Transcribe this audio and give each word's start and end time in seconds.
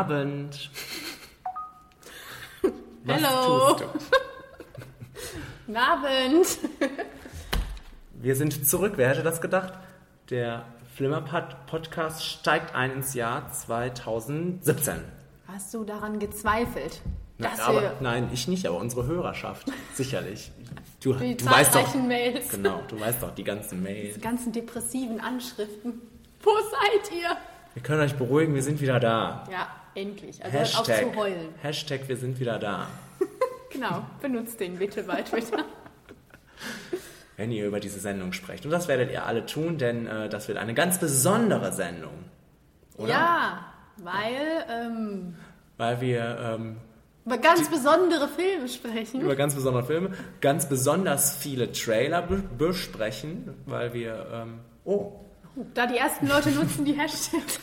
Was 3.04 3.16
Hello. 3.22 3.74
tust 3.74 3.80
du? 3.80 3.86
Guten 5.66 5.76
Abend. 5.76 6.46
Wir 8.14 8.34
sind 8.36 8.66
zurück. 8.66 8.94
Wer 8.96 9.10
hätte 9.10 9.22
das 9.22 9.40
gedacht? 9.42 9.74
Der 10.30 10.64
Flimmerpod-Podcast 10.96 12.24
steigt 12.24 12.74
ein 12.74 12.92
ins 12.92 13.12
Jahr 13.14 13.52
2017. 13.52 15.04
Hast 15.46 15.74
du 15.74 15.84
daran 15.84 16.18
gezweifelt? 16.18 17.02
Na, 17.38 17.50
dass 17.50 17.60
aber, 17.60 17.82
wir 17.82 17.96
nein, 18.00 18.30
ich 18.32 18.48
nicht, 18.48 18.66
aber 18.66 18.78
unsere 18.78 19.06
Hörerschaft. 19.06 19.66
Sicherlich. 19.94 20.50
Du, 21.02 21.12
die 21.14 21.36
du 21.36 21.44
weißt 21.46 21.74
doch. 21.74 21.94
Mails, 21.94 22.48
Genau, 22.50 22.80
du 22.88 22.98
weißt 23.00 23.22
doch 23.22 23.34
die 23.34 23.44
ganzen 23.44 23.82
Mails. 23.82 24.14
die 24.14 24.20
ganzen 24.20 24.52
depressiven 24.52 25.20
Anschriften. 25.20 26.00
Wo 26.42 26.50
seid 26.58 27.12
ihr? 27.18 27.36
Wir 27.74 27.82
können 27.82 28.00
euch 28.02 28.14
beruhigen, 28.14 28.54
wir 28.54 28.62
sind 28.62 28.80
wieder 28.80 28.98
da. 29.00 29.44
Ja, 29.50 29.68
endlich. 29.94 30.44
Also 30.44 30.58
hört 30.58 30.78
auf 30.78 30.88
Hashtag, 30.88 31.12
zu 31.12 31.16
heulen. 31.16 31.54
Hashtag, 31.62 32.08
wir 32.08 32.16
sind 32.16 32.38
wieder 32.40 32.58
da. 32.58 32.88
Genau, 33.72 34.04
benutzt 34.20 34.58
den 34.58 34.78
bitte 34.78 35.04
bei 35.04 35.22
Twitter. 35.22 35.64
Wenn 37.36 37.52
ihr 37.52 37.66
über 37.68 37.78
diese 37.78 38.00
Sendung 38.00 38.32
sprecht. 38.32 38.64
Und 38.64 38.72
das 38.72 38.88
werdet 38.88 39.12
ihr 39.12 39.24
alle 39.26 39.46
tun, 39.46 39.78
denn 39.78 40.08
äh, 40.08 40.28
das 40.28 40.48
wird 40.48 40.58
eine 40.58 40.74
ganz 40.74 40.98
besondere 40.98 41.72
Sendung. 41.72 42.24
Oder? 42.96 43.10
Ja, 43.10 43.72
weil 43.98 44.64
ähm, 44.68 45.36
Weil 45.76 46.00
wir 46.00 46.38
ähm, 46.58 46.76
über 47.24 47.38
ganz 47.38 47.70
besondere 47.70 48.26
Filme 48.28 48.68
sprechen. 48.68 49.20
über 49.20 49.36
ganz 49.36 49.54
besondere 49.54 49.84
Filme, 49.84 50.10
ganz 50.40 50.68
besonders 50.68 51.36
viele 51.36 51.70
Trailer 51.70 52.22
be 52.22 52.38
besprechen, 52.58 53.54
weil 53.66 53.94
wir. 53.94 54.26
Ähm, 54.32 54.58
oh, 54.84 55.12
Da 55.74 55.86
die 55.86 55.96
ersten 55.96 56.26
Leute 56.26 56.50
nutzen 56.50 56.84
die 56.84 56.94
Hashtags. 56.94 57.60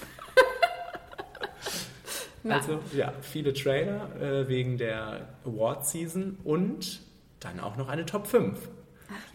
Na, 2.48 2.56
also 2.56 2.80
ja, 2.94 3.14
viele 3.22 3.54
Trailer 3.54 4.10
äh, 4.22 4.48
wegen 4.48 4.78
der 4.78 5.28
Award-Season 5.46 6.38
und 6.44 7.02
dann 7.40 7.60
auch 7.60 7.78
noch 7.78 7.88
eine 7.88 8.06
Top 8.06 8.28
5. 8.28 8.58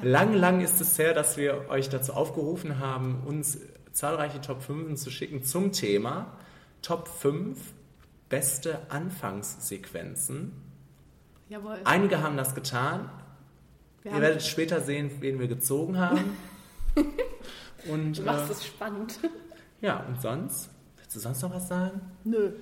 Lang, 0.02 0.34
lang 0.34 0.60
ist 0.60 0.80
es 0.80 0.98
her, 0.98 1.14
dass 1.14 1.36
wir 1.36 1.68
euch 1.68 1.88
dazu 1.88 2.12
aufgerufen 2.12 2.78
haben, 2.78 3.22
uns 3.24 3.58
zahlreiche 3.92 4.40
Top 4.40 4.62
5 4.62 5.00
zu 5.00 5.10
schicken 5.10 5.42
zum 5.44 5.72
Thema 5.72 6.36
Top 6.82 7.08
5 7.08 7.58
beste 8.28 8.90
Anfangssequenzen. 8.90 10.52
jawohl. 11.48 11.78
Einige 11.84 12.22
haben 12.22 12.36
das 12.36 12.54
getan. 12.54 13.10
Wir 14.02 14.12
Ihr 14.12 14.20
werdet 14.20 14.42
später 14.42 14.80
sehen, 14.80 15.10
wen 15.20 15.38
wir 15.38 15.48
gezogen 15.48 15.98
haben. 15.98 16.36
Und 17.88 18.18
du 18.18 18.22
machst 18.22 18.48
äh, 18.48 18.52
es 18.52 18.66
spannend. 18.66 19.18
ja, 19.80 20.04
und 20.06 20.20
sonst? 20.20 20.70
Willst 20.96 21.16
du 21.16 21.20
sonst 21.20 21.42
noch 21.42 21.52
was 21.52 21.68
sagen? 21.68 22.00
Nö, 22.24 22.52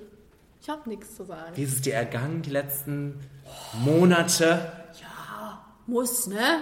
ich 0.61 0.69
habe 0.69 0.87
nichts 0.87 1.15
zu 1.15 1.23
sagen. 1.23 1.51
Wie 1.55 1.63
ist 1.63 1.73
es 1.73 1.81
dir 1.81 1.95
ergangen 1.95 2.41
die 2.43 2.51
letzten 2.51 3.19
Monate? 3.83 4.71
Muss, 5.87 6.27
ne? 6.27 6.59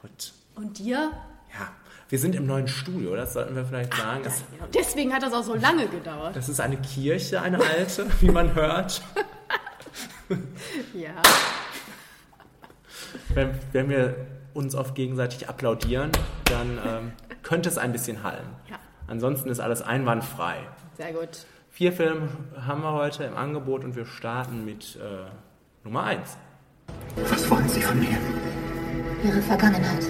Gut. 0.00 0.32
Und 0.54 0.78
dir? 0.78 1.10
Ja, 1.52 1.68
wir 2.08 2.18
sind 2.18 2.34
im 2.36 2.46
neuen 2.46 2.68
Studio, 2.68 3.16
das 3.16 3.32
sollten 3.32 3.56
wir 3.56 3.64
vielleicht 3.64 3.92
sagen. 3.94 4.22
Das, 4.22 4.44
Genau. 4.52 4.64
Deswegen 4.72 5.12
hat 5.12 5.22
das 5.22 5.32
auch 5.32 5.42
so 5.42 5.54
lange 5.54 5.88
gedauert. 5.88 6.36
das 6.36 6.48
ist 6.48 6.60
eine 6.60 6.76
Kirche, 6.76 7.42
eine 7.42 7.58
alte, 7.58 8.06
wie 8.20 8.30
man 8.30 8.54
hört. 8.54 9.02
Ja. 10.94 11.10
Wenn, 13.34 13.58
wenn 13.72 13.88
wir 13.88 14.14
uns 14.54 14.74
oft 14.76 14.94
gegenseitig 14.94 15.48
applaudieren, 15.48 16.12
dann 16.44 16.78
ähm, 16.86 17.12
könnte 17.42 17.68
es 17.68 17.78
ein 17.78 17.90
bisschen 17.92 18.22
hallen. 18.22 18.46
Ja. 18.68 18.78
Ansonsten 19.08 19.48
ist 19.50 19.58
alles 19.58 19.82
einwandfrei. 19.82 20.58
Sehr 20.96 21.12
gut. 21.12 21.44
Vier 21.80 21.92
Filme 21.94 22.28
haben 22.66 22.82
wir 22.82 22.92
heute 22.92 23.24
im 23.24 23.34
Angebot 23.34 23.84
und 23.84 23.96
wir 23.96 24.04
starten 24.04 24.66
mit 24.66 24.96
äh, 24.96 25.30
Nummer 25.82 26.04
1. 26.04 26.36
Was 27.30 27.50
wollen 27.50 27.66
Sie 27.70 27.80
von 27.80 27.98
mir? 27.98 28.18
Ihre 29.24 29.40
Vergangenheit. 29.40 30.04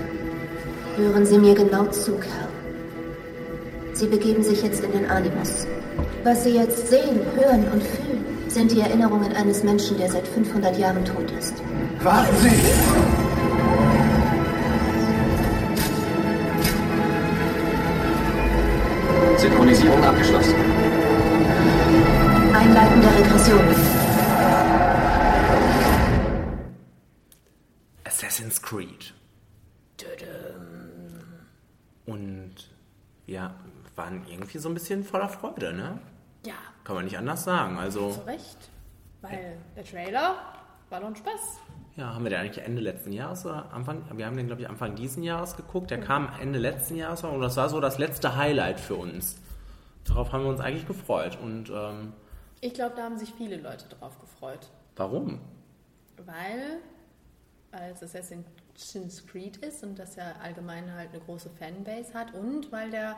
Hören 0.96 1.24
Sie 1.24 1.38
mir 1.38 1.54
genau 1.54 1.86
zu, 1.86 2.18
Kerl. 2.18 2.48
Sie 3.92 4.08
begeben 4.08 4.42
sich 4.42 4.64
jetzt 4.64 4.82
in 4.82 4.90
den 4.90 5.08
Animus. 5.08 5.68
Was 6.24 6.42
Sie 6.42 6.56
jetzt 6.56 6.88
sehen, 6.88 7.20
hören 7.36 7.62
und 7.72 7.84
fühlen, 7.84 8.24
sind 8.48 8.72
die 8.72 8.80
Erinnerungen 8.80 9.32
eines 9.34 9.62
Menschen, 9.62 9.96
der 9.96 10.10
seit 10.10 10.26
500 10.26 10.76
Jahren 10.76 11.04
tot 11.04 11.30
ist. 11.38 11.54
Warten 12.02 12.36
Sie! 12.38 12.50
Synchronisierung 19.38 20.02
abgeschlossen. 20.02 20.69
Einleiten 22.70 23.00
der 23.00 23.18
Regression. 23.18 23.60
Assassin's 28.04 28.62
Creed. 28.62 29.12
Und 32.06 32.52
wir 33.26 33.54
waren 33.96 34.24
irgendwie 34.28 34.58
so 34.58 34.68
ein 34.68 34.74
bisschen 34.74 35.02
voller 35.02 35.28
Freude, 35.28 35.72
ne? 35.72 35.98
Ja, 36.46 36.54
Kann 36.84 36.94
man 36.94 37.04
nicht 37.06 37.18
anders 37.18 37.42
sagen. 37.42 37.76
Also, 37.76 38.12
zu 38.12 38.20
Recht. 38.20 38.70
Weil 39.20 39.58
der 39.74 39.84
Trailer 39.84 40.36
war 40.90 41.00
doch 41.00 41.08
ein 41.08 41.16
Spaß. 41.16 41.58
ja, 41.96 42.14
haben 42.14 42.22
wir 42.22 42.30
den 42.30 42.38
eigentlich 42.38 42.64
Ende 42.64 42.80
letzten 42.82 43.12
Jahres 43.12 43.44
oder 43.44 43.72
Anfang? 43.72 44.04
Wir 44.16 44.26
haben 44.26 44.36
den, 44.36 44.46
glaube 44.46 44.62
ich, 44.62 44.68
Anfang 44.68 44.94
diesen 44.94 45.24
Jahres 45.24 45.56
geguckt. 45.56 45.90
Der 45.90 45.98
kam 46.00 46.28
Ende 46.40 46.60
letzten 46.60 46.94
Jahres 46.94 47.24
und 47.24 47.40
das 47.40 47.56
war 47.56 47.68
so 47.68 47.80
das 47.80 47.98
letzte 47.98 48.36
Highlight 48.36 48.78
für 48.78 48.94
uns. 48.94 49.36
Darauf 50.04 50.32
haben 50.32 50.44
wir 50.44 50.50
uns 50.50 50.60
eigentlich 50.60 50.86
gefreut. 50.86 51.36
Und 51.42 51.68
ähm, 51.70 52.12
Ich 52.60 52.74
glaube, 52.74 52.94
da 52.96 53.04
haben 53.04 53.18
sich 53.18 53.32
viele 53.32 53.56
Leute 53.56 53.86
drauf 53.88 54.18
gefreut. 54.20 54.68
warum? 54.96 55.40
Weil, 56.26 56.78
weil 57.70 57.92
es 57.92 58.02
Assassin's 58.02 59.26
Creed 59.26 59.56
ist 59.58 59.82
und 59.82 59.98
das 59.98 60.16
ja 60.16 60.34
allgemein 60.42 60.92
halt 60.92 61.10
eine 61.10 61.20
große 61.20 61.48
Fanbase 61.58 62.12
hat 62.12 62.34
und 62.34 62.70
weil 62.70 62.90
der 62.90 63.16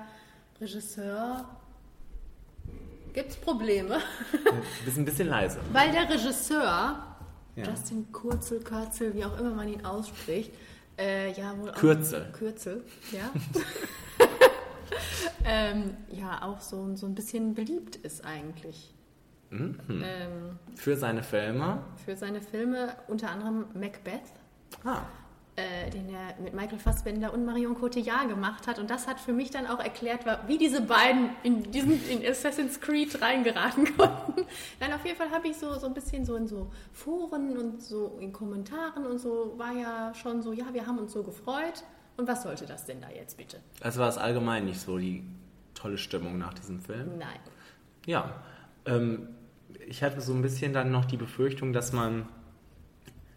Regisseur. 0.61 1.45
Gibt's 3.13 3.37
Probleme? 3.37 3.99
Wir 4.85 4.93
sind 4.93 5.03
ein 5.03 5.05
bisschen 5.05 5.29
leise. 5.29 5.59
Weil 5.73 5.91
der 5.93 6.09
Regisseur, 6.09 7.05
Ja. 7.57 7.65
Justin 7.65 8.11
Kurzel, 8.11 8.61
Kürzel, 8.61 9.13
wie 9.15 9.23
auch 9.25 9.39
immer 9.39 9.51
man 9.51 9.69
ihn 9.69 9.85
ausspricht, 9.85 10.51
äh, 10.97 11.31
ja 11.33 11.55
wohl 11.59 11.71
auch, 11.71 11.75
Kürzel. 11.75 12.33
Kürzel, 12.33 12.83
ja. 13.11 13.31
ähm, 15.45 15.95
ja, 16.11 16.41
auch 16.43 16.61
so, 16.63 16.97
so 16.97 17.05
ein 17.05 17.15
bisschen 17.15 17.55
beliebt 17.55 17.97
ist 17.97 18.25
eigentlich. 18.25 18.95
Mhm. 19.53 19.77
Ähm, 19.89 20.59
Für 20.75 20.97
seine 20.97 21.23
Filme. 21.23 21.83
für 22.05 22.17
seine 22.17 22.41
Filme, 22.41 22.97
unter 23.09 23.31
anderem 23.31 23.67
Macbeth, 23.75 24.21
Ah, 24.85 25.03
äh, 25.57 25.91
den 25.91 26.09
er 26.09 26.35
mit 26.43 26.55
Michael 26.55 26.79
Fassbender 26.79 27.35
und 27.35 27.45
Marion 27.45 27.75
Cotillard 27.75 28.29
gemacht 28.31 28.67
hat. 28.67 28.79
Und 28.79 28.89
das 28.89 29.07
hat 29.07 29.21
für 29.21 29.35
mich 29.35 29.51
dann 29.51 29.67
auch 29.67 29.79
erklärt, 29.81 30.25
wie 30.47 30.57
diese 30.57 30.81
beiden 30.81 31.29
in, 31.43 31.71
diesen, 31.71 32.03
in 32.09 32.27
Assassin's 32.27 32.81
Creed 32.81 33.21
reingeraten 33.21 33.85
konnten. 33.99 34.47
Dann 34.81 34.93
auf 34.95 35.05
jeden 35.05 35.19
Fall 35.19 35.31
habe 35.31 35.49
ich 35.49 35.57
so, 35.59 35.75
so 35.79 35.87
ein 35.87 35.93
bisschen 35.93 36.25
so 36.25 36.37
in 36.37 36.47
so 36.49 36.71
Foren 36.95 37.59
und 37.59 37.83
so 37.83 38.17
in 38.21 38.33
Kommentaren 38.33 39.05
und 39.05 39.19
so 39.19 39.53
war 39.59 39.73
ja 39.73 40.15
schon 40.15 40.41
so, 40.41 40.55
ja, 40.55 40.65
wir 40.73 40.87
haben 40.87 40.99
uns 40.99 41.13
so 41.13 41.23
gefreut. 41.23 41.85
Und 42.17 42.27
was 42.27 42.43
sollte 42.45 42.65
das 42.65 42.87
denn 42.87 43.03
da 43.03 43.09
jetzt 43.11 43.37
bitte? 43.37 43.59
also 43.83 44.01
war 44.01 44.09
es 44.09 44.17
allgemein 44.17 44.65
nicht 44.65 44.81
so 44.81 44.97
die 44.97 45.23
tolle 45.75 45.99
Stimmung 45.99 46.39
nach 46.39 46.55
diesem 46.55 46.81
Film. 46.81 47.19
Nein. 47.19 47.39
Ja, 48.07 48.43
ähm, 48.87 49.29
ich 49.89 50.03
hatte 50.03 50.21
so 50.21 50.33
ein 50.33 50.43
bisschen 50.43 50.73
dann 50.73 50.91
noch 50.91 51.05
die 51.05 51.17
Befürchtung, 51.17 51.73
dass 51.73 51.93
man, 51.93 52.29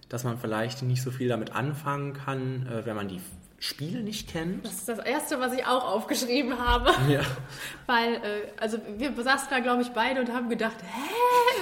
dass 0.10 0.24
man 0.24 0.38
vielleicht 0.38 0.84
nicht 0.84 1.02
so 1.02 1.12
viel 1.12 1.28
damit 1.28 1.56
anfangen 1.56 2.14
kann, 2.14 2.68
äh, 2.68 2.86
wenn 2.86 2.96
man 2.96 3.08
die 3.08 3.22
Spiele 3.60 4.02
nicht 4.02 4.30
kennt. 4.30 4.66
Das 4.66 4.74
ist 4.74 4.90
das 4.90 5.00
Erste, 5.00 5.40
was 5.40 5.54
ich 5.54 5.66
auch 5.66 5.84
aufgeschrieben 5.84 6.60
habe. 6.60 6.92
Ja. 7.10 7.22
Weil, 7.88 8.16
äh, 8.16 8.20
also 8.60 8.78
wir 8.98 9.12
saßen 9.16 9.48
da, 9.50 9.60
glaube 9.60 9.82
ich, 9.82 9.90
beide 9.90 10.20
und 10.20 10.32
haben 10.32 10.50
gedacht, 10.50 10.76
hä, 10.82 11.12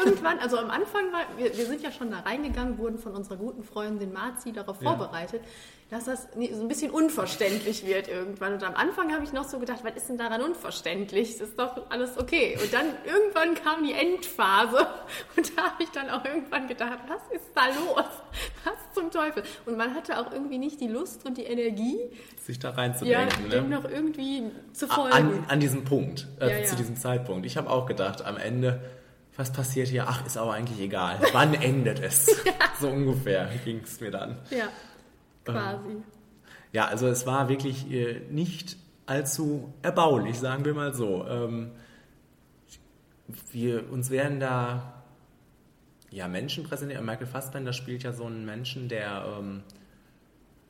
irgendwann, 0.05 0.39
also 0.39 0.57
am 0.57 0.69
Anfang 0.69 1.11
war, 1.11 1.21
wir, 1.37 1.55
wir 1.57 1.65
sind 1.65 1.81
ja 1.81 1.91
schon 1.91 2.11
da 2.11 2.19
reingegangen, 2.19 2.77
wurden 2.77 2.97
von 2.99 3.13
unserer 3.13 3.37
guten 3.37 3.63
Freundin 3.63 4.11
Marzi 4.13 4.51
darauf 4.51 4.81
Ja. 4.81 4.89
vorbereitet, 4.95 5.41
dass 5.89 6.05
das 6.05 6.27
so 6.33 6.61
ein 6.61 6.67
bisschen 6.67 6.89
unverständlich 6.91 7.85
wird 7.85 8.07
irgendwann. 8.07 8.53
Und 8.53 8.63
am 8.63 8.73
Anfang 8.73 9.13
habe 9.13 9.23
ich 9.23 9.31
noch 9.33 9.43
so 9.43 9.59
gedacht, 9.59 9.79
was 9.83 9.95
ist 9.95 10.09
denn 10.09 10.17
daran 10.17 10.41
unverständlich? 10.41 11.37
Das 11.37 11.49
ist 11.49 11.59
doch 11.59 11.89
alles 11.91 12.17
okay. 12.17 12.57
Und 12.61 12.73
dann 12.73 12.85
irgendwann 13.05 13.53
kam 13.63 13.83
die 13.83 13.93
Endphase 13.93 14.87
und 15.37 15.55
da 15.57 15.63
habe 15.71 15.83
ich 15.83 15.89
dann 15.89 16.09
auch 16.09 16.25
irgendwann 16.25 16.67
gedacht, 16.67 16.99
was 17.07 17.21
ist 17.35 17.49
da 17.53 17.67
los? 17.67 18.05
Was 18.63 18.73
zum 18.95 19.11
Teufel? 19.11 19.43
Und 19.65 19.77
man 19.77 19.93
hatte 19.93 20.17
auch 20.19 20.31
irgendwie 20.31 20.57
nicht 20.57 20.79
die 20.81 20.87
Lust 20.87 21.25
und 21.25 21.37
die 21.37 21.43
Energie, 21.43 21.99
Sich 22.41 22.57
da 22.59 22.69
ja, 22.69 22.75
reinzudenken. 22.75 23.49
dem 23.51 23.69
ne? 23.69 23.75
noch 23.75 23.85
irgendwie 23.89 24.43
zu 24.73 24.87
folgen. 24.87 25.13
an, 25.13 25.45
an 25.47 25.59
diesem 25.59 25.83
Punkt, 25.83 26.27
äh, 26.39 26.49
Ja, 26.49 26.57
ja. 26.59 26.65
zu 26.65 26.75
diesem 26.75 26.95
Zeitpunkt. 26.95 27.45
Ich 27.45 27.55
habe 27.57 27.69
auch 27.69 27.85
gedacht, 27.85 28.25
am 28.25 28.37
Ende, 28.37 28.81
was 29.35 29.51
passiert 29.51 29.87
hier? 29.87 30.07
Ach, 30.07 30.25
ist 30.25 30.37
aber 30.37 30.53
eigentlich 30.53 30.79
egal. 30.79 31.19
Wann 31.31 31.53
endet 31.61 31.99
es? 31.99 32.27
So 32.79 32.89
ungefähr 32.89 33.49
ging 33.63 33.81
es 33.83 33.99
mir 33.99 34.11
dann. 34.11 34.37
Ja, 34.49 34.69
quasi. 35.45 36.03
Ja, 36.71 36.87
also 36.87 37.07
es 37.07 37.25
war 37.25 37.49
wirklich 37.49 37.89
äh, 37.91 38.21
nicht 38.29 38.77
allzu 39.05 39.73
erbaulich, 39.81 40.39
sagen 40.39 40.65
wir 40.65 40.73
mal 40.73 40.93
so. 40.93 41.25
Ähm, 41.27 41.71
wir, 43.51 43.91
uns 43.91 44.09
werden 44.09 44.39
da 44.39 45.03
ja, 46.09 46.27
Menschen 46.27 46.63
präsentiert. 46.63 47.01
Michael 47.03 47.27
Fassbender 47.27 47.73
spielt 47.73 48.03
ja 48.03 48.13
so 48.13 48.25
einen 48.25 48.45
Menschen, 48.45 48.87
der 48.87 49.25
ähm, 49.39 49.63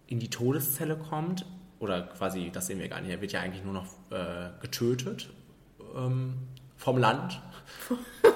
in 0.08 0.20
die 0.20 0.30
Todeszelle 0.30 0.98
kommt. 0.98 1.46
Oder 1.80 2.04
quasi, 2.04 2.50
das 2.52 2.68
sehen 2.68 2.80
wir 2.80 2.88
gar 2.88 3.02
nicht, 3.02 3.12
er 3.12 3.20
wird 3.20 3.34
ja 3.34 3.42
eigentlich 3.42 3.64
nur 3.64 3.74
noch 3.74 3.88
äh, 4.10 4.52
getötet 4.62 5.30
ähm, 5.96 6.36
vom 6.78 6.98
Land. 6.98 7.42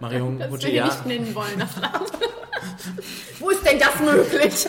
Marion 0.00 0.38
das 0.38 0.50
will 0.50 0.64
ich 0.64 0.82
nicht 0.82 1.06
nennen 1.06 1.34
wollen. 1.34 1.62
Wo 3.38 3.50
ist 3.50 3.66
denn 3.66 3.78
das 3.78 4.00
möglich? 4.00 4.66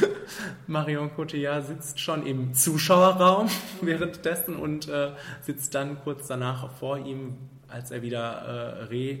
Marion 0.66 1.14
Cotillard 1.14 1.66
sitzt 1.66 2.00
schon 2.00 2.26
im 2.26 2.54
Zuschauerraum 2.54 3.48
währenddessen 3.80 4.56
und 4.56 4.88
äh, 4.88 5.12
sitzt 5.40 5.74
dann 5.74 6.00
kurz 6.02 6.28
danach 6.28 6.70
vor 6.72 6.98
ihm, 6.98 7.36
als 7.68 7.90
er 7.90 8.02
wieder 8.02 8.80
äh, 8.90 9.18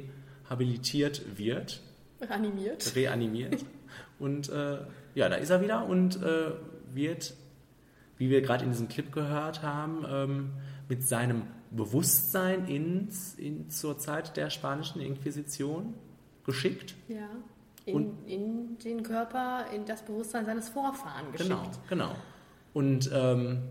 rehabilitiert 0.48 1.36
wird. 1.36 1.80
Reanimiert. 2.20 2.94
Reanimiert. 2.94 3.64
und 4.18 4.48
äh, 4.48 4.78
ja, 5.14 5.28
da 5.28 5.36
ist 5.36 5.50
er 5.50 5.60
wieder 5.62 5.86
und 5.86 6.22
äh, 6.22 6.52
wird, 6.92 7.34
wie 8.18 8.30
wir 8.30 8.42
gerade 8.42 8.64
in 8.64 8.70
diesem 8.70 8.88
Clip 8.88 9.12
gehört 9.12 9.62
haben, 9.62 10.06
ähm, 10.08 10.50
mit 10.88 11.06
seinem 11.06 11.42
Bewusstsein 11.74 12.66
ins, 12.66 13.34
in, 13.34 13.70
zur 13.70 13.98
Zeit 13.98 14.36
der 14.36 14.50
spanischen 14.50 15.00
Inquisition 15.00 15.94
geschickt. 16.44 16.94
Ja. 17.08 17.28
In, 17.84 18.24
in, 18.26 18.78
den 18.78 19.02
Körper, 19.02 19.66
in 19.74 19.84
das 19.84 20.02
Bewusstsein 20.02 20.46
seines 20.46 20.68
Vorfahren 20.68 21.32
geschickt. 21.32 21.50
Genau, 21.88 22.10
genau. 22.10 22.16
Und 22.72 23.10
ähm, 23.12 23.62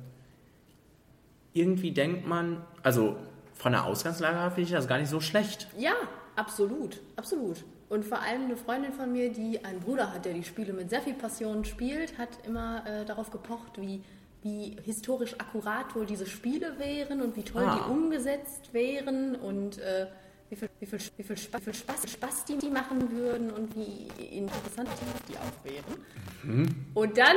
irgendwie 1.54 1.92
denkt 1.92 2.28
man, 2.28 2.62
also 2.84 3.16
von 3.54 3.72
der 3.72 3.86
Ausgangslage 3.86 4.38
her 4.38 4.52
finde 4.52 4.64
ich 4.64 4.72
das 4.72 4.88
gar 4.88 4.98
nicht 4.98 5.10
so 5.10 5.22
schlecht. 5.22 5.68
Ja, 5.78 5.94
absolut, 6.36 7.00
absolut. 7.16 7.64
Und 7.90 8.06
vor 8.06 8.22
allem 8.22 8.46
eine 8.46 8.58
Freundin 8.58 8.94
von 8.94 9.12
mir, 9.12 9.32
die 9.32 9.64
einen 9.64 9.80
Bruder 9.82 10.14
hat, 10.14 10.26
der 10.26 10.34
die 10.34 10.44
Spiele 10.44 10.74
mit 10.74 10.90
sehr 10.90 11.02
viel 11.02 11.14
Passion 11.14 11.66
spielt, 11.66 12.18
hat 12.18 12.30
immer 12.46 12.86
äh, 12.88 13.06
darauf 13.06 13.32
gepocht, 13.32 13.80
wie 13.80 14.02
wie 14.44 14.76
historisch 14.84 15.36
akkurat 15.40 15.96
wohl 15.96 16.06
diese 16.06 16.26
Spiele 16.26 16.80
wären 16.80 17.22
und 17.22 17.36
wie 17.36 17.44
toll 17.44 17.64
ah. 17.66 17.76
die 17.76 17.92
umgesetzt 17.92 18.74
wären 18.74 19.36
und 19.36 19.78
äh, 19.78 20.08
wie, 20.50 20.56
viel, 20.56 20.70
wie, 20.80 20.86
viel, 20.86 21.00
wie, 21.18 21.24
viel 21.24 21.38
Spaß, 21.38 21.62
wie 21.62 21.64
viel 21.66 21.74
Spaß, 21.74 22.12
Spaß 22.12 22.46
die, 22.46 22.58
die 22.58 22.70
machen 22.70 23.12
würden 23.12 23.52
und 23.52 23.76
wie 23.76 24.08
interessant 24.38 24.90
die 25.30 25.38
auch 25.38 25.64
wären. 25.64 26.06
Mhm. 26.44 26.76
Und 26.94 27.18
dann, 27.18 27.36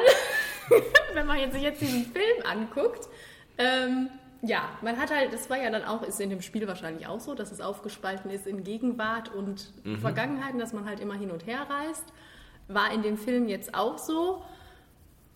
wenn 1.15 1.27
man 1.27 1.53
sich 1.53 1.63
jetzt 1.63 1.81
diesen 1.81 2.07
Film 2.07 2.43
anguckt, 2.45 3.09
ähm, 3.59 4.09
ja, 4.43 4.69
man 4.83 4.99
hat 4.99 5.15
halt, 5.15 5.33
das 5.33 5.49
war 5.49 5.59
ja 5.59 5.71
dann 5.71 5.85
auch, 5.85 6.03
ist 6.03 6.21
in 6.21 6.31
dem 6.31 6.43
Spiel 6.43 6.67
wahrscheinlich 6.67 7.07
auch 7.07 7.21
so, 7.21 7.35
dass 7.35 7.53
es 7.53 7.61
aufgespalten 7.61 8.31
ist 8.31 8.47
in 8.47 8.65
Gegenwart 8.65 9.33
und 9.33 9.73
mhm. 9.85 9.99
Vergangenheit, 9.99 10.61
dass 10.61 10.73
man 10.73 10.87
halt 10.87 11.01
immer 11.01 11.15
hin 11.15 11.31
und 11.31 11.47
her 11.47 11.67
reist. 11.69 12.05
War 12.67 12.93
in 12.93 13.03
dem 13.03 13.17
Film 13.17 13.49
jetzt 13.49 13.75
auch 13.75 13.99
so. 13.99 14.43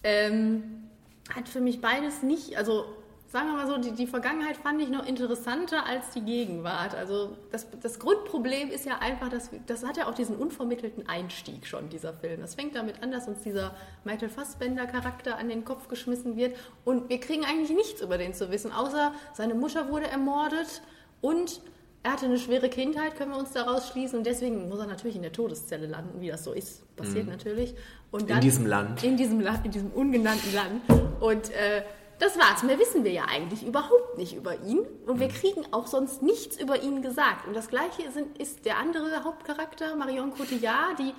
Ähm, 0.02 0.87
hat 1.34 1.48
für 1.48 1.60
mich 1.60 1.80
beides 1.80 2.22
nicht, 2.22 2.56
also 2.56 2.86
sagen 3.30 3.48
wir 3.48 3.56
mal 3.56 3.66
so, 3.66 3.76
die, 3.76 3.92
die 3.92 4.06
Vergangenheit 4.06 4.56
fand 4.56 4.80
ich 4.80 4.88
noch 4.88 5.06
interessanter 5.06 5.84
als 5.84 6.10
die 6.10 6.22
Gegenwart. 6.22 6.94
Also 6.94 7.36
das, 7.52 7.66
das 7.82 7.98
Grundproblem 7.98 8.70
ist 8.70 8.86
ja 8.86 8.98
einfach, 8.98 9.28
dass 9.28 9.50
das 9.66 9.84
hat 9.84 9.98
ja 9.98 10.08
auch 10.08 10.14
diesen 10.14 10.36
unvermittelten 10.36 11.08
Einstieg 11.08 11.66
schon, 11.66 11.90
dieser 11.90 12.14
Film. 12.14 12.40
Das 12.40 12.54
fängt 12.54 12.74
damit 12.74 13.02
an, 13.02 13.12
dass 13.12 13.28
uns 13.28 13.42
dieser 13.42 13.74
Michael 14.04 14.30
Fassbender-Charakter 14.30 15.36
an 15.36 15.48
den 15.48 15.64
Kopf 15.64 15.88
geschmissen 15.88 16.36
wird 16.36 16.56
und 16.84 17.10
wir 17.10 17.20
kriegen 17.20 17.44
eigentlich 17.44 17.76
nichts 17.76 18.00
über 18.00 18.16
den 18.16 18.32
zu 18.32 18.50
wissen, 18.50 18.72
außer 18.72 19.12
seine 19.34 19.54
Mutter 19.54 19.90
wurde 19.90 20.08
ermordet 20.08 20.82
und 21.20 21.60
er 22.02 22.12
hatte 22.12 22.26
eine 22.26 22.38
schwere 22.38 22.68
Kindheit, 22.68 23.16
können 23.16 23.32
wir 23.32 23.38
uns 23.38 23.52
daraus 23.52 23.88
schließen. 23.88 24.18
Und 24.18 24.26
deswegen 24.26 24.68
muss 24.68 24.78
er 24.78 24.86
natürlich 24.86 25.16
in 25.16 25.22
der 25.22 25.32
Todeszelle 25.32 25.86
landen, 25.86 26.20
wie 26.20 26.28
das 26.28 26.44
so 26.44 26.52
ist. 26.52 26.94
Passiert 26.96 27.24
mhm. 27.24 27.32
natürlich. 27.32 27.74
Und 28.10 28.30
dann, 28.30 28.38
in 28.38 28.42
diesem 28.42 28.66
Land. 28.66 29.02
In 29.02 29.16
diesem 29.16 29.40
Land, 29.40 29.66
in 29.66 29.72
diesem 29.72 29.90
ungenannten 29.90 30.54
Land. 30.54 30.82
Und 31.20 31.50
äh, 31.50 31.82
das 32.18 32.38
war's. 32.38 32.62
Mehr 32.62 32.78
wissen 32.78 33.04
wir 33.04 33.12
ja 33.12 33.24
eigentlich 33.28 33.66
überhaupt 33.66 34.16
nicht 34.16 34.34
über 34.34 34.54
ihn. 34.62 34.80
Und 35.06 35.20
wir 35.20 35.28
mhm. 35.28 35.32
kriegen 35.32 35.62
auch 35.72 35.86
sonst 35.86 36.22
nichts 36.22 36.60
über 36.60 36.82
ihn 36.82 37.02
gesagt. 37.02 37.46
Und 37.46 37.54
das 37.54 37.68
Gleiche 37.68 38.10
sind, 38.12 38.38
ist 38.38 38.64
der 38.64 38.78
andere 38.78 39.24
Hauptcharakter, 39.24 39.96
Marion 39.96 40.30
Cotillard, 40.30 40.98
die 40.98 41.12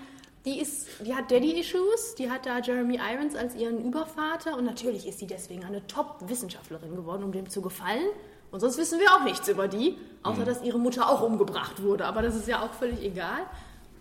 die, 0.46 0.62
ist, 0.62 0.88
die 1.06 1.14
hat 1.14 1.30
Daddy-Issues, 1.32 2.16
die 2.16 2.32
hat 2.32 2.46
da 2.46 2.60
Jeremy 2.60 2.98
Irons 2.98 3.36
als 3.36 3.56
ihren 3.56 3.84
Übervater 3.84 4.58
und 4.58 4.64
natürlich 4.64 5.06
ist 5.06 5.20
sie 5.20 5.28
deswegen 5.28 5.66
eine 5.66 5.86
Top-Wissenschaftlerin 5.86 6.96
geworden, 6.96 7.24
um 7.24 7.34
dem 7.34 7.50
zu 7.50 7.62
gefallen. 7.62 8.08
Und 8.52 8.60
sonst 8.60 8.78
wissen 8.78 9.00
wir 9.00 9.12
auch 9.12 9.24
nichts 9.24 9.48
über 9.48 9.68
die, 9.68 9.98
außer 10.24 10.42
mhm. 10.42 10.46
dass 10.46 10.64
ihre 10.64 10.80
Mutter 10.80 11.10
auch 11.10 11.22
umgebracht 11.22 11.82
wurde. 11.82 12.06
Aber 12.06 12.22
das 12.22 12.36
ist 12.36 12.48
ja 12.48 12.62
auch 12.62 12.74
völlig 12.74 13.04
egal. 13.04 13.42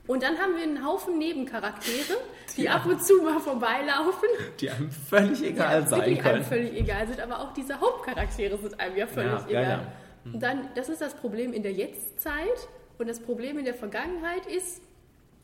Und 0.06 0.22
dann 0.22 0.38
haben 0.38 0.56
wir 0.56 0.62
einen 0.62 0.86
Haufen 0.86 1.18
Nebencharaktere, 1.18 2.16
die, 2.56 2.62
die 2.62 2.68
ab 2.68 2.86
und 2.86 3.02
zu 3.02 3.22
mal 3.22 3.38
vorbeilaufen. 3.40 4.28
Die 4.58 4.70
einem 4.70 4.90
völlig 4.90 5.42
egal 5.44 5.82
die 5.82 5.88
sein 5.88 6.00
können. 6.00 6.14
Die 6.14 6.22
einem 6.22 6.44
völlig 6.44 6.80
egal 6.80 7.06
sind, 7.06 7.20
aber 7.20 7.40
auch 7.40 7.52
diese 7.52 7.78
Hauptcharaktere 7.78 8.56
sind 8.56 8.80
einem 8.80 8.96
ja 8.96 9.06
völlig 9.06 9.32
ja, 9.32 9.46
egal. 9.48 9.62
Ja, 9.62 9.70
ja. 9.70 9.80
Mhm. 10.24 10.34
Und 10.34 10.42
dann, 10.42 10.68
das 10.74 10.88
ist 10.88 11.02
das 11.02 11.14
Problem 11.14 11.52
in 11.52 11.62
der 11.62 11.72
Jetztzeit. 11.72 12.68
Und 12.96 13.08
das 13.08 13.20
Problem 13.20 13.58
in 13.58 13.66
der 13.66 13.74
Vergangenheit 13.74 14.46
ist, 14.46 14.80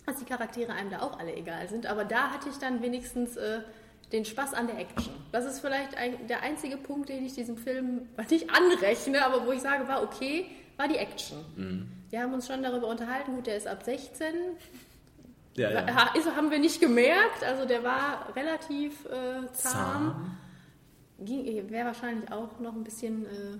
dass 0.06 0.16
die 0.16 0.24
Charaktere 0.24 0.72
einem 0.72 0.90
da 0.90 1.02
auch 1.02 1.18
alle 1.18 1.34
egal 1.34 1.68
sind. 1.68 1.86
Aber 1.86 2.04
da 2.04 2.30
hatte 2.30 2.48
ich 2.48 2.56
dann 2.56 2.82
wenigstens 2.82 3.36
äh, 3.36 3.60
den 4.12 4.24
Spaß 4.24 4.54
an 4.54 4.66
der 4.66 4.78
Action. 4.78 5.14
Das 5.32 5.44
ist 5.44 5.60
vielleicht 5.60 5.96
ein, 5.96 6.26
der 6.28 6.42
einzige 6.42 6.76
Punkt, 6.76 7.08
den 7.08 7.24
ich 7.24 7.34
diesem 7.34 7.56
Film 7.56 8.08
nicht 8.30 8.50
anrechne, 8.50 9.24
aber 9.24 9.46
wo 9.46 9.52
ich 9.52 9.60
sage, 9.60 9.86
war 9.88 10.02
okay, 10.02 10.46
war 10.76 10.88
die 10.88 10.96
Action. 10.96 11.38
Mhm. 11.56 11.88
Wir 12.10 12.22
haben 12.22 12.32
uns 12.34 12.46
schon 12.46 12.62
darüber 12.62 12.88
unterhalten, 12.88 13.34
gut, 13.34 13.46
der 13.46 13.56
ist 13.56 13.66
ab 13.66 13.82
16. 13.82 14.26
Ja, 15.56 15.70
ja. 15.70 16.10
Ist, 16.14 16.26
haben 16.34 16.50
wir 16.50 16.58
nicht 16.58 16.80
gemerkt, 16.80 17.44
also 17.44 17.64
der 17.64 17.84
war 17.84 18.34
relativ 18.34 19.04
äh, 19.06 19.46
zahm. 19.52 20.36
zahm. 21.16 21.68
Wäre 21.70 21.86
wahrscheinlich 21.86 22.30
auch 22.32 22.58
noch 22.58 22.74
ein 22.74 22.82
bisschen 22.82 23.24
äh, 23.26 23.58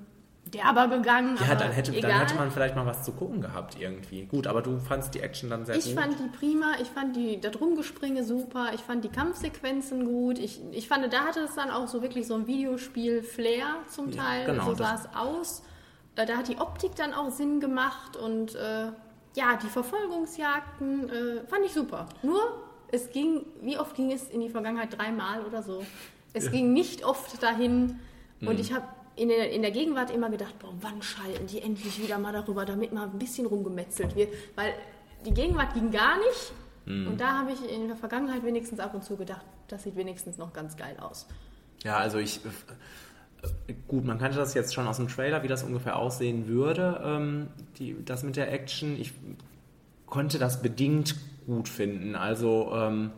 derber 0.53 0.89
gegangen. 0.89 1.39
Ja, 1.41 1.55
dann 1.55 1.73
hätte, 1.73 1.93
dann 1.93 2.11
hätte 2.11 2.35
man 2.35 2.51
vielleicht 2.51 2.77
mal 2.77 2.87
was 2.87 3.03
zu 3.03 3.13
gucken 3.13 3.41
gehabt 3.41 3.77
irgendwie. 3.79 4.27
Gut, 4.27 4.47
aber 4.47 4.63
du 4.63 4.79
fandst 4.79 5.15
die 5.15 5.21
Action 5.21 5.51
dann 5.51 5.65
sehr 5.65 5.77
ich 5.77 5.85
gut. 5.85 5.93
Ich 5.93 5.99
fand 5.99 6.19
die 6.19 6.37
prima, 6.37 6.73
ich 6.81 6.89
fand 6.89 7.17
die 7.17 7.41
da 7.41 7.51
Drumgespringe 7.51 8.25
super, 8.25 8.71
ich 8.75 8.81
fand 8.81 9.05
die 9.05 9.09
Kampfsequenzen 9.09 10.05
gut. 10.05 10.39
Ich, 10.39 10.61
ich 10.73 10.89
fand, 10.89 11.13
da 11.13 11.21
hatte 11.21 11.41
es 11.41 11.55
dann 11.55 11.71
auch 11.71 11.89
so 11.89 12.03
wirklich 12.03 12.27
so 12.27 12.35
ein 12.35 12.47
Videospiel-Flair 12.47 13.67
zum 13.89 14.11
Teil. 14.11 14.43
Ja, 14.43 14.53
genau, 14.53 14.67
so 14.67 14.75
sah 14.75 14.95
es 14.95 15.09
aus. 15.17 15.63
Äh, 16.17 16.27
da 16.27 16.37
hat 16.37 16.49
die 16.49 16.59
Optik 16.59 16.95
dann 16.97 17.15
auch 17.15 17.31
Sinn 17.31 17.61
gemacht 17.61 18.17
und 18.17 18.55
äh, 18.55 18.93
ja, 19.37 19.57
die 19.61 19.69
Verfolgungsjagden 19.69 21.09
äh, 21.09 21.47
fand 21.47 21.65
ich 21.65 21.73
super. 21.73 22.07
Nur, 22.23 22.41
es 22.93 23.11
ging, 23.11 23.45
wie 23.63 23.79
oft 23.79 23.97
ging 23.97 24.13
es 24.13 24.29
in 24.29 24.41
die 24.41 24.49
Vergangenheit? 24.49 24.97
Dreimal 24.97 25.43
oder 25.43 25.63
so. 25.63 25.85
Es 26.33 26.45
ja. 26.47 26.51
ging 26.53 26.73
nicht 26.73 27.05
oft 27.05 27.43
dahin 27.43 27.99
und 28.41 28.55
mhm. 28.55 28.61
ich 28.61 28.73
habe 28.73 28.87
in 29.17 29.29
der, 29.29 29.53
in 29.53 29.63
der 29.63 29.71
Gegenwart 29.71 30.11
immer 30.11 30.31
gedacht, 30.31 30.59
boah, 30.59 30.73
wann 30.81 31.03
schalten 31.03 31.47
die 31.47 31.61
endlich 31.61 32.03
wieder 32.03 32.19
mal 32.19 32.33
darüber, 32.33 32.65
damit 32.65 32.93
mal 32.93 33.05
ein 33.05 33.19
bisschen 33.19 33.47
rumgemetzelt 33.47 34.17
wird. 34.17 34.33
Weil 34.57 34.75
die 35.25 35.33
Gegenwart 35.33 35.75
ging 35.75 35.91
gar 35.91 36.17
nicht. 36.19 36.53
Mhm. 36.87 37.09
Und 37.09 37.21
da 37.21 37.39
habe 37.39 37.53
ich 37.53 37.73
in 37.73 37.89
der 37.89 37.97
Vergangenheit 37.97 38.45
wenigstens 38.45 38.81
ab 38.81 38.95
und 38.95 39.05
zu 39.05 39.17
gedacht, 39.17 39.45
das 39.69 39.85
sieht 39.85 39.97
wenigstens 39.97 40.37
noch 40.37 40.53
ganz 40.53 40.77
geil 40.77 40.97
aus. 41.01 41.27
Ja, 41.83 41.97
also 41.99 42.19
ich. 42.19 42.41
Äh, 43.69 43.75
gut, 43.89 44.05
man 44.05 44.19
kannte 44.19 44.39
das 44.39 44.55
jetzt 44.55 44.75
schon 44.75 44.87
aus 44.87 44.97
dem 44.97 45.09
Trailer, 45.09 45.43
wie 45.43 45.49
das 45.49 45.63
ungefähr 45.63 45.97
aussehen 45.97 46.49
würde, 46.49 47.01
ähm, 47.05 47.49
die, 47.79 47.97
das 48.05 48.23
mit 48.23 48.37
der 48.37 48.53
Action. 48.53 48.99
Ich 48.99 49.13
konnte 50.07 50.39
das 50.39 50.63
bedingt 50.63 51.17
gut 51.47 51.69
finden. 51.69 52.17
Also. 52.17 52.73
Ähm, 52.75 53.13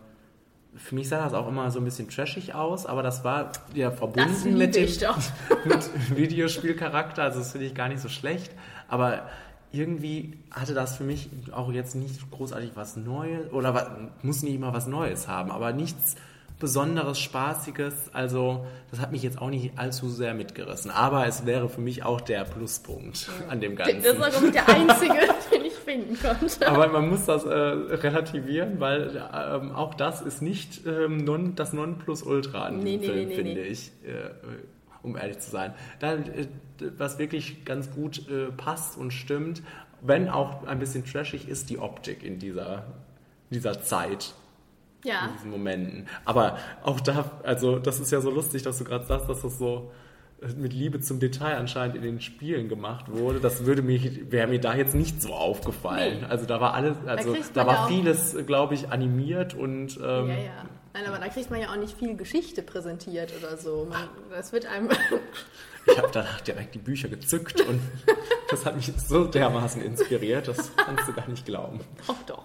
für 0.76 0.94
mich 0.94 1.08
sah 1.08 1.22
das 1.24 1.34
auch 1.34 1.48
immer 1.48 1.70
so 1.70 1.78
ein 1.78 1.84
bisschen 1.84 2.08
trashig 2.08 2.54
aus, 2.54 2.86
aber 2.86 3.02
das 3.02 3.24
war 3.24 3.52
ja 3.74 3.90
verbunden 3.90 4.56
mit 4.56 4.74
dem 4.74 4.88
mit 5.64 6.16
Videospielcharakter, 6.16 7.22
also 7.22 7.38
das 7.38 7.52
finde 7.52 7.66
ich 7.66 7.74
gar 7.74 7.88
nicht 7.88 8.00
so 8.00 8.08
schlecht. 8.08 8.52
Aber 8.88 9.28
irgendwie 9.72 10.38
hatte 10.50 10.74
das 10.74 10.96
für 10.96 11.04
mich 11.04 11.28
auch 11.52 11.72
jetzt 11.72 11.94
nicht 11.94 12.30
großartig 12.30 12.72
was 12.74 12.96
Neues 12.96 13.52
oder 13.52 13.74
was, 13.74 13.86
muss 14.22 14.42
nicht 14.42 14.54
immer 14.54 14.72
was 14.72 14.86
Neues 14.86 15.28
haben, 15.28 15.50
aber 15.50 15.72
nichts 15.72 16.16
Besonderes, 16.58 17.18
Spaßiges. 17.18 18.10
Also 18.14 18.66
das 18.90 19.00
hat 19.00 19.12
mich 19.12 19.22
jetzt 19.22 19.40
auch 19.40 19.50
nicht 19.50 19.78
allzu 19.78 20.08
sehr 20.08 20.32
mitgerissen. 20.34 20.90
Aber 20.90 21.26
es 21.26 21.44
wäre 21.44 21.68
für 21.68 21.80
mich 21.80 22.02
auch 22.02 22.20
der 22.20 22.44
Pluspunkt 22.44 23.28
an 23.48 23.60
dem 23.60 23.76
Ganzen. 23.76 24.02
Das 24.02 24.14
ist 24.16 24.44
auch 24.44 24.50
der 24.50 24.68
einzige, 24.68 25.14
den 25.52 25.64
ich 25.66 25.74
finden 25.74 26.18
konnte. 26.18 26.68
Aber 26.68 26.88
man 26.88 27.10
muss 27.10 27.26
das 27.26 27.44
äh, 27.44 27.52
relativieren, 27.52 28.80
weil 28.80 29.22
ähm, 29.34 29.72
auch 29.72 29.94
das 29.94 30.22
ist 30.22 30.40
nicht 30.40 30.86
ähm, 30.86 31.18
non, 31.18 31.54
das 31.54 31.72
Nonplusultra 31.72 32.64
an 32.64 32.78
nee, 32.78 32.98
diesem 32.98 33.14
nee, 33.14 33.26
Film, 33.26 33.28
nee, 33.28 33.34
finde 33.34 33.60
ich. 33.62 33.88
Äh, 34.04 34.30
um 35.02 35.16
ehrlich 35.16 35.38
zu 35.38 35.50
sein. 35.50 35.72
Da, 36.00 36.14
äh, 36.14 36.48
was 36.98 37.18
wirklich 37.18 37.64
ganz 37.64 37.90
gut 37.90 38.28
äh, 38.28 38.50
passt 38.50 38.98
und 38.98 39.12
stimmt, 39.12 39.62
wenn 40.02 40.28
auch 40.28 40.66
ein 40.66 40.78
bisschen 40.78 41.04
trashig 41.04 41.48
ist, 41.48 41.70
die 41.70 41.78
Optik 41.78 42.22
in 42.22 42.38
dieser, 42.38 42.84
dieser 43.50 43.80
Zeit 43.82 44.34
ja. 45.06 45.26
in 45.26 45.32
diesen 45.34 45.50
Momenten. 45.50 46.06
Aber 46.24 46.58
auch 46.82 47.00
da, 47.00 47.30
also 47.42 47.78
das 47.78 48.00
ist 48.00 48.10
ja 48.12 48.20
so 48.20 48.30
lustig, 48.30 48.62
dass 48.62 48.78
du 48.78 48.84
gerade 48.84 49.06
sagst, 49.06 49.28
dass 49.28 49.42
das 49.42 49.58
so 49.58 49.90
mit 50.56 50.72
Liebe 50.72 51.00
zum 51.00 51.18
Detail 51.18 51.56
anscheinend 51.56 51.96
in 51.96 52.02
den 52.02 52.20
Spielen 52.20 52.68
gemacht 52.68 53.06
wurde, 53.10 53.40
das 53.40 53.64
würde 53.64 53.82
mich, 53.82 54.30
wäre 54.30 54.46
mir 54.46 54.60
da 54.60 54.74
jetzt 54.74 54.94
nicht 54.94 55.22
so 55.22 55.32
aufgefallen. 55.32 56.20
Nee. 56.20 56.26
Also 56.26 56.44
da 56.46 56.60
war 56.60 56.74
alles, 56.74 56.96
also 57.06 57.34
da 57.54 57.62
ja 57.62 57.66
war 57.66 57.84
auch- 57.84 57.88
vieles, 57.88 58.36
glaube 58.46 58.74
ich, 58.74 58.90
animiert 58.90 59.54
und 59.54 59.96
ähm, 59.96 60.28
Ja, 60.28 60.34
ja. 60.34 60.66
Nein, 60.92 61.06
aber 61.08 61.18
da 61.18 61.28
kriegt 61.28 61.50
man 61.50 61.60
ja 61.60 61.70
auch 61.70 61.76
nicht 61.76 61.96
viel 61.98 62.16
Geschichte 62.16 62.62
präsentiert 62.62 63.30
oder 63.38 63.58
so. 63.58 63.86
Man, 63.88 64.08
das 64.30 64.52
wird 64.52 64.64
einem. 64.64 64.88
ich 65.86 65.98
habe 65.98 66.08
danach 66.10 66.40
direkt 66.40 66.74
die 66.74 66.78
Bücher 66.78 67.08
gezückt 67.08 67.60
und 67.60 67.80
das 68.50 68.64
hat 68.64 68.76
mich 68.76 68.90
so 68.96 69.24
dermaßen 69.26 69.82
inspiriert, 69.82 70.48
das 70.48 70.74
kannst 70.76 71.06
du 71.06 71.12
gar 71.12 71.28
nicht 71.28 71.44
glauben. 71.44 71.80
doch, 72.06 72.22
doch. 72.22 72.44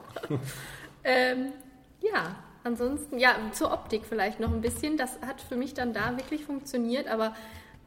ähm, 1.05 1.53
ja, 2.01 2.35
ansonsten, 2.63 3.17
ja, 3.17 3.35
zur 3.51 3.71
Optik 3.71 4.05
vielleicht 4.05 4.39
noch 4.39 4.51
ein 4.51 4.61
bisschen. 4.61 4.97
Das 4.97 5.19
hat 5.25 5.41
für 5.41 5.55
mich 5.55 5.73
dann 5.73 5.93
da 5.93 6.17
wirklich 6.17 6.45
funktioniert, 6.45 7.07
aber 7.07 7.33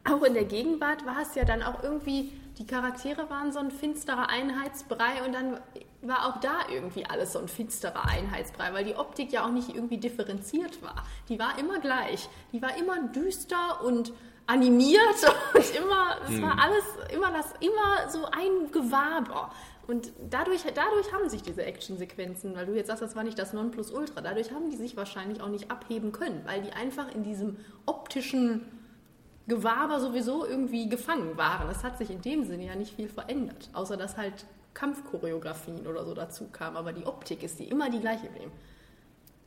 auch 0.05 0.23
in 0.23 0.35
der 0.35 0.45
Gegenwart 0.45 1.07
war 1.07 1.23
es 1.23 1.35
ja 1.35 1.45
dann 1.45 1.63
auch 1.63 1.83
irgendwie, 1.83 2.33
die 2.59 2.67
Charaktere 2.67 3.31
waren 3.31 3.53
so 3.53 3.59
ein 3.59 3.71
finsterer 3.71 4.29
Einheitsbrei 4.29 5.25
und 5.25 5.33
dann 5.33 5.59
war 6.03 6.29
auch 6.29 6.41
da 6.41 6.69
irgendwie 6.71 7.07
alles 7.07 7.33
so 7.33 7.39
ein 7.39 7.49
finsterer 7.49 8.07
Einheitsbrei, 8.07 8.73
weil 8.75 8.85
die 8.85 8.97
Optik 8.97 9.33
ja 9.33 9.47
auch 9.47 9.51
nicht 9.51 9.75
irgendwie 9.75 9.97
differenziert 9.97 10.83
war. 10.83 11.05
Die 11.29 11.39
war 11.39 11.59
immer 11.59 11.79
gleich. 11.79 12.29
Die 12.53 12.61
war 12.61 12.77
immer 12.77 13.09
düster 13.09 13.83
und 13.83 14.13
animiert 14.47 15.01
und 15.55 15.75
immer, 15.75 16.19
es 16.29 16.43
war 16.43 16.59
alles, 16.61 16.85
immer 17.13 17.31
das, 17.31 17.47
immer 17.61 18.11
so 18.11 18.27
ein 18.27 18.71
Gewaber. 18.71 19.51
Und 19.87 20.13
dadurch, 20.31 20.63
dadurch 20.75 21.13
haben 21.13 21.29
sich 21.29 21.43
diese 21.43 21.63
Actionsequenzen, 21.65 22.55
weil 22.57 22.67
du 22.67 22.75
jetzt 22.75 22.87
sagst, 22.87 23.03
das 23.03 23.15
war 23.17 23.23
nicht 23.23 23.39
das 23.39 23.53
Nonplusultra, 23.53 24.21
dadurch 24.23 24.51
haben 24.53 24.71
die 24.71 24.77
sich 24.77 24.97
wahrscheinlich 24.97 25.41
auch 25.43 25.49
nicht 25.49 25.71
abheben 25.71 26.13
können, 26.13 26.41
weil 26.47 26.63
die 26.63 26.73
einfach 26.73 27.15
in 27.15 27.23
diesem 27.23 27.57
optischen 27.87 28.63
Gewaber 29.47 30.01
sowieso 30.01 30.47
irgendwie 30.47 30.89
gefangen 30.89 31.37
waren. 31.37 31.69
Es 31.69 31.85
hat 31.85 31.99
sich 31.99 32.11
in 32.11 32.23
dem 32.23 32.45
Sinne 32.45 32.65
ja 32.67 32.75
nicht 32.77 32.95
viel 32.97 33.09
verändert, 33.09 33.69
außer 33.75 33.97
dass 33.99 34.17
halt 34.17 34.47
Kampfchoreografien 34.73 35.87
oder 35.87 36.05
so 36.05 36.15
dazu 36.15 36.47
kamen. 36.51 36.77
Aber 36.79 36.93
die 36.93 37.05
Optik 37.07 37.43
ist 37.43 37.59
die 37.59 37.65
immer 37.69 37.91
die 37.91 38.01
gleiche 38.01 38.27
geblieben. 38.27 38.53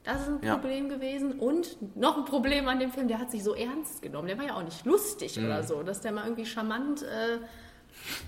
Das 0.04 0.22
ist 0.22 0.28
ein 0.30 0.40
Ja. 0.42 0.54
Problem 0.56 0.88
gewesen. 0.88 1.40
Und 1.40 1.98
noch 1.98 2.18
ein 2.18 2.26
Problem 2.26 2.68
an 2.68 2.80
dem 2.80 2.92
Film, 2.92 3.08
der 3.08 3.20
hat 3.20 3.32
sich 3.32 3.44
so 3.44 3.56
ernst 3.56 4.02
genommen. 4.02 4.28
Der 4.28 4.38
war 4.38 4.46
ja 4.46 4.56
auch 4.56 4.64
nicht 4.64 4.86
lustig 4.86 5.38
oder 5.40 5.64
so, 5.64 5.84
dass 5.84 6.00
der 6.00 6.12
mal 6.14 6.24
irgendwie 6.24 6.46
charmant 6.46 7.02
äh, 7.04 7.40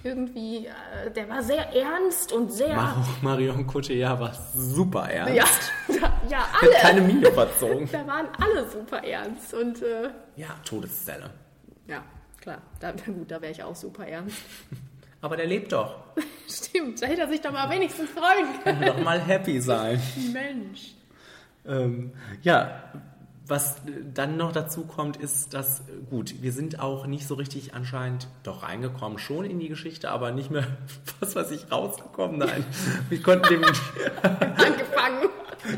irgendwie, 0.04 0.68
äh, 0.68 1.12
der 1.16 1.30
war 1.30 1.42
sehr 1.44 1.74
ernst 1.76 2.32
und 2.32 2.52
sehr. 2.52 2.76
Mar 2.76 3.06
Marion 3.22 3.66
Cotillard 3.68 4.20
war 4.20 4.34
super 4.56 5.10
ernst. 5.10 5.72
Ja, 5.88 5.96
ja, 6.30 6.40
Hat 6.40 6.62
alle. 6.64 6.72
keine 6.82 7.02
Miene 7.02 7.32
verzogen. 7.32 7.90
Da 7.92 8.06
waren 8.08 8.28
alle 8.40 8.70
super 8.70 9.04
ernst. 9.04 9.54
Und 9.54 9.82
äh, 9.82 10.10
Ja, 10.36 10.48
Todeszelle. 10.66 11.30
ja, 11.88 12.04
klar, 12.42 12.62
da, 12.80 12.92
gut, 12.92 13.30
da 13.32 13.42
wäre 13.42 13.52
ich 13.52 13.64
auch 13.64 13.76
super 13.76 14.06
ernst. 14.08 14.38
Aber 15.22 15.36
der 15.36 15.48
lebt 15.48 15.72
doch. 15.74 15.98
Stimmt, 16.48 17.02
da 17.02 17.08
hätte 17.08 17.22
er 17.22 17.28
sich 17.28 17.42
doch 17.42 17.52
mal 17.52 17.70
wenigstens 17.70 18.10
freuen 18.12 18.64
können. 18.64 18.80
Kann 18.82 18.98
doch 18.98 19.04
mal 19.04 19.20
happy 19.20 19.60
sein. 19.60 20.02
Mensch. 20.32 20.94
Ähm, 21.68 22.14
ja, 22.42 22.84
was 23.50 23.78
dann 24.14 24.38
noch 24.38 24.52
dazu 24.52 24.86
kommt, 24.86 25.18
ist, 25.18 25.54
dass, 25.54 25.84
gut, 26.10 26.42
wir 26.42 26.52
sind 26.52 26.80
auch 26.80 27.08
nicht 27.08 27.28
so 27.28 27.36
richtig 27.36 27.74
anscheinend 27.74 28.28
doch 28.44 28.64
reingekommen, 28.64 29.20
schon 29.20 29.46
in 29.46 29.60
die 29.60 29.70
Geschichte, 29.70 30.12
aber 30.12 30.32
nicht 30.32 30.52
mehr, 30.52 30.66
was 31.20 31.36
weiß 31.36 31.52
ich, 31.52 31.72
rausgekommen. 31.72 32.38
Nein, 32.38 32.64
wir 33.10 33.22
konnten 33.22 33.48
dem, 33.50 33.64
Angefangen. 34.24 35.30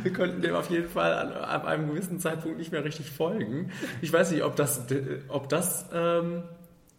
wir 0.03 0.13
konnten 0.13 0.41
dem 0.41 0.55
auf 0.55 0.69
jeden 0.69 0.89
Fall 0.89 1.13
an, 1.13 1.31
ab 1.33 1.65
einem 1.65 1.89
gewissen 1.89 2.19
Zeitpunkt 2.19 2.57
nicht 2.57 2.71
mehr 2.71 2.83
richtig 2.83 3.09
folgen. 3.09 3.71
Ich 4.01 4.11
weiß 4.11 4.31
nicht, 4.31 4.43
ob 4.43 4.55
das, 4.55 4.81
ob 5.29 5.49
das 5.49 5.85
ähm, 5.93 6.43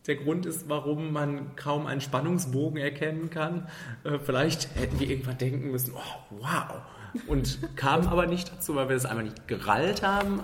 der 0.06 0.16
Grund 0.16 0.46
ist, 0.46 0.68
warum 0.68 1.12
man 1.12 1.54
kaum 1.56 1.86
einen 1.86 2.00
Spannungsbogen 2.00 2.78
erkennen 2.78 3.30
kann. 3.30 3.68
Äh, 4.04 4.18
vielleicht 4.18 4.74
hätten 4.74 4.98
wir 4.98 5.08
irgendwann 5.08 5.38
denken 5.38 5.70
müssen, 5.70 5.92
oh, 5.94 6.36
wow. 6.38 6.82
Und 7.26 7.58
kamen 7.76 8.08
aber 8.08 8.26
nicht 8.26 8.52
dazu, 8.52 8.74
weil 8.74 8.88
wir 8.88 8.96
das 8.96 9.04
einmal 9.06 9.24
nicht 9.24 9.46
gerallt 9.48 10.02
haben. 10.02 10.40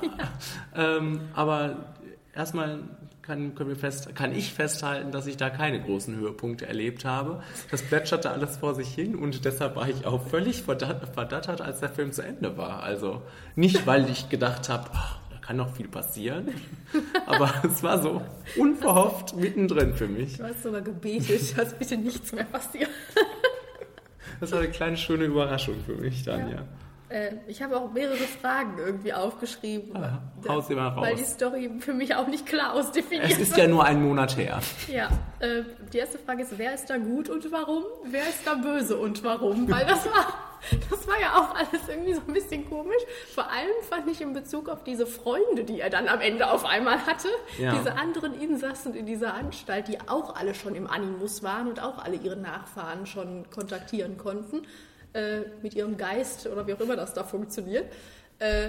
Ähm, 0.75 1.21
aber 1.35 1.95
erstmal 2.35 2.81
kann, 3.23 3.55
können 3.55 3.69
wir 3.69 3.77
fest, 3.77 4.15
kann 4.15 4.33
ich 4.35 4.53
festhalten, 4.55 5.11
dass 5.13 5.27
ich 5.27 5.37
da 5.37 5.51
keine 5.51 5.83
großen 5.83 6.17
Höhepunkte 6.17 6.67
erlebt 6.67 7.05
habe. 7.05 7.43
Das 7.71 7.83
plätscherte 7.83 8.31
alles 8.31 8.57
vor 8.57 8.75
sich 8.75 8.89
hin 8.89 9.15
und 9.17 9.45
deshalb 9.45 9.77
war 9.77 9.89
ich 9.89 10.07
auch 10.07 10.27
völlig 10.29 10.63
verdat- 10.63 11.13
verdattert, 11.15 11.61
als 11.61 11.81
der 11.81 11.91
Film 11.91 12.13
zu 12.13 12.23
Ende 12.23 12.57
war. 12.57 12.83
Also 12.83 13.21
nicht, 13.55 13.87
weil 13.87 14.09
ich 14.09 14.29
gedacht 14.31 14.69
habe, 14.71 14.89
oh, 14.95 15.17
da 15.31 15.39
kann 15.47 15.57
noch 15.59 15.75
viel 15.75 15.89
passieren, 15.89 16.49
aber 17.27 17.53
es 17.65 17.83
war 17.83 18.01
so 18.03 18.23
unverhofft 18.57 19.37
mittendrin 19.37 19.93
für 19.95 20.09
mich. 20.09 20.39
Du 20.39 20.45
hast 20.45 20.63
sogar 20.63 20.81
gebetet, 20.81 21.57
dass 21.59 21.75
bitte 21.75 21.99
nichts 21.99 22.33
mehr 22.33 22.45
passiert. 22.45 22.89
Das 24.40 24.52
war 24.52 24.61
eine 24.61 24.71
kleine 24.71 24.97
schöne 24.97 25.25
Überraschung 25.25 25.76
für 25.85 25.95
mich 25.95 26.25
dann, 26.25 26.50
ja. 26.50 26.64
Äh, 27.11 27.37
ich 27.47 27.62
habe 27.62 27.76
auch 27.76 27.90
mehrere 27.90 28.16
Fragen 28.16 28.75
irgendwie 28.78 29.14
aufgeschrieben. 29.14 29.97
Ah, 29.97 30.21
haus 30.47 30.68
sie 30.68 30.75
mal 30.75 30.95
Weil 30.97 31.12
raus. 31.12 31.21
die 31.21 31.25
Story 31.25 31.71
für 31.80 31.95
mich 31.95 32.14
auch 32.14 32.26
nicht 32.26 32.45
klar 32.45 32.75
ausdefiniert 32.75 33.30
Es 33.30 33.38
ist 33.38 33.57
ja 33.57 33.66
nur 33.66 33.85
ein 33.85 34.02
Monat 34.02 34.37
her. 34.37 34.61
Ja, 34.92 35.09
äh, 35.40 35.62
die 35.92 35.99
erste 35.99 36.18
Frage 36.18 36.42
ist, 36.42 36.59
wer 36.59 36.75
ist 36.75 36.90
da 36.90 36.99
gut 36.99 37.30
und 37.30 37.50
warum? 37.50 37.85
Wer 38.04 38.28
ist 38.28 38.47
da 38.47 38.54
böse 38.54 38.97
und 38.99 39.25
warum? 39.25 39.71
Weil 39.71 39.87
das 39.87 40.04
war, 40.04 40.35
das 40.91 41.07
war 41.07 41.21
ja 41.21 41.38
auch 41.38 41.55
alles 41.55 41.88
irgendwie 41.88 42.15
so 42.15 42.21
ein 42.27 42.33
bisschen 42.33 42.69
komisch. 42.69 43.03
Vor 43.35 43.50
allem 43.50 43.71
fand 43.88 44.09
ich 44.11 44.21
in 44.21 44.33
Bezug 44.33 44.69
auf 44.69 44.85
diese 44.85 45.07
Freunde, 45.07 45.65
die 45.65 45.81
er 45.81 45.91
dann 45.91 46.09
am 46.09 46.21
Ende 46.21 46.50
auf 46.50 46.65
einmal 46.65 47.05
hatte, 47.07 47.29
Ja. 47.59 47.75
diese 47.77 47.95
anderen 47.97 48.41
Insassen 48.41 48.95
in 48.95 49.07
dieser 49.07 49.35
Anstalt, 49.35 49.88
die 49.88 49.99
auch 50.09 50.37
alle 50.37 50.55
schon 50.55 50.75
im 50.75 50.87
Animus 50.87 51.43
waren 51.43 51.69
und 51.69 51.83
auch 51.83 51.99
alle 52.05 52.17
ihre 52.17 52.37
Nachfahren 52.37 53.07
schon 53.07 53.49
kontaktieren 53.50 54.19
konnten, 54.19 54.67
äh, 55.15 55.41
mit 55.62 55.75
ihrem 55.75 55.97
Geist 55.97 56.47
oder 56.47 56.67
wie 56.67 56.75
auch 56.75 56.81
immer 56.81 56.97
das 56.97 57.15
da 57.15 57.25
funktioniert. 57.25 57.87
Äh, 58.38 58.69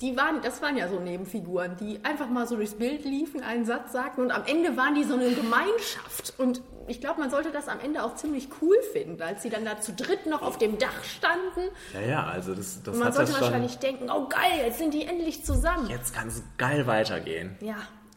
die 0.00 0.16
waren, 0.16 0.42
das 0.42 0.62
waren 0.62 0.76
ja 0.76 0.88
so 0.88 1.00
Nebenfiguren, 1.00 1.76
die 1.76 2.00
einfach 2.04 2.28
mal 2.28 2.46
so 2.46 2.56
durchs 2.56 2.74
Bild 2.74 3.04
liefen, 3.04 3.42
einen 3.42 3.64
Satz 3.64 3.92
sagten 3.92 4.20
und 4.22 4.30
am 4.30 4.44
Ende 4.46 4.76
waren 4.76 4.94
die 4.94 5.04
so 5.04 5.14
eine 5.14 5.30
Gemeinschaft. 5.30 6.34
Und 6.38 6.62
ich 6.86 7.00
glaube, 7.00 7.20
man 7.20 7.30
sollte 7.30 7.50
das 7.50 7.68
am 7.68 7.80
Ende 7.80 8.04
auch 8.04 8.14
ziemlich 8.14 8.48
cool 8.60 8.76
finden, 8.92 9.20
als 9.22 9.42
sie 9.42 9.50
dann 9.50 9.64
da 9.64 9.80
zu 9.80 9.92
dritt 9.92 10.26
noch 10.26 10.42
auf 10.42 10.58
dem 10.58 10.78
Dach 10.78 11.04
standen. 11.04 11.70
Ja, 11.94 12.00
ja, 12.00 12.24
also 12.26 12.54
das, 12.54 12.82
das 12.82 12.94
Und 12.94 13.00
man 13.00 13.12
sollte 13.12 13.32
das 13.32 13.40
wahrscheinlich 13.40 13.78
denken, 13.78 14.10
oh 14.10 14.28
geil, 14.28 14.64
jetzt 14.64 14.78
sind 14.78 14.94
die 14.94 15.04
endlich 15.04 15.44
zusammen. 15.44 15.88
Jetzt 15.88 16.14
kann 16.14 16.28
es 16.28 16.42
geil 16.58 16.86
weitergehen. 16.86 17.56
Ja, 17.60 17.76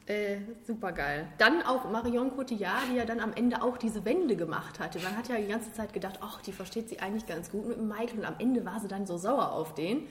äh, 0.10 0.38
super 0.66 0.92
geil. 0.92 1.28
Dann 1.38 1.62
auch 1.62 1.88
Marion 1.90 2.36
Cotillard, 2.36 2.90
die 2.92 2.96
ja 2.96 3.06
dann 3.06 3.20
am 3.20 3.32
Ende 3.32 3.62
auch 3.62 3.78
diese 3.78 4.04
Wende 4.06 4.36
gemacht 4.36 4.80
hatte. 4.80 4.98
Man 5.00 5.16
hat 5.16 5.30
ja 5.30 5.36
die 5.36 5.46
ganze 5.46 5.72
Zeit 5.72 5.94
gedacht, 5.94 6.18
ach, 6.22 6.42
die 6.42 6.52
versteht 6.52 6.90
sie 6.90 7.00
eigentlich 7.00 7.28
ganz 7.28 7.52
gut 7.52 7.68
mit 7.68 7.78
dem 7.78 7.88
Michael 7.88 8.18
und 8.18 8.26
am 8.26 8.34
Ende 8.40 8.66
war 8.66 8.80
sie 8.80 8.88
dann 8.88 9.06
so 9.06 9.18
sauer 9.18 9.52
auf 9.52 9.76
den. 9.76 10.08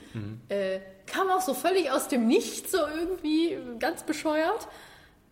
Äh, 0.47 0.79
kam 1.05 1.29
auch 1.29 1.41
so 1.41 1.53
völlig 1.53 1.91
aus 1.91 2.07
dem 2.07 2.27
Nichts, 2.27 2.71
so 2.71 2.77
irgendwie 2.77 3.57
ganz 3.77 4.03
bescheuert. 4.03 4.69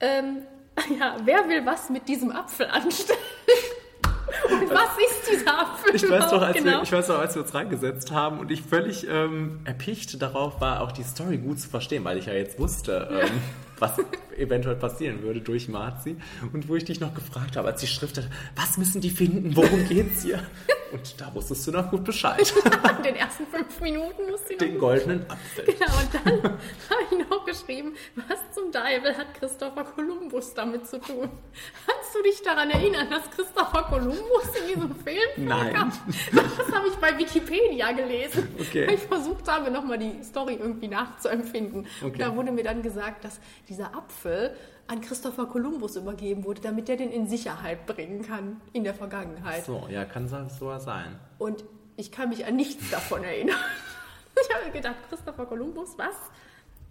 Ähm, 0.01 0.39
ja, 0.99 1.15
wer 1.23 1.47
will 1.47 1.65
was 1.65 1.89
mit 1.89 2.09
diesem 2.09 2.31
Apfel 2.31 2.65
anstellen? 2.65 3.19
und 4.51 4.69
was 4.69 4.97
ist 4.97 5.31
dieser 5.31 5.61
Apfel 5.61 5.95
Ich 5.95 6.09
weiß, 6.09 6.29
doch, 6.29 6.41
als 6.41 6.57
genau? 6.57 6.71
wir, 6.71 6.83
ich 6.83 6.91
weiß 6.91 7.07
doch, 7.07 7.19
als 7.19 7.35
wir 7.35 7.43
uns 7.43 7.53
reingesetzt 7.53 8.11
haben 8.11 8.39
und 8.39 8.51
ich 8.51 8.63
völlig 8.63 9.07
ähm, 9.07 9.61
erpicht 9.63 10.21
darauf 10.21 10.59
war, 10.59 10.81
auch 10.81 10.91
die 10.91 11.03
Story 11.03 11.37
gut 11.37 11.57
zu 11.57 11.69
verstehen, 11.69 12.03
weil 12.03 12.17
ich 12.17 12.25
ja 12.25 12.33
jetzt 12.33 12.59
wusste, 12.59 13.07
ähm, 13.09 13.41
was 13.79 13.93
eventuell 14.37 14.75
passieren 14.75 15.21
würde 15.23 15.41
durch 15.41 15.67
Marzi. 15.67 16.15
Und 16.53 16.67
wo 16.69 16.75
ich 16.75 16.85
dich 16.85 16.99
noch 16.99 17.13
gefragt 17.13 17.57
habe, 17.57 17.67
als 17.67 17.81
die 17.81 17.87
Schrift 17.87 18.17
hatte, 18.17 18.29
was 18.55 18.77
müssen 18.77 19.01
die 19.01 19.09
finden, 19.09 19.55
worum 19.55 19.87
geht's 19.87 20.23
hier? 20.23 20.39
Und 20.93 21.19
da 21.19 21.33
wusstest 21.35 21.67
du 21.67 21.71
noch 21.71 21.89
gut 21.91 22.05
Bescheid. 22.05 22.53
In 22.97 23.03
den 23.03 23.15
ersten 23.17 23.45
fünf 23.47 23.81
Minuten 23.81 24.21
musste 24.31 24.53
ich 24.53 24.59
noch 24.61 24.67
Den 24.67 24.77
goldenen 24.79 25.29
Apfel. 25.29 25.65
Genau, 25.65 25.91
und 25.99 26.13
dann 26.13 26.43
habe 26.89 27.01
ich 27.11 27.29
noch 27.29 27.43
geschrieben, 27.45 27.93
was 28.15 28.39
zum 28.55 28.71
Teufel 28.71 29.17
hat 29.17 29.33
Christopher 29.33 29.83
Columbus 29.83 30.53
damit 30.53 30.87
zu 30.87 30.97
tun? 31.01 31.27
Kannst 31.85 32.15
du 32.15 32.23
dich 32.23 32.41
daran 32.41 32.69
erinnern, 32.69 33.09
dass 33.09 33.29
Christopher 33.31 33.83
Columbus 33.89 34.47
in 34.61 34.67
diesem 34.75 34.95
Film 34.95 35.17
Nein. 35.49 35.75
vorkam? 35.75 35.91
Das 36.31 36.73
habe 36.73 36.87
ich 36.87 36.95
bei 36.95 37.17
Wikipedia 37.17 37.91
gelesen, 37.91 38.47
Okay. 38.57 38.87
weil 38.87 38.95
ich 38.95 39.01
versucht 39.01 39.45
habe, 39.51 39.69
nochmal 39.69 39.97
die 39.97 40.23
Story 40.23 40.53
irgendwie 40.53 40.87
nachzuempfinden. 40.87 41.81
Und 41.81 42.07
Okay. 42.07 42.17
da 42.19 42.33
wurde 42.33 42.53
mir 42.53 42.63
dann 42.63 42.81
gesagt, 42.81 43.25
dass 43.25 43.41
dieser 43.67 43.93
Apfel 43.93 44.26
an 44.87 45.01
Christopher 45.01 45.45
Columbus 45.45 45.95
übergeben 45.95 46.45
wurde, 46.45 46.61
damit 46.61 46.89
er 46.89 46.97
den 46.97 47.11
in 47.11 47.27
Sicherheit 47.27 47.85
bringen 47.85 48.21
kann 48.21 48.61
in 48.73 48.83
der 48.83 48.93
Vergangenheit. 48.93 49.65
So, 49.65 49.87
ja, 49.89 50.05
kann 50.05 50.27
so 50.27 50.77
sein. 50.79 51.19
Und 51.37 51.63
ich 51.97 52.11
kann 52.11 52.29
mich 52.29 52.45
an 52.45 52.55
nichts 52.55 52.89
davon 52.89 53.23
erinnern. 53.23 53.57
Ich 54.39 54.55
habe 54.55 54.71
gedacht, 54.71 54.97
Christopher 55.09 55.47
Columbus, 55.47 55.97
was? 55.97 56.13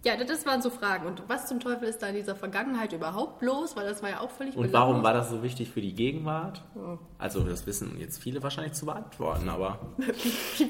Ja, 0.03 0.15
das 0.21 0.45
waren 0.45 0.61
so 0.61 0.69
Fragen. 0.69 1.07
Und 1.07 1.23
was 1.27 1.47
zum 1.47 1.61
Teufel 1.61 1.87
ist 1.87 1.99
da 1.99 2.07
in 2.07 2.15
dieser 2.15 2.35
Vergangenheit 2.35 2.91
überhaupt 2.91 3.41
los? 3.41 3.75
Weil 3.77 3.87
das 3.87 4.03
war 4.03 4.09
ja 4.09 4.19
auch 4.19 4.31
völlig 4.31 4.55
Und 4.55 4.73
warum 4.73 5.01
war 5.01 5.13
das 5.13 5.29
so 5.29 5.41
wichtig 5.43 5.69
für 5.69 5.79
die 5.79 5.93
Gegenwart? 5.93 6.61
Also, 7.17 7.43
das 7.43 7.65
wissen 7.65 7.97
jetzt 7.99 8.21
viele 8.21 8.43
wahrscheinlich 8.43 8.73
zu 8.73 8.85
beantworten, 8.85 9.47
aber 9.49 9.79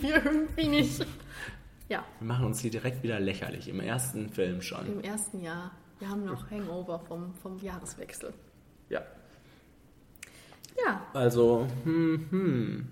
Wir 0.01 0.23
irgendwie 0.23 0.67
nicht. 0.67 1.05
Ja, 1.89 2.03
wir 2.19 2.27
machen 2.27 2.45
uns 2.45 2.59
hier 2.59 2.69
direkt 2.69 3.01
wieder 3.01 3.17
lächerlich. 3.17 3.69
Im 3.69 3.79
ersten 3.79 4.29
Film 4.29 4.61
schon. 4.61 4.85
im 4.87 4.99
ersten 4.99 5.41
Jahr. 5.41 5.71
Wir 5.99 6.09
haben 6.09 6.25
noch 6.25 6.49
Hangover 6.51 6.99
vom, 6.99 7.33
vom 7.35 7.57
Jahreswechsel. 7.59 8.33
Ja. 8.89 9.01
Ja, 10.85 11.01
Also, 11.13 11.67
hm, 11.83 12.27
hm. 12.29 12.87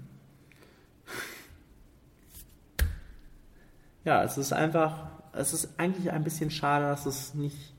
Ja, 4.04 4.24
es 4.24 4.38
ist 4.38 4.54
einfach, 4.54 5.08
es 5.34 5.54
ist 5.54 5.80
eigentlich 5.80 6.12
ein 6.12 6.24
bisschen 6.24 6.52
schade, 6.52 6.86
dass 6.86 7.06
es 7.06 7.34
nicht 7.34 7.74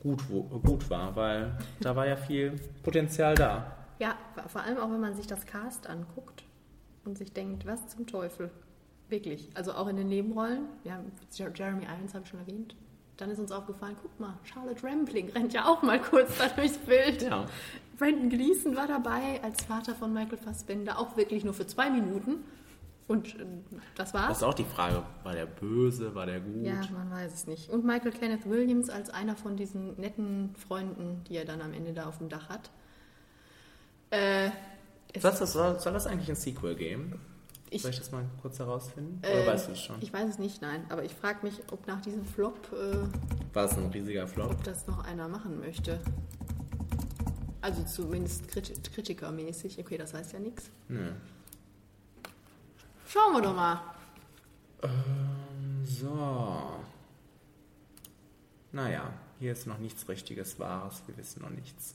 gut, 0.00 0.22
gut 0.28 0.88
war, 0.90 1.16
weil 1.16 1.56
da 1.80 1.96
war 1.96 2.06
ja 2.06 2.16
viel 2.16 2.52
Potenzial 2.82 3.34
da. 3.34 3.76
ja, 3.98 4.16
vor 4.48 4.62
allem 4.62 4.78
auch 4.78 4.90
wenn 4.90 5.00
man 5.00 5.14
sich 5.14 5.26
das 5.26 5.46
Cast 5.46 5.86
anguckt 5.86 6.44
und 7.04 7.16
sich 7.18 7.32
denkt, 7.32 7.66
was 7.66 7.88
zum 7.88 8.06
Teufel. 8.06 8.50
Wirklich. 9.08 9.50
Also 9.54 9.72
auch 9.72 9.88
in 9.88 9.96
den 9.96 10.08
Nebenrollen. 10.08 10.66
Wir 10.84 10.94
haben 10.94 11.10
Jer- 11.32 11.50
Jeremy 11.54 11.84
Irons, 11.84 12.14
habe 12.14 12.24
ich 12.24 12.30
schon 12.30 12.40
erwähnt. 12.40 12.76
Dann 13.20 13.30
ist 13.30 13.38
uns 13.38 13.52
aufgefallen, 13.52 13.96
guck 14.00 14.18
mal, 14.18 14.34
Charlotte 14.44 14.82
Rampling 14.82 15.28
rennt 15.30 15.52
ja 15.52 15.66
auch 15.66 15.82
mal 15.82 16.00
kurz 16.00 16.38
da 16.38 16.48
durchs 16.48 16.78
Bild. 16.78 17.22
Ja. 17.22 17.44
Brandon 17.98 18.30
Gleeson 18.30 18.74
war 18.76 18.86
dabei 18.86 19.42
als 19.42 19.62
Vater 19.62 19.94
von 19.94 20.12
Michael 20.14 20.38
Fassbender, 20.38 20.98
auch 20.98 21.18
wirklich 21.18 21.44
nur 21.44 21.52
für 21.52 21.66
zwei 21.66 21.90
Minuten. 21.90 22.44
Und 23.08 23.34
äh, 23.38 23.44
das 23.94 24.14
war's. 24.14 24.28
Das 24.28 24.36
ist 24.38 24.44
auch 24.44 24.54
die 24.54 24.64
Frage, 24.64 25.02
war 25.22 25.34
der 25.34 25.44
böse, 25.44 26.14
war 26.14 26.24
der 26.24 26.40
gut? 26.40 26.64
Ja, 26.64 26.80
man 26.92 27.10
weiß 27.10 27.34
es 27.34 27.46
nicht. 27.46 27.68
Und 27.68 27.84
Michael 27.84 28.12
Kenneth 28.12 28.48
Williams 28.48 28.88
als 28.88 29.10
einer 29.10 29.36
von 29.36 29.56
diesen 29.56 30.00
netten 30.00 30.54
Freunden, 30.56 31.22
die 31.28 31.36
er 31.36 31.44
dann 31.44 31.60
am 31.60 31.74
Ende 31.74 31.92
da 31.92 32.06
auf 32.06 32.18
dem 32.18 32.30
Dach 32.30 32.48
hat. 32.48 32.70
Äh, 34.10 34.50
Was, 35.20 35.40
das, 35.40 35.52
soll, 35.52 35.78
soll 35.78 35.92
das 35.92 36.06
eigentlich 36.06 36.30
ein 36.30 36.36
Sequel 36.36 36.74
geben? 36.74 37.20
Ich- 37.72 37.82
Soll 37.82 37.92
ich 37.92 37.98
das 37.98 38.10
mal 38.10 38.24
kurz 38.42 38.58
herausfinden? 38.58 39.20
äh, 39.22 39.32
Oder 39.42 39.52
weißt 39.52 39.68
du 39.68 39.72
es 39.72 39.80
schon? 39.80 39.96
Ich 40.02 40.12
weiß 40.12 40.28
es 40.28 40.38
nicht, 40.38 40.60
nein. 40.60 40.84
Aber 40.88 41.04
ich 41.04 41.14
frage 41.14 41.38
mich, 41.46 41.54
ob 41.72 41.86
nach 41.86 42.00
diesem 42.00 42.24
Flop, 42.24 42.72
äh, 42.72 42.96
War 43.54 43.64
es 43.66 43.76
ein 43.78 43.86
riesiger 43.90 44.26
Flop? 44.26 44.50
ob 44.50 44.64
das 44.64 44.86
noch 44.88 45.04
einer 45.04 45.28
machen 45.28 45.60
möchte. 45.60 46.00
Also 47.60 47.84
zumindest 47.84 48.48
kriti 48.48 48.72
kritikermäßig. 48.92 49.78
Okay, 49.78 49.96
das 49.98 50.14
heißt 50.14 50.32
ja 50.32 50.40
nichts. 50.40 50.70
Nö. 50.88 51.12
Schauen 53.06 53.34
wir 53.34 53.42
doch 53.42 53.54
mal. 53.54 53.80
So. 55.84 56.62
Naja, 58.72 59.12
hier 59.38 59.52
ist 59.52 59.66
noch 59.66 59.78
nichts 59.78 60.08
richtiges 60.08 60.58
Wahres. 60.58 61.02
Wir 61.06 61.16
wissen 61.16 61.42
noch 61.42 61.50
nichts. 61.50 61.94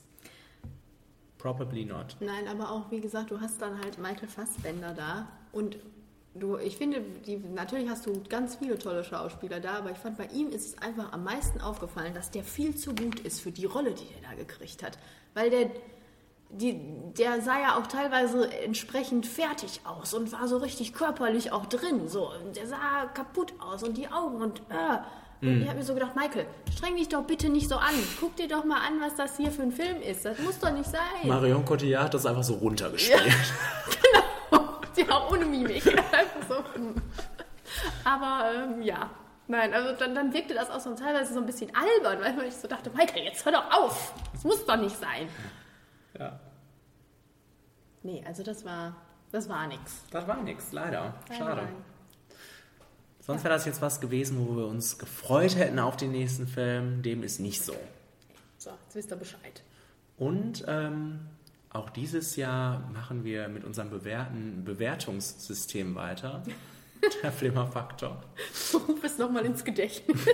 Probably 1.38 1.84
not. 1.84 2.16
Nein, 2.20 2.48
aber 2.48 2.70
auch, 2.70 2.90
wie 2.90 3.00
gesagt, 3.00 3.30
du 3.30 3.40
hast 3.40 3.60
dann 3.60 3.78
halt 3.80 3.98
Michael 3.98 4.28
Fassbender 4.28 4.92
da 4.94 5.26
und 5.56 5.78
du, 6.34 6.56
ich 6.58 6.76
finde, 6.76 7.00
die, 7.26 7.36
natürlich 7.36 7.88
hast 7.88 8.06
du 8.06 8.22
ganz 8.28 8.56
viele 8.56 8.78
tolle 8.78 9.04
Schauspieler 9.04 9.60
da, 9.60 9.74
aber 9.78 9.90
ich 9.90 9.98
fand, 9.98 10.18
bei 10.18 10.26
ihm 10.26 10.50
ist 10.50 10.66
es 10.66 10.82
einfach 10.82 11.12
am 11.12 11.24
meisten 11.24 11.60
aufgefallen, 11.60 12.14
dass 12.14 12.30
der 12.30 12.44
viel 12.44 12.76
zu 12.76 12.94
gut 12.94 13.20
ist 13.20 13.40
für 13.40 13.50
die 13.50 13.64
Rolle, 13.64 13.92
die 13.92 14.06
er 14.14 14.30
da 14.30 14.36
gekriegt 14.36 14.82
hat. 14.82 14.98
Weil 15.34 15.50
der, 15.50 15.70
die, 16.50 16.78
der 17.18 17.40
sah 17.40 17.58
ja 17.58 17.78
auch 17.78 17.86
teilweise 17.86 18.52
entsprechend 18.62 19.26
fertig 19.26 19.80
aus 19.84 20.14
und 20.14 20.32
war 20.32 20.46
so 20.46 20.58
richtig 20.58 20.92
körperlich 20.92 21.52
auch 21.52 21.66
drin. 21.66 22.08
So. 22.08 22.30
Und 22.32 22.56
Der 22.56 22.66
sah 22.66 23.06
kaputt 23.14 23.54
aus 23.58 23.82
und 23.82 23.96
die 23.96 24.08
Augen 24.08 24.42
und 24.42 24.60
äh. 24.70 24.98
Und 25.42 25.60
ich 25.60 25.68
habe 25.68 25.78
mir 25.78 25.84
so 25.84 25.92
gedacht, 25.92 26.16
Michael, 26.16 26.46
streng 26.74 26.96
dich 26.96 27.10
doch 27.10 27.22
bitte 27.22 27.50
nicht 27.50 27.68
so 27.68 27.76
an. 27.76 27.94
Guck 28.20 28.36
dir 28.36 28.48
doch 28.48 28.64
mal 28.64 28.78
an, 28.78 29.00
was 29.02 29.16
das 29.16 29.36
hier 29.36 29.50
für 29.50 29.62
ein 29.62 29.70
Film 29.70 30.00
ist. 30.00 30.24
Das 30.24 30.38
muss 30.38 30.58
doch 30.58 30.72
nicht 30.72 30.90
sein. 30.90 31.00
Marion 31.24 31.62
Cotillard 31.62 32.04
hat 32.04 32.14
das 32.14 32.24
einfach 32.24 32.42
so 32.42 32.54
runtergespielt. 32.54 33.20
Ja, 33.26 33.34
auch 35.10 35.30
ohne 35.30 35.44
Mimik. 35.44 35.82
So. 36.48 36.62
Aber 38.04 38.52
ähm, 38.54 38.82
ja. 38.82 39.10
Nein, 39.48 39.74
also 39.74 39.92
dann, 39.98 40.14
dann 40.14 40.32
wirkte 40.32 40.54
das 40.54 40.70
auch 40.70 40.80
so 40.80 40.94
teilweise 40.94 41.34
so 41.34 41.40
ein 41.40 41.46
bisschen 41.46 41.70
albern, 41.74 42.20
weil 42.36 42.46
ich 42.46 42.54
so 42.54 42.68
dachte, 42.68 42.90
Michael, 42.90 43.24
jetzt 43.24 43.44
hör 43.44 43.52
doch 43.52 43.70
auf. 43.72 44.14
Das 44.32 44.44
muss 44.44 44.64
doch 44.64 44.76
nicht 44.76 44.96
sein. 44.96 45.28
Ja. 46.18 46.38
Nee, 48.02 48.24
also 48.26 48.42
das 48.42 48.64
war, 48.64 48.96
das 49.32 49.48
war 49.48 49.66
nix. 49.66 50.04
Das 50.10 50.26
war 50.28 50.42
nichts, 50.42 50.72
leider. 50.72 51.14
Schade. 51.36 51.62
Nein, 51.62 51.84
Sonst 53.20 53.42
wäre 53.42 53.54
das 53.54 53.64
jetzt 53.66 53.82
was 53.82 54.00
gewesen, 54.00 54.46
wo 54.46 54.56
wir 54.56 54.66
uns 54.66 54.98
gefreut 54.98 55.56
hätten 55.56 55.80
auf 55.80 55.96
den 55.96 56.12
nächsten 56.12 56.46
Film. 56.46 57.02
Dem 57.02 57.24
ist 57.24 57.40
nicht 57.40 57.60
so. 57.60 57.74
So, 58.56 58.70
jetzt 58.70 58.94
wisst 58.94 59.10
ihr 59.10 59.16
Bescheid. 59.16 59.62
Und 60.16 60.64
ähm, 60.68 61.26
auch 61.70 61.90
dieses 61.90 62.36
Jahr 62.36 62.80
machen 62.92 63.24
wir 63.24 63.48
mit 63.48 63.64
unserem 63.64 63.90
bewährten 63.90 64.64
Bewertungssystem 64.64 65.94
weiter. 65.94 66.42
Der 67.22 67.30
Flimmerfaktor. 67.32 68.22
Ruf 68.74 69.04
es 69.04 69.18
nochmal 69.18 69.44
ins 69.44 69.64
Gedächtnis. 69.64 70.18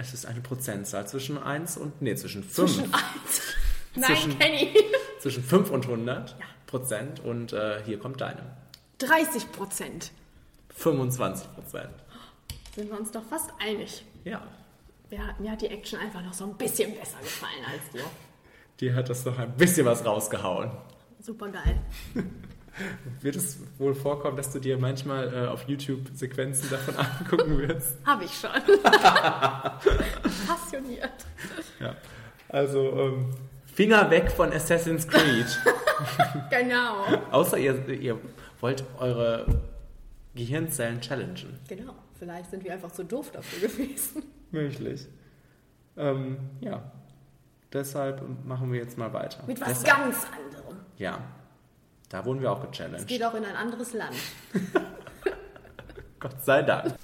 Es 0.00 0.14
ist 0.14 0.26
eine 0.26 0.40
Prozentzahl 0.40 1.08
zwischen 1.08 1.42
1 1.42 1.76
und, 1.76 2.00
nee, 2.00 2.14
zwischen 2.14 2.44
5. 2.44 2.54
Zwischen 2.72 2.94
eins. 2.94 3.42
Nein, 3.96 4.04
Zwischen- 4.14 4.38
Kenny. 4.38 4.72
zwischen 5.18 5.42
5 5.42 5.70
und 5.70 5.86
100 5.86 6.36
Prozent. 6.68 7.18
Und 7.18 7.52
äh, 7.52 7.82
hier 7.84 7.98
kommt 7.98 8.20
deine. 8.20 8.56
30 8.98 9.50
Prozent. 9.50 10.12
25 10.76 11.52
Prozent. 11.52 11.90
Sind 12.76 12.88
wir 12.92 12.96
uns 13.00 13.10
doch 13.10 13.24
fast 13.24 13.50
einig. 13.58 14.04
Ja. 14.22 14.40
Ja, 15.10 15.34
mir 15.40 15.50
hat 15.50 15.62
die 15.62 15.66
Action 15.68 15.98
einfach 15.98 16.22
noch 16.22 16.32
so 16.34 16.44
ein 16.44 16.56
bisschen 16.56 16.94
besser 16.94 17.18
gefallen 17.18 17.64
als 17.66 17.90
dir. 17.92 18.04
Dir 18.80 18.94
hat 18.94 19.08
das 19.08 19.24
noch 19.24 19.38
ein 19.38 19.52
bisschen 19.56 19.86
was 19.86 20.04
rausgehauen. 20.04 20.70
Super 21.20 21.48
geil. 21.48 21.80
Wird 23.20 23.34
es 23.34 23.58
wohl 23.78 23.94
vorkommen, 23.94 24.36
dass 24.36 24.52
du 24.52 24.60
dir 24.60 24.78
manchmal 24.78 25.34
äh, 25.34 25.48
auf 25.48 25.68
YouTube 25.68 26.08
Sequenzen 26.14 26.70
davon 26.70 26.94
angucken 27.20 27.58
wirst? 27.58 27.98
Habe 28.06 28.24
ich 28.24 28.32
schon. 28.32 28.50
Passioniert. 30.46 31.26
Ja. 31.80 31.96
Also, 32.48 32.92
ähm, 32.96 33.34
Finger 33.66 34.08
weg 34.10 34.30
von 34.30 34.52
Assassin's 34.52 35.08
Creed. 35.08 35.46
Genau. 36.50 37.04
Außer 37.32 37.58
ihr, 37.58 37.88
ihr 37.88 38.18
wollt 38.60 38.84
eure 38.98 39.60
Gehirnzellen 40.34 41.00
challengen. 41.00 41.58
Genau. 41.68 41.94
Vielleicht 42.18 42.50
sind 42.50 42.64
wir 42.64 42.72
einfach 42.72 42.92
zu 42.92 43.04
doof 43.04 43.30
dafür 43.32 43.68
gewesen. 43.68 44.22
Möglich. 44.50 45.06
Ähm, 45.96 46.38
ja. 46.60 46.92
Deshalb 47.72 48.22
machen 48.46 48.72
wir 48.72 48.80
jetzt 48.80 48.96
mal 48.96 49.12
weiter. 49.12 49.42
Mit 49.46 49.60
was 49.60 49.80
Deshalb, 49.80 49.98
ganz 50.04 50.26
anderem. 50.26 50.76
Ja. 50.96 51.18
Da 52.08 52.24
wurden 52.24 52.40
wir 52.40 52.50
auch 52.50 52.62
Es 52.64 52.70
gechallenged. 52.70 53.06
geht 53.08 53.22
auch 53.22 53.34
in 53.34 53.44
ein 53.44 53.54
anderes 53.56 53.92
Land. 53.92 54.16
Gott 56.20 56.42
sei 56.44 56.62
Dank. 56.62 56.94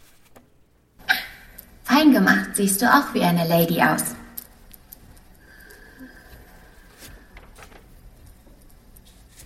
Fein 1.84 2.12
gemacht, 2.12 2.50
siehst 2.54 2.80
du 2.80 2.86
auch 2.86 3.12
wie 3.12 3.22
eine 3.22 3.46
Lady 3.46 3.82
aus. 3.82 4.14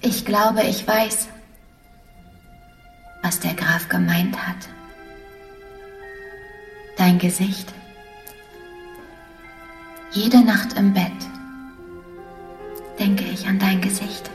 Ich 0.01 0.25
glaube, 0.25 0.63
ich 0.63 0.87
weiß, 0.87 1.29
was 3.23 3.41
der 3.41 3.55
Graf 3.55 3.89
gemeint 3.89 4.37
hat. 4.47 4.69
Dein 6.97 7.19
Gesicht. 7.19 7.75
Jede 10.11 10.43
Nacht 10.43 10.73
im 10.79 10.95
Bett 10.95 11.13
denke 12.99 13.25
ich 13.25 13.47
an 13.47 13.59
dein 13.59 13.81
Gesicht. 13.81 14.31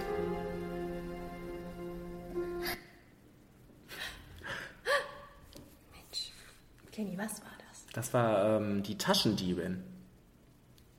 Kenny, 6.91 7.17
was 7.17 7.41
war 7.41 7.51
das? 7.67 7.87
Das 7.93 8.13
war 8.13 8.61
ähm, 8.61 8.83
die 8.83 8.95
Taschendiebin 8.99 9.83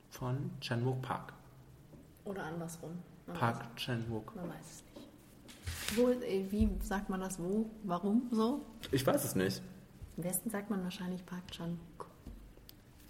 von 0.09 0.51
Chan-wook 0.59 1.01
Park. 1.01 1.33
Oder 2.25 2.43
andersrum. 2.43 2.97
Man 3.27 3.37
Park 3.37 3.77
Chan-wook. 3.77 4.35
Man 4.35 4.49
weiß 4.49 4.65
es 4.65 4.83
nicht. 4.93 5.97
Wo, 5.97 6.09
äh, 6.09 6.51
wie 6.51 6.69
sagt 6.81 7.09
man 7.09 7.21
das 7.21 7.39
wo? 7.39 7.69
Warum 7.83 8.27
so? 8.29 8.65
Ich 8.91 9.07
weiß 9.07 9.23
es 9.23 9.35
nicht. 9.35 9.61
Im 10.17 10.25
Westen 10.25 10.49
sagt 10.49 10.69
man 10.69 10.83
wahrscheinlich 10.83 11.25
Park 11.25 11.49
Chan. 11.51 11.79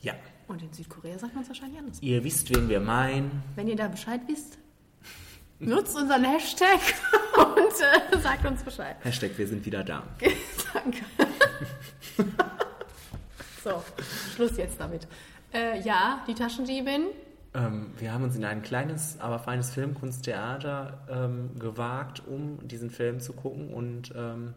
Ja. 0.06 0.14
Und 0.48 0.62
in 0.62 0.72
Südkorea 0.72 1.18
sagt 1.18 1.34
man 1.34 1.42
es 1.44 1.50
wahrscheinlich 1.50 1.80
anders. 1.80 1.98
Ihr 2.02 2.24
wisst, 2.24 2.56
wen 2.56 2.70
wir 2.70 2.80
meinen. 2.80 3.44
Wenn 3.56 3.68
ihr 3.68 3.76
da 3.76 3.88
Bescheid 3.88 4.22
wisst, 4.28 4.60
nutzt 5.60 5.98
unseren 5.98 6.24
Hashtag 6.24 6.80
und 7.36 8.14
äh, 8.14 8.20
sagt 8.20 8.46
uns 8.46 8.62
Bescheid. 8.62 8.98
Hashtag, 9.02 9.32
wir 9.36 9.48
sind 9.48 9.66
wieder 9.66 9.84
da. 9.84 10.04
Danke. 10.74 11.00
so, 13.64 13.84
Schluss 14.36 14.56
jetzt 14.58 14.80
damit. 14.80 15.08
Äh, 15.52 15.82
ja, 15.82 16.24
die 16.28 16.36
Taschendiebin. 16.36 17.08
Ähm, 17.56 17.94
wir 17.98 18.14
haben 18.14 18.24
uns 18.24 18.36
in 18.36 18.46
ein 18.46 18.62
kleines, 18.62 19.20
aber 19.20 19.40
feines 19.40 19.72
Filmkunsttheater 19.72 21.00
ähm, 21.10 21.58
gewagt, 21.58 22.22
um 22.28 22.60
diesen 22.68 22.92
Film 22.92 23.20
zu 23.22 23.34
gucken 23.34 23.74
und 23.74 24.14
ähm, 24.16 24.54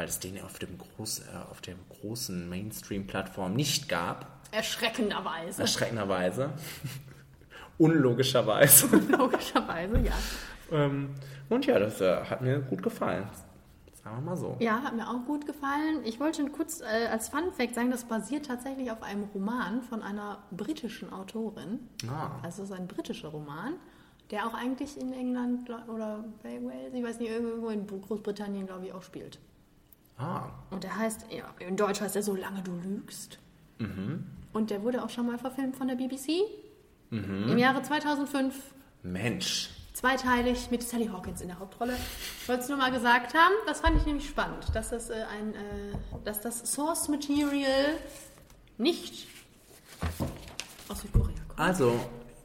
weil 0.00 0.08
es 0.08 0.18
den 0.18 0.40
auf, 0.40 0.58
dem 0.58 0.78
groß, 0.78 1.18
äh, 1.18 1.50
auf 1.50 1.60
der 1.60 1.74
großen 2.00 2.48
Mainstream-Plattform 2.48 3.52
nicht 3.52 3.86
gab, 3.86 4.40
Erschreckenderweise. 4.50 5.60
erschreckenderweise, 5.60 6.54
unlogischerweise. 7.78 8.86
Logischerweise, 9.10 9.98
ja. 9.98 10.14
ähm, 10.72 11.10
und 11.50 11.66
ja, 11.66 11.78
das 11.78 12.00
äh, 12.00 12.24
hat 12.24 12.40
mir 12.40 12.60
gut 12.60 12.82
gefallen. 12.82 13.26
Sagen 14.02 14.16
wir 14.16 14.30
mal 14.30 14.36
so. 14.38 14.56
Ja, 14.58 14.82
hat 14.82 14.96
mir 14.96 15.06
auch 15.06 15.26
gut 15.26 15.46
gefallen. 15.46 16.00
Ich 16.04 16.18
wollte 16.18 16.46
kurz 16.46 16.80
äh, 16.80 17.08
als 17.08 17.28
Fun 17.28 17.52
Fact 17.52 17.74
sagen, 17.74 17.90
das 17.90 18.04
basiert 18.04 18.46
tatsächlich 18.46 18.90
auf 18.90 19.02
einem 19.02 19.24
Roman 19.34 19.82
von 19.82 20.02
einer 20.02 20.38
britischen 20.50 21.12
Autorin. 21.12 21.78
Ah. 22.08 22.40
Also 22.42 22.62
es 22.62 22.70
ist 22.70 22.74
ein 22.74 22.88
britischer 22.88 23.28
Roman, 23.28 23.74
der 24.30 24.46
auch 24.46 24.54
eigentlich 24.54 24.98
in 24.98 25.12
England 25.12 25.68
oder 25.68 26.24
Wales, 26.42 26.94
ich 26.94 27.04
weiß 27.04 27.18
nicht, 27.18 27.30
irgendwo 27.30 27.68
in 27.68 27.86
Großbritannien, 27.86 28.66
glaube 28.66 28.86
ich, 28.86 28.94
auch 28.94 29.02
spielt. 29.02 29.38
Ah, 30.20 30.50
Und 30.70 30.84
der 30.84 30.96
heißt, 30.96 31.26
ja, 31.30 31.44
in 31.66 31.76
Deutsch 31.76 32.00
heißt 32.00 32.14
er 32.16 32.22
Solange 32.22 32.62
du 32.62 32.72
lügst. 32.76 33.38
Mhm. 33.78 34.26
Und 34.52 34.70
der 34.70 34.82
wurde 34.82 35.02
auch 35.02 35.08
schon 35.10 35.26
mal 35.26 35.38
verfilmt 35.38 35.76
von 35.76 35.88
der 35.88 35.94
BBC 35.96 36.42
Mhm. 37.10 37.48
im 37.52 37.58
Jahre 37.58 37.82
2005. 37.82 38.54
Mensch. 39.02 39.70
Zweiteilig 39.94 40.70
mit 40.70 40.82
Sally 40.82 41.06
Hawkins 41.08 41.40
in 41.40 41.48
der 41.48 41.58
Hauptrolle. 41.58 41.94
Ich 42.42 42.48
wollte 42.48 42.62
es 42.62 42.68
nur 42.68 42.78
mal 42.78 42.90
gesagt 42.92 43.34
haben. 43.34 43.52
Das 43.66 43.80
fand 43.80 43.96
ich 43.96 44.06
nämlich 44.06 44.28
spannend, 44.28 44.64
dass 44.74 44.90
das, 44.90 45.10
äh, 45.10 45.24
ein, 45.24 45.54
äh, 45.54 45.94
dass 46.24 46.40
das 46.40 46.72
Source 46.72 47.08
Material 47.08 47.94
nicht 48.78 49.26
aus 50.88 51.00
Südkorea 51.02 51.34
kommt. 51.48 51.60
Also, 51.60 51.98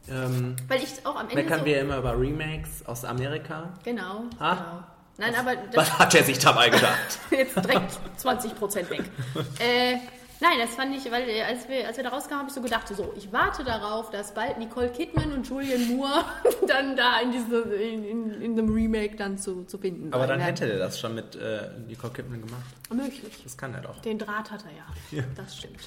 ähm, 0.09 0.55
Weil 0.67 0.83
ich 0.83 1.05
auch 1.05 1.15
am 1.15 1.29
Ende 1.29 1.35
meckern 1.35 1.59
so, 1.59 1.65
wir 1.65 1.81
immer 1.81 1.97
über 1.97 2.19
Remakes 2.19 2.85
aus 2.85 3.05
Amerika. 3.05 3.73
Genau, 3.83 4.23
Ah. 4.39 4.55
genau. 4.55 4.83
Nein, 5.17 5.34
aber 5.36 5.56
das, 5.56 5.75
Was 5.75 5.99
hat 5.99 6.13
er 6.15 6.23
sich 6.23 6.39
dabei 6.39 6.69
gedacht? 6.69 7.19
jetzt 7.32 7.56
direkt 7.56 7.99
20% 8.21 8.89
weg. 8.89 9.04
äh, 9.60 9.93
nein, 10.41 10.60
das 10.60 10.75
fand 10.75 10.93
ich, 10.95 11.10
weil 11.10 11.30
äh, 11.30 11.43
als 11.43 11.69
wir, 11.69 11.88
als 11.88 11.95
wir 11.95 12.04
da 12.04 12.10
rauskamen, 12.10 12.39
habe 12.39 12.49
ich 12.49 12.56
so 12.56 12.62
gedacht, 12.62 12.88
so, 12.89 13.13
ich 13.15 13.32
warte 13.32 13.63
darauf, 13.63 14.10
dass 14.10 14.34
bald 14.34 14.58
Nicole 14.58 14.89
Kidman 14.89 15.32
und 15.32 15.47
Julian 15.47 15.88
Moore 15.95 16.25
dann 16.67 16.97
da 16.97 17.19
in, 17.21 17.32
diese, 17.32 17.62
in, 17.62 18.04
in, 18.04 18.41
in 18.41 18.56
dem 18.58 18.73
Remake 18.73 19.15
dann 19.15 19.38
zu, 19.38 19.63
zu 19.63 19.78
finden 19.78 20.13
Aber 20.13 20.28
dann 20.28 20.41
hätte 20.41 20.69
er 20.69 20.80
das 20.80 20.99
schon 20.99 21.15
mit 21.15 21.36
äh, 21.36 21.69
Nicole 21.88 22.12
Kidman 22.12 22.41
gemacht. 22.41 22.63
Möglich. 22.89 23.41
Das 23.41 23.56
kann 23.58 23.73
er 23.73 23.82
doch. 23.82 24.01
Den 24.01 24.19
Draht 24.19 24.51
hat 24.51 24.65
er 24.65 24.71
ja. 24.71 25.21
Ja. 25.21 25.28
Das 25.36 25.58
stimmt. 25.58 25.80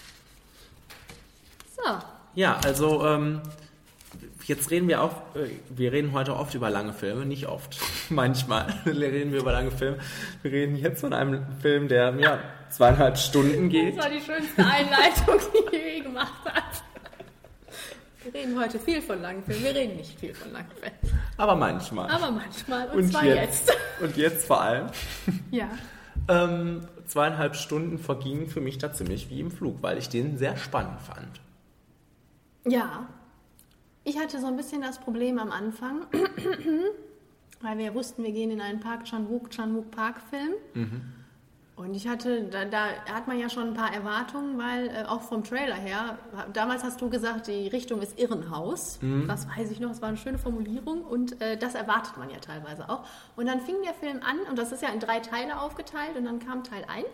So. 1.76 1.98
Ja, 2.34 2.58
also 2.64 3.06
ähm, 3.06 3.42
jetzt 4.44 4.70
reden 4.70 4.88
wir 4.88 5.02
auch, 5.02 5.12
äh, 5.34 5.50
wir 5.68 5.92
reden 5.92 6.12
heute 6.12 6.36
oft 6.36 6.54
über 6.54 6.70
lange 6.70 6.92
Filme, 6.92 7.26
nicht 7.26 7.46
oft, 7.46 7.78
manchmal 8.08 8.74
reden 8.86 9.32
wir 9.32 9.40
über 9.40 9.52
lange 9.52 9.70
Filme. 9.70 9.98
Wir 10.42 10.52
reden 10.52 10.76
jetzt 10.76 11.00
von 11.00 11.12
einem 11.12 11.46
Film, 11.60 11.88
der 11.88 12.14
ja, 12.18 12.38
zweieinhalb 12.70 13.18
Stunden 13.18 13.68
geht. 13.68 13.96
Das 13.96 14.04
war 14.04 14.10
die 14.10 14.20
schönste 14.20 14.64
Einleitung, 14.64 15.38
die 15.52 15.76
je 15.76 15.94
je 15.96 16.00
gemacht 16.00 16.44
hat. 16.44 16.82
Wir 18.22 18.34
reden 18.34 18.58
heute 18.58 18.78
viel 18.78 19.00
von 19.00 19.22
langen 19.22 19.42
Filmen. 19.42 19.62
Wir 19.62 19.74
reden 19.74 19.96
nicht 19.96 20.18
viel 20.18 20.34
von 20.34 20.52
langen 20.52 20.70
Filmen. 20.70 21.18
Aber 21.36 21.54
manchmal. 21.54 22.10
Aber 22.10 22.30
manchmal. 22.30 22.88
Und, 22.88 22.98
und 22.98 23.10
zwar 23.10 23.24
jetzt. 23.24 23.68
jetzt. 23.68 23.78
Und 24.00 24.16
jetzt 24.16 24.46
vor 24.46 24.60
allem. 24.60 24.86
Ja. 25.50 25.70
Ähm, 26.28 26.82
zweieinhalb 27.06 27.56
Stunden 27.56 27.98
vergingen 27.98 28.48
für 28.48 28.60
mich 28.60 28.76
da 28.76 28.92
ziemlich 28.92 29.30
wie 29.30 29.40
im 29.40 29.50
Flug, 29.50 29.82
weil 29.82 29.98
ich 29.98 30.08
den 30.08 30.36
sehr 30.36 30.56
spannend 30.56 31.00
fand. 31.00 31.40
Ja. 32.66 33.08
Ich 34.08 34.18
hatte 34.18 34.40
so 34.40 34.46
ein 34.46 34.56
bisschen 34.56 34.80
das 34.80 34.98
Problem 34.98 35.38
am 35.38 35.52
Anfang, 35.52 36.06
weil 37.60 37.76
wir 37.76 37.94
wussten, 37.94 38.24
wir 38.24 38.32
gehen 38.32 38.50
in 38.50 38.62
einen 38.62 38.80
Park 38.80 39.04
Chan-wook, 39.04 39.50
Chan-wook 39.50 39.90
Park-Film. 39.90 40.54
Und 41.76 41.94
ich 41.94 42.08
hatte, 42.08 42.44
da, 42.44 42.64
da 42.64 42.86
hat 43.12 43.28
man 43.28 43.38
ja 43.38 43.50
schon 43.50 43.68
ein 43.68 43.74
paar 43.74 43.92
Erwartungen, 43.92 44.56
weil 44.56 44.88
äh, 44.88 45.04
auch 45.06 45.20
vom 45.20 45.44
Trailer 45.44 45.74
her, 45.74 46.18
damals 46.54 46.84
hast 46.84 47.02
du 47.02 47.10
gesagt, 47.10 47.48
die 47.48 47.68
Richtung 47.68 48.00
ist 48.00 48.18
Irrenhaus. 48.18 48.98
Das 49.28 49.46
weiß 49.46 49.70
ich 49.70 49.78
noch, 49.78 49.90
das 49.90 50.00
war 50.00 50.08
eine 50.08 50.16
schöne 50.16 50.38
Formulierung 50.38 51.02
und 51.02 51.40
äh, 51.42 51.58
das 51.58 51.74
erwartet 51.74 52.16
man 52.16 52.30
ja 52.30 52.38
teilweise 52.38 52.88
auch. 52.88 53.04
Und 53.36 53.44
dann 53.46 53.60
fing 53.60 53.76
der 53.84 53.92
Film 53.92 54.20
an 54.22 54.38
und 54.48 54.58
das 54.58 54.72
ist 54.72 54.82
ja 54.82 54.88
in 54.88 55.00
drei 55.00 55.20
Teile 55.20 55.60
aufgeteilt 55.60 56.16
und 56.16 56.24
dann 56.24 56.38
kam 56.38 56.64
Teil 56.64 56.84
1. 56.88 57.06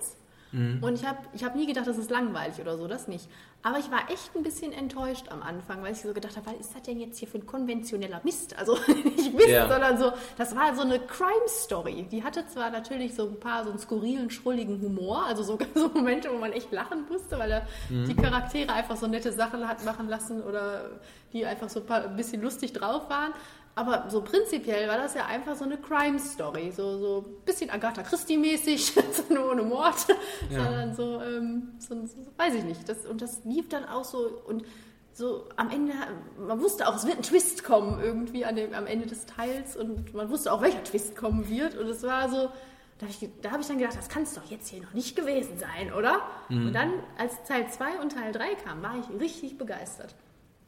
Und 0.82 0.94
ich 0.94 1.04
habe 1.04 1.18
ich 1.32 1.42
hab 1.42 1.56
nie 1.56 1.66
gedacht, 1.66 1.86
das 1.86 1.98
ist 1.98 2.10
langweilig 2.10 2.60
oder 2.60 2.76
so, 2.78 2.86
das 2.86 3.08
nicht. 3.08 3.28
Aber 3.62 3.78
ich 3.78 3.90
war 3.90 4.08
echt 4.10 4.36
ein 4.36 4.42
bisschen 4.42 4.72
enttäuscht 4.72 5.26
am 5.30 5.42
Anfang, 5.42 5.82
weil 5.82 5.92
ich 5.92 6.00
so 6.02 6.12
gedacht 6.12 6.36
habe, 6.36 6.46
was 6.46 6.54
ist 6.66 6.74
das 6.76 6.82
denn 6.82 7.00
jetzt 7.00 7.18
hier 7.18 7.26
für 7.26 7.38
ein 7.38 7.46
konventioneller 7.46 8.20
Mist? 8.22 8.56
Also 8.58 8.78
nicht 8.86 9.34
Mist, 9.34 9.48
Ja. 9.48 9.68
sondern 9.68 9.98
so, 9.98 10.12
das 10.38 10.54
war 10.54 10.74
so 10.76 10.82
eine 10.82 11.00
Crime-Story. 11.00 12.06
Die 12.12 12.22
hatte 12.22 12.46
zwar 12.46 12.70
natürlich 12.70 13.14
so 13.14 13.26
ein 13.26 13.40
paar 13.40 13.64
so 13.64 13.70
einen 13.70 13.78
skurrilen, 13.78 14.30
schrulligen 14.30 14.80
Humor, 14.80 15.24
also 15.26 15.42
so, 15.42 15.58
so 15.74 15.88
Momente, 15.88 16.30
wo 16.32 16.38
man 16.38 16.52
echt 16.52 16.70
lachen 16.72 17.04
musste, 17.10 17.38
weil 17.38 17.50
er 17.50 17.66
die 17.88 18.14
Charaktere 18.14 18.72
einfach 18.72 18.96
so 18.96 19.06
nette 19.06 19.32
Sachen 19.32 19.66
hat 19.66 19.84
machen 19.84 20.08
lassen 20.08 20.42
oder 20.42 20.90
die 21.32 21.44
einfach 21.46 21.68
so 21.68 21.80
ein, 21.80 21.86
paar, 21.86 22.04
ein 22.04 22.16
bisschen 22.16 22.42
lustig 22.42 22.72
drauf 22.72 23.08
waren. 23.10 23.32
Aber 23.76 24.08
so 24.08 24.22
prinzipiell 24.22 24.88
war 24.88 24.98
das 24.98 25.14
ja 25.14 25.26
einfach 25.26 25.56
so 25.56 25.64
eine 25.64 25.76
Crime-Story, 25.76 26.70
so, 26.70 26.98
so 26.98 27.24
ein 27.26 27.44
bisschen 27.44 27.70
Agatha 27.70 28.02
Christie-mäßig, 28.02 28.92
nur 29.30 29.50
ohne 29.50 29.62
Mord, 29.62 29.96
sondern 30.48 30.94
so, 30.94 31.20
ähm, 31.20 31.72
so, 31.78 31.94
so, 32.06 32.16
weiß 32.36 32.54
ich 32.54 32.64
nicht. 32.64 32.88
Das, 32.88 33.04
und 33.04 33.20
das 33.20 33.44
lief 33.44 33.68
dann 33.68 33.84
auch 33.84 34.04
so 34.04 34.42
und 34.46 34.64
so 35.12 35.48
am 35.56 35.70
Ende, 35.70 35.92
man 36.38 36.60
wusste 36.60 36.88
auch, 36.88 36.96
es 36.96 37.06
wird 37.06 37.18
ein 37.18 37.22
Twist 37.22 37.64
kommen 37.64 38.00
irgendwie 38.02 38.44
an 38.44 38.56
dem, 38.56 38.74
am 38.74 38.86
Ende 38.86 39.06
des 39.06 39.26
Teils 39.26 39.76
und 39.76 40.12
man 40.14 40.28
wusste 40.28 40.52
auch, 40.52 40.60
welcher 40.60 40.82
Twist 40.82 41.16
kommen 41.16 41.48
wird 41.48 41.76
und 41.76 41.86
es 41.88 42.02
war 42.02 42.28
so, 42.28 42.50
da 42.98 43.06
habe 43.06 43.10
ich, 43.10 43.28
da 43.42 43.50
hab 43.50 43.60
ich 43.60 43.66
dann 43.66 43.78
gedacht, 43.78 43.96
das 43.96 44.08
kann 44.08 44.22
es 44.22 44.34
doch 44.34 44.44
jetzt 44.46 44.68
hier 44.68 44.82
noch 44.82 44.92
nicht 44.92 45.16
gewesen 45.16 45.58
sein, 45.58 45.92
oder? 45.92 46.22
Und 46.66 46.72
dann, 46.72 46.92
als 47.18 47.42
Teil 47.44 47.68
2 47.68 48.00
und 48.00 48.12
Teil 48.12 48.32
3 48.32 48.54
kamen, 48.56 48.82
war 48.82 48.94
ich 48.98 49.20
richtig 49.20 49.58
begeistert. 49.58 50.14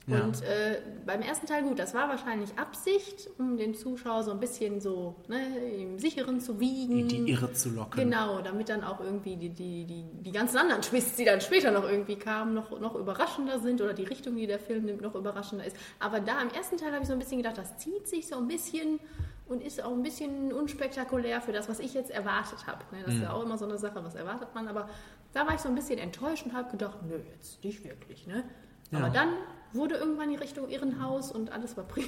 Ja. 0.08 0.22
Und 0.22 0.40
äh, 0.42 0.80
beim 1.04 1.20
ersten 1.20 1.46
Teil, 1.46 1.64
gut, 1.64 1.80
das 1.80 1.92
war 1.92 2.08
wahrscheinlich 2.08 2.56
Absicht, 2.56 3.28
um 3.38 3.56
den 3.56 3.74
Zuschauer 3.74 4.22
so 4.22 4.30
ein 4.30 4.38
bisschen 4.38 4.80
so 4.80 5.16
ne, 5.26 5.44
im 5.80 5.98
Sicheren 5.98 6.40
zu 6.40 6.60
wiegen. 6.60 7.00
In 7.00 7.08
die 7.08 7.32
Irre 7.32 7.52
zu 7.52 7.70
locken. 7.70 8.04
Genau, 8.04 8.40
damit 8.40 8.68
dann 8.68 8.84
auch 8.84 9.00
irgendwie 9.00 9.34
die, 9.36 9.48
die, 9.48 9.84
die, 9.84 10.04
die 10.22 10.30
ganzen 10.32 10.58
anderen 10.58 10.80
Twists, 10.82 11.16
die 11.16 11.24
dann 11.24 11.40
später 11.40 11.72
noch 11.72 11.82
irgendwie 11.82 12.14
kamen, 12.16 12.54
noch, 12.54 12.78
noch 12.78 12.94
überraschender 12.94 13.58
sind 13.58 13.80
oder 13.80 13.94
die 13.94 14.04
Richtung, 14.04 14.36
die 14.36 14.46
der 14.46 14.60
Film 14.60 14.84
nimmt, 14.84 15.00
noch 15.00 15.16
überraschender 15.16 15.64
ist. 15.64 15.76
Aber 15.98 16.20
da 16.20 16.40
im 16.40 16.50
ersten 16.50 16.76
Teil 16.76 16.92
habe 16.92 17.02
ich 17.02 17.08
so 17.08 17.12
ein 17.12 17.18
bisschen 17.18 17.38
gedacht, 17.38 17.58
das 17.58 17.76
zieht 17.78 18.06
sich 18.06 18.28
so 18.28 18.36
ein 18.36 18.46
bisschen 18.46 19.00
und 19.48 19.60
ist 19.60 19.82
auch 19.82 19.92
ein 19.92 20.02
bisschen 20.04 20.52
unspektakulär 20.52 21.40
für 21.40 21.52
das, 21.52 21.68
was 21.68 21.80
ich 21.80 21.94
jetzt 21.94 22.12
erwartet 22.12 22.64
habe. 22.68 22.84
Ne, 22.92 23.02
Das 23.04 23.14
ist 23.14 23.22
ja 23.22 23.32
auch 23.32 23.42
immer 23.42 23.58
so 23.58 23.64
eine 23.64 23.78
Sache, 23.78 24.04
was 24.04 24.14
erwartet 24.14 24.48
man. 24.54 24.68
Aber 24.68 24.88
da 25.32 25.46
war 25.48 25.54
ich 25.54 25.60
so 25.60 25.68
ein 25.68 25.74
bisschen 25.74 25.98
enttäuscht 25.98 26.46
und 26.46 26.52
habe 26.52 26.70
gedacht, 26.70 26.98
nö, 27.08 27.18
jetzt 27.34 27.64
nicht 27.64 27.82
wirklich. 27.84 28.26
Ne? 28.28 28.44
Aber 28.92 29.06
Ja. 29.08 29.10
dann 29.12 29.28
wurde 29.76 29.96
irgendwann 29.96 30.30
die 30.30 30.36
Richtung 30.36 30.68
Irrenhaus 30.68 31.30
und 31.30 31.52
alles 31.52 31.76
war 31.76 31.84
prima. 31.84 32.06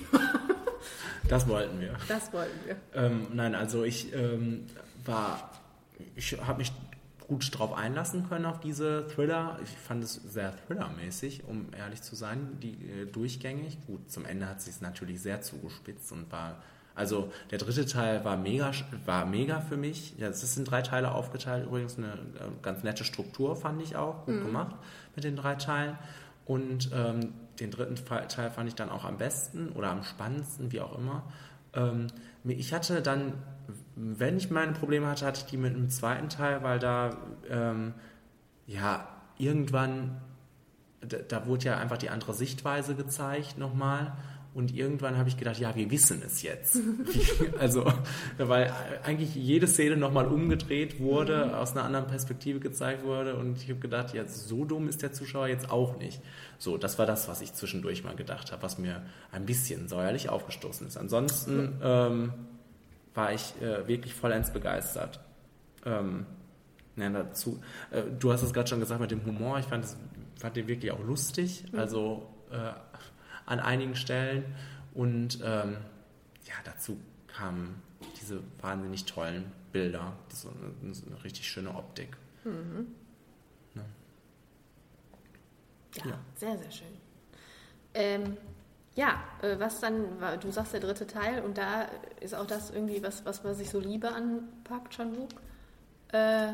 Das 1.29 1.47
wollten 1.49 1.81
wir. 1.81 1.95
Das 2.09 2.33
wollten 2.33 2.59
wir. 2.67 2.77
Ähm, 2.95 3.27
nein, 3.35 3.55
also 3.55 3.85
ich 3.85 4.13
ähm, 4.15 4.67
war, 5.05 5.51
ich 6.17 6.39
habe 6.41 6.59
mich 6.59 6.73
gut 7.29 7.57
drauf 7.57 7.75
einlassen 7.75 8.29
können 8.29 8.47
auf 8.47 8.59
diese 8.61 9.07
Thriller. 9.09 9.59
Ich 9.63 9.71
fand 9.71 10.03
es 10.03 10.15
sehr 10.15 10.55
thrillermäßig, 10.67 11.45
um 11.47 11.67
ehrlich 11.77 12.03
zu 12.03 12.17
sein, 12.17 12.59
die 12.63 12.73
äh, 12.73 13.07
durchgängig. 13.07 13.79
Gut, 13.87 14.11
zum 14.11 14.25
Ende 14.25 14.49
hat 14.49 14.63
sich 14.63 14.75
es 14.75 14.81
natürlich 14.81 15.21
sehr 15.21 15.43
zugespitzt 15.43 16.11
und 16.11 16.33
war, 16.33 16.63
also 16.95 17.31
der 17.51 17.59
dritte 17.59 17.85
Teil 17.85 18.25
war 18.25 18.39
mega, 18.39 18.73
war 19.05 19.27
mega 19.27 19.61
für 19.61 19.77
mich. 19.77 20.15
Ja, 20.19 20.29
es 20.29 20.43
ist 20.43 20.57
in 20.57 20.65
drei 20.65 20.81
Teile 20.81 21.13
aufgeteilt, 21.13 21.67
übrigens 21.67 21.99
eine 21.99 22.13
äh, 22.15 22.17
ganz 22.63 22.83
nette 22.83 23.05
Struktur 23.05 23.55
fand 23.55 23.83
ich 23.83 23.97
auch, 23.97 24.25
gut 24.25 24.43
gemacht 24.43 24.77
mit 25.15 25.25
den 25.25 25.37
drei 25.37 25.57
Teilen. 25.57 25.99
Und 26.47 26.91
ähm, 26.95 27.35
den 27.61 27.71
dritten 27.71 27.97
Teil 27.97 28.51
fand 28.51 28.69
ich 28.69 28.75
dann 28.75 28.91
auch 28.91 29.05
am 29.05 29.19
besten 29.19 29.71
oder 29.71 29.91
am 29.91 30.05
spannendsten, 30.05 30.73
wie 30.73 30.81
auch 30.81 30.97
immer. 30.97 31.25
Ähm, 31.75 32.07
ich 32.45 32.73
hatte 32.73 33.03
dann, 33.03 33.35
wenn 33.95 34.37
ich 34.37 34.51
meine 34.51 34.73
Probleme 34.73 35.07
hatte, 35.07 35.27
hatte 35.27 35.41
ich 35.41 35.51
die 35.51 35.57
mit 35.57 35.75
dem 35.75 35.91
zweiten 35.91 36.29
Teil, 36.29 36.63
weil 36.63 36.79
da, 36.79 37.17
ähm, 37.51 37.95
ja, 38.67 39.09
irgendwann, 39.39 40.21
da, 41.01 41.19
da 41.19 41.47
wurde 41.47 41.67
ja 41.67 41.79
einfach 41.79 41.99
die 41.99 42.11
andere 42.11 42.35
Sichtweise 42.35 42.95
gezeigt 42.95 43.59
nochmal. 43.59 44.17
Und 44.55 44.75
irgendwann 44.75 45.17
habe 45.17 45.29
ich 45.29 45.37
gedacht, 45.37 45.59
ja, 45.59 45.77
wir 45.77 45.91
wissen 45.91 46.23
es 46.25 46.43
jetzt. 46.43 46.79
Also, 47.59 47.93
weil 48.39 48.73
eigentlich 49.05 49.35
jede 49.35 49.67
Szene 49.67 49.97
nochmal 49.97 50.27
umgedreht 50.27 51.01
wurde, 51.01 51.57
aus 51.57 51.73
einer 51.73 51.85
anderen 51.85 52.07
Perspektive 52.07 52.61
gezeigt 52.61 53.05
wurde. 53.05 53.37
Und 53.37 53.63
ich 53.63 53.69
habe 53.69 53.81
gedacht, 53.81 54.15
ja, 54.15 54.25
so 54.27 54.65
dumm 54.65 54.89
ist 54.89 55.03
der 55.03 55.13
Zuschauer 55.13 55.49
jetzt 55.49 55.71
auch 55.71 55.99
nicht. 55.99 56.21
So, 56.59 56.77
das 56.77 56.99
war 56.99 57.07
das, 57.07 57.29
was 57.29 57.41
ich 57.41 57.53
zwischendurch 57.53 58.05
mal 58.05 58.15
gedacht 58.17 58.53
habe, 58.53 58.63
was 58.63 58.79
mir 58.79 59.03
ein 59.33 59.47
bisschen 59.47 59.89
säuerlich 59.89 60.29
aufgestoßen 60.29 60.87
ist. 60.87 60.97
Ansonsten 60.97 61.79
ähm, 61.83 62.33
war 63.15 63.33
ich 63.33 63.55
äh, 63.61 63.87
wirklich 63.87 64.15
vollends 64.15 64.53
begeistert. 64.53 65.21
Ähm, 65.85 66.27
ja, 66.97 67.11
dazu, 67.11 67.61
äh, 67.91 68.03
du 68.19 68.33
hast 68.33 68.43
es 68.43 68.53
gerade 68.53 68.69
schon 68.69 68.81
gesagt 68.81 69.01
mit 69.01 69.11
dem 69.11 69.25
Humor. 69.25 69.59
Ich 69.59 69.67
fand, 69.67 69.85
das, 69.85 69.97
fand 70.37 70.57
den 70.57 70.69
wirklich 70.69 70.93
auch 70.93 71.03
lustig, 71.05 71.65
also 71.73 72.29
äh, 72.51 72.73
an 73.49 73.61
einigen 73.61 73.97
Stellen. 73.97 74.45
Und 74.95 75.41
ähm, 75.45 75.77
ja, 76.45 76.55
dazu 76.65 76.99
kamen 77.27 77.83
diese 78.21 78.41
wahnsinnig 78.61 79.05
tollen 79.05 79.51
Bilder. 79.73 80.13
Das 80.29 80.39
ist 80.39 80.43
so 80.43 80.51
eine, 80.83 80.95
so 80.95 81.07
eine 81.07 81.25
richtig 81.25 81.49
schöne 81.49 81.75
Optik. 81.75 82.17
Ja, 85.97 86.05
Ja. 86.05 86.19
sehr, 86.37 86.59
sehr 86.59 86.71
schön. 86.71 86.87
Ähm, 87.95 88.37
ja, 88.95 89.23
äh, 89.43 89.59
was 89.59 89.81
dann, 89.81 90.05
du 90.41 90.51
sagst 90.51 90.73
der 90.73 90.81
dritte 90.81 91.07
Teil 91.07 91.43
und 91.43 91.57
da 91.59 91.87
ist 92.21 92.35
auch 92.35 92.47
das 92.47 92.71
irgendwie 92.71 93.03
was, 93.03 93.25
was, 93.25 93.45
was 93.45 93.61
ich 93.61 93.71
so 93.71 93.81
liebe 93.81 94.09
an 94.13 94.43
Park 94.65 94.91
Chan-wook. 94.91 95.31
äh, 96.13 96.53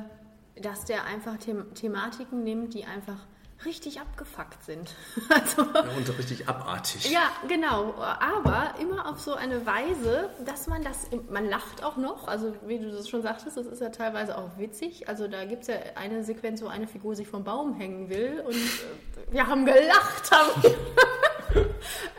dass 0.61 0.85
der 0.85 1.05
einfach 1.05 1.37
The 1.41 1.55
Thematiken 1.75 2.45
nimmt, 2.45 2.75
die 2.75 2.85
einfach 2.85 3.19
richtig 3.65 4.01
abgefuckt 4.01 4.63
sind. 4.65 4.95
also, 5.29 5.63
ja, 5.63 5.81
und 5.97 6.19
richtig 6.19 6.49
abartig. 6.49 7.11
Ja, 7.11 7.31
genau. 7.49 7.95
Aber 7.99 8.75
immer 8.81 9.09
auf 9.09 9.21
so 9.21 9.35
eine 9.35 9.67
Weise, 9.67 10.31
dass 10.45 10.67
man 10.67 10.83
das, 10.83 11.09
man 11.31 11.49
lacht 11.49 11.83
auch 11.83 11.97
noch. 11.97 12.29
Also 12.29 12.55
wie 12.67 12.79
du 12.79 12.91
das 12.91 13.09
schon 13.09 13.23
sagtest, 13.23 13.57
das 13.57 13.67
ist 13.67 13.81
ja 13.81 13.91
teilweise 13.91 14.37
auch 14.39 14.59
witzig. 14.59 15.09
Also 15.09 15.29
da 15.29 15.45
gibt 15.45 15.63
es 15.63 15.69
ja 15.69 15.77
eine 15.95 16.25
Sequenz, 16.25 16.63
wo 16.63 16.67
eine 16.67 16.87
Figur 16.87 17.15
sich 17.17 17.29
vom 17.29 17.45
Baum 17.45 17.75
hängen 17.75 18.09
will 18.09 18.43
und 18.47 18.55
äh, 18.55 19.33
wir 19.33 19.47
haben 19.47 19.65
gelacht. 19.65 20.31
Haben 20.31 20.63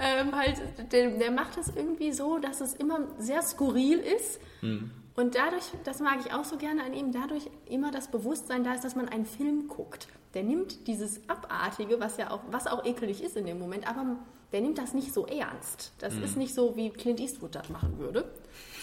ähm, 0.02 0.36
halt, 0.36 0.62
der, 0.92 1.12
der, 1.12 1.32
macht 1.32 1.58
das 1.58 1.70
irgendwie 1.76 2.12
so, 2.12 2.38
dass 2.40 2.62
es 2.62 2.74
immer 2.74 3.00
sehr 3.18 3.42
skurril 3.42 4.00
ist. 4.00 4.40
Hm. 4.62 4.92
Und 5.16 5.36
dadurch, 5.36 5.64
das 5.86 6.00
mag 6.00 6.20
ich 6.26 6.34
auch 6.34 6.44
so 6.44 6.58
gerne 6.58 6.84
an 6.84 6.94
ihm, 6.94 7.12
dadurch 7.12 7.50
immer 7.68 7.92
das 7.92 8.10
Bewusstsein 8.12 8.64
da 8.64 8.74
ist, 8.74 8.84
dass 8.84 8.96
man 8.96 9.08
einen 9.08 9.26
Film 9.26 9.68
guckt. 9.68 10.08
Der 10.36 10.44
nimmt 10.44 10.88
dieses 10.88 11.22
Abartige, 11.28 12.00
was 12.00 12.18
ja 12.18 12.30
auch, 12.30 12.42
was 12.52 12.68
auch 12.68 12.86
ekelig 12.86 13.24
ist 13.24 13.38
in 13.38 13.46
dem 13.46 13.58
Moment, 13.58 13.88
aber 13.88 14.18
der 14.52 14.62
nimmt 14.62 14.78
das 14.78 14.94
nicht 14.94 15.14
so 15.14 15.26
ernst. 15.26 15.94
Das 16.00 16.14
mhm. 16.14 16.24
ist 16.24 16.38
nicht 16.38 16.54
so, 16.54 16.76
wie 16.76 16.90
Clint 16.90 17.20
Eastwood 17.20 17.56
das 17.56 17.70
machen 17.70 17.98
würde, 17.98 18.30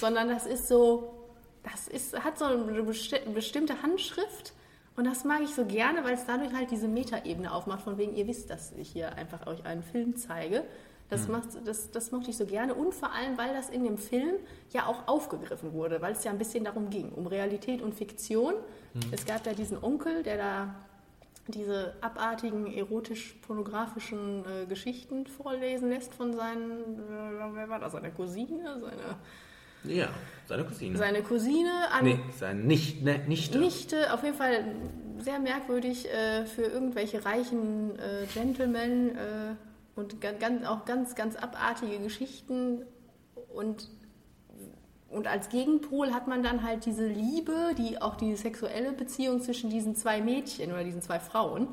sondern 0.01 0.29
das 0.29 0.47
ist 0.47 0.67
so, 0.67 1.13
das 1.63 1.89
ist, 1.89 2.19
hat 2.25 2.39
so 2.39 2.47
eine 2.47 2.83
bestimmte 2.83 3.83
Handschrift 3.83 4.55
und 4.97 5.07
das 5.07 5.25
mag 5.25 5.43
ich 5.43 5.55
so 5.55 5.65
gerne, 5.65 6.05
weil 6.05 6.15
es 6.15 6.27
dadurch 6.27 6.53
halt 6.53 6.71
diese 6.71 6.89
Metaebene 6.89 7.53
aufmacht, 7.53 7.83
von 7.83 7.99
wegen, 7.99 8.15
ihr 8.15 8.27
wisst, 8.27 8.51
dass 8.51 8.73
ich 8.73 8.91
hier 8.91 9.15
einfach 9.17 9.47
euch 9.47 9.65
einen 9.65 9.83
Film 9.83 10.17
zeige. 10.17 10.65
Das, 11.09 11.27
mhm. 11.27 11.33
macht, 11.33 11.49
das, 11.67 11.91
das 11.91 12.11
mochte 12.11 12.31
ich 12.31 12.39
so 12.39 12.47
gerne 12.47 12.75
und 12.75 12.95
vor 12.95 13.13
allem, 13.13 13.37
weil 13.37 13.53
das 13.55 13.69
in 13.69 13.85
dem 13.85 13.99
Film 13.99 14.37
ja 14.73 14.87
auch 14.87 15.07
aufgegriffen 15.07 15.75
wurde, 15.75 16.01
weil 16.01 16.13
es 16.13 16.25
ja 16.25 16.31
ein 16.31 16.39
bisschen 16.39 16.65
darum 16.65 16.89
ging, 16.89 17.11
um 17.11 17.27
Realität 17.27 17.83
und 17.83 17.95
Fiktion. 17.95 18.55
Mhm. 18.95 19.01
Es 19.11 19.27
gab 19.27 19.43
da 19.45 19.53
diesen 19.53 19.83
Onkel, 19.83 20.23
der 20.23 20.39
da 20.39 20.75
diese 21.49 21.95
abartigen 22.01 22.73
erotisch-pornografischen 22.73 24.45
äh, 24.45 24.67
Geschichten 24.67 25.27
vorlesen 25.27 25.89
lässt 25.89 26.15
von 26.15 26.35
seinen, 26.35 26.99
äh, 26.99 27.55
wer 27.55 27.69
war 27.69 27.81
das, 27.81 27.93
seine 27.93 28.11
Cousine, 28.11 28.81
seine... 28.81 29.17
Ja, 29.85 30.09
seine 30.47 30.65
Cousine. 30.65 30.97
Seine 30.97 31.23
Cousine 31.23 31.91
an. 31.91 32.05
Nee, 32.05 32.21
seine 32.39 32.61
nicht, 32.61 33.03
ne, 33.03 33.19
Nichte. 33.27 33.59
Nichte, 33.59 34.15
auf 34.15 34.23
jeden 34.23 34.37
Fall 34.37 34.65
sehr 35.19 35.41
merkwürdig 35.41 36.09
äh, 36.09 36.45
für 36.47 36.63
irgendwelche 36.63 37.25
reichen 37.25 37.99
äh, 37.99 38.27
Gentlemen 38.33 39.17
äh, 39.17 39.55
und 39.97 40.21
ganz, 40.21 40.67
auch 40.67 40.85
ganz, 40.85 41.15
ganz 41.15 41.37
abartige 41.37 41.99
Geschichten. 41.99 42.83
Und, 43.53 43.91
und 45.13 45.27
als 45.27 45.49
Gegenpol 45.49 46.13
hat 46.13 46.27
man 46.27 46.43
dann 46.43 46.63
halt 46.63 46.87
diese 46.87 47.07
Liebe, 47.07 47.75
die 47.77 48.01
auch 48.01 48.17
die 48.17 48.35
sexuelle 48.37 48.93
Beziehung 48.93 49.41
zwischen 49.41 49.71
diesen 49.71 49.95
zwei 49.95 50.21
Mädchen 50.21 50.73
oder 50.73 50.85
diesen 50.85 51.03
zwei 51.03 51.21
Frauen. 51.21 51.69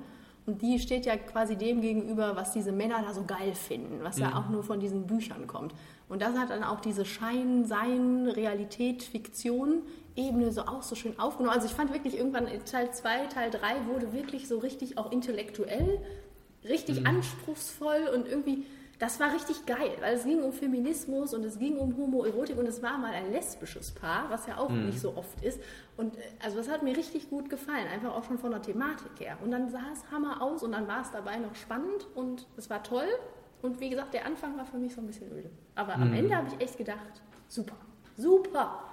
Und 0.46 0.62
die 0.62 0.80
steht 0.80 1.06
ja 1.06 1.16
quasi 1.16 1.56
dem 1.56 1.82
gegenüber, 1.82 2.36
was 2.36 2.54
diese 2.54 2.72
Männer 2.72 3.04
da 3.06 3.14
so 3.14 3.24
geil 3.24 3.54
finden, 3.54 4.00
was 4.02 4.18
mhm. 4.18 4.24
ja 4.24 4.36
auch 4.36 4.50
nur 4.50 4.64
von 4.64 4.80
diesen 4.80 5.06
Büchern 5.06 5.46
kommt. 5.48 5.74
Und 6.08 6.22
das 6.22 6.36
hat 6.38 6.50
dann 6.50 6.64
auch 6.64 6.80
diese 6.80 7.06
Schein, 7.06 7.66
Sein, 7.66 8.28
Realität, 8.28 9.04
Fiktion 9.04 9.84
Ebene 10.16 10.52
so 10.52 10.64
auch 10.64 10.82
so 10.82 10.96
schön 10.96 11.18
aufgenommen. 11.18 11.56
Also 11.56 11.68
ich 11.68 11.74
fand 11.74 11.94
wirklich 11.94 12.18
irgendwann 12.18 12.48
Teil 12.66 12.92
2, 12.92 13.28
Teil 13.28 13.52
3 13.52 13.88
wurde 13.88 14.12
wirklich 14.12 14.48
so 14.48 14.58
richtig 14.58 14.98
auch 14.98 15.12
intellektuell 15.12 16.00
richtig 16.68 17.02
mhm. 17.02 17.08
anspruchsvoll 17.08 18.10
und 18.14 18.28
irgendwie, 18.28 18.66
das 19.00 19.18
war 19.22 19.34
richtig 19.34 19.66
geil, 19.66 19.94
weil 20.02 20.16
es 20.16 20.26
ging 20.26 20.44
um 20.44 20.52
Feminismus 20.52 21.34
und 21.34 21.46
es 21.46 21.58
ging 21.58 21.78
um 21.78 21.96
Homoerotik 21.96 22.58
und 22.58 22.68
es 22.68 22.84
war 22.84 22.98
mal 22.98 23.14
ein 23.14 23.32
lesbisches 23.32 23.92
Paar, 23.92 24.30
was 24.30 24.46
ja 24.46 24.58
auch 24.58 24.70
mhm. 24.70 24.88
nicht 24.88 25.00
so 25.00 25.16
oft 25.16 25.42
ist. 25.42 25.62
Und 25.96 26.18
äh, 26.18 26.22
also 26.44 26.58
das 26.58 26.70
hat 26.70 26.84
mir 26.84 26.96
richtig 26.96 27.30
gut 27.30 27.50
gefallen, 27.50 27.88
einfach 27.88 28.14
auch 28.14 28.26
schon 28.26 28.38
von 28.38 28.52
der 28.52 28.62
Thematik 28.62 29.12
her. 29.20 29.38
Und 29.42 29.52
dann 29.52 29.70
sah 29.70 29.86
es 29.94 30.12
Hammer 30.12 30.42
aus 30.42 30.64
und 30.64 30.74
dann 30.74 30.88
war 30.90 31.02
es 31.02 31.12
dabei 31.12 31.38
noch 31.38 31.56
spannend 31.56 32.08
und 32.14 32.46
es 32.58 32.70
war 32.70 32.84
toll. 32.84 33.08
Und 33.62 33.80
wie 33.80 33.90
gesagt, 33.90 34.14
der 34.14 34.26
Anfang 34.26 34.58
war 34.58 34.66
für 34.66 34.78
mich 34.78 34.94
so 34.94 35.00
ein 35.00 35.08
bisschen 35.08 35.32
öde. 35.32 35.50
Aber 35.76 35.96
mhm. 35.96 36.04
am 36.04 36.14
Ende 36.14 36.36
habe 36.36 36.48
ich 36.50 36.62
echt 36.62 36.78
gedacht, 36.78 37.22
super, 37.48 37.76
super. 38.18 38.84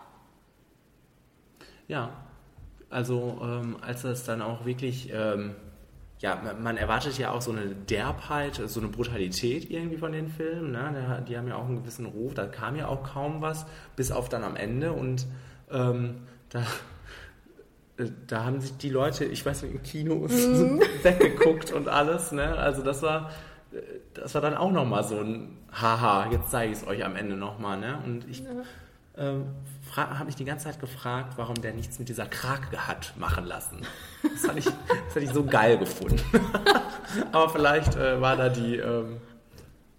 Ja, 1.88 2.10
also 2.90 3.40
ähm, 3.42 3.76
als 3.80 4.04
es 4.04 4.22
dann 4.24 4.40
auch 4.40 4.64
wirklich 4.64 5.10
ähm, 5.12 5.56
ja, 6.18 6.40
man 6.58 6.76
erwartet 6.78 7.18
ja 7.18 7.32
auch 7.32 7.42
so 7.42 7.52
eine 7.52 7.66
Derbheit, 7.66 8.54
so 8.66 8.80
eine 8.80 8.88
Brutalität 8.88 9.70
irgendwie 9.70 9.98
von 9.98 10.12
den 10.12 10.28
Filmen. 10.28 10.72
Ne? 10.72 11.24
Die 11.28 11.36
haben 11.36 11.46
ja 11.46 11.56
auch 11.56 11.66
einen 11.66 11.76
gewissen 11.76 12.06
Ruf, 12.06 12.32
da 12.32 12.46
kam 12.46 12.74
ja 12.76 12.88
auch 12.88 13.02
kaum 13.02 13.42
was, 13.42 13.66
bis 13.96 14.10
auf 14.10 14.28
dann 14.28 14.42
am 14.42 14.56
Ende. 14.56 14.92
Und 14.92 15.26
ähm, 15.70 16.22
da, 16.48 16.60
äh, 17.98 18.06
da 18.26 18.44
haben 18.44 18.60
sich 18.60 18.78
die 18.78 18.88
Leute, 18.88 19.26
ich 19.26 19.44
weiß 19.44 19.62
nicht, 19.62 19.74
im 19.74 19.82
Kino 19.82 20.14
mhm. 20.28 20.80
weggeguckt 21.02 21.72
und 21.72 21.88
alles. 21.88 22.32
Ne? 22.32 22.56
Also 22.56 22.82
das 22.82 23.02
war, 23.02 23.30
äh, 23.72 23.80
das 24.14 24.34
war 24.34 24.40
dann 24.40 24.54
auch 24.54 24.72
nochmal 24.72 25.04
so 25.04 25.20
ein 25.20 25.58
Haha, 25.70 26.30
jetzt 26.32 26.50
zeige 26.50 26.72
ich 26.72 26.78
es 26.78 26.86
euch 26.86 27.04
am 27.04 27.14
Ende 27.14 27.36
nochmal. 27.36 27.78
Ne? 27.78 27.98
Und 28.04 28.26
ich. 28.28 28.42
Ähm, 29.18 29.46
habe 29.96 30.24
mich 30.26 30.36
die 30.36 30.44
ganze 30.44 30.66
Zeit 30.66 30.80
gefragt, 30.80 31.34
warum 31.36 31.54
der 31.56 31.72
nichts 31.72 31.98
mit 31.98 32.08
dieser 32.08 32.26
Krake 32.26 32.86
hat 32.86 33.14
machen 33.16 33.44
lassen. 33.44 33.80
Das 34.22 34.46
hatte 34.46 34.58
ich, 34.58 34.64
das 34.64 35.10
hatte 35.10 35.20
ich 35.20 35.30
so 35.30 35.44
geil 35.44 35.78
gefunden. 35.78 36.20
Aber 37.32 37.48
vielleicht 37.48 37.96
äh, 37.96 38.20
war 38.20 38.36
da 38.36 38.48
die, 38.48 38.76
ähm, 38.76 39.20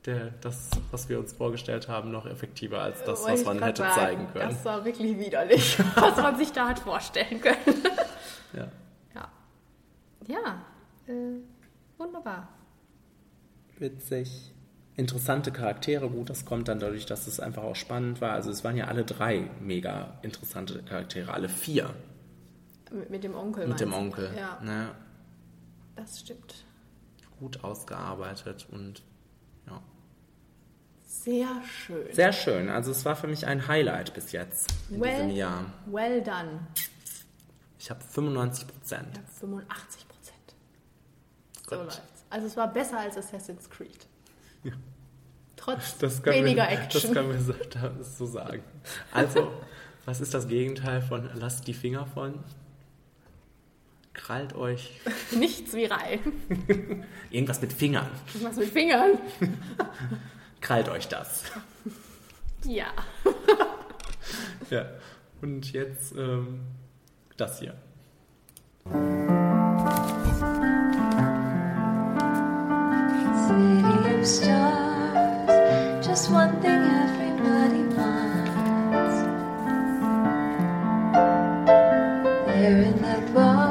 der, 0.05 0.31
das, 0.41 0.69
was 0.91 1.10
wir 1.10 1.19
uns 1.19 1.33
vorgestellt 1.33 1.88
haben, 1.88 2.12
noch 2.12 2.25
effektiver 2.25 2.81
als 2.81 3.03
das, 3.03 3.25
was 3.25 3.43
man 3.43 3.62
hätte 3.62 3.81
sagen, 3.83 3.93
zeigen 3.95 4.27
können. 4.31 4.49
Das 4.49 4.65
war 4.65 4.86
wirklich 4.86 5.17
widerlich, 5.17 5.77
was 5.95 6.17
man 6.17 6.38
sich 6.38 6.51
da 6.51 6.69
hat 6.69 6.79
vorstellen 6.79 7.41
können. 7.41 7.83
Ja. 8.53 8.67
Ja, 9.15 9.29
ja 10.27 10.62
äh, 11.07 11.41
wunderbar. 11.97 12.47
Witzig 13.77 14.53
interessante 14.97 15.51
Charaktere. 15.51 16.10
Gut, 16.10 16.29
das 16.29 16.43
kommt 16.43 16.67
dann 16.67 16.79
dadurch, 16.79 17.05
dass 17.05 17.27
es 17.27 17.39
einfach 17.39 17.63
auch 17.63 17.75
spannend 17.75 18.19
war. 18.19 18.31
Also 18.31 18.49
es 18.49 18.63
waren 18.63 18.75
ja 18.75 18.86
alle 18.86 19.05
drei 19.05 19.49
mega 19.62 20.17
interessante 20.23 20.81
Charaktere, 20.83 21.31
alle 21.33 21.47
vier. 21.47 21.93
Mit, 22.91 23.10
mit 23.10 23.23
dem 23.23 23.36
Onkel. 23.36 23.67
Mit 23.67 23.79
dem 23.79 23.93
Onkel. 23.93 24.31
Ja. 24.36 24.60
Ne? 24.62 24.89
Das 25.95 26.19
stimmt. 26.19 26.65
Gut 27.39 27.63
ausgearbeitet 27.63 28.67
und 28.71 29.03
ja. 29.67 29.81
Sehr 31.05 31.62
schön. 31.63 32.13
Sehr 32.13 32.33
schön. 32.33 32.69
Also 32.69 32.91
es 32.91 33.05
war 33.05 33.15
für 33.15 33.27
mich 33.27 33.45
ein 33.45 33.67
Highlight 33.67 34.13
bis 34.15 34.31
jetzt 34.31 34.73
in 34.89 34.99
well, 34.99 35.13
diesem 35.13 35.29
Jahr. 35.29 35.65
Well 35.86 36.23
done. 36.23 36.60
Ich 37.77 37.91
habe 37.91 38.01
95 38.03 38.67
Prozent. 38.67 39.10
Ich 39.12 39.17
habe 39.19 39.27
85 39.27 40.07
Prozent. 40.07 40.55
So 41.69 41.75
läuft's. 41.75 42.01
Also 42.29 42.47
es 42.47 42.57
war 42.57 42.73
besser 42.73 42.99
als 42.99 43.15
Assassin's 43.15 43.69
Creed. 43.69 44.07
Trotz 45.67 46.23
weniger 46.25 46.63
wir, 46.63 46.69
Action. 46.69 47.01
Das 47.01 47.12
können 47.12 47.30
wir 47.30 48.03
so 48.03 48.25
sagen. 48.25 48.63
Also, 49.12 49.51
was 50.06 50.21
ist 50.21 50.34
das 50.34 50.47
Gegenteil 50.47 51.01
von 51.01 51.30
lasst 51.36 51.67
die 51.67 51.73
Finger 51.73 52.06
von? 52.06 52.36
Krallt 54.13 54.56
euch. 54.56 54.99
Nichts 55.38 55.73
wie 55.73 55.86
rein. 55.86 56.19
Irgendwas 57.30 57.62
mit 57.62 57.73
Fingern. 57.73 58.10
Irgendwas 58.34 58.56
mit 58.56 58.69
Fingern. 58.69 59.19
Krallt 60.62 60.88
euch 60.89 61.08
das. 61.10 61.43
Ja. 62.63 62.88
ja. 64.69 64.86
Und 65.41 65.71
jetzt 65.73 66.15
ähm, 66.15 66.62
das 67.36 67.60
hier. 67.60 67.75
stars. 74.27 74.96
Just 76.17 76.32
one 76.32 76.60
thing 76.62 76.82
everybody 76.82 77.84
wants. 77.95 79.17
There 82.47 82.82
in 82.82 82.95
the 83.03 83.32
bars 83.36 83.66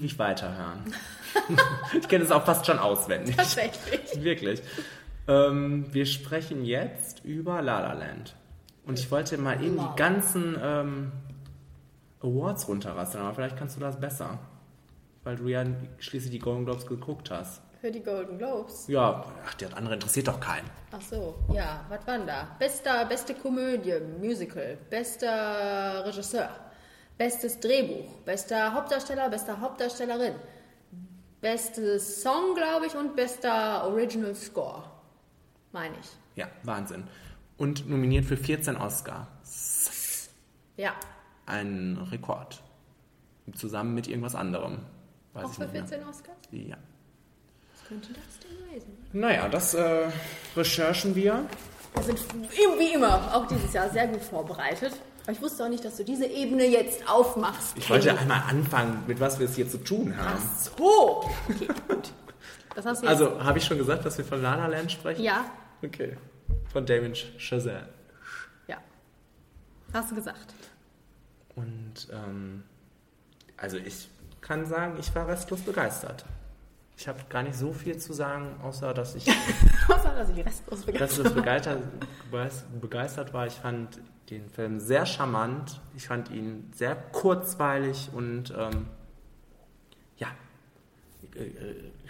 ewig 0.00 0.18
weiterhören. 0.18 0.92
ich 1.98 2.08
kenne 2.08 2.24
es 2.24 2.30
auch 2.30 2.44
fast 2.44 2.66
schon 2.66 2.78
auswendig. 2.78 3.36
Tatsächlich. 3.36 4.00
Wirklich. 4.24 4.62
Ähm, 5.28 5.86
wir 5.92 6.06
sprechen 6.06 6.64
jetzt 6.64 7.24
über 7.24 7.62
La 7.62 7.80
La 7.80 7.92
Land. 7.92 8.34
Und 8.84 8.98
ich 8.98 9.10
wollte 9.10 9.36
mal 9.38 9.62
eben 9.62 9.78
die 9.78 9.96
ganzen 9.96 10.56
ähm, 10.60 11.12
Awards 12.22 12.66
runterrasseln, 12.66 13.22
aber 13.24 13.34
vielleicht 13.34 13.56
kannst 13.56 13.76
du 13.76 13.80
das 13.80 14.00
besser. 14.00 14.38
weil 15.22 15.36
du 15.36 15.48
ja 15.48 15.64
schließlich 15.98 16.32
die 16.32 16.38
Golden 16.38 16.64
Globes 16.64 16.86
geguckt 16.86 17.30
hast. 17.30 17.60
Für 17.80 17.90
die 17.90 18.02
Golden 18.02 18.36
Globes. 18.38 18.88
Ja, 18.88 19.24
ach, 19.46 19.54
der 19.54 19.74
andere 19.76 19.94
interessiert 19.94 20.28
doch 20.28 20.38
keinen. 20.40 20.68
Ach 20.92 21.00
so, 21.00 21.34
ja, 21.54 21.84
was 21.88 22.06
waren 22.06 22.26
da? 22.26 22.48
Bester, 22.58 23.06
beste 23.06 23.34
Komödie, 23.34 23.94
Musical, 24.18 24.76
bester 24.90 26.04
Regisseur, 26.04 26.48
bestes 27.20 27.60
Drehbuch, 27.60 28.10
bester 28.24 28.72
Hauptdarsteller, 28.72 29.28
bester 29.28 29.60
Hauptdarstellerin, 29.60 30.34
bestes 31.42 32.22
Song, 32.22 32.54
glaube 32.54 32.86
ich, 32.86 32.96
und 32.96 33.14
bester 33.14 33.86
Original 33.86 34.34
Score, 34.34 34.84
meine 35.70 35.94
ich. 36.00 36.08
Ja, 36.36 36.48
Wahnsinn. 36.62 37.04
Und 37.58 37.86
nominiert 37.90 38.24
für 38.24 38.38
14 38.38 38.74
Oscar. 38.78 39.26
Ja, 40.78 40.94
Ein 41.44 41.98
Rekord. 42.10 42.62
Zusammen 43.52 43.94
mit 43.94 44.08
irgendwas 44.08 44.34
anderem. 44.34 44.78
Weiß 45.34 45.44
auch 45.44 45.50
ich 45.50 45.56
für 45.56 45.62
nicht 45.64 45.72
mehr. 45.74 45.86
14 45.86 46.08
Oscars? 46.08 46.36
Ja. 46.52 46.76
Was 47.74 47.86
könnte 47.86 48.14
das 48.14 48.38
denn 48.38 48.66
gewesen? 48.66 48.96
Naja, 49.12 49.46
das 49.50 49.74
äh, 49.74 50.08
recherchen 50.56 51.14
wir. 51.14 51.44
Wir 51.92 52.02
sind 52.02 52.18
wie 52.78 52.94
immer 52.94 53.34
auch 53.36 53.46
dieses 53.46 53.74
Jahr 53.74 53.90
sehr 53.90 54.08
gut 54.08 54.22
vorbereitet. 54.22 54.94
Aber 55.24 55.32
ich 55.32 55.40
wusste 55.42 55.64
auch 55.64 55.68
nicht, 55.68 55.84
dass 55.84 55.96
du 55.96 56.04
diese 56.04 56.26
Ebene 56.26 56.64
jetzt 56.66 57.08
aufmachst. 57.08 57.76
Ich 57.76 57.88
wollte 57.90 58.16
einmal 58.18 58.42
anfangen, 58.48 59.04
mit 59.06 59.20
was 59.20 59.38
wir 59.38 59.46
es 59.46 59.54
hier 59.54 59.68
zu 59.68 59.78
tun 59.78 60.16
haben. 60.16 60.40
Ach 60.42 60.58
so. 60.58 61.24
Okay, 61.48 61.68
gut. 61.88 62.12
Also, 63.04 63.42
habe 63.42 63.58
ich 63.58 63.64
schon 63.64 63.78
gesagt, 63.78 64.04
dass 64.06 64.16
wir 64.16 64.24
von 64.24 64.40
La 64.42 64.54
La 64.54 64.66
Land 64.66 64.92
sprechen? 64.92 65.22
ja, 65.22 65.44
Okay. 65.82 66.16
Von 66.72 66.84
Damien 66.86 67.14
Chazelle. 67.14 67.88
ja. 68.68 68.76
Hast 69.92 70.10
du 70.10 70.14
gesagt. 70.14 70.54
Und, 71.56 72.08
ähm, 72.12 72.62
also 73.56 73.76
ich 73.76 74.08
kann 74.40 74.66
sagen, 74.66 74.96
ich 75.00 75.14
war 75.14 75.26
restlos 75.28 75.60
begeistert. 75.60 76.24
Ich 76.96 77.08
habe 77.08 77.18
gar 77.28 77.42
nicht 77.42 77.56
so 77.56 77.72
viel 77.72 77.96
zu 77.98 78.12
sagen, 78.12 78.60
außer 78.62 78.92
dass 78.94 79.14
ich 79.14 79.26
Was 79.88 80.04
war 80.04 80.14
das? 80.14 80.32
Die 80.32 80.42
restlos 80.42 80.86
restlos 80.86 81.32
begeistert. 81.34 81.82
begeistert, 82.30 82.80
begeistert 82.80 83.32
war. 83.32 83.46
Ich 83.46 83.54
fand 83.54 83.98
den 84.30 84.48
Film 84.48 84.80
sehr 84.80 85.06
charmant. 85.06 85.80
Ich 85.96 86.06
fand 86.06 86.30
ihn 86.30 86.70
sehr 86.74 86.94
kurzweilig 86.96 88.10
und 88.12 88.52
ähm, 88.56 88.86
ja, 90.18 90.28
äh, 91.34 91.50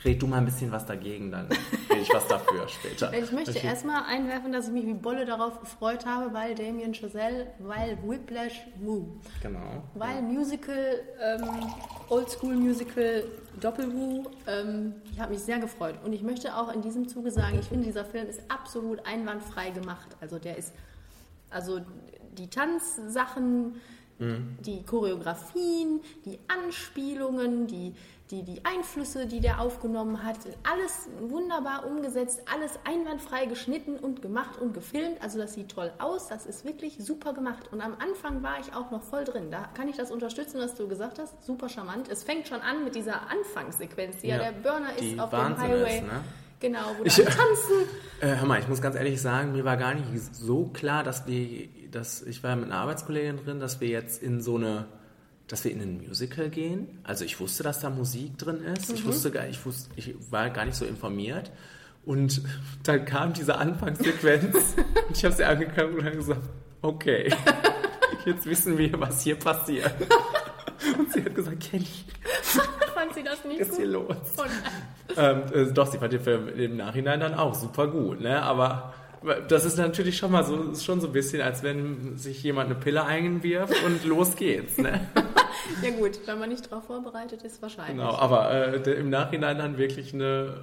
red 0.04 0.20
du 0.22 0.26
mal 0.26 0.38
ein 0.38 0.44
bisschen 0.44 0.70
was 0.72 0.86
dagegen, 0.86 1.30
dann 1.30 1.46
rede 1.90 2.00
ich 2.02 2.12
was 2.12 2.26
dafür 2.28 2.66
später. 2.68 3.12
Ich 3.18 3.32
möchte 3.32 3.50
Okay. 3.52 3.66
erstmal 3.66 4.02
einwerfen, 4.04 4.52
dass 4.52 4.68
ich 4.68 4.72
mich 4.72 4.86
wie 4.86 4.94
Bolle 4.94 5.24
darauf 5.24 5.60
gefreut 5.60 6.06
habe, 6.06 6.32
weil 6.32 6.54
Damien 6.54 6.94
Chazelle, 6.94 7.48
weil 7.58 7.98
Whiplash, 8.06 8.66
Woo, 8.80 9.08
Genau. 9.42 9.82
weil 9.94 10.22
Musical, 10.22 11.00
ähm, 11.20 11.48
Oldschool 12.08 12.54
Musical, 12.56 13.24
Doppelwoo, 13.60 14.24
ähm, 14.46 14.94
ich 15.12 15.20
habe 15.20 15.32
mich 15.32 15.42
sehr 15.42 15.58
gefreut. 15.58 15.96
Und 16.04 16.12
ich 16.12 16.22
möchte 16.22 16.56
auch 16.56 16.72
in 16.72 16.80
diesem 16.82 17.08
Zuge 17.08 17.30
sagen, 17.30 17.58
ich 17.60 17.66
finde, 17.66 17.84
dieser 17.84 18.04
Film 18.04 18.28
ist 18.28 18.40
absolut 18.48 19.04
einwandfrei 19.06 19.70
gemacht. 19.70 20.08
Also 20.20 20.38
der 20.38 20.56
ist, 20.56 20.72
also 21.50 21.80
die 22.32 22.48
Tanzsachen, 22.48 23.80
die 24.18 24.82
Choreografien, 24.84 26.00
die 26.26 26.38
Anspielungen, 26.48 27.66
die, 27.66 27.94
die, 28.30 28.42
die 28.42 28.62
Einflüsse, 28.66 29.26
die 29.26 29.40
der 29.40 29.62
aufgenommen 29.62 30.22
hat, 30.22 30.36
alles 30.70 31.08
wunderbar 31.20 31.86
umgesetzt, 31.86 32.42
alles 32.54 32.78
einwandfrei 32.84 33.46
geschnitten 33.46 33.96
und 33.96 34.20
gemacht 34.20 34.60
und 34.60 34.74
gefilmt. 34.74 35.22
Also 35.22 35.38
das 35.38 35.54
sieht 35.54 35.70
toll 35.70 35.90
aus, 35.98 36.28
das 36.28 36.44
ist 36.44 36.66
wirklich 36.66 36.98
super 36.98 37.32
gemacht. 37.32 37.72
Und 37.72 37.80
am 37.80 37.94
Anfang 37.98 38.42
war 38.42 38.60
ich 38.60 38.74
auch 38.74 38.90
noch 38.90 39.02
voll 39.02 39.24
drin. 39.24 39.50
Da 39.50 39.68
kann 39.74 39.88
ich 39.88 39.96
das 39.96 40.10
unterstützen, 40.10 40.60
was 40.60 40.74
du 40.74 40.86
gesagt 40.86 41.18
hast. 41.18 41.42
Super 41.42 41.70
charmant. 41.70 42.08
Es 42.10 42.22
fängt 42.22 42.46
schon 42.46 42.60
an 42.60 42.84
mit 42.84 42.94
dieser 42.94 43.22
Anfangssequenz, 43.30 44.18
die 44.18 44.28
ja, 44.28 44.36
Ja, 44.36 44.52
der 44.52 44.58
Burner 44.60 44.94
ist 44.98 45.18
auf 45.18 45.30
dem 45.30 45.58
Highway. 45.58 45.96
ist, 45.96 46.02
ne? 46.02 46.20
Genau, 46.60 46.94
wo 46.98 47.04
Ich- 47.04 47.16
tanzen. 47.16 47.88
Äh, 48.20 48.36
hör 48.36 48.46
mal, 48.46 48.60
ich 48.60 48.68
muss 48.68 48.82
ganz 48.82 48.94
ehrlich 48.96 49.20
sagen, 49.20 49.52
mir 49.52 49.64
war 49.64 49.76
gar 49.78 49.94
nicht 49.94 50.06
so 50.34 50.66
klar, 50.66 51.02
dass 51.02 51.26
wir, 51.26 51.68
dass 51.90 52.22
ich 52.22 52.42
war 52.42 52.54
mit 52.56 52.66
einer 52.66 52.76
Arbeitskollegin 52.76 53.38
drin, 53.38 53.60
dass 53.60 53.80
wir 53.80 53.88
jetzt 53.88 54.22
in 54.22 54.42
so 54.42 54.56
eine, 54.56 54.84
dass 55.48 55.64
wir 55.64 55.72
in 55.72 55.80
ein 55.80 56.06
Musical 56.06 56.50
gehen. 56.50 57.00
Also 57.02 57.24
ich 57.24 57.40
wusste, 57.40 57.62
dass 57.62 57.80
da 57.80 57.88
Musik 57.88 58.36
drin 58.38 58.62
ist. 58.62 58.92
Ich 58.92 59.04
wusste 59.06 59.30
gar, 59.30 59.48
ich 59.48 59.64
wusste, 59.64 59.90
ich 59.96 60.14
war 60.30 60.50
gar 60.50 60.66
nicht 60.66 60.76
so 60.76 60.84
informiert. 60.84 61.50
Und 62.04 62.42
dann 62.82 63.04
kam 63.06 63.32
diese 63.32 63.56
Anfangssequenz 63.56 64.54
und 65.08 65.16
ich 65.16 65.24
habe 65.24 65.34
sie 65.34 65.44
angeguckt 65.44 65.94
und 65.94 66.04
habe 66.04 66.16
gesagt, 66.16 66.40
okay, 66.82 67.32
jetzt 68.26 68.44
wissen 68.46 68.76
wir, 68.76 69.00
was 69.00 69.22
hier 69.22 69.36
passiert. 69.36 69.92
Und 70.98 71.12
sie 71.12 71.22
hat 71.22 71.34
gesagt, 71.34 71.60
Kenny, 71.60 71.86
Fand 73.00 73.14
sie 73.14 73.22
das 73.22 73.44
nicht 73.44 73.60
ist 73.60 73.76
hier 73.76 73.86
gut? 73.86 74.08
los? 74.08 74.16
Und 74.36 75.16
Ähm, 75.16 75.42
äh, 75.52 75.72
doch, 75.72 75.86
sie 75.90 75.98
fand 75.98 76.12
den 76.12 76.20
Film 76.20 76.48
im 76.48 76.76
Nachhinein 76.76 77.18
dann 77.18 77.34
auch 77.34 77.54
super 77.54 77.88
gut, 77.88 78.20
ne? 78.20 78.42
Aber 78.42 78.92
das 79.48 79.64
ist 79.64 79.76
natürlich 79.76 80.16
schon 80.16 80.30
mal 80.30 80.44
so, 80.44 80.70
ist 80.72 80.84
schon 80.84 81.00
so 81.00 81.08
ein 81.08 81.12
bisschen, 81.12 81.42
als 81.42 81.62
wenn 81.62 82.16
sich 82.16 82.42
jemand 82.42 82.70
eine 82.70 82.78
Pille 82.78 83.04
einwirft 83.04 83.74
und 83.84 84.04
los 84.06 84.36
geht's, 84.36 84.78
ne? 84.78 85.00
ja 85.82 85.90
gut, 85.90 86.20
wenn 86.26 86.38
man 86.38 86.48
nicht 86.48 86.70
darauf 86.70 86.84
vorbereitet 86.84 87.42
ist, 87.42 87.60
wahrscheinlich. 87.60 87.96
Genau, 87.96 88.14
aber 88.16 88.50
äh, 88.50 88.92
im 88.92 89.10
Nachhinein 89.10 89.58
dann 89.58 89.78
wirklich 89.78 90.14
eine 90.14 90.62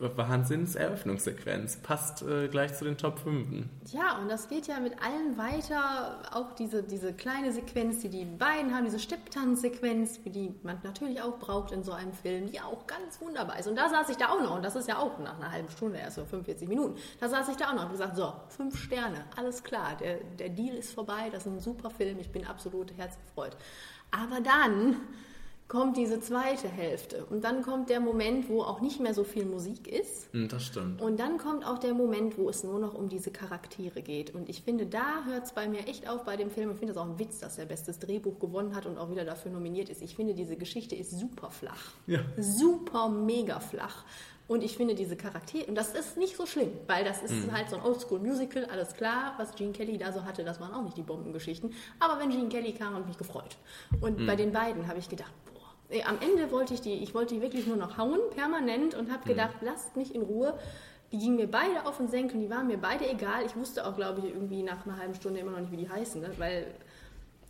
Wahnsinns-Eröffnungssequenz. 0.00 1.76
Passt 1.76 2.22
äh, 2.22 2.48
gleich 2.48 2.76
zu 2.76 2.84
den 2.84 2.96
Top 2.96 3.18
5. 3.18 3.66
Ja, 3.92 4.18
und 4.18 4.28
das 4.28 4.48
geht 4.48 4.66
ja 4.66 4.80
mit 4.80 4.94
allen 5.02 5.36
weiter. 5.36 6.22
Auch 6.32 6.52
diese, 6.54 6.82
diese 6.82 7.12
kleine 7.12 7.52
Sequenz, 7.52 8.00
die 8.00 8.08
die 8.08 8.24
beiden 8.24 8.74
haben, 8.74 8.84
diese 8.84 8.98
Stepptanzsequenz, 8.98 10.20
die 10.24 10.54
man 10.62 10.78
natürlich 10.82 11.20
auch 11.20 11.38
braucht 11.38 11.72
in 11.72 11.82
so 11.82 11.92
einem 11.92 12.12
Film, 12.12 12.50
die 12.50 12.60
auch 12.60 12.86
ganz 12.86 13.20
wunderbar 13.20 13.58
ist. 13.58 13.68
Und 13.68 13.76
da 13.76 13.88
saß 13.88 14.08
ich 14.10 14.16
da 14.16 14.28
auch 14.28 14.40
noch, 14.40 14.56
und 14.56 14.64
das 14.64 14.76
ist 14.76 14.88
ja 14.88 14.98
auch 14.98 15.18
nach 15.18 15.38
einer 15.38 15.50
halben 15.50 15.70
Stunde, 15.70 15.98
erst 15.98 16.16
so 16.16 16.24
45 16.24 16.68
Minuten, 16.68 16.98
da 17.20 17.28
saß 17.28 17.48
ich 17.48 17.56
da 17.56 17.70
auch 17.70 17.74
noch 17.74 17.84
und 17.84 17.92
gesagt, 17.92 18.16
so, 18.16 18.32
fünf 18.48 18.78
Sterne, 18.78 19.24
alles 19.36 19.62
klar, 19.62 19.96
der, 20.00 20.18
der 20.38 20.48
Deal 20.48 20.76
ist 20.76 20.92
vorbei, 20.92 21.28
das 21.30 21.46
ist 21.46 21.52
ein 21.52 21.60
super 21.60 21.90
Film, 21.90 22.18
ich 22.18 22.30
bin 22.30 22.46
absolut 22.46 22.96
herzgefreut. 22.96 23.56
Aber 24.10 24.40
dann 24.40 24.96
kommt 25.68 25.98
diese 25.98 26.18
zweite 26.18 26.66
Hälfte 26.66 27.26
und 27.26 27.44
dann 27.44 27.62
kommt 27.62 27.90
der 27.90 28.00
Moment, 28.00 28.48
wo 28.48 28.62
auch 28.62 28.80
nicht 28.80 29.00
mehr 29.00 29.12
so 29.12 29.22
viel 29.22 29.44
Musik 29.44 29.86
ist. 29.86 30.32
Hm, 30.32 30.48
das 30.48 30.64
stimmt. 30.64 31.02
Und 31.02 31.20
dann 31.20 31.36
kommt 31.36 31.64
auch 31.66 31.78
der 31.78 31.92
Moment, 31.92 32.38
wo 32.38 32.48
es 32.48 32.64
nur 32.64 32.78
noch 32.78 32.94
um 32.94 33.10
diese 33.10 33.30
Charaktere 33.30 34.00
geht. 34.00 34.34
Und 34.34 34.48
ich 34.48 34.62
finde, 34.62 34.86
da 34.86 35.24
hört 35.26 35.44
es 35.44 35.52
bei 35.52 35.68
mir 35.68 35.86
echt 35.86 36.08
auf 36.08 36.24
bei 36.24 36.36
dem 36.36 36.50
Film. 36.50 36.70
Ich 36.72 36.78
finde 36.78 36.92
es 36.92 36.98
auch 36.98 37.06
ein 37.06 37.18
Witz, 37.18 37.40
dass 37.40 37.58
er 37.58 37.66
bestes 37.66 37.98
Drehbuch 37.98 38.38
gewonnen 38.38 38.74
hat 38.74 38.86
und 38.86 38.96
auch 38.96 39.10
wieder 39.10 39.26
dafür 39.26 39.52
nominiert 39.52 39.90
ist. 39.90 40.00
Ich 40.00 40.16
finde, 40.16 40.34
diese 40.34 40.56
Geschichte 40.56 40.96
ist 40.96 41.10
super 41.10 41.50
flach. 41.50 41.92
Ja. 42.06 42.20
Super 42.38 43.10
mega 43.10 43.60
flach. 43.60 44.04
Und 44.46 44.64
ich 44.64 44.78
finde 44.78 44.94
diese 44.94 45.14
Charaktere, 45.14 45.66
und 45.66 45.74
das 45.74 45.92
ist 45.92 46.16
nicht 46.16 46.34
so 46.34 46.46
schlimm, 46.46 46.70
weil 46.86 47.04
das 47.04 47.22
ist 47.22 47.52
halt 47.52 47.68
so 47.68 47.76
ein 47.76 47.82
Oldschool-Musical, 47.82 48.64
alles 48.64 48.94
klar, 48.94 49.34
was 49.36 49.54
Gene 49.54 49.72
Kelly 49.72 49.98
da 49.98 50.10
so 50.10 50.24
hatte, 50.24 50.42
das 50.42 50.58
waren 50.58 50.72
auch 50.72 50.82
nicht 50.82 50.96
die 50.96 51.02
Bombengeschichten. 51.02 51.74
Aber 52.00 52.18
wenn 52.18 52.30
Gene 52.30 52.48
Kelly 52.48 52.72
kam, 52.72 52.94
habe 52.94 53.02
ich 53.02 53.08
mich 53.08 53.18
gefreut. 53.18 53.58
Und 54.00 54.26
bei 54.26 54.36
den 54.36 54.50
beiden 54.50 54.88
habe 54.88 54.98
ich 54.98 55.10
gedacht, 55.10 55.30
am 56.04 56.18
Ende 56.20 56.50
wollte 56.50 56.74
ich 56.74 56.80
die, 56.80 56.94
ich 56.94 57.14
wollte 57.14 57.34
die 57.34 57.42
wirklich 57.42 57.66
nur 57.66 57.76
noch 57.76 57.96
hauen, 57.96 58.20
permanent, 58.34 58.94
und 58.94 59.10
habe 59.10 59.26
gedacht, 59.26 59.56
lasst 59.62 59.96
mich 59.96 60.14
in 60.14 60.22
Ruhe. 60.22 60.58
Die 61.10 61.18
gingen 61.18 61.36
mir 61.36 61.50
beide 61.50 61.86
auf 61.86 61.96
den 61.96 62.08
Senkel, 62.08 62.38
die 62.38 62.50
waren 62.50 62.66
mir 62.66 62.76
beide 62.76 63.08
egal. 63.08 63.46
Ich 63.46 63.56
wusste 63.56 63.86
auch, 63.86 63.96
glaube 63.96 64.20
ich, 64.20 64.26
irgendwie 64.26 64.62
nach 64.62 64.84
einer 64.84 64.98
halben 64.98 65.14
Stunde 65.14 65.40
immer 65.40 65.52
noch 65.52 65.60
nicht, 65.60 65.72
wie 65.72 65.78
die 65.78 65.88
heißen, 65.88 66.20
ne? 66.20 66.30
weil 66.36 66.66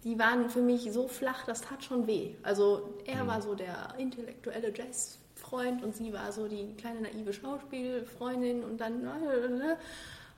die 0.05 0.16
waren 0.18 0.48
für 0.48 0.62
mich 0.62 0.92
so 0.92 1.09
flach, 1.09 1.44
das 1.44 1.62
tat 1.62 1.83
schon 1.83 2.07
weh. 2.07 2.35
Also 2.44 2.94
er 3.05 3.27
war 3.27 3.42
so 3.42 3.57
der 3.57 3.94
intellektuelle 3.98 4.72
Jazzfreund 4.72 5.83
und 5.83 5.96
sie 5.96 6.12
war 6.12 6.31
so 6.31 6.46
die 6.46 6.75
kleine 6.77 7.00
naive 7.00 7.33
Schauspielfreundin 7.33 8.62
und 8.62 8.81
dann 8.81 9.08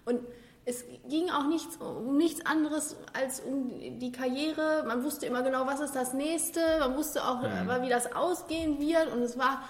und 0.07 0.21
es 0.65 0.85
ging 1.09 1.31
auch 1.31 1.47
nichts, 1.47 1.79
um 1.79 2.17
nichts 2.17 2.45
anderes 2.45 2.97
als 3.13 3.41
um 3.41 3.71
die 3.99 4.13
Karriere. 4.13 4.85
Man 4.87 5.03
wusste 5.05 5.27
immer 5.27 5.43
genau, 5.43 5.67
was 5.67 5.81
ist 5.81 5.97
das 5.97 6.13
nächste. 6.13 6.61
Man 6.81 6.97
wusste 6.97 7.25
auch, 7.25 7.43
wie 7.43 7.89
das 7.89 8.15
ausgehen 8.15 8.79
wird. 8.79 9.13
Und 9.13 9.23
es 9.23 9.39
war 9.39 9.63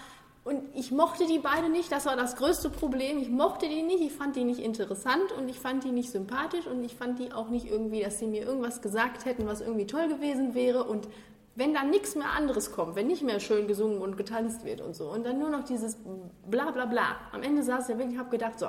und 0.43 0.63
ich 0.75 0.91
mochte 0.91 1.27
die 1.27 1.39
beide 1.39 1.69
nicht. 1.69 1.93
Das 1.93 2.07
war 2.07 2.17
das 2.17 2.37
größte 2.37 2.71
Problem. 2.71 3.19
Ich 3.19 3.29
mochte 3.29 3.69
die 3.69 3.83
nicht. 3.83 4.01
Ich 4.01 4.13
fand 4.13 4.37
die 4.37 4.45
nicht 4.45 4.61
interessant 4.61 5.33
und 5.37 5.49
ich 5.49 5.61
fand 5.61 5.85
die 5.85 5.93
nicht 5.93 6.11
sympathisch 6.11 6.67
und 6.67 6.83
ich 6.83 6.95
fand 6.95 7.19
die 7.19 7.33
auch 7.33 7.51
nicht 7.51 7.67
irgendwie, 7.67 8.03
dass 8.03 8.19
sie 8.19 8.27
mir 8.27 8.43
irgendwas 8.43 8.81
gesagt 8.81 9.27
hätten, 9.27 9.47
was 9.47 9.61
irgendwie 9.61 9.87
toll 9.87 10.09
gewesen 10.09 10.55
wäre. 10.55 10.85
Und 10.85 11.09
wenn 11.57 11.75
dann 11.75 11.91
nichts 11.91 12.15
mehr 12.15 12.31
anderes 12.31 12.73
kommt, 12.73 12.97
wenn 12.97 13.07
nicht 13.07 13.23
mehr 13.23 13.39
schön 13.39 13.69
gesungen 13.69 14.01
und 14.01 14.17
getanzt 14.17 14.65
wird 14.65 14.81
und 14.81 14.97
so 14.97 15.11
und 15.11 15.27
dann 15.27 15.39
nur 15.39 15.51
noch 15.51 15.65
dieses 15.65 15.99
bla 16.47 16.71
bla 16.71 16.87
bla. 16.87 17.17
Am 17.33 17.43
Ende 17.43 17.63
saß 17.63 17.89
ich 17.89 17.95
ja 17.95 17.99
wirklich, 17.99 18.19
habe 18.19 18.31
gedacht, 18.31 18.59
so, 18.59 18.69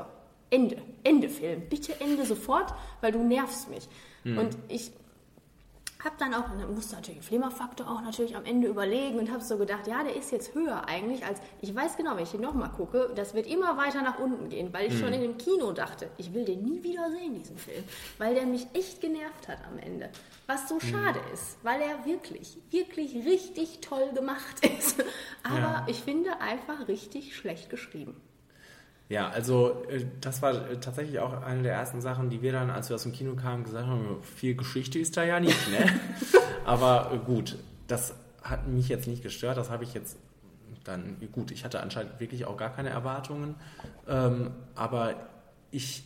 Ende, 0.52 0.78
Ende 1.04 1.30
Film. 1.30 1.64
Bitte 1.70 2.00
Ende 2.00 2.24
sofort, 2.26 2.74
weil 3.02 3.12
du 3.12 3.24
nervst 3.24 3.70
mich. 3.70 3.88
Und 4.24 4.56
ich 4.68 4.92
hab 6.04 6.18
dann 6.18 6.34
auch, 6.34 6.48
ne, 6.56 6.66
musste 6.66 6.96
natürlich 6.96 7.22
Flimmerfaktor 7.22 7.88
auch 7.90 8.02
natürlich 8.02 8.36
am 8.36 8.44
Ende 8.46 8.68
überlegen 8.68 9.20
und 9.20 9.32
habe 9.32 9.44
so 9.44 9.58
gedacht, 9.58 9.86
ja, 9.88 10.04
der 10.04 10.16
ist 10.16 10.32
jetzt 10.32 10.54
höher 10.56 10.88
eigentlich 10.88 11.24
als, 11.26 11.40
ich 11.62 11.76
weiß 11.76 11.96
genau, 11.96 12.16
wenn 12.16 12.24
ich 12.24 12.32
den 12.32 12.42
nochmal 12.42 12.72
gucke, 12.72 13.12
das 13.16 13.34
wird 13.36 13.46
immer 13.46 13.78
weiter 13.78 14.02
nach 14.02 14.18
unten 14.20 14.50
gehen, 14.50 14.74
weil 14.74 14.92
ich 14.92 15.00
schon 15.00 15.14
in 15.14 15.22
dem 15.22 15.38
Kino 15.38 15.72
dachte, 15.74 16.10
ich 16.18 16.34
will 16.34 16.44
den 16.46 16.64
nie 16.64 16.82
wieder 16.84 17.10
sehen, 17.12 17.36
diesen 17.36 17.56
Film, 17.58 17.84
weil 18.18 18.34
der 18.34 18.48
mich 18.48 18.66
echt 18.74 19.00
genervt 19.00 19.48
hat 19.48 19.60
am 19.72 19.78
Ende. 19.78 20.10
Was 20.48 20.68
so 20.68 20.80
schade 20.80 21.20
ist, 21.34 21.58
weil 21.64 21.80
er 21.82 22.04
wirklich, 22.06 22.58
wirklich 22.72 23.16
richtig 23.26 23.80
toll 23.82 24.12
gemacht 24.14 24.66
ist. 24.80 25.04
Aber 25.44 25.58
Ja. 25.60 25.86
ich 25.88 25.98
finde 26.02 26.42
einfach 26.42 26.88
richtig 26.88 27.36
schlecht 27.36 27.70
geschrieben. 27.70 28.20
Ja, 29.12 29.30
also 29.30 29.84
äh, 29.90 30.06
das 30.22 30.42
war 30.42 30.70
äh, 30.72 30.78
tatsächlich 30.78 31.20
auch 31.20 31.44
eine 31.44 31.64
der 31.64 31.74
ersten 31.74 32.00
Sachen, 32.00 32.30
die 32.30 32.42
wir 32.42 32.54
dann, 32.54 32.70
als 32.70 32.88
wir 32.88 32.96
aus 32.96 33.04
dem 33.04 33.12
Kino 33.12 33.36
kamen, 33.36 33.66
gesagt 33.66 33.86
haben, 33.86 34.24
viel 34.24 34.56
Geschichte 34.56 35.00
ist 35.00 35.18
da 35.18 35.26
ja 35.26 35.42
nicht, 35.42 35.70
ne? 35.70 35.86
Aber 36.66 37.12
äh, 37.14 37.18
gut, 37.18 37.58
das 37.88 38.16
hat 38.42 38.70
mich 38.70 38.88
jetzt 38.88 39.08
nicht 39.08 39.22
gestört, 39.22 39.58
das 39.58 39.70
habe 39.70 39.84
ich 39.84 39.94
jetzt 39.94 40.16
dann, 40.86 41.18
gut, 41.34 41.52
ich 41.52 41.66
hatte 41.66 41.82
anscheinend 41.82 42.22
wirklich 42.22 42.46
auch 42.46 42.56
gar 42.56 42.74
keine 42.74 42.90
Erwartungen, 42.90 43.56
ähm, 44.08 44.52
aber 44.76 45.16
ich, 45.70 46.04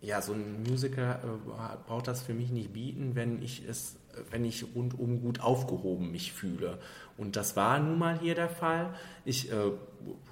ja, 0.00 0.22
so 0.22 0.32
ein 0.32 0.62
Musical 0.62 1.18
äh, 1.22 1.88
braucht 1.88 2.06
das 2.06 2.22
für 2.22 2.34
mich 2.34 2.50
nicht 2.50 2.72
bieten, 2.72 3.16
wenn 3.16 3.42
ich 3.42 3.68
es, 3.68 3.96
wenn 4.30 4.44
ich 4.44 4.64
rundum 4.74 5.20
gut 5.20 5.40
aufgehoben 5.40 6.10
mich 6.10 6.32
fühle. 6.32 6.78
Und 7.16 7.36
das 7.36 7.56
war 7.56 7.78
nun 7.80 7.98
mal 7.98 8.18
hier 8.18 8.34
der 8.34 8.48
Fall. 8.48 8.94
Ich 9.24 9.50
äh, 9.50 9.72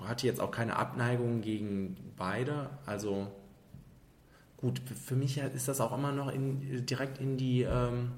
hatte 0.04 0.26
jetzt 0.26 0.40
auch 0.40 0.50
keine 0.50 0.76
Abneigung 0.76 1.40
gegen 1.40 1.96
beide. 2.16 2.70
Also 2.86 3.26
gut, 4.56 4.80
für 5.04 5.16
mich 5.16 5.38
ist 5.38 5.68
das 5.68 5.80
auch 5.80 5.96
immer 5.96 6.12
noch 6.12 6.32
in, 6.32 6.86
direkt 6.86 7.18
in 7.18 7.36
die. 7.36 7.62
Ähm, 7.62 8.12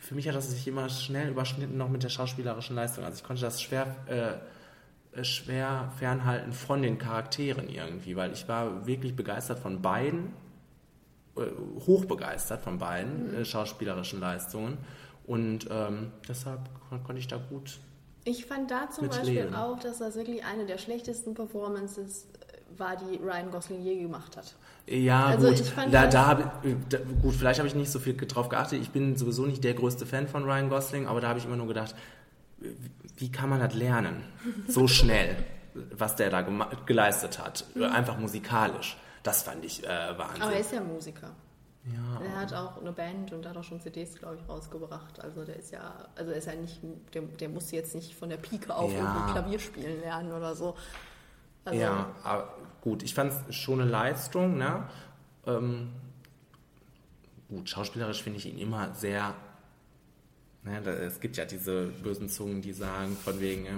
für 0.00 0.14
mich 0.14 0.28
hat 0.28 0.34
das 0.34 0.50
sich 0.50 0.68
immer 0.68 0.88
schnell 0.90 1.30
überschnitten 1.30 1.78
noch 1.78 1.88
mit 1.88 2.02
der 2.02 2.10
schauspielerischen 2.10 2.76
Leistung. 2.76 3.04
Also 3.04 3.18
ich 3.18 3.24
konnte 3.24 3.42
das 3.42 3.62
schwer, 3.62 3.96
äh, 4.06 5.18
äh, 5.18 5.24
schwer 5.24 5.92
fernhalten 5.98 6.52
von 6.52 6.82
den 6.82 6.98
Charakteren 6.98 7.68
irgendwie, 7.68 8.14
weil 8.14 8.32
ich 8.32 8.46
war 8.46 8.86
wirklich 8.86 9.16
begeistert 9.16 9.58
von 9.58 9.80
beiden, 9.80 10.26
äh, 10.26 10.43
hochbegeistert 11.86 12.62
von 12.62 12.78
beiden 12.78 13.34
äh, 13.34 13.44
schauspielerischen 13.44 14.20
Leistungen 14.20 14.78
und 15.26 15.66
ähm, 15.70 16.12
deshalb 16.28 16.60
kon 16.88 17.02
konnte 17.02 17.18
ich 17.20 17.28
da 17.28 17.36
gut. 17.36 17.78
Ich 18.24 18.46
fand 18.46 18.70
da 18.70 18.88
zum 18.90 19.08
Beispiel 19.08 19.42
Leben. 19.42 19.54
auch, 19.54 19.78
dass 19.78 19.98
das 19.98 20.14
wirklich 20.16 20.44
eine 20.44 20.64
der 20.66 20.78
schlechtesten 20.78 21.34
Performances 21.34 22.24
äh, 22.24 22.78
war, 22.78 22.96
die 22.96 23.16
Ryan 23.16 23.50
Gosling 23.50 23.82
je 23.82 24.00
gemacht 24.00 24.36
hat. 24.36 24.54
Ja, 24.86 25.26
Also 25.26 25.48
gut, 25.48 25.62
da, 25.90 26.06
das- 26.06 26.12
da 26.14 26.60
ich, 26.62 26.74
da, 26.88 26.98
gut, 27.22 27.34
vielleicht 27.34 27.58
habe 27.58 27.68
ich 27.68 27.74
nicht 27.74 27.90
so 27.90 27.98
viel 27.98 28.16
drauf 28.16 28.48
geachtet. 28.48 28.80
Ich 28.82 28.90
bin 28.90 29.16
sowieso 29.16 29.46
nicht 29.46 29.64
der 29.64 29.74
größte 29.74 30.06
Fan 30.06 30.28
von 30.28 30.44
Ryan 30.44 30.68
Gosling, 30.68 31.06
aber 31.06 31.20
da 31.20 31.28
habe 31.28 31.38
ich 31.38 31.44
immer 31.46 31.56
nur 31.56 31.68
gedacht, 31.68 31.94
wie 33.16 33.30
kann 33.32 33.48
man 33.50 33.60
das 33.60 33.74
lernen? 33.74 34.22
So 34.68 34.86
schnell, 34.88 35.36
was 35.92 36.16
der 36.16 36.30
da 36.30 36.42
geleistet 36.86 37.38
hat. 37.38 37.64
Einfach 37.80 38.18
musikalisch. 38.18 38.96
Das 39.24 39.42
fand 39.42 39.64
ich 39.64 39.82
äh, 39.84 39.88
Wahnsinn. 40.16 40.42
Aber 40.42 40.52
er 40.52 40.60
ist 40.60 40.70
ja 40.72 40.80
Musiker. 40.80 41.30
ja. 41.86 42.20
Er 42.24 42.36
hat 42.42 42.52
auch 42.54 42.80
eine 42.80 42.92
Band 42.92 43.32
und 43.32 43.44
hat 43.46 43.56
auch 43.56 43.64
schon 43.64 43.80
CDs, 43.80 44.14
glaube 44.14 44.36
ich, 44.40 44.48
rausgebracht. 44.48 45.18
Also 45.20 45.44
der 45.44 45.56
ist 45.56 45.72
ja, 45.72 46.06
also 46.14 46.30
er 46.30 46.36
ist 46.36 46.46
ja 46.46 46.54
nicht, 46.54 46.80
der, 47.12 47.22
der 47.22 47.48
muss 47.48 47.70
jetzt 47.72 47.94
nicht 47.96 48.14
von 48.14 48.28
der 48.28 48.36
Pike 48.36 48.72
auf 48.74 48.92
Ja. 48.92 48.98
irgendwie 48.98 49.32
Klavier 49.32 49.58
spielen 49.58 50.00
lernen 50.00 50.30
oder 50.32 50.54
so. 50.54 50.76
Also, 51.64 51.80
Ja, 51.80 52.14
aber 52.22 52.54
gut, 52.82 53.02
ich 53.02 53.14
fand 53.14 53.32
es 53.48 53.54
schon 53.56 53.80
eine 53.80 53.90
Leistung, 53.90 54.58
ne? 54.58 54.86
Ähm, 55.46 55.90
gut, 57.48 57.68
schauspielerisch 57.68 58.22
finde 58.22 58.38
ich 58.38 58.46
ihn 58.46 58.58
immer 58.58 58.92
sehr. 58.94 59.34
Ne, 60.64 60.80
da, 60.82 60.90
es 60.92 61.20
gibt 61.20 61.36
ja 61.36 61.44
diese 61.44 61.86
bösen 62.02 62.28
Zungen, 62.28 62.60
die 62.62 62.72
sagen, 62.72 63.16
von 63.16 63.38
wegen, 63.40 63.66
äh, 63.66 63.70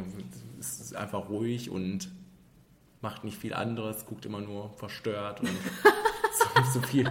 es 0.61 0.81
ist 0.81 0.95
einfach 0.97 1.29
ruhig 1.29 1.71
und 1.71 2.09
macht 3.07 3.23
nicht 3.23 3.39
viel 3.39 3.55
anderes, 3.55 4.05
guckt 4.05 4.27
immer 4.27 4.41
nur 4.41 4.71
verstört 4.71 5.41
und 5.41 5.49
so, 6.73 6.81
so 6.81 6.87
viel. 6.87 7.09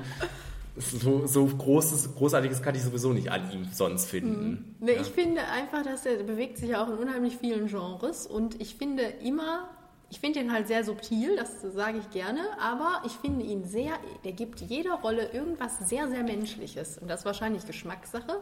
So, 0.78 1.26
so 1.26 1.46
großes, 1.46 2.16
Großartiges 2.16 2.62
kann 2.62 2.76
ich 2.76 2.82
sowieso 2.82 3.14
nicht 3.14 3.32
an 3.32 3.50
ihm 3.50 3.64
sonst 3.72 4.10
finden. 4.10 4.76
Ne, 4.82 4.92
Ich 4.92 5.08
finde 5.08 5.42
einfach, 5.48 5.84
dass 5.84 6.06
er 6.06 6.22
bewegt 6.24 6.58
sich 6.58 6.72
ja 6.72 6.84
auch 6.84 6.90
in 6.90 6.96
unheimlich 6.98 7.38
vielen 7.38 7.68
Genres 7.68 8.28
und 8.28 8.60
ich 8.60 8.76
finde 8.76 9.04
immer, 9.04 9.70
ich 10.10 10.20
finde 10.20 10.42
ihn 10.42 10.52
halt 10.52 10.68
sehr 10.68 10.84
subtil, 10.84 11.38
das 11.38 11.62
sage 11.62 12.00
ich 12.00 12.10
gerne, 12.10 12.42
aber 12.60 13.04
ich 13.06 13.14
finde 13.14 13.46
ihn 13.46 13.64
sehr, 13.64 13.94
der 14.26 14.34
gibt 14.34 14.60
jeder 14.60 14.96
Rolle 14.96 15.32
irgendwas 15.32 15.80
sehr, 15.88 16.10
sehr 16.10 16.24
Menschliches 16.24 16.98
und 16.98 17.08
das 17.08 17.22
ist 17.22 17.26
wahrscheinlich 17.26 17.66
Geschmackssache. 17.66 18.42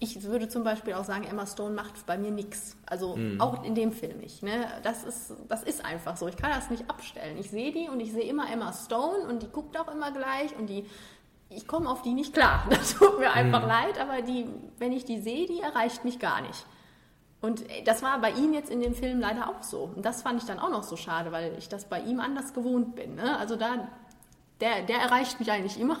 Ich 0.00 0.22
würde 0.22 0.48
zum 0.48 0.64
Beispiel 0.64 0.94
auch 0.94 1.04
sagen, 1.04 1.24
Emma 1.24 1.46
Stone 1.46 1.74
macht 1.74 2.04
bei 2.06 2.18
mir 2.18 2.30
nichts. 2.30 2.76
Also 2.86 3.18
auch 3.38 3.62
in 3.64 3.74
dem 3.74 3.92
Film 3.92 4.18
nicht. 4.18 4.42
Ne? 4.42 4.66
Das, 4.82 5.04
ist, 5.04 5.32
das 5.48 5.62
ist 5.62 5.84
einfach 5.84 6.16
so. 6.16 6.28
Ich 6.28 6.36
kann 6.36 6.50
das 6.50 6.70
nicht 6.70 6.90
abstellen. 6.90 7.38
Ich 7.38 7.50
sehe 7.50 7.72
die 7.72 7.88
und 7.88 8.00
ich 8.00 8.12
sehe 8.12 8.24
immer 8.24 8.50
Emma 8.50 8.72
Stone 8.72 9.26
und 9.28 9.42
die 9.42 9.48
guckt 9.48 9.78
auch 9.78 9.92
immer 9.92 10.10
gleich 10.10 10.56
und 10.58 10.68
die 10.68 10.84
ich 11.50 11.66
komme 11.66 11.88
auf 11.88 12.02
die 12.02 12.14
nicht 12.14 12.34
klar. 12.34 12.66
Das 12.70 12.94
tut 12.94 13.18
mir 13.18 13.32
einfach 13.32 13.66
leid, 13.66 14.00
aber 14.00 14.22
die, 14.22 14.46
wenn 14.78 14.92
ich 14.92 15.04
die 15.04 15.20
sehe, 15.20 15.46
die 15.46 15.60
erreicht 15.60 16.04
mich 16.04 16.18
gar 16.18 16.40
nicht. 16.42 16.66
Und 17.40 17.68
äh, 17.70 17.82
das 17.84 18.02
war 18.02 18.20
bei 18.20 18.30
ihm 18.30 18.52
jetzt 18.52 18.70
in 18.70 18.80
dem 18.80 18.94
Film 18.94 19.20
leider 19.20 19.48
auch 19.48 19.62
so. 19.62 19.90
Und 19.94 20.04
das 20.04 20.22
fand 20.22 20.40
ich 20.40 20.46
dann 20.46 20.58
auch 20.58 20.70
noch 20.70 20.82
so 20.82 20.96
schade, 20.96 21.32
weil 21.32 21.54
ich 21.58 21.68
das 21.68 21.84
bei 21.84 22.00
ihm 22.00 22.20
anders 22.20 22.54
gewohnt 22.54 22.94
bin. 22.94 23.14
Ne? 23.16 23.38
Also 23.38 23.56
da, 23.56 23.88
der, 24.60 24.82
der 24.82 24.98
erreicht 24.98 25.38
mich 25.40 25.50
eigentlich 25.50 25.78
immer. 25.78 25.98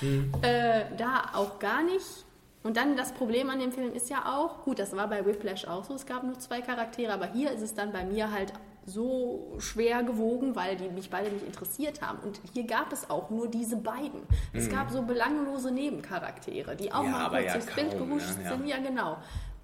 äh, 0.42 0.84
da 0.96 1.30
auch 1.34 1.58
gar 1.58 1.82
nicht. 1.82 2.23
Und 2.64 2.78
dann 2.78 2.96
das 2.96 3.12
Problem 3.12 3.50
an 3.50 3.60
dem 3.60 3.72
Film 3.72 3.92
ist 3.92 4.08
ja 4.08 4.24
auch, 4.24 4.62
gut, 4.62 4.78
das 4.78 4.96
war 4.96 5.06
bei 5.06 5.24
Whiplash 5.26 5.66
auch 5.66 5.84
so, 5.84 5.94
es 5.94 6.06
gab 6.06 6.24
nur 6.24 6.38
zwei 6.38 6.62
Charaktere, 6.62 7.12
aber 7.12 7.26
hier 7.26 7.52
ist 7.52 7.60
es 7.60 7.74
dann 7.74 7.92
bei 7.92 8.04
mir 8.06 8.32
halt 8.32 8.54
so 8.86 9.52
schwer 9.58 10.02
gewogen, 10.02 10.56
weil 10.56 10.76
die 10.76 10.88
mich 10.88 11.10
beide 11.10 11.30
nicht 11.30 11.46
interessiert 11.46 12.00
haben. 12.00 12.18
Und 12.20 12.40
hier 12.54 12.66
gab 12.66 12.90
es 12.90 13.10
auch 13.10 13.28
nur 13.28 13.48
diese 13.48 13.76
beiden. 13.76 14.22
Es 14.54 14.70
gab 14.70 14.90
so 14.90 15.02
belanglose 15.02 15.70
Nebencharaktere, 15.70 16.74
die 16.74 16.90
auch 16.90 17.04
Ja, 17.04 17.10
mal 17.10 17.28
kurz 17.30 17.44
ja 17.44 17.54
ins 17.54 17.66
Bild 17.66 17.98
kaum, 17.98 18.08
gehuscht 18.08 18.38
ne? 18.38 18.44
Ja. 18.44 18.50
sind. 18.50 18.66
Ja, 18.66 18.78
genau. 18.78 19.16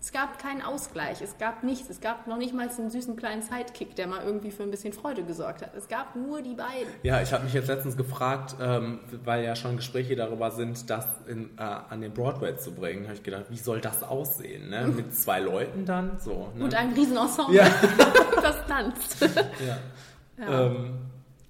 Es 0.03 0.13
gab 0.13 0.39
keinen 0.39 0.63
Ausgleich, 0.63 1.21
es 1.21 1.37
gab 1.37 1.63
nichts, 1.63 1.91
es 1.91 2.01
gab 2.01 2.27
noch 2.27 2.39
nicht 2.39 2.55
mal 2.55 2.67
einen 2.71 2.89
süßen 2.89 3.17
kleinen 3.17 3.43
Sidekick, 3.43 3.95
der 3.97 4.07
mal 4.07 4.25
irgendwie 4.25 4.51
für 4.51 4.63
ein 4.63 4.71
bisschen 4.71 4.95
Freude 4.95 5.25
gesorgt 5.25 5.61
hat. 5.61 5.75
Es 5.77 5.89
gab 5.89 6.17
nur 6.17 6.41
die 6.41 6.55
beiden. 6.55 6.89
Ja, 7.03 7.21
ich 7.21 7.35
habe 7.35 7.45
mich 7.45 7.53
jetzt 7.53 7.69
letztens 7.69 7.99
gefragt, 7.99 8.57
ähm, 8.63 9.01
weil 9.25 9.45
ja 9.45 9.55
schon 9.55 9.77
Gespräche 9.77 10.17
darüber 10.17 10.53
sind, 10.53 10.89
das 10.89 11.05
in, 11.29 11.51
äh, 11.59 11.63
an 11.63 12.01
den 12.01 12.15
Broadway 12.15 12.57
zu 12.57 12.73
bringen. 12.73 13.05
Habe 13.05 13.17
ich 13.17 13.23
gedacht, 13.23 13.45
wie 13.51 13.59
soll 13.59 13.83
das 13.83 14.03
aussehen? 14.03 14.71
Ne? 14.71 14.87
Mit 14.97 15.15
zwei 15.15 15.41
Leuten 15.41 15.85
dann? 15.85 16.19
So, 16.19 16.51
ne? 16.57 16.65
Und 16.65 16.75
ein 16.75 16.95
Riesenensemble, 16.95 17.57
Ja. 17.57 17.67
das 18.43 18.67
tanzt. 18.67 19.21
ja. 20.39 20.67
Ähm, 20.67 20.95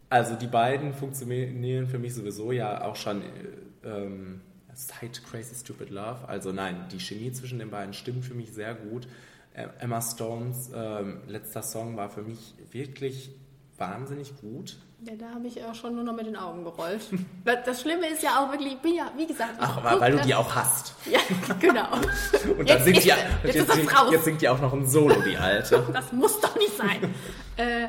also 0.09 0.34
die 0.34 0.48
beiden 0.48 0.92
funktionieren 0.92 1.86
für 1.86 2.01
mich 2.01 2.16
sowieso 2.16 2.51
ja 2.51 2.82
auch 2.84 2.96
schon 2.96 3.22
äh, 3.22 3.88
ähm, 3.88 4.40
seit 4.87 5.22
Crazy 5.24 5.55
Stupid 5.55 5.91
Love. 5.91 6.26
Also 6.26 6.53
nein, 6.53 6.87
die 6.91 7.01
Chemie 7.01 7.33
zwischen 7.33 7.59
den 7.59 7.70
beiden 7.70 7.95
stimmt 7.95 8.24
für 8.24 8.35
mich 8.35 8.53
sehr 8.53 8.74
gut. 8.74 9.07
Äh, 9.55 9.66
Emma 9.78 10.01
Stones 10.01 10.70
ähm, 10.74 11.20
letzter 11.26 11.62
Song 11.62 11.97
war 11.97 12.09
für 12.09 12.22
mich 12.22 12.55
wirklich 12.70 13.31
wahnsinnig 13.76 14.37
gut. 14.41 14.76
Ja, 15.03 15.14
da 15.18 15.31
habe 15.35 15.47
ich 15.47 15.64
auch 15.64 15.74
schon 15.74 15.95
nur 15.95 16.05
noch 16.05 16.14
mit 16.14 16.26
den 16.26 16.37
Augen 16.37 16.62
gerollt. 16.64 17.01
Das 17.45 17.81
Schlimme 17.81 18.07
ist 18.09 18.22
ja 18.22 18.39
auch 18.39 18.51
wirklich, 18.53 18.74
ich 18.74 18.78
bin 18.81 18.95
ja, 18.95 19.11
wie 19.16 19.26
gesagt, 19.26 19.55
Ach, 19.59 19.83
weil, 19.83 20.01
weil 20.01 20.12
du 20.12 20.18
die 20.20 20.35
auch 20.35 20.55
hast. 20.55 20.95
Ja, 21.11 21.18
genau. 21.59 21.89
Und 22.59 22.59
dann 22.59 22.66
Jetzt 22.66 22.85
singt 22.85 23.05
die, 23.05 23.11
es. 23.11 23.55
Jetzt 23.55 23.72
singt, 23.72 23.99
raus. 23.99 24.12
jetzt 24.12 24.24
singt 24.24 24.43
die 24.43 24.49
auch 24.49 24.61
noch 24.61 24.72
ein 24.72 24.87
Solo, 24.87 25.16
die 25.22 25.37
Alte. 25.37 25.83
Das 25.93 26.12
muss 26.12 26.39
doch 26.41 26.55
nicht 26.57 26.76
sein. 26.76 27.14
äh, 27.57 27.89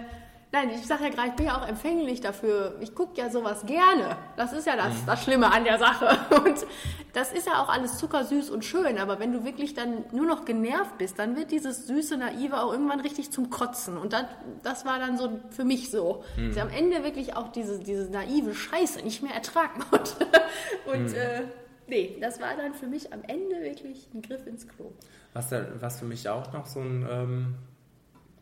nein, 0.51 0.69
ich 0.71 0.85
sage 0.85 1.05
ja 1.05 1.09
gerade, 1.09 1.29
ich 1.29 1.35
bin 1.35 1.45
ja 1.45 1.57
auch 1.61 1.67
empfänglich 1.67 2.21
dafür. 2.21 2.75
Ich 2.81 2.93
gucke 2.95 3.19
ja 3.19 3.29
sowas 3.29 3.65
gerne. 3.65 4.17
Das 4.37 4.53
ist 4.53 4.67
ja 4.67 4.75
das, 4.75 4.89
Mhm. 4.93 5.05
das 5.05 5.23
Schlimme 5.23 5.51
an 5.51 5.63
der 5.63 5.79
Sache. 5.79 6.17
Und 6.43 6.65
das 7.13 7.31
ist 7.33 7.47
ja 7.47 7.61
auch 7.61 7.69
alles 7.69 7.97
zuckersüß 7.97 8.49
und 8.49 8.63
schön. 8.63 8.97
Aber 8.97 9.19
wenn 9.19 9.33
du 9.33 9.43
wirklich 9.43 9.73
dann 9.73 10.05
nur 10.13 10.25
noch 10.25 10.45
genervt 10.45 10.97
bist, 10.97 11.19
dann 11.19 11.35
wird 11.35 11.51
dieses 11.51 11.87
süße, 11.87 12.15
naive 12.17 12.57
auch 12.61 12.71
irgendwann 12.71 13.01
richtig 13.01 13.31
zum 13.31 13.49
Kotzen. 13.49 13.97
Und 13.97 14.13
das, 14.13 14.25
das 14.63 14.85
war 14.85 14.97
dann 14.99 15.17
so 15.17 15.39
für 15.49 15.65
mich 15.65 15.91
so. 15.91 16.23
Mhm. 16.37 16.47
Dass 16.47 16.55
ich 16.55 16.61
am 16.61 16.69
Ende 16.69 17.03
wirklich 17.03 17.35
auch 17.35 17.49
diese, 17.49 17.79
diese 17.79 18.09
naive 18.09 18.53
Scheiße 18.55 19.01
nicht 19.03 19.21
mehr 19.23 19.33
ertragen 19.33 19.81
konnte. 19.89 20.11
Und 20.85 21.09
Mhm. 21.09 21.15
äh, 21.15 21.41
nee, 21.87 22.17
das 22.21 22.39
war 22.39 22.55
dann 22.55 22.73
für 22.73 22.87
mich 22.87 23.11
am 23.11 23.21
Ende 23.23 23.61
wirklich 23.61 24.07
ein 24.13 24.21
Griff 24.21 24.45
ins 24.47 24.67
Klo. 24.67 24.91
Was, 25.33 25.47
was 25.79 25.99
für 25.99 26.05
mich 26.05 26.27
auch 26.29 26.51
noch 26.53 26.65
so 26.65 26.79
ein, 26.79 27.05
ähm, 27.09 27.55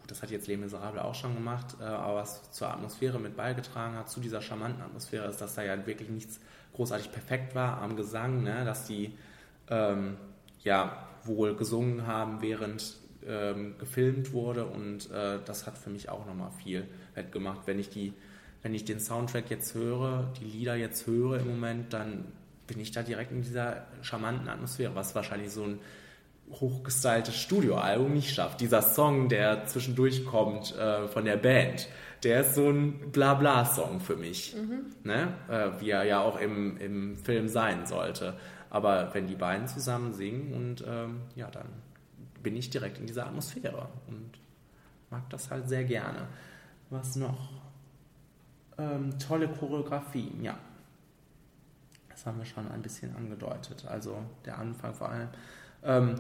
das 0.10 0.22
hat 0.22 0.32
jetzt 0.32 0.48
Les 0.48 0.58
Miserables 0.58 1.02
auch 1.02 1.16
schon 1.16 1.36
gemacht, 1.36 1.78
äh, 1.80 1.84
aber 1.84 2.16
was 2.16 2.52
zur 2.52 2.70
Atmosphäre 2.70 3.20
mit 3.20 3.36
beigetragen 3.36 3.96
hat, 3.96 4.10
zu 4.10 4.20
dieser 4.20 4.42
charmanten 4.42 4.82
Atmosphäre, 4.82 5.28
ist, 5.28 5.42
dass 5.42 5.56
da 5.56 5.64
ja 5.64 5.86
wirklich 5.86 6.10
nichts 6.10 6.40
großartig 6.74 7.12
perfekt 7.12 7.56
war 7.56 7.82
am 7.82 7.96
Gesang, 7.96 8.44
ne? 8.44 8.64
dass 8.66 8.86
die 8.86 9.14
ähm, 9.70 10.18
ja 10.64 11.08
wohl 11.24 11.56
gesungen 11.56 12.08
haben, 12.08 12.42
während 12.42 12.96
ähm, 13.28 13.76
gefilmt 13.78 14.32
wurde 14.32 14.66
und 14.66 15.12
äh, 15.12 15.40
das 15.46 15.68
hat 15.68 15.78
für 15.78 15.90
mich 15.90 16.10
auch 16.10 16.26
nochmal 16.26 16.52
viel 16.52 16.86
wettgemacht. 17.16 17.62
Wenn 17.66 17.80
ich 17.80 17.90
die, 17.90 18.14
wenn 18.62 18.74
ich 18.74 18.86
den 18.86 19.00
Soundtrack 19.00 19.50
jetzt 19.50 19.76
höre, 19.76 20.32
die 20.40 20.46
Lieder 20.46 20.76
jetzt 20.76 21.06
höre 21.06 21.40
im 21.40 21.48
Moment, 21.48 21.94
dann 21.94 22.26
bin 22.68 22.80
ich 22.80 22.92
da 22.92 23.04
direkt 23.04 23.32
in 23.32 23.42
dieser 23.42 23.88
charmanten 24.02 24.48
Atmosphäre, 24.48 24.96
was 24.96 25.16
wahrscheinlich 25.16 25.52
so 25.52 25.64
ein 25.64 25.80
hochgestyltes 26.52 27.36
Studioalbum 27.36 28.14
nicht 28.14 28.34
schafft. 28.34 28.62
Dieser 28.62 28.82
Song, 28.82 29.30
der 29.30 29.66
zwischendurch 29.66 30.26
kommt 30.26 30.76
äh, 30.76 31.08
von 31.08 31.26
der 31.26 31.38
Band, 31.38 31.88
der 32.24 32.42
ist 32.42 32.56
so 32.56 32.70
ein 32.70 33.12
Blabla-Song 33.12 34.02
für 34.02 34.18
mich, 34.18 34.56
ne? 35.04 35.34
Äh, 35.48 35.80
wie 35.80 35.92
er 35.92 36.04
ja 36.04 36.22
auch 36.22 36.40
im, 36.40 36.78
im 36.78 37.16
Film 37.16 37.48
sein 37.48 37.86
sollte. 37.86 38.38
Aber 38.70 39.14
wenn 39.14 39.28
die 39.28 39.36
beiden 39.36 39.68
zusammen 39.68 40.14
singen 40.14 40.54
und 40.54 40.84
ähm, 40.88 41.22
ja, 41.36 41.50
dann 41.50 41.68
bin 42.44 42.56
ich 42.56 42.70
direkt 42.70 43.00
in 43.00 43.08
dieser 43.08 43.26
Atmosphäre 43.26 43.88
und 44.08 44.32
mag 45.10 45.30
das 45.30 45.50
halt 45.50 45.68
sehr 45.68 45.84
gerne. 45.86 46.28
Was 46.90 47.16
noch? 47.16 47.50
Ähm, 48.78 49.18
tolle 49.20 49.48
Choreografien, 49.48 50.44
ja. 50.44 50.58
Das 52.10 52.26
haben 52.26 52.38
wir 52.38 52.46
schon 52.46 52.70
ein 52.70 52.82
bisschen 52.82 53.16
angedeutet. 53.16 53.86
Also 53.88 54.18
der 54.46 54.58
Anfang 54.60 54.94
vor 54.94 55.10
allem. 55.10 55.30
Ähm, 55.84 56.16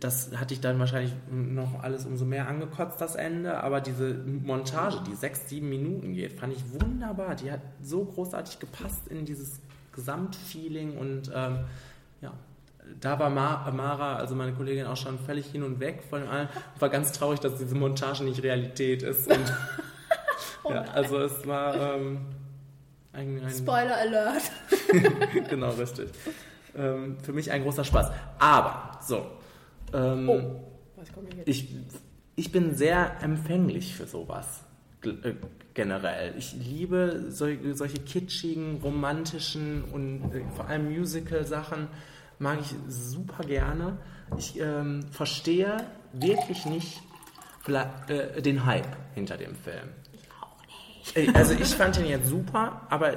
das 0.00 0.30
hatte 0.36 0.54
ich 0.54 0.60
dann 0.60 0.78
wahrscheinlich 0.78 1.12
noch 1.30 1.82
alles 1.82 2.06
umso 2.06 2.24
mehr 2.24 2.48
angekotzt, 2.48 3.00
das 3.00 3.14
Ende. 3.14 3.62
Aber 3.62 3.80
diese 3.80 4.14
Montage, 4.14 4.98
die 5.06 5.14
sechs, 5.14 5.48
sieben 5.48 5.68
Minuten 5.68 6.14
geht, 6.14 6.32
fand 6.32 6.54
ich 6.54 6.62
wunderbar. 6.80 7.34
Die 7.34 7.50
hat 7.50 7.60
so 7.82 8.04
großartig 8.04 8.58
gepasst 8.58 9.08
in 9.08 9.24
dieses 9.24 9.60
Gesamtfeeling 9.92 10.96
und 10.96 11.30
ähm, 11.34 11.60
ja. 12.20 12.32
Da 13.00 13.18
war 13.18 13.30
Ma 13.30 13.68
Mara, 13.72 14.14
also 14.14 14.36
meine 14.36 14.52
Kollegin, 14.52 14.86
auch 14.86 14.96
schon 14.96 15.18
völlig 15.18 15.46
hin 15.46 15.64
und 15.64 15.80
weg 15.80 16.04
von 16.08 16.26
allem. 16.28 16.48
War 16.78 16.88
ganz 16.88 17.10
traurig, 17.10 17.40
dass 17.40 17.58
diese 17.58 17.74
Montage 17.74 18.22
nicht 18.22 18.44
Realität 18.44 19.02
ist. 19.02 19.26
Und, 19.26 19.52
ja, 20.70 20.82
also 20.94 21.18
es 21.18 21.44
war 21.48 21.96
ähm, 21.96 22.20
ein, 23.12 23.42
ein 23.44 23.50
Spoiler 23.50 23.96
Alert. 23.96 24.42
genau, 25.50 25.70
richtig. 25.70 26.10
Ähm, 26.76 27.16
für 27.22 27.32
mich 27.32 27.50
ein 27.50 27.62
großer 27.62 27.84
Spaß. 27.84 28.10
Aber, 28.38 28.98
so. 29.02 29.26
Ähm, 29.92 30.28
Oh, 30.28 30.40
was 30.96 31.12
kommt 31.12 31.30
denn 31.32 31.38
jetzt? 31.38 31.48
ich, 31.48 31.74
ich 32.36 32.52
bin 32.52 32.74
sehr 32.74 33.20
empfänglich 33.22 33.94
für 33.94 34.06
sowas. 34.06 34.62
äh, 35.04 35.34
Generell. 35.74 36.34
Ich 36.38 36.54
liebe 36.54 37.26
sol 37.30 37.58
solche 37.74 37.98
kitschigen, 37.98 38.80
romantischen 38.82 39.84
und 39.84 40.32
äh, 40.34 40.42
vor 40.54 40.66
allem 40.68 40.90
Musical-Sachen. 40.90 41.88
Mag 42.38 42.58
ich 42.60 42.74
super 42.88 43.44
gerne. 43.44 43.98
Ich 44.38 44.58
ähm, 44.60 45.04
verstehe 45.10 45.76
wirklich 46.12 46.66
nicht 46.66 47.00
äh, 48.08 48.40
den 48.42 48.64
Hype 48.66 48.88
hinter 49.14 49.36
dem 49.36 49.54
Film. 49.54 49.88
Äh, 51.14 51.28
Also 51.34 51.54
ich 51.54 51.74
fand 51.74 51.96
den 51.96 52.06
jetzt 52.06 52.28
super, 52.28 52.82
aber 52.90 53.14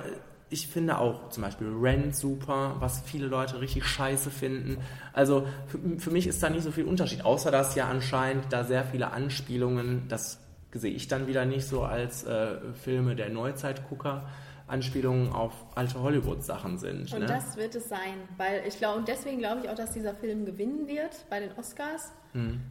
ich 0.49 0.67
finde 0.67 0.97
auch 0.97 1.29
zum 1.29 1.43
Beispiel 1.43 1.67
Rent 1.79 2.15
super, 2.15 2.75
was 2.79 3.01
viele 3.01 3.27
Leute 3.27 3.61
richtig 3.61 3.85
scheiße 3.85 4.31
finden. 4.31 4.77
Also 5.13 5.47
für, 5.67 5.99
für 5.99 6.11
mich 6.11 6.27
ist 6.27 6.41
da 6.41 6.49
nicht 6.49 6.63
so 6.63 6.71
viel 6.71 6.85
Unterschied, 6.85 7.23
außer 7.23 7.51
dass 7.51 7.75
ja 7.75 7.87
anscheinend 7.87 8.51
da 8.51 8.63
sehr 8.63 8.83
viele 8.83 9.11
Anspielungen, 9.11 10.07
das 10.07 10.39
sehe 10.71 10.91
ich 10.93 11.07
dann 11.07 11.27
wieder 11.27 11.45
nicht 11.45 11.67
so 11.67 11.83
als 11.83 12.23
äh, 12.23 12.57
Filme 12.83 13.15
der 13.15 13.29
Neuzeitgucker, 13.29 14.27
Anspielungen 14.67 15.31
auf 15.31 15.53
alte 15.75 15.99
Hollywood-Sachen 15.99 16.77
sind. 16.77 17.11
Und 17.11 17.21
ne? 17.21 17.25
das 17.25 17.57
wird 17.57 17.73
es 17.75 17.89
sein, 17.89 18.13
weil 18.37 18.63
ich 18.67 18.77
glaube, 18.77 18.99
und 18.99 19.07
deswegen 19.07 19.39
glaube 19.39 19.61
ich 19.63 19.69
auch, 19.69 19.75
dass 19.75 19.91
dieser 19.93 20.13
Film 20.13 20.45
gewinnen 20.45 20.87
wird 20.87 21.25
bei 21.29 21.39
den 21.39 21.51
Oscars, 21.57 22.11
Hm. 22.33 22.61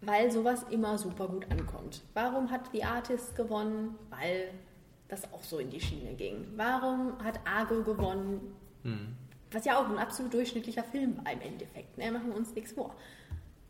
weil 0.00 0.32
sowas 0.32 0.64
immer 0.70 0.98
super 0.98 1.28
gut 1.28 1.46
ankommt. 1.50 2.02
Warum 2.14 2.50
hat 2.50 2.62
The 2.72 2.82
Artist 2.82 3.36
gewonnen? 3.36 3.94
Weil 4.10 4.50
das 5.08 5.24
auch 5.32 5.42
so 5.42 5.58
in 5.58 5.70
die 5.70 5.80
Schiene 5.80 6.14
ging. 6.14 6.46
Warum 6.56 7.12
hat 7.24 7.40
Argo 7.44 7.82
gewonnen? 7.82 8.54
Hm. 8.82 9.16
Was 9.50 9.64
ja 9.64 9.78
auch 9.80 9.88
ein 9.88 9.98
absolut 9.98 10.34
durchschnittlicher 10.34 10.84
Film 10.84 11.16
war 11.24 11.32
im 11.32 11.40
Endeffekt. 11.40 11.96
Ne? 11.96 12.10
Machen 12.12 12.28
wir 12.28 12.36
uns 12.36 12.54
nichts 12.54 12.72
vor. 12.72 12.94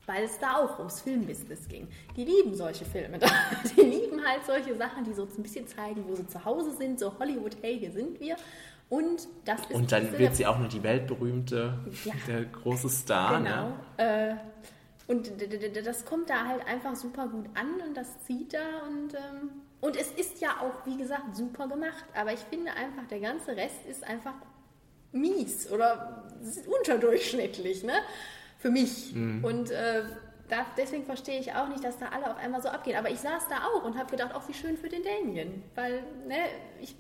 Weil 0.07 0.25
es 0.25 0.39
da 0.39 0.57
auch 0.57 0.79
ums 0.79 1.01
Filmbusiness 1.03 1.69
ging. 1.69 1.87
Die 2.17 2.25
lieben 2.25 2.55
solche 2.55 2.85
Filme. 2.85 3.19
Die 3.77 3.83
lieben 3.83 4.25
halt 4.25 4.45
solche 4.47 4.75
Sachen, 4.75 5.05
die 5.05 5.13
so 5.13 5.25
ein 5.25 5.43
bisschen 5.43 5.69
zeigen, 5.69 6.03
wo 6.09 6.15
sie 6.17 6.27
zu 6.27 6.45
Hause 6.45 6.75
sind. 6.77 6.99
So 6.99 7.17
Hollywood, 7.19 7.57
hey, 7.61 7.79
hier 7.79 7.93
sind 7.93 8.19
wir. 8.19 8.37
Und 8.89 9.29
das 9.45 9.61
ist 9.67 9.75
Und 9.75 9.93
dann 9.93 10.19
wird 10.19 10.35
sie 10.35 10.47
auch 10.47 10.59
noch 10.59 10.69
die 10.69 10.83
weltberühmte, 10.83 11.79
Ja. 12.05 12.15
der 12.27 12.45
große 12.47 12.89
Star. 12.89 13.37
Genau. 13.39 13.69
Ne? 13.99 14.39
Äh, 14.39 15.13
und 15.13 15.31
das 15.85 16.05
kommt 16.07 16.31
da 16.31 16.47
halt 16.47 16.67
einfach 16.67 16.97
super 16.97 17.29
gut 17.29 17.47
an 17.55 17.87
und 17.87 17.95
das 17.95 18.19
zieht 18.25 18.55
da 18.55 18.87
und, 18.89 19.15
ähm, 19.15 19.51
und 19.81 19.97
es 19.97 20.11
ist 20.11 20.41
ja 20.41 20.61
auch, 20.61 20.87
wie 20.87 20.97
gesagt, 20.97 21.37
super 21.37 21.69
gemacht. 21.69 22.05
Aber 22.15 22.33
ich 22.33 22.41
finde 22.41 22.73
einfach, 22.73 23.07
der 23.09 23.21
ganze 23.21 23.57
Rest 23.57 23.87
ist 23.89 24.05
einfach 24.05 24.35
mies 25.13 25.71
oder 25.71 26.25
unterdurchschnittlich, 26.79 27.85
ne? 27.85 27.95
Für 28.59 28.71
mich. 28.71 29.15
Und 29.45 29.71
äh, 29.71 30.03
da, 30.49 30.67
deswegen 30.77 31.05
verstehe 31.05 31.39
ich 31.39 31.53
auch 31.53 31.69
nicht, 31.69 31.85
dass 31.85 31.99
da 31.99 32.09
alle 32.09 32.31
auf 32.31 32.39
einmal 32.39 32.61
so 32.61 32.69
abgehen. 32.69 32.97
Aber 32.97 33.11
ich 33.11 33.21
saß 33.21 33.49
da 33.49 33.67
auch 33.67 33.85
und 33.85 33.97
habe 33.97 34.11
gedacht, 34.11 34.35
auch 34.35 34.49
wie 34.49 34.55
schön 34.55 34.77
für 34.77 34.89
den 34.89 35.03
Damien. 35.05 35.63
Weil, 35.77 36.03
ne, 36.27 36.37
ich, 36.81 36.97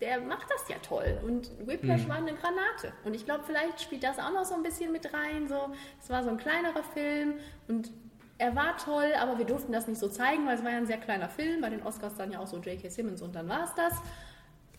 der 0.00 0.20
macht 0.20 0.50
das 0.50 0.68
ja 0.68 0.76
toll. 0.82 1.18
Und 1.24 1.50
Whiplash 1.66 2.06
war 2.08 2.16
eine 2.16 2.34
Granate. 2.34 2.92
Und 3.04 3.14
ich 3.14 3.24
glaube, 3.24 3.44
vielleicht 3.46 3.80
spielt 3.80 4.04
das 4.04 4.18
auch 4.18 4.32
noch 4.32 4.44
so 4.44 4.54
ein 4.54 4.62
bisschen 4.62 4.92
mit 4.92 5.14
rein. 5.14 5.48
So, 5.48 5.72
es 5.98 6.10
war 6.10 6.22
so 6.22 6.28
ein 6.28 6.36
kleinerer 6.36 6.82
Film 6.82 7.34
und 7.68 7.90
er 8.38 8.54
war 8.54 8.76
toll, 8.76 9.12
aber 9.20 9.36
wir 9.36 9.44
durften 9.44 9.72
das 9.72 9.88
nicht 9.88 9.98
so 9.98 10.08
zeigen, 10.08 10.46
weil 10.46 10.56
es 10.56 10.64
war 10.64 10.70
ja 10.70 10.78
ein 10.78 10.86
sehr 10.86 10.98
kleiner 10.98 11.28
Film. 11.28 11.60
Bei 11.60 11.70
den 11.70 11.82
Oscars 11.82 12.14
dann 12.14 12.30
ja 12.30 12.38
auch 12.38 12.46
so 12.46 12.58
J.K. 12.58 12.88
Simmons 12.88 13.20
und 13.20 13.34
dann 13.34 13.48
war 13.48 13.64
es 13.64 13.74
das. 13.74 13.94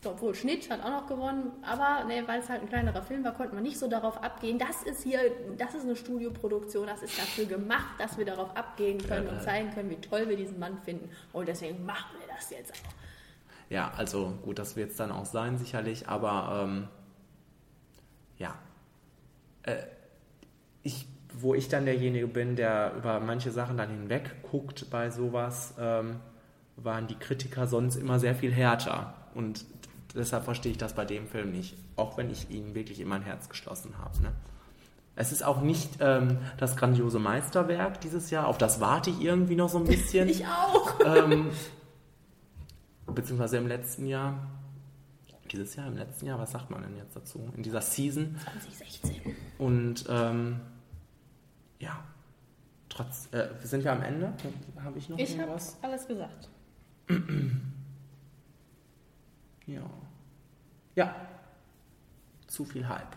Obwohl 0.05 0.33
Schnitt 0.33 0.71
hat 0.71 0.81
auch 0.81 0.91
noch 0.91 1.07
gewonnen, 1.07 1.51
aber 1.61 2.05
ne, 2.05 2.23
weil 2.25 2.39
es 2.39 2.47
halt 2.47 2.61
ein 2.61 2.69
kleinerer 2.69 3.01
Film 3.01 3.21
war, 3.25 3.33
konnte 3.33 3.53
man 3.53 3.63
nicht 3.63 3.77
so 3.77 3.89
darauf 3.89 4.23
abgehen. 4.23 4.57
Das 4.57 4.83
ist 4.83 5.03
hier, 5.03 5.19
das 5.57 5.75
ist 5.75 5.83
eine 5.83 5.97
Studioproduktion, 5.97 6.87
das 6.87 7.03
ist 7.03 7.19
dafür 7.19 7.45
gemacht, 7.45 7.99
dass 7.99 8.17
wir 8.17 8.23
darauf 8.23 8.55
abgehen 8.55 8.97
können 9.05 9.27
und 9.27 9.41
zeigen 9.41 9.73
können, 9.73 9.89
wie 9.89 9.97
toll 9.97 10.29
wir 10.29 10.37
diesen 10.37 10.57
Mann 10.57 10.77
finden. 10.85 11.09
Und 11.33 11.49
deswegen 11.49 11.85
machen 11.85 12.15
wir 12.17 12.33
das 12.33 12.49
jetzt 12.49 12.71
auch. 12.71 12.93
Ja, 13.69 13.91
also 13.97 14.33
gut, 14.41 14.57
das 14.57 14.77
wird 14.77 14.91
es 14.91 14.95
dann 14.95 15.11
auch 15.11 15.25
sein, 15.25 15.57
sicherlich, 15.57 16.07
aber 16.07 16.63
ähm, 16.63 16.87
ja. 18.37 18.55
Äh, 19.63 19.83
ich, 20.81 21.07
wo 21.33 21.53
ich 21.53 21.67
dann 21.67 21.85
derjenige 21.85 22.27
bin, 22.27 22.55
der 22.55 22.93
über 22.97 23.19
manche 23.19 23.51
Sachen 23.51 23.77
dann 23.77 23.89
hinweg 23.89 24.41
guckt 24.43 24.89
bei 24.89 25.09
sowas, 25.09 25.75
ähm, 25.79 26.17
waren 26.75 27.07
die 27.07 27.15
Kritiker 27.15 27.67
sonst 27.67 27.95
immer 27.95 28.19
sehr 28.19 28.35
viel 28.35 28.51
härter. 28.51 29.13
Und 29.35 29.65
deshalb 30.15 30.45
verstehe 30.45 30.71
ich 30.71 30.77
das 30.77 30.93
bei 30.93 31.05
dem 31.05 31.27
Film 31.27 31.51
nicht, 31.51 31.75
auch 31.95 32.17
wenn 32.17 32.29
ich 32.29 32.49
ihn 32.49 32.73
wirklich 32.73 32.99
in 32.99 33.07
mein 33.07 33.21
Herz 33.21 33.49
geschlossen 33.49 33.97
habe. 33.97 34.21
Ne? 34.21 34.31
Es 35.15 35.31
ist 35.31 35.43
auch 35.43 35.61
nicht 35.61 35.97
ähm, 35.99 36.37
das 36.57 36.77
grandiose 36.77 37.19
Meisterwerk 37.19 37.99
dieses 38.01 38.31
Jahr, 38.31 38.47
auf 38.47 38.57
das 38.57 38.79
warte 38.79 39.09
ich 39.09 39.21
irgendwie 39.21 39.55
noch 39.55 39.69
so 39.69 39.77
ein 39.77 39.85
bisschen. 39.85 40.29
Ich 40.29 40.45
auch. 40.45 40.99
ähm, 41.05 41.49
beziehungsweise 43.05 43.57
im 43.57 43.67
letzten 43.67 44.05
Jahr. 44.05 44.47
Dieses 45.51 45.75
Jahr, 45.75 45.87
im 45.87 45.97
letzten 45.97 46.27
Jahr, 46.27 46.37
was 46.37 46.51
sagt 46.51 46.69
man 46.69 46.83
denn 46.83 46.95
jetzt 46.95 47.15
dazu? 47.15 47.51
In 47.57 47.63
dieser 47.63 47.81
Season. 47.81 48.35
2016. 48.43 49.35
Und 49.57 50.05
ähm, 50.07 50.59
ja, 51.79 52.03
trotz. 52.89 53.29
Äh, 53.33 53.49
sind 53.63 53.83
wir 53.83 53.91
am 53.91 54.01
Ende? 54.01 54.33
Habe 54.83 54.97
ich 54.99 55.09
noch 55.09 55.17
Ich 55.17 55.31
habe 55.31 55.41
irgendwas? 55.41 55.77
alles 55.81 56.07
gesagt. 56.07 56.49
Ja. 59.65 59.83
Ja. 60.95 61.15
Zu 62.47 62.65
viel 62.65 62.87
Hype. 62.89 63.15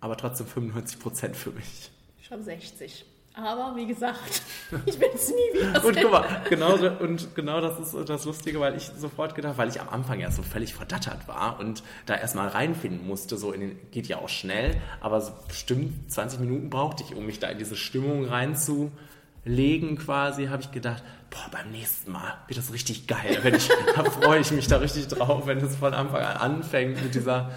Aber 0.00 0.16
trotzdem 0.16 0.46
95% 0.46 1.34
für 1.34 1.50
mich. 1.50 1.90
Ich 2.18 2.24
schreibe 2.26 2.42
60. 2.42 3.04
Aber 3.34 3.76
wie 3.76 3.86
gesagt, 3.86 4.42
ich 4.86 4.98
werde 4.98 5.14
es 5.14 5.28
nie 5.30 5.60
wieder 5.60 5.84
Und 5.84 5.94
sehen. 5.94 6.02
guck 6.02 6.12
mal, 6.12 6.42
genau, 6.48 6.74
und 6.98 7.34
genau 7.34 7.60
das 7.60 7.78
ist 7.78 8.08
das 8.08 8.24
Lustige, 8.24 8.58
weil 8.60 8.76
ich 8.76 8.86
sofort 8.96 9.34
gedacht, 9.34 9.56
weil 9.56 9.68
ich 9.68 9.80
am 9.80 9.88
Anfang 9.88 10.18
ja 10.18 10.30
so 10.30 10.42
völlig 10.42 10.74
verdattert 10.74 11.28
war 11.28 11.60
und 11.60 11.82
da 12.06 12.16
erstmal 12.16 12.48
reinfinden 12.48 13.06
musste, 13.06 13.36
so 13.36 13.52
in 13.52 13.60
den, 13.60 13.78
geht 13.92 14.08
ja 14.08 14.18
auch 14.18 14.28
schnell, 14.28 14.76
aber 15.00 15.20
so 15.20 15.32
bestimmt 15.46 16.10
20 16.12 16.40
Minuten 16.40 16.70
brauchte 16.70 17.04
ich, 17.04 17.14
um 17.14 17.24
mich 17.24 17.38
da 17.38 17.48
in 17.48 17.58
diese 17.58 17.76
Stimmung 17.76 18.24
reinzulegen 18.26 19.96
quasi, 19.96 20.46
habe 20.46 20.62
ich 20.62 20.72
gedacht, 20.72 21.02
boah, 21.30 21.48
beim 21.52 21.70
nächsten 21.70 22.10
Mal 22.10 22.34
wird 22.48 22.58
das 22.58 22.72
richtig 22.72 23.06
geil, 23.06 23.38
wenn 23.42 23.54
ich, 23.54 23.68
da 23.94 24.04
freue 24.04 24.40
ich 24.40 24.50
mich 24.50 24.66
da 24.66 24.78
richtig 24.78 25.06
drauf, 25.06 25.46
wenn 25.46 25.58
es 25.58 25.76
von 25.76 25.94
Anfang 25.94 26.22
an 26.22 26.36
anfängt 26.36 27.00
mit 27.02 27.14
dieser, 27.14 27.50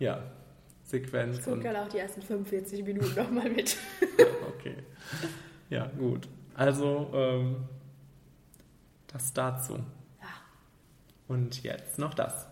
ja, 0.00 0.18
Sequenz. 0.92 1.38
Ich 1.38 1.44
gucke 1.44 1.60
dann 1.62 1.76
auch 1.76 1.88
die 1.88 1.98
ersten 1.98 2.20
45 2.20 2.84
Minuten 2.84 3.14
nochmal 3.16 3.48
mit. 3.50 3.76
Okay. 4.58 4.76
Ja, 5.70 5.86
gut. 5.98 6.28
Also, 6.54 7.10
ähm, 7.12 7.56
das 9.08 9.32
dazu. 9.32 9.74
Ja. 10.20 10.28
Und 11.26 11.60
jetzt 11.64 11.98
noch 11.98 12.14
das. 12.14 12.46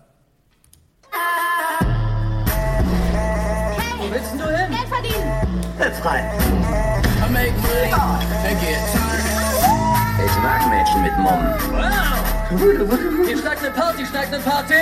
Wo 3.97 4.11
willst 4.11 4.33
du 4.33 4.45
hin? 4.45 4.71
Geld 4.71 4.89
verdienen! 4.89 5.95
Frei. 6.03 6.19
I 6.19 7.31
make 7.31 7.53
money 7.63 7.93
and 7.93 8.61
get 8.61 8.81
tired. 8.91 9.41
Ich 10.27 10.37
mag 10.43 10.69
Mädchen 10.69 11.03
mit 11.03 11.17
Mumm. 11.19 11.45
Wow! 11.71 13.27
Hier 13.27 13.39
steigt 13.39 13.63
eine 13.63 13.71
Party, 13.73 14.05
steigt 14.05 14.35
eine 14.35 14.43
Party! 14.43 14.75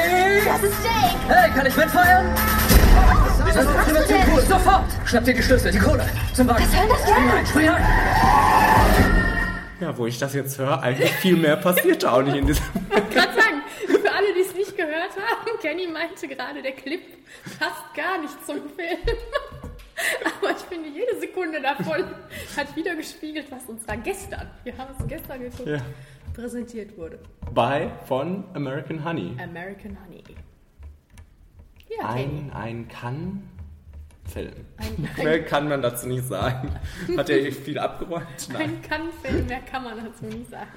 Das 0.47 0.63
ist 0.63 0.77
Jake! 0.83 1.19
Hey, 1.29 1.51
kann 1.51 1.67
ich 1.67 1.77
mitfeiern? 1.77 2.78
Was 3.03 3.65
machst 3.67 3.91
du 3.91 3.95
denn? 4.15 4.33
Cool, 4.33 4.41
sofort! 4.43 4.85
Schnapp 5.05 5.25
dir 5.25 5.35
die 5.35 5.43
Schlüssel, 5.43 5.73
die 5.73 5.79
Kohle. 5.79 6.05
Zum 6.35 6.49
Wagen. 6.49 6.65
Was 6.65 6.73
soll 6.73 6.89
das 6.89 7.05
denn? 7.05 7.27
Nein, 7.27 7.47
spring 7.47 7.69
ein! 7.69 7.85
Ja, 9.81 9.97
wo 9.97 10.07
ich 10.07 10.19
das 10.19 10.35
jetzt 10.35 10.59
höre, 10.59 10.83
eigentlich 10.83 11.11
viel 11.13 11.37
mehr 11.37 11.57
passiert 11.57 12.03
da 12.03 12.13
auch 12.15 12.23
nicht 12.23 12.37
in 12.37 12.47
diesem. 12.47 12.65
gerade 12.91 13.33
sagen, 13.33 13.63
für 13.87 14.13
alle, 14.13 14.35
die 14.35 14.41
es 14.41 14.53
nicht 14.55 14.77
gehört 14.77 15.11
haben, 15.17 15.59
Kenny 15.63 15.87
meinte 15.87 16.27
gerade, 16.27 16.61
der 16.63 16.73
Clip 16.73 17.01
passt 17.61 17.95
gar 17.95 18.21
nicht 18.21 18.35
zum 18.45 18.57
Film. 18.57 19.17
Aber 20.25 20.51
ich 20.51 20.63
finde, 20.69 20.89
jede 20.89 21.19
Sekunde 21.21 21.61
davon 21.61 22.05
hat 22.57 22.75
wieder 22.77 22.95
gespiegelt, 22.97 23.47
was 23.51 23.65
uns 23.67 23.85
da 23.87 23.95
gestern, 23.97 24.49
wir 24.65 24.77
haben 24.77 24.95
es 24.99 25.07
gestern 25.07 25.41
geguckt, 25.41 25.69
Ja. 25.69 25.79
präsentiert 26.35 26.97
wurde. 26.97 27.19
Bei 27.53 27.89
von 28.07 28.45
American 28.55 29.05
Honey. 29.05 29.37
American 29.43 29.97
Honey. 30.05 30.23
Ja, 31.89 32.09
Ein, 32.11 32.51
ein 32.55 32.89
Kann-Film. 32.89 34.53
Ein- 34.77 35.09
Mehr 35.25 35.45
kann 35.45 35.69
man 35.69 35.81
dazu 35.83 36.07
nicht 36.09 36.27
sagen. 36.27 36.71
Hat 37.17 37.31
er 37.31 37.53
viel 37.53 37.79
abgeräumt? 37.79 38.25
Nein. 38.53 38.61
Ein 38.63 38.83
Kann-Film, 38.83 39.47
mehr 39.47 39.61
kann 39.61 39.85
man 39.85 39.97
dazu 40.05 40.25
nicht 40.27 40.51
sagen. 40.51 40.69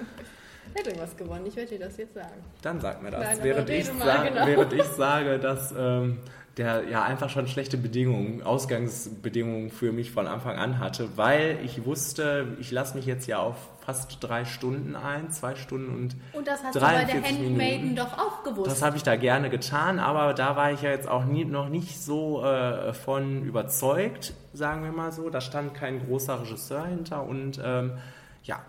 Er 0.73 0.79
hat 0.79 0.87
irgendwas 0.87 1.17
gewonnen, 1.17 1.45
ich 1.45 1.55
werde 1.57 1.69
dir 1.77 1.79
das 1.85 1.97
jetzt 1.97 2.13
sagen. 2.13 2.43
Dann 2.61 2.79
sag 2.79 3.01
mir 3.03 3.11
das. 3.11 3.21
Nein, 3.23 3.39
während, 3.41 3.69
ich 3.69 3.91
mal, 3.93 4.05
sag, 4.05 4.27
genau. 4.29 4.45
während 4.47 4.73
ich 4.73 4.83
sage, 4.83 5.37
dass 5.39 5.73
ähm, 5.77 6.19
der 6.57 6.83
ja 6.89 7.03
einfach 7.03 7.29
schon 7.29 7.47
schlechte 7.47 7.77
Bedingungen, 7.77 8.43
Ausgangsbedingungen 8.43 9.69
für 9.71 9.91
mich 9.91 10.11
von 10.11 10.27
Anfang 10.27 10.57
an 10.57 10.79
hatte, 10.79 11.09
weil 11.15 11.59
ich 11.63 11.85
wusste, 11.85 12.57
ich 12.59 12.71
lasse 12.71 12.95
mich 12.97 13.05
jetzt 13.05 13.25
ja 13.27 13.39
auf 13.39 13.55
fast 13.85 14.17
drei 14.21 14.45
Stunden 14.45 14.95
ein, 14.95 15.31
zwei 15.31 15.55
Stunden 15.55 15.89
und 15.89 16.15
Und 16.33 16.47
das 16.47 16.63
hast 16.63 16.75
du 16.75 16.79
bei 16.79 17.05
der 17.05 17.05
43 17.05 17.37
Handmaiden 17.37 17.81
Minuten. 17.81 17.95
doch 17.95 18.17
auch 18.17 18.43
gewusst. 18.43 18.69
Das 18.69 18.81
habe 18.81 18.97
ich 18.97 19.03
da 19.03 19.15
gerne 19.15 19.49
getan, 19.49 19.99
aber 19.99 20.33
da 20.33 20.55
war 20.55 20.71
ich 20.71 20.81
ja 20.81 20.89
jetzt 20.89 21.07
auch 21.07 21.25
nie, 21.25 21.45
noch 21.45 21.69
nicht 21.69 22.01
so 22.01 22.43
äh, 22.43 22.93
von 22.93 23.43
überzeugt, 23.43 24.33
sagen 24.53 24.83
wir 24.83 24.91
mal 24.91 25.11
so. 25.11 25.29
Da 25.29 25.41
stand 25.41 25.73
kein 25.73 26.05
großer 26.05 26.41
Regisseur 26.41 26.85
hinter 26.85 27.23
und 27.23 27.59
ähm, 27.63 27.93
ja, 28.43 28.59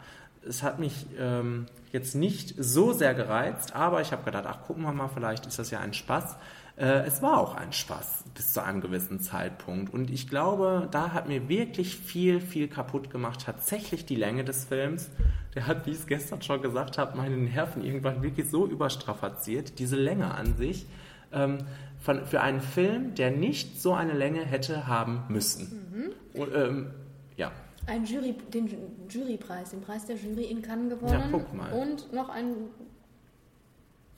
es 0.49 0.63
hat 0.63 0.79
mich 0.79 1.07
ähm, 1.19 1.67
jetzt 1.93 2.15
nicht 2.15 2.55
so 2.59 2.93
sehr 2.93 3.15
gereizt, 3.15 3.75
aber 3.75 4.01
ich 4.01 4.13
habe 4.13 4.23
gedacht, 4.25 4.45
ach 4.49 4.63
gucken 4.67 4.83
wir 4.83 4.93
mal, 4.93 5.09
vielleicht 5.13 5.47
ist 5.47 5.59
das 5.59 5.71
ja 5.71 5.81
ein 5.81 5.95
Spaß. 5.95 6.37
Äh, 6.77 7.05
es 7.07 7.21
war 7.23 7.39
auch 7.39 7.55
ein 7.55 7.73
Spaß 7.73 8.25
bis 8.35 8.53
zu 8.55 8.63
einem 8.63 8.81
gewissen 8.81 9.21
Zeitpunkt 9.21 9.93
und 9.93 10.11
ich 10.11 10.29
glaube, 10.29 10.89
da 10.91 11.13
hat 11.13 11.29
mir 11.29 11.49
wirklich 11.49 11.97
viel, 11.97 12.41
viel 12.41 12.69
kaputt 12.69 13.11
gemacht. 13.11 13.43
Tatsächlich 13.45 14.07
die 14.07 14.17
Länge 14.17 14.45
des 14.45 14.65
Films. 14.65 15.11
Der 15.55 15.67
hat, 15.67 15.85
wie 15.87 15.91
ich 15.91 15.99
es 15.99 16.07
gestern 16.07 16.41
schon 16.41 16.63
gesagt 16.63 16.97
habe, 16.97 17.17
meine 17.17 17.37
Nerven 17.37 17.85
irgendwann 17.85 18.23
wirklich 18.23 18.49
so 18.49 18.67
überstrapaziert. 18.67 19.79
Diese 19.79 19.97
Länge 19.97 20.35
an 20.35 20.57
sich. 20.57 20.87
Ähm, 21.31 21.59
von, 22.01 22.27
für 22.27 22.41
einen 22.41 22.61
Film, 22.61 23.15
der 23.15 23.31
nicht 23.31 23.81
so 23.81 23.93
eine 23.95 24.13
Länge 24.13 24.41
hätte 24.45 24.87
haben 24.87 25.23
müssen. 25.29 26.13
Und, 26.35 26.55
ähm, 26.55 26.91
ja. 27.37 27.53
Ein 27.87 28.05
Jury, 28.05 28.35
den 28.53 28.69
Ju- 28.69 28.77
Jurypreis, 29.09 29.71
den 29.71 29.81
Preis 29.83 30.07
der 30.07 30.17
Jury 30.17 30.45
in 30.45 30.63
Cannes 30.63 30.91
gewonnen. 30.91 31.13
Ja, 31.13 31.25
guck 31.31 31.53
mal. 31.55 31.73
Und 31.73 32.13
noch 32.13 32.29
einen, 32.29 32.55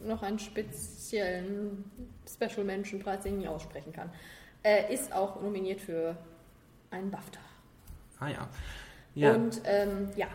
noch 0.05 0.23
einen 0.23 0.39
speziellen 0.39 1.85
Special 2.29 2.65
Menschenpreis, 2.65 3.23
den 3.23 3.35
ich 3.35 3.39
nicht 3.41 3.49
aussprechen 3.49 3.93
kann. 3.93 4.11
Äh, 4.63 4.93
ist 4.93 5.13
auch 5.13 5.41
nominiert 5.43 5.81
für 5.81 6.17
einen 6.91 7.11
BAFTA. 7.11 7.41
Ah 8.21 8.29
ja. 8.29 8.49
ja. 9.15 9.35
Und 9.35 9.61
ähm, 9.65 10.09
ja, 10.17 10.29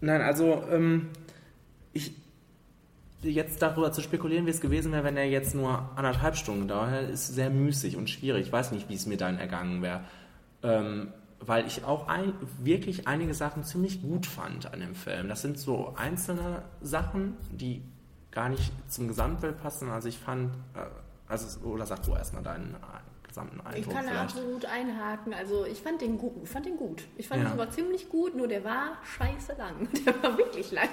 Nein, 0.00 0.20
also 0.20 0.62
ähm, 0.70 1.08
ich 1.92 2.12
jetzt 3.22 3.60
darüber 3.62 3.90
zu 3.90 4.00
spekulieren, 4.00 4.46
wie 4.46 4.50
es 4.50 4.60
gewesen 4.60 4.92
wäre, 4.92 5.02
wenn 5.02 5.16
er 5.16 5.28
jetzt 5.28 5.54
nur 5.54 5.90
anderthalb 5.96 6.36
Stunden 6.36 6.62
gedauert 6.62 6.92
hätte, 6.92 7.12
ist 7.12 7.34
sehr 7.34 7.50
müßig 7.50 7.96
und 7.96 8.08
schwierig. 8.08 8.46
Ich 8.46 8.52
weiß 8.52 8.70
nicht, 8.70 8.88
wie 8.88 8.94
es 8.94 9.06
mir 9.06 9.16
dann 9.16 9.38
ergangen 9.38 9.82
wäre. 9.82 10.04
Ähm, 10.62 11.12
weil 11.40 11.66
ich 11.66 11.84
auch 11.84 12.08
ein, 12.08 12.32
wirklich 12.58 13.06
einige 13.08 13.34
Sachen 13.34 13.64
ziemlich 13.64 14.02
gut 14.02 14.26
fand 14.26 14.72
an 14.72 14.80
dem 14.80 14.94
Film. 14.94 15.28
Das 15.28 15.42
sind 15.42 15.58
so 15.58 15.94
einzelne 15.96 16.62
Sachen, 16.80 17.36
die 17.50 17.82
gar 18.30 18.48
nicht 18.48 18.72
zum 18.88 19.08
Gesamtbild 19.08 19.60
passen. 19.62 19.90
Also 19.90 20.08
ich 20.08 20.18
fand, 20.18 20.54
äh, 20.74 20.80
also 21.28 21.60
oder 21.66 21.86
sag 21.86 22.02
du 22.02 22.14
erstmal 22.14 22.42
deinen 22.42 22.74
äh, 22.74 23.26
gesamten 23.28 23.60
Eindruck 23.60 23.76
ich 23.76 23.88
kann 23.88 24.06
da 24.06 24.22
absolut 24.22 24.64
einhaken. 24.64 25.34
Also 25.34 25.66
ich 25.66 25.80
fand 25.82 26.00
den 26.00 26.16
gut. 26.18 26.32
Ich 26.42 26.48
fand 26.50 26.64
den 26.66 26.76
gut. 26.78 27.04
Ich 27.16 27.28
fand 27.28 27.42
Ja. 27.42 27.48
ihn 27.48 27.52
sogar 27.52 27.70
ziemlich 27.70 28.08
gut, 28.08 28.34
nur 28.34 28.48
der 28.48 28.64
war 28.64 28.96
scheiße 29.04 29.52
lang. 29.58 29.86
Der 30.06 30.22
war 30.22 30.36
wirklich 30.38 30.72
lang. 30.72 30.88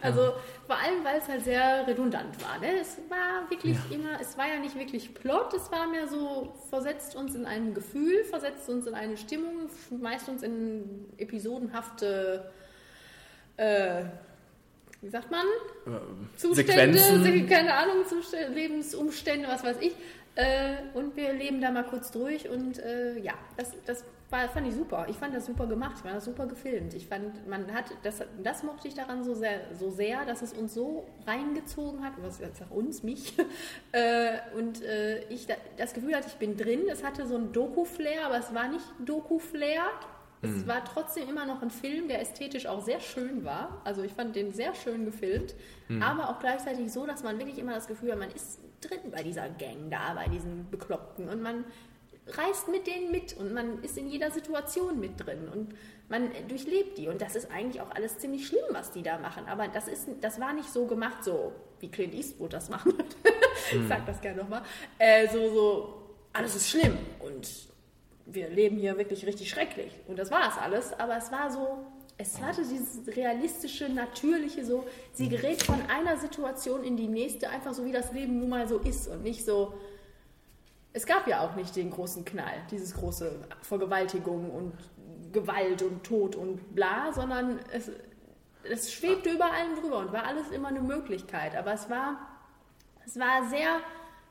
Also 0.00 0.32
vor 0.66 0.76
allem, 0.76 1.04
weil 1.04 1.18
es 1.18 1.28
halt 1.28 1.42
sehr 1.44 1.86
redundant 1.86 2.40
war. 2.44 2.58
Ne? 2.60 2.80
Es 2.80 2.98
war 3.08 3.50
wirklich 3.50 3.76
immer, 3.90 4.20
es 4.20 4.38
war 4.38 4.46
ja 4.48 4.60
nicht 4.60 4.76
wirklich 4.78 5.14
Plot, 5.14 5.52
es 5.54 5.70
war 5.72 5.88
mehr 5.88 6.06
so, 6.06 6.54
versetzt 6.70 7.16
uns 7.16 7.34
in 7.34 7.44
ein 7.44 7.74
Gefühl, 7.74 8.24
versetzt 8.24 8.68
uns 8.68 8.86
in 8.86 8.94
eine 8.94 9.16
Stimmung, 9.16 9.68
schmeißt 9.88 10.28
uns 10.28 10.42
in 10.44 11.06
episodenhafte 11.18 12.50
äh, 13.56 14.04
wie 15.02 15.08
sagt 15.08 15.30
man? 15.30 15.46
Zustände, 16.36 16.98
Sequenzen. 16.98 17.22
Se- 17.24 17.46
keine 17.46 17.74
Ahnung, 17.74 18.04
Zustände, 18.06 18.52
Lebensumstände, 18.52 19.48
was 19.48 19.64
weiß 19.64 19.76
ich. 19.80 19.94
Äh, 20.36 20.76
und 20.94 21.16
wir 21.16 21.32
leben 21.32 21.60
da 21.60 21.70
mal 21.70 21.84
kurz 21.84 22.10
durch 22.12 22.48
und 22.48 22.78
äh, 22.78 23.18
ja, 23.18 23.34
das, 23.56 23.72
das 23.84 24.04
war, 24.30 24.48
fand 24.48 24.68
ich 24.68 24.74
super. 24.74 25.06
Ich 25.10 25.16
fand 25.16 25.34
das 25.34 25.46
super 25.46 25.66
gemacht, 25.66 25.94
ich 25.96 26.02
fand 26.02 26.14
das 26.14 26.24
super 26.24 26.46
gefilmt. 26.46 26.94
Ich 26.94 27.08
fand, 27.08 27.48
man 27.48 27.74
hat, 27.74 27.86
das, 28.04 28.22
das 28.42 28.62
mochte 28.62 28.86
ich 28.86 28.94
daran 28.94 29.24
so 29.24 29.34
sehr, 29.34 29.60
so 29.76 29.90
sehr, 29.90 30.24
dass 30.24 30.40
es 30.42 30.52
uns 30.52 30.72
so 30.72 31.04
reingezogen 31.26 32.04
hat, 32.04 32.12
was 32.22 32.38
jetzt 32.38 32.62
auch 32.62 32.70
uns, 32.70 33.02
mich, 33.02 33.34
äh, 33.92 34.34
und 34.56 34.82
äh, 34.84 35.24
ich 35.30 35.48
da, 35.48 35.54
das 35.76 35.94
Gefühl 35.94 36.14
hatte, 36.14 36.28
ich 36.28 36.36
bin 36.36 36.56
drin. 36.56 36.82
Es 36.88 37.02
hatte 37.02 37.26
so 37.26 37.34
ein 37.36 37.52
Doku-Flair, 37.52 38.26
aber 38.26 38.38
es 38.38 38.54
war 38.54 38.68
nicht 38.68 38.84
Doku-Flair. 39.04 39.82
Es 40.42 40.66
war 40.66 40.84
trotzdem 40.84 41.28
immer 41.28 41.44
noch 41.44 41.60
ein 41.62 41.70
Film, 41.70 42.08
der 42.08 42.20
ästhetisch 42.20 42.66
auch 42.66 42.82
sehr 42.82 43.00
schön 43.00 43.44
war. 43.44 43.80
Also 43.84 44.02
ich 44.02 44.12
fand 44.12 44.34
den 44.34 44.52
sehr 44.52 44.74
schön 44.74 45.04
gefilmt, 45.04 45.54
aber 46.00 46.30
auch 46.30 46.40
gleichzeitig 46.40 46.90
so, 46.92 47.06
dass 47.06 47.22
man 47.22 47.38
wirklich 47.38 47.58
immer 47.58 47.74
das 47.74 47.86
Gefühl 47.86 48.12
hat, 48.12 48.18
man 48.18 48.30
ist 48.30 48.58
drin 48.80 49.10
bei 49.10 49.22
dieser 49.22 49.48
Gang 49.50 49.90
da, 49.90 50.14
bei 50.14 50.28
diesen 50.28 50.70
Bekloppten. 50.70 51.28
Und 51.28 51.42
man 51.42 51.64
reist 52.26 52.68
mit 52.68 52.86
denen 52.86 53.10
mit 53.10 53.36
und 53.36 53.52
man 53.52 53.82
ist 53.82 53.98
in 53.98 54.08
jeder 54.08 54.30
Situation 54.30 54.98
mit 54.98 55.24
drin. 55.24 55.48
Und 55.52 55.74
man 56.08 56.30
durchlebt 56.48 56.96
die. 56.96 57.08
Und 57.08 57.20
das 57.20 57.36
ist 57.36 57.50
eigentlich 57.50 57.82
auch 57.82 57.90
alles 57.90 58.18
ziemlich 58.18 58.46
schlimm, 58.46 58.64
was 58.70 58.92
die 58.92 59.02
da 59.02 59.18
machen. 59.18 59.44
Aber 59.46 59.68
das 59.68 59.88
ist, 59.88 60.08
das 60.20 60.40
war 60.40 60.52
nicht 60.52 60.70
so 60.70 60.86
gemacht, 60.86 61.22
so 61.22 61.52
wie 61.80 61.88
Clint 61.90 62.14
Eastwood 62.14 62.52
das 62.52 62.68
machen 62.70 62.94
ich 63.72 63.88
sag 63.88 64.06
das 64.06 64.20
gerne 64.20 64.42
nochmal. 64.42 64.62
Äh, 64.98 65.28
so, 65.28 65.52
so, 65.52 65.94
alles 66.32 66.56
ist 66.56 66.70
schlimm. 66.70 66.96
Und 67.20 67.48
wir 68.32 68.48
leben 68.48 68.76
hier 68.76 68.96
wirklich 68.98 69.26
richtig 69.26 69.50
schrecklich. 69.50 69.92
Und 70.06 70.18
das 70.18 70.30
war 70.30 70.48
es 70.48 70.58
alles, 70.58 70.92
aber 70.98 71.16
es 71.16 71.30
war 71.32 71.50
so, 71.50 71.84
es 72.16 72.40
hatte 72.40 72.62
dieses 72.62 73.16
realistische, 73.16 73.88
natürliche 73.88 74.64
so, 74.64 74.86
sie 75.12 75.28
gerät 75.28 75.62
von 75.62 75.80
einer 75.88 76.16
Situation 76.16 76.84
in 76.84 76.96
die 76.96 77.08
nächste, 77.08 77.48
einfach 77.48 77.74
so 77.74 77.84
wie 77.84 77.92
das 77.92 78.12
Leben 78.12 78.38
nun 78.38 78.48
mal 78.48 78.68
so 78.68 78.78
ist 78.78 79.08
und 79.08 79.22
nicht 79.22 79.44
so, 79.44 79.74
es 80.92 81.06
gab 81.06 81.26
ja 81.28 81.40
auch 81.40 81.54
nicht 81.54 81.76
den 81.76 81.90
großen 81.90 82.24
Knall, 82.24 82.62
dieses 82.70 82.94
große 82.94 83.44
Vergewaltigung 83.62 84.50
und 84.50 84.72
Gewalt 85.32 85.82
und 85.82 86.04
Tod 86.04 86.34
und 86.34 86.74
bla, 86.74 87.12
sondern 87.12 87.60
es, 87.72 87.90
es 88.64 88.92
schwebte 88.92 89.30
über 89.30 89.52
allem 89.52 89.80
drüber 89.80 89.98
und 89.98 90.12
war 90.12 90.26
alles 90.26 90.50
immer 90.50 90.68
eine 90.68 90.80
Möglichkeit. 90.80 91.56
Aber 91.56 91.72
es 91.72 91.88
war, 91.88 92.18
es 93.06 93.18
war 93.18 93.48
sehr 93.48 93.78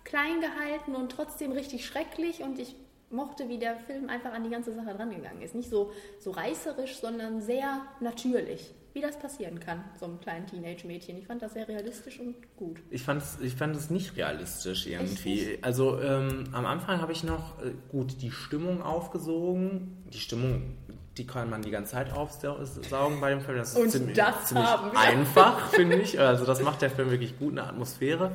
klein 0.03 0.41
gehalten 0.41 0.95
und 0.95 1.11
trotzdem 1.11 1.53
richtig 1.53 1.85
schrecklich 1.85 2.43
und 2.43 2.59
ich 2.59 2.75
mochte, 3.11 3.49
wie 3.49 3.57
der 3.57 3.75
Film 3.75 4.09
einfach 4.09 4.33
an 4.33 4.43
die 4.43 4.49
ganze 4.49 4.73
Sache 4.73 4.93
drangegangen 4.95 5.41
ist. 5.41 5.55
Nicht 5.55 5.69
so, 5.69 5.91
so 6.19 6.31
reißerisch, 6.31 6.97
sondern 6.97 7.41
sehr 7.41 7.81
natürlich. 7.99 8.73
Wie 8.93 9.01
das 9.01 9.19
passieren 9.19 9.59
kann, 9.59 9.83
so 9.99 10.05
einem 10.05 10.19
kleinen 10.19 10.47
Teenage-Mädchen. 10.47 11.17
Ich 11.17 11.27
fand 11.27 11.41
das 11.43 11.53
sehr 11.53 11.67
realistisch 11.67 12.19
und 12.19 12.35
gut. 12.57 12.81
Ich 12.89 13.03
fand 13.03 13.21
es 13.21 13.39
ich 13.39 13.53
fand 13.53 13.75
es 13.75 13.91
nicht 13.91 14.17
realistisch 14.17 14.87
irgendwie. 14.87 15.35
nicht? 15.35 15.63
Also 15.63 15.99
ähm, 16.01 16.45
am 16.53 16.65
Anfang 16.65 16.99
habe 16.99 17.11
ich 17.11 17.23
noch 17.23 17.61
äh, 17.63 17.71
gut 17.91 18.21
die 18.21 18.31
Stimmung 18.31 18.81
aufgesogen. 18.81 19.95
Die 20.11 20.17
Stimmung, 20.17 20.75
die 21.17 21.27
kann 21.27 21.51
man 21.51 21.61
die 21.61 21.69
ganze 21.69 21.91
Zeit 21.91 22.11
aufsaugen 22.11 23.21
bei 23.21 23.29
dem 23.29 23.41
Film. 23.41 23.57
Das 23.59 23.73
ist 23.73 23.77
Und 23.77 23.91
ziemlich, 23.91 24.17
das 24.17 24.47
ziemlich 24.47 24.67
einfach, 24.95 25.69
finde 25.69 25.97
ich. 25.97 26.19
Also 26.19 26.45
das 26.45 26.61
macht 26.63 26.81
der 26.81 26.89
Film 26.89 27.11
wirklich 27.11 27.37
gut, 27.37 27.51
eine 27.51 27.67
Atmosphäre 27.67 28.31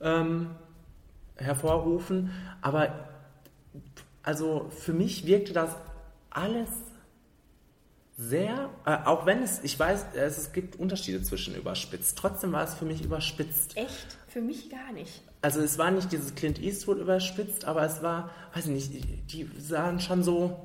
ähm, 0.00 0.50
hervorrufen. 1.36 2.30
Aber 2.62 3.13
also 4.24 4.70
für 4.80 4.92
mich 4.92 5.26
wirkte 5.26 5.52
das 5.52 5.70
alles 6.30 6.68
sehr, 8.16 8.70
äh, 8.86 8.96
auch 9.04 9.26
wenn 9.26 9.42
es, 9.42 9.62
ich 9.62 9.78
weiß, 9.78 10.06
es, 10.14 10.38
es 10.38 10.52
gibt 10.52 10.76
Unterschiede 10.76 11.22
zwischen 11.22 11.54
überspitzt. 11.54 12.16
Trotzdem 12.16 12.52
war 12.52 12.64
es 12.64 12.74
für 12.74 12.84
mich 12.84 13.02
überspitzt. 13.02 13.76
Echt? 13.76 14.18
Für 14.28 14.40
mich 14.40 14.70
gar 14.70 14.92
nicht. 14.92 15.22
Also 15.42 15.60
es 15.60 15.78
war 15.78 15.90
nicht 15.90 16.12
dieses 16.12 16.34
Clint 16.34 16.60
Eastwood 16.60 16.98
überspitzt, 16.98 17.64
aber 17.64 17.84
es 17.84 18.02
war, 18.02 18.30
weiß 18.54 18.66
ich 18.66 18.90
nicht, 18.90 19.32
die 19.32 19.50
sahen 19.58 20.00
schon 20.00 20.22
so 20.22 20.64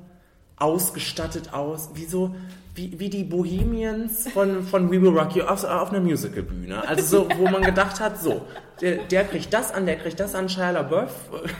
ausgestattet 0.56 1.52
aus, 1.52 1.90
wie 1.94 2.06
so, 2.06 2.34
wie, 2.74 2.98
wie 2.98 3.08
die 3.10 3.24
Bohemians 3.24 4.28
von, 4.28 4.62
von 4.64 4.90
We 4.90 5.00
Will 5.02 5.10
Rock 5.18 5.36
You 5.36 5.44
auf, 5.44 5.64
auf 5.64 5.90
einer 5.90 6.00
Musicalbühne. 6.00 6.86
Also 6.88 7.02
so, 7.24 7.28
wo 7.38 7.48
man 7.48 7.62
gedacht 7.62 8.00
hat, 8.00 8.20
so, 8.20 8.42
der, 8.80 8.98
der 9.04 9.24
kriegt 9.24 9.52
das 9.52 9.72
an, 9.72 9.86
der 9.86 9.96
kriegt 9.96 10.18
das 10.20 10.34
an, 10.34 10.48
Shia 10.48 10.70
LaBeouf. 10.70 11.12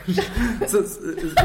so, 0.67 0.79
es- 0.79 0.97
es- 0.97 1.35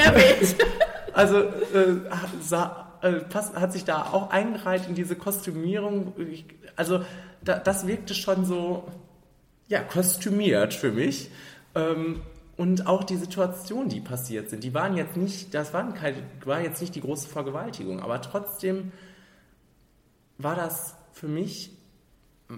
erwähnt. 0.00 0.56
Also 1.12 1.38
äh, 1.38 1.96
sah, 2.42 2.98
äh, 3.00 3.12
passt, 3.12 3.54
hat 3.56 3.72
sich 3.72 3.84
da 3.86 4.02
auch 4.12 4.28
eingereiht 4.28 4.86
in 4.86 4.94
diese 4.94 5.16
Kostümierung. 5.16 6.12
Ich, 6.30 6.44
also 6.76 7.00
da, 7.42 7.58
das 7.58 7.86
wirkte 7.86 8.12
schon 8.14 8.44
so, 8.44 8.86
ja, 9.66 9.80
kostümiert 9.80 10.74
für 10.74 10.92
mich. 10.92 11.30
Ähm, 11.74 12.20
und 12.56 12.86
auch 12.86 13.04
die 13.04 13.16
Situationen, 13.16 13.88
die 13.88 14.00
passiert 14.00 14.48
sind, 14.50 14.64
die 14.64 14.72
waren 14.74 14.96
jetzt 14.96 15.16
nicht, 15.16 15.52
das 15.54 15.72
waren 15.74 15.94
keine, 15.94 16.18
war 16.44 16.60
jetzt 16.60 16.80
nicht 16.80 16.94
die 16.94 17.00
große 17.00 17.28
Vergewaltigung, 17.28 18.00
aber 18.00 18.20
trotzdem 18.22 18.92
war 20.38 20.54
das 20.54 20.94
für 21.12 21.28
mich 21.28 21.70
äh, 22.50 22.54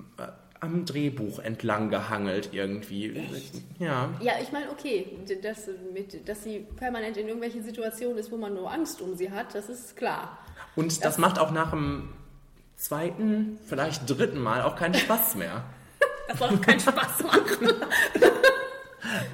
am 0.60 0.84
Drehbuch 0.84 1.38
entlang 1.38 1.88
gehangelt 1.90 2.50
irgendwie. 2.52 3.16
Echt? 3.16 3.54
Ja. 3.78 4.10
Ja, 4.20 4.32
ich 4.42 4.50
meine, 4.50 4.70
okay, 4.70 5.06
dass, 5.42 5.68
mit, 5.94 6.28
dass 6.28 6.42
sie 6.42 6.66
permanent 6.76 7.16
in 7.16 7.26
irgendwelchen 7.28 7.62
Situationen 7.62 8.18
ist, 8.18 8.32
wo 8.32 8.36
man 8.36 8.54
nur 8.54 8.68
Angst 8.72 9.00
um 9.00 9.14
sie 9.14 9.30
hat, 9.30 9.54
das 9.54 9.68
ist 9.68 9.94
klar. 9.96 10.38
Und 10.74 10.86
das, 10.88 10.98
Das- 11.00 11.18
macht 11.18 11.38
auch 11.38 11.52
nach 11.52 11.70
dem 11.70 12.08
zweiten, 12.76 13.58
vielleicht 13.66 14.08
dritten 14.10 14.40
Mal 14.40 14.62
auch 14.62 14.74
keinen 14.76 14.94
Spaß 14.94 15.34
mehr. 15.36 15.62
Das 16.28 16.38
soll 16.40 16.50
doch 16.50 16.60
keinen 16.60 16.78
Spaß 16.80 17.22
machen. 17.22 17.40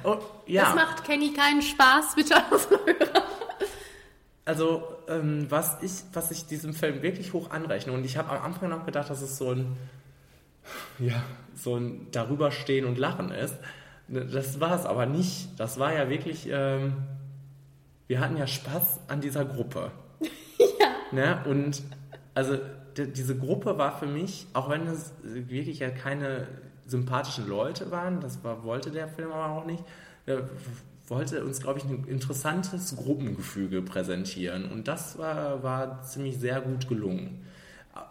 Oh, 0.03 0.17
ja. 0.47 0.63
Das 0.63 0.75
macht 0.75 1.03
Kenny 1.03 1.33
keinen 1.33 1.61
Spaß, 1.61 2.15
bitte 2.15 2.35
Hörer. 2.35 3.23
Also, 4.45 4.83
ähm, 5.07 5.47
was, 5.49 5.81
ich, 5.81 6.03
was 6.13 6.29
ich 6.29 6.45
diesem 6.45 6.73
Film 6.73 7.01
wirklich 7.01 7.33
hoch 7.33 7.49
anrechne, 7.49 7.91
und 7.91 8.05
ich 8.05 8.17
habe 8.17 8.29
am 8.29 8.43
Anfang 8.43 8.69
noch 8.69 8.85
gedacht, 8.85 9.09
dass 9.09 9.21
es 9.21 9.37
so 9.37 9.51
ein, 9.51 9.75
ja, 10.99 11.23
so 11.55 11.75
ein 11.75 12.07
Darüberstehen 12.11 12.85
und 12.85 12.97
Lachen 12.97 13.31
ist. 13.31 13.55
Ne, 14.07 14.25
Das 14.25 14.59
war 14.59 14.79
es 14.79 14.85
aber 14.85 15.07
nicht. 15.07 15.49
Das 15.57 15.79
war 15.79 15.93
ja 15.93 16.09
wirklich, 16.09 16.47
ähm, 16.51 16.93
wir 18.07 18.19
hatten 18.19 18.37
ja 18.37 18.45
Spaß 18.47 18.99
an 19.07 19.21
dieser 19.21 19.45
Gruppe. 19.45 19.91
Ja. 20.79 20.87
Ne? 21.11 21.43
Und 21.45 21.83
also 22.33 22.57
diese 22.97 23.37
Gruppe 23.37 23.77
war 23.77 23.97
für 23.99 24.07
mich, 24.07 24.47
auch 24.53 24.69
wenn 24.69 24.87
es 24.87 25.13
wirklich 25.23 25.79
ja 25.79 25.89
keine 25.89 26.47
sympathischen 26.85 27.47
Leute 27.47 27.91
waren, 27.91 28.19
das 28.21 28.43
war, 28.43 28.63
wollte 28.63 28.91
der 28.91 29.07
Film 29.07 29.31
aber 29.31 29.49
auch 29.49 29.65
nicht, 29.65 29.83
äh, 30.25 30.37
wollte 31.07 31.43
uns, 31.43 31.61
glaube 31.61 31.79
ich, 31.79 31.85
ein 31.85 32.05
interessantes 32.05 32.95
Gruppengefüge 32.95 33.81
präsentieren. 33.81 34.71
Und 34.71 34.87
das 34.87 35.17
war, 35.17 35.61
war 35.61 36.01
ziemlich 36.03 36.37
sehr 36.39 36.61
gut 36.61 36.87
gelungen. 36.87 37.45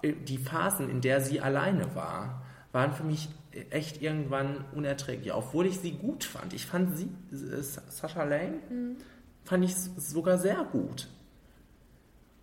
Die 0.02 0.38
Phasen, 0.38 0.88
in 0.88 1.00
der 1.00 1.20
sie 1.20 1.40
alleine 1.40 1.94
war, 1.94 2.42
waren 2.72 2.92
für 2.92 3.04
mich 3.04 3.28
echt 3.70 4.00
irgendwann 4.02 4.64
unerträglich, 4.72 5.32
obwohl 5.32 5.66
ich 5.66 5.78
sie 5.80 5.92
gut 5.92 6.24
fand. 6.24 6.52
Ich 6.52 6.66
fand 6.66 6.96
sie, 6.96 7.08
äh, 7.32 7.62
Sascha 7.62 8.24
Lane, 8.24 8.60
fand 9.44 9.64
ich 9.64 9.74
sogar 9.76 10.38
sehr 10.38 10.64
gut. 10.70 11.08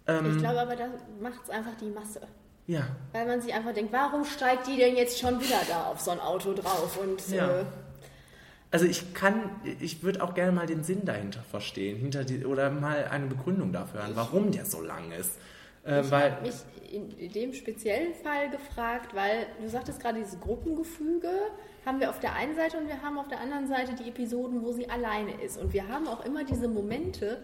Ich 0.08 0.38
glaube 0.40 0.62
aber, 0.62 0.76
da 0.76 0.88
macht 1.22 1.44
es 1.44 1.50
einfach 1.50 1.78
die 1.80 1.90
Masse. 1.90 2.22
Ja, 2.68 2.88
Weil 3.12 3.26
man 3.28 3.42
sich 3.42 3.54
einfach 3.54 3.74
denkt, 3.74 3.92
warum 3.92 4.24
steigt 4.24 4.68
die 4.68 4.78
denn 4.78 4.96
jetzt 4.96 5.20
schon 5.20 5.40
wieder 5.42 5.60
da 5.68 5.86
auf 5.86 6.00
so 6.00 6.12
ein 6.12 6.20
Auto 6.20 6.54
drauf? 6.54 6.98
Und 7.02 7.28
Ja. 7.30 7.62
äh, 7.62 7.66
Also 8.74 8.86
ich 8.86 9.14
kann, 9.14 9.50
ich 9.82 10.02
würde 10.04 10.24
auch 10.24 10.34
gerne 10.34 10.54
mal 10.54 10.66
den 10.66 10.84
Sinn 10.84 11.04
dahinter 11.04 11.42
verstehen, 11.42 11.98
hinter 11.98 12.24
die, 12.24 12.46
oder 12.46 12.70
mal 12.70 13.06
eine 13.12 13.26
Begründung 13.28 13.74
dafür 13.74 14.02
hören, 14.04 14.12
warum 14.16 14.52
der 14.52 14.66
so 14.66 14.82
lang 14.82 15.12
ist. 15.12 15.38
Äh, 15.86 16.02
ich 16.02 16.12
habe 16.12 16.42
mich 16.44 16.56
in 16.92 17.32
dem 17.34 17.54
speziellen 17.54 18.14
Fall 18.14 18.50
gefragt, 18.50 19.14
weil 19.14 19.48
du 19.62 19.68
sagtest 19.68 20.00
gerade 20.00 20.20
dieses 20.20 20.40
Gruppengefüge 20.40 21.30
haben 21.86 22.00
wir 22.00 22.10
auf 22.10 22.20
der 22.20 22.34
einen 22.36 22.56
Seite 22.56 22.78
und 22.78 22.88
wir 22.88 23.02
haben 23.02 23.18
auf 23.18 23.28
der 23.28 23.40
anderen 23.42 23.68
Seite 23.68 23.94
die 23.96 24.08
Episoden, 24.08 24.62
wo 24.64 24.72
sie 24.72 24.88
alleine 24.90 25.42
ist. 25.42 25.58
Und 25.60 25.74
wir 25.74 25.88
haben 25.88 26.08
auch 26.08 26.24
immer 26.24 26.44
diese 26.46 26.68
Momente, 26.68 27.44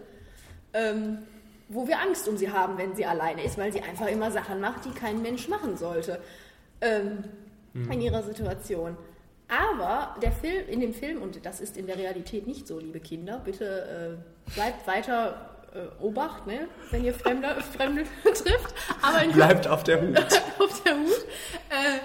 ähm, 0.72 1.18
wo 1.68 1.86
wir 1.86 2.00
Angst 2.00 2.26
um 2.28 2.36
sie 2.36 2.50
haben, 2.50 2.78
wenn 2.78 2.94
sie 2.96 3.04
alleine 3.04 3.42
ist, 3.42 3.58
weil 3.58 3.72
sie 3.72 3.82
einfach 3.82 4.06
immer 4.06 4.30
Sachen 4.30 4.60
macht, 4.60 4.84
die 4.84 4.90
kein 4.90 5.22
Mensch 5.22 5.48
machen 5.48 5.76
sollte 5.76 6.20
ähm, 6.80 7.24
in 7.74 8.00
ihrer 8.00 8.22
Situation. 8.22 8.96
Aber 9.48 10.16
der 10.20 10.32
Film, 10.32 10.68
in 10.68 10.80
dem 10.80 10.92
Film, 10.92 11.22
und 11.22 11.44
das 11.44 11.60
ist 11.60 11.76
in 11.76 11.86
der 11.86 11.96
Realität 11.96 12.46
nicht 12.46 12.66
so, 12.66 12.78
liebe 12.78 13.00
Kinder, 13.00 13.40
bitte 13.42 14.18
äh, 14.18 14.52
bleibt 14.54 14.86
weiter 14.86 15.56
äh, 15.74 16.02
Obacht, 16.02 16.46
ne, 16.46 16.68
wenn 16.90 17.04
ihr 17.04 17.14
Fremde, 17.14 17.56
Fremde 17.76 18.04
trifft. 18.22 18.74
Aber 19.00 19.26
bleibt 19.32 19.66
auf 19.66 19.84
der 19.84 20.02
Hut. 20.02 20.18
auf 20.58 20.82
der 20.82 20.94
Hut. 20.94 21.26
Äh, 21.70 21.98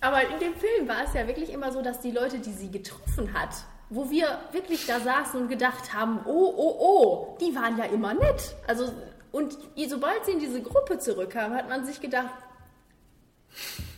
aber 0.00 0.22
in 0.22 0.38
dem 0.38 0.54
Film 0.54 0.88
war 0.88 1.04
es 1.06 1.14
ja 1.14 1.26
wirklich 1.26 1.50
immer 1.52 1.72
so, 1.72 1.80
dass 1.80 2.00
die 2.00 2.10
Leute, 2.10 2.38
die 2.38 2.52
sie 2.52 2.70
getroffen 2.70 3.32
hat, 3.32 3.54
wo 3.90 4.10
wir 4.10 4.38
wirklich 4.52 4.86
da 4.86 5.00
saßen 5.00 5.40
und 5.42 5.48
gedacht 5.48 5.92
haben, 5.94 6.20
oh, 6.26 6.52
oh, 6.56 6.76
oh, 6.78 7.36
die 7.40 7.54
waren 7.54 7.76
ja 7.78 7.84
immer 7.84 8.14
nett. 8.14 8.54
Also, 8.66 8.92
und 9.32 9.56
sobald 9.88 10.24
sie 10.24 10.32
in 10.32 10.38
diese 10.40 10.62
Gruppe 10.62 10.98
zurückkam, 10.98 11.54
hat 11.54 11.68
man 11.68 11.84
sich 11.84 12.00
gedacht, 12.00 12.30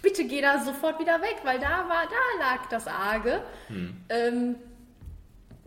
bitte 0.03 0.25
geh 0.25 0.41
da 0.43 0.59
sofort 0.63 0.99
wieder 0.99 1.21
weg, 1.23 1.37
weil 1.45 1.59
da 1.59 1.89
war, 1.89 2.05
da 2.05 2.45
lag 2.45 2.67
das 2.71 2.87
Arge. 2.87 3.43
Ähm, 4.09 4.57
wa- 4.57 4.66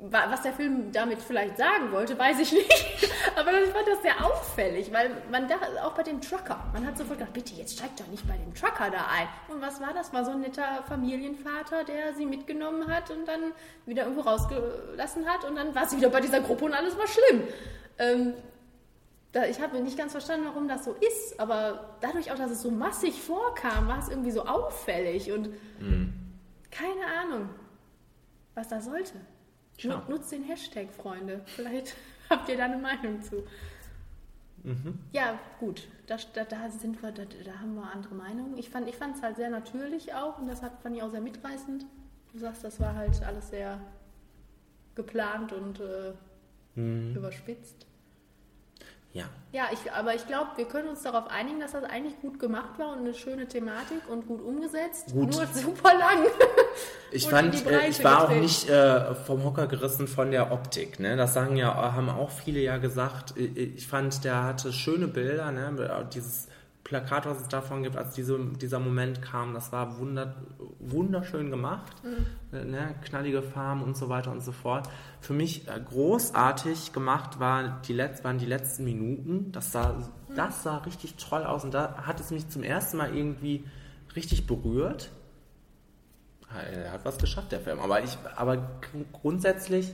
was 0.02 0.42
der 0.44 0.54
Film 0.54 0.92
damit 0.94 1.22
vielleicht 1.22 1.58
sagen 1.58 1.92
wollte, 1.92 2.18
weiß 2.18 2.40
ich 2.40 2.54
nicht. 2.54 3.10
Aber 3.36 3.52
ich 3.62 3.70
fand 3.70 3.88
das 3.88 4.02
sehr 4.02 4.26
auffällig, 4.26 4.94
weil 4.94 5.12
man 5.30 5.48
da, 5.48 5.56
auch 5.84 5.94
bei 5.94 6.04
dem 6.04 6.22
Trucker, 6.22 6.64
man 6.74 6.86
hat 6.88 6.98
sofort 6.98 7.20
gedacht, 7.20 7.34
bitte, 7.34 7.54
jetzt 7.56 7.78
steigt 7.78 8.00
doch 8.00 8.08
nicht 8.08 8.26
bei 8.28 8.38
dem 8.38 8.54
Trucker 8.54 8.90
da 8.90 9.08
ein. 9.12 9.28
Und 9.54 9.62
was 9.62 9.82
war 9.82 9.94
das? 9.94 10.14
War 10.14 10.24
so 10.24 10.32
ein 10.32 10.40
netter 10.40 10.84
Familienvater, 10.88 11.84
der 11.84 12.14
sie 12.14 12.26
mitgenommen 12.26 12.88
hat 12.88 13.12
und 13.12 13.28
dann 13.28 13.52
wieder 13.86 14.04
irgendwo 14.04 14.22
rausgelassen 14.22 15.26
hat 15.28 15.44
und 15.44 15.56
dann 15.56 15.76
war 15.76 15.88
sie 15.88 15.98
wieder 15.98 16.10
bei 16.10 16.22
dieser 16.22 16.40
Gruppe 16.40 16.66
und 16.66 16.74
alles 16.74 16.98
war 16.98 17.08
schlimm. 17.08 17.44
Ähm, 17.98 18.34
da, 19.34 19.46
ich 19.46 19.62
habe 19.62 19.80
nicht 19.82 19.98
ganz 19.98 20.14
verstanden, 20.14 20.48
warum 20.48 20.68
das 20.68 20.86
so 20.86 20.94
ist, 20.94 21.40
aber 21.40 21.98
dadurch 22.02 22.32
auch, 22.32 22.38
dass 22.38 22.52
es 22.52 22.62
so 22.62 22.72
massig 22.72 23.22
vorkam, 23.22 23.88
war 23.88 24.00
es 24.00 24.10
irgendwie 24.10 24.32
so 24.32 24.46
auffällig 24.46 25.32
und 25.32 25.50
keine 26.72 27.06
Ahnung, 27.22 27.50
was 28.56 28.70
da 28.70 28.82
sollte. 28.82 29.14
Tja. 29.80 29.96
Nut- 29.96 30.10
Nutzt 30.10 30.32
den 30.32 30.44
Hashtag, 30.44 30.92
Freunde. 30.94 31.42
Vielleicht 31.46 31.96
habt 32.30 32.48
ihr 32.50 32.58
da 32.58 32.66
eine 32.66 32.78
Meinung 32.78 33.22
zu. 33.22 33.44
Ja, 35.14 35.40
gut. 35.60 35.88
Da, 36.08 36.18
da, 36.34 36.44
da 36.44 36.70
sind 36.70 37.02
wir, 37.02 37.12
da, 37.14 37.24
da 37.26 37.60
haben 37.60 37.76
wir 37.76 37.90
andere 37.92 38.14
Meinungen. 38.14 38.58
Ich 38.58 38.70
fand 38.70 38.90
es 38.90 39.22
halt 39.24 39.38
sehr 39.38 39.50
natürlich 39.50 40.14
auch 40.14 40.38
und 40.38 40.48
das 40.48 40.62
hat, 40.62 40.82
fand 40.82 40.98
ich 40.98 41.02
auch 41.02 41.10
sehr 41.12 41.22
mitreißend. 41.22 41.86
Du 42.34 42.40
sagst, 42.40 42.64
das 42.66 42.80
war 42.80 42.94
halt 42.94 43.24
alles 43.24 43.50
sehr 43.50 43.80
geplant 44.96 45.54
und 45.54 45.80
äh, 45.80 46.14
überspitzt. 47.16 47.86
Ja. 49.14 49.26
Ja, 49.52 49.64
ich, 49.74 49.92
aber 49.92 50.14
ich 50.14 50.28
glaube, 50.28 50.52
wir 50.58 50.66
können 50.66 50.90
uns 50.90 51.02
darauf 51.02 51.28
einigen, 51.28 51.60
dass 51.60 51.72
das 51.72 51.84
eigentlich 51.84 52.20
gut 52.22 52.40
gemacht 52.40 52.78
war 52.78 52.92
und 52.92 53.00
eine 53.00 53.16
schöne 53.16 53.48
Thematik 53.48 54.08
und 54.08 54.28
gut 54.28 54.42
umgesetzt. 54.42 55.12
Gut. 55.12 55.32
Nur 55.34 55.48
super 55.54 55.98
lang. 55.98 56.20
Ich 57.12 57.28
fand, 57.28 57.66
äh, 57.66 57.88
ich 57.88 58.04
war 58.04 58.26
auch 58.26 58.30
nicht 58.30 58.70
äh, 58.70 59.16
vom 59.16 59.44
Hocker 59.44 59.66
gerissen 59.66 60.08
von 60.08 60.30
der 60.30 60.52
Optik. 60.52 61.00
Ne? 61.00 61.18
Das 61.18 61.34
sagen 61.34 61.56
ja, 61.56 61.74
haben 61.96 62.10
auch 62.10 62.30
viele 62.30 62.60
ja 62.60 62.78
gesagt. 62.78 63.36
Äh, 63.38 63.46
Ich 63.46 63.88
fand, 63.88 64.24
der 64.24 64.44
hatte 64.44 64.72
schöne 64.72 65.08
Bilder. 65.08 65.52
Ne? 65.52 66.08
Dieses 66.14 66.48
Plakat, 66.90 67.28
was 67.28 67.40
es 67.42 67.48
davon 67.48 67.84
gibt, 67.84 67.96
als 67.96 68.16
diese, 68.16 68.40
dieser 68.60 68.80
Moment 68.80 69.22
kam, 69.22 69.54
das 69.54 69.72
war 69.72 70.00
wunder, 70.00 70.34
wunderschön 70.80 71.52
gemacht. 71.52 71.94
Mhm. 72.04 72.72
Ne? 72.72 72.96
Knallige 73.06 73.44
Farben 73.44 73.84
und 73.84 73.96
so 73.96 74.10
weiter 74.10 74.32
und 74.32 74.42
so 74.42 74.52
fort. 74.52 74.90
Für 75.22 75.34
mich 75.34 75.68
äh, 75.68 75.80
großartig 75.80 76.92
gemacht 76.92 77.40
war 77.40 77.80
die 77.88 77.94
Letz-, 77.94 78.24
waren 78.24 78.40
die 78.40 78.48
letzten 78.48 78.86
Minuten. 78.86 79.52
Das 79.52 79.72
sah, 79.72 79.94
Mhm. 79.94 80.36
das 80.36 80.64
sah 80.64 80.78
richtig 80.78 81.14
toll 81.18 81.44
aus 81.44 81.64
und 81.64 81.76
da 81.76 81.94
hat 82.08 82.20
es 82.20 82.32
mich 82.32 82.50
zum 82.50 82.64
ersten 82.64 82.98
Mal 82.98 83.16
irgendwie 83.16 83.66
richtig 84.16 84.48
berührt. 84.48 85.12
Er 86.74 86.92
hat 86.94 87.06
was 87.06 87.20
geschafft, 87.20 87.52
der 87.52 87.60
Film. 87.60 87.80
Aber, 87.80 88.04
ich, 88.04 88.18
aber 88.36 88.58
gr- 88.58 89.06
grundsätzlich 89.14 89.94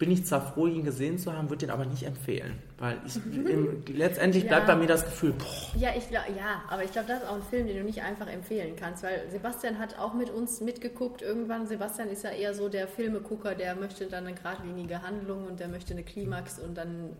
bin 0.00 0.10
ich 0.10 0.24
zwar 0.24 0.40
froh, 0.54 0.66
ihn 0.66 0.82
gesehen 0.82 1.18
zu 1.18 1.32
haben, 1.36 1.50
würde 1.50 1.66
den 1.66 1.70
aber 1.70 1.84
nicht 1.84 2.04
empfehlen. 2.04 2.58
Weil 2.78 2.96
ich, 3.06 3.16
im, 3.46 3.84
letztendlich 3.86 4.48
bleibt 4.48 4.66
Ja. 4.66 4.74
bei 4.74 4.80
mir 4.80 4.86
das 4.88 5.04
Gefühl, 5.04 5.32
boah, 5.34 5.78
Ja, 5.78 5.90
ich 5.96 6.08
glaub, 6.08 6.24
ja, 6.36 6.62
aber 6.70 6.82
ich 6.82 6.90
glaube, 6.90 7.06
das 7.06 7.22
ist 7.22 7.28
auch 7.28 7.34
ein 7.36 7.42
Film, 7.42 7.66
den 7.66 7.76
du 7.76 7.84
nicht 7.84 8.02
einfach 8.02 8.26
empfehlen 8.26 8.74
kannst, 8.76 9.02
weil 9.02 9.22
Sebastian 9.30 9.78
hat 9.78 9.98
auch 9.98 10.14
mit 10.14 10.30
uns 10.30 10.62
mitgeguckt 10.62 11.20
irgendwann. 11.20 11.66
Sebastian 11.66 12.08
ist 12.08 12.24
ja 12.24 12.30
eher 12.30 12.54
so 12.54 12.70
der 12.70 12.88
Filmegucker, 12.88 13.54
der 13.54 13.74
möchte 13.76 14.06
dann 14.06 14.26
eine 14.26 14.34
geradlinige 14.34 15.02
Handlung 15.02 15.44
und 15.46 15.60
der 15.60 15.68
möchte 15.68 15.92
eine 15.92 16.02
Klimax 16.02 16.58
und 16.58 16.76
dann. 16.78 17.10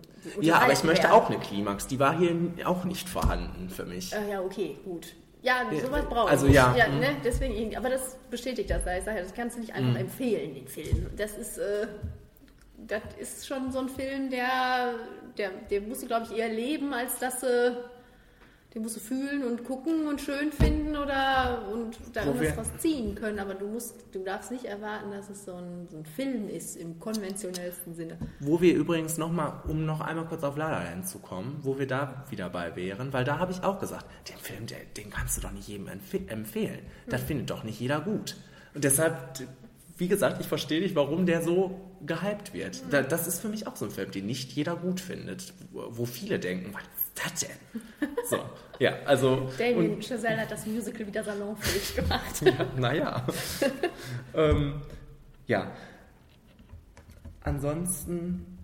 ja, 0.41 0.57
aber 0.57 0.73
ich 0.73 0.83
möchte 0.83 1.05
werden. 1.05 1.15
auch 1.15 1.29
eine 1.29 1.39
Klimax. 1.39 1.87
Die 1.87 2.01
war 2.01 2.19
hier 2.19 2.35
auch 2.65 2.85
nicht 2.85 3.09
vorhanden 3.11 3.69
für 3.69 3.85
mich. 3.85 4.13
Äh, 4.15 4.33
ja, 4.33 4.41
okay, 4.41 4.79
gut. 4.85 5.15
Ja, 5.43 5.63
sowas 5.85 6.05
brauche 6.09 6.29
also 6.31 6.47
ich. 6.47 6.55
ja, 6.55 6.75
ja 6.77 6.89
mhm. 6.89 7.01
ne, 7.01 7.07
deswegen, 7.25 7.77
aber 7.77 7.89
das 7.91 8.17
bestätigt 8.31 8.71
das. 8.71 8.81
Ich 8.87 9.05
sage 9.05 9.19
ja, 9.19 9.23
das 9.23 9.35
kannst 9.35 9.57
du 9.57 9.61
nicht 9.61 9.75
einfach 9.75 9.91
Mhm. 9.93 9.97
empfehlen, 9.97 10.55
den 10.55 10.67
Film. 10.67 11.07
Das 11.17 11.37
ist, 11.39 11.59
äh, 11.59 11.87
das 12.87 13.03
ist 13.19 13.47
schon 13.47 13.71
so 13.73 13.81
ein 13.81 13.89
Film, 13.89 14.31
der, 14.31 14.95
der, 15.37 15.51
der 15.71 15.81
musst 15.83 16.03
du, 16.03 16.07
glaube 16.07 16.27
ich, 16.31 16.39
eher 16.39 16.49
leben, 16.53 16.93
als 16.93 17.19
dass 17.19 17.41
du 17.41 17.77
Den 18.73 18.83
musst 18.83 18.95
du 18.97 19.01
fühlen 19.01 19.43
und 19.43 19.65
gucken 19.65 20.07
und 20.07 20.21
schön 20.21 20.53
finden 20.53 20.97
oder 20.97 21.67
und 21.73 21.99
da 22.13 22.25
irgendwas 22.25 22.55
draus 22.55 22.79
ziehen 22.79 23.17
können. 23.17 23.41
Aber 23.41 23.55
du 23.55 23.67
musst, 23.67 24.05
du 24.13 24.23
darfst 24.23 24.53
nicht 24.53 24.65
erwarten, 24.65 25.11
dass 25.11 25.29
es 25.29 25.45
so 25.45 25.55
ein, 25.55 25.89
so 25.91 25.97
ein 25.97 26.07
Film 26.07 26.49
ist 26.49 26.77
im 26.77 27.01
konventionellsten 27.01 27.95
Sinne. 27.95 28.17
Wo 28.39 28.61
wir 28.61 28.75
übrigens 28.75 29.19
nochmal, 29.19 29.55
um 29.67 29.85
noch 29.87 30.01
einmal 30.01 30.27
kurz 30.27 30.45
auf 30.45 30.57
La 30.57 30.71
La 30.71 30.85
Land 30.85 31.09
zu 31.09 31.19
kommen, 31.19 31.59
wo 31.63 31.81
wir 31.81 31.89
da 31.89 32.25
wieder 32.31 32.49
bei 32.49 32.77
wären, 32.77 33.13
weil 33.13 33.25
da 33.25 33.41
habe 33.41 33.51
ich 33.51 33.65
auch 33.65 33.81
gesagt, 33.81 34.07
den 34.29 34.39
Film, 34.39 34.67
der, 34.67 34.79
den 34.97 35.11
kannst 35.11 35.37
du 35.37 35.41
doch 35.41 35.53
nicht 35.53 35.67
jedem 35.67 35.89
empfe 35.89 36.21
empfehlen. 36.29 36.81
Das 37.09 37.23
findet 37.23 37.51
doch 37.51 37.65
nicht 37.65 37.81
jeder 37.81 38.01
gut. 38.01 38.37
Und 38.73 38.85
deshalb, 38.85 39.17
wie 39.99 40.07
gesagt, 40.07 40.41
ich 40.41 40.47
verstehe 40.47 40.81
nicht, 40.81 40.95
warum 40.95 41.27
der 41.27 41.43
so 41.43 41.90
gehypt 42.07 42.55
wird. 42.55 42.83
Da, 42.91 43.03
das 43.03 43.27
ist 43.27 43.41
für 43.41 43.49
mich 43.49 43.67
auch 43.67 43.77
so 43.77 43.85
ein 43.87 43.91
Film, 43.91 44.11
den 44.11 44.27
nicht 44.27 44.53
jeder 44.53 44.77
gut 44.77 45.01
findet, 45.01 45.53
wo, 45.73 46.07
viele 46.07 46.39
denken, 46.39 46.73
was 46.73 46.83
ist 46.83 47.25
das 47.25 47.49
denn? 47.49 47.83
So, 48.29 48.39
ja, 48.79 48.95
also... 49.05 49.51
Damien 49.59 49.95
und- 49.95 50.05
Chazelle 50.05 50.39
hat 50.41 50.51
das 50.51 50.67
Musical 50.67 51.07
wieder 51.07 51.23
salonfähig 51.25 51.95
gemacht. 51.97 52.43
ja, 52.43 52.53
naja. 52.77 53.27
ähm, 54.35 54.81
ja. 55.47 55.71
Ansonsten 57.43 58.59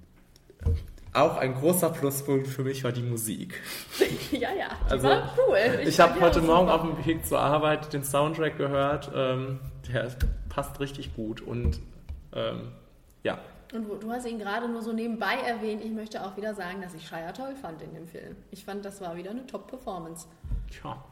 auch 1.12 1.36
ein 1.38 1.54
großer 1.54 1.90
Pluspunkt 1.90 2.46
für 2.46 2.62
mich 2.62 2.84
war 2.84 2.92
die 2.92 3.02
Musik. 3.02 3.62
ja, 4.32 4.50
ja, 4.52 4.68
die 4.86 4.92
Also, 4.92 5.08
war 5.08 5.34
cool. 5.38 5.58
Ich, 5.86 5.96
fand 5.96 6.10
habe 6.12 6.20
heute 6.26 6.42
Morgen 6.42 6.68
auf 6.68 6.82
dem 6.82 7.06
Weg 7.06 7.24
zur 7.26 7.40
Arbeit 7.40 7.92
den 7.92 8.04
Soundtrack 8.04 8.58
gehört. 8.58 9.10
Ähm, 9.14 9.60
der 9.90 10.10
passt 10.50 10.78
richtig 10.80 11.14
gut 11.16 11.40
und 11.40 11.80
ähm, 12.34 12.68
ja. 13.26 13.38
Und 13.74 14.02
du 14.02 14.10
hast 14.12 14.24
ihn 14.26 14.38
gerade 14.38 14.68
nur 14.68 14.80
so 14.80 14.92
nebenbei 14.92 15.34
erwähnt. 15.44 15.82
Ich 15.84 15.90
möchte 15.90 16.24
auch 16.24 16.36
wieder 16.36 16.54
sagen, 16.54 16.80
dass 16.82 16.94
ich 16.94 17.06
Shia 17.06 17.32
toll 17.32 17.54
fand 17.60 17.82
in 17.82 17.92
dem 17.94 18.06
Film. 18.06 18.36
Ich 18.52 18.64
fand, 18.64 18.84
das 18.84 19.00
war 19.00 19.16
wieder 19.16 19.30
eine 19.32 19.44
Top-Performance. 19.46 20.28
Tja. 20.70 21.02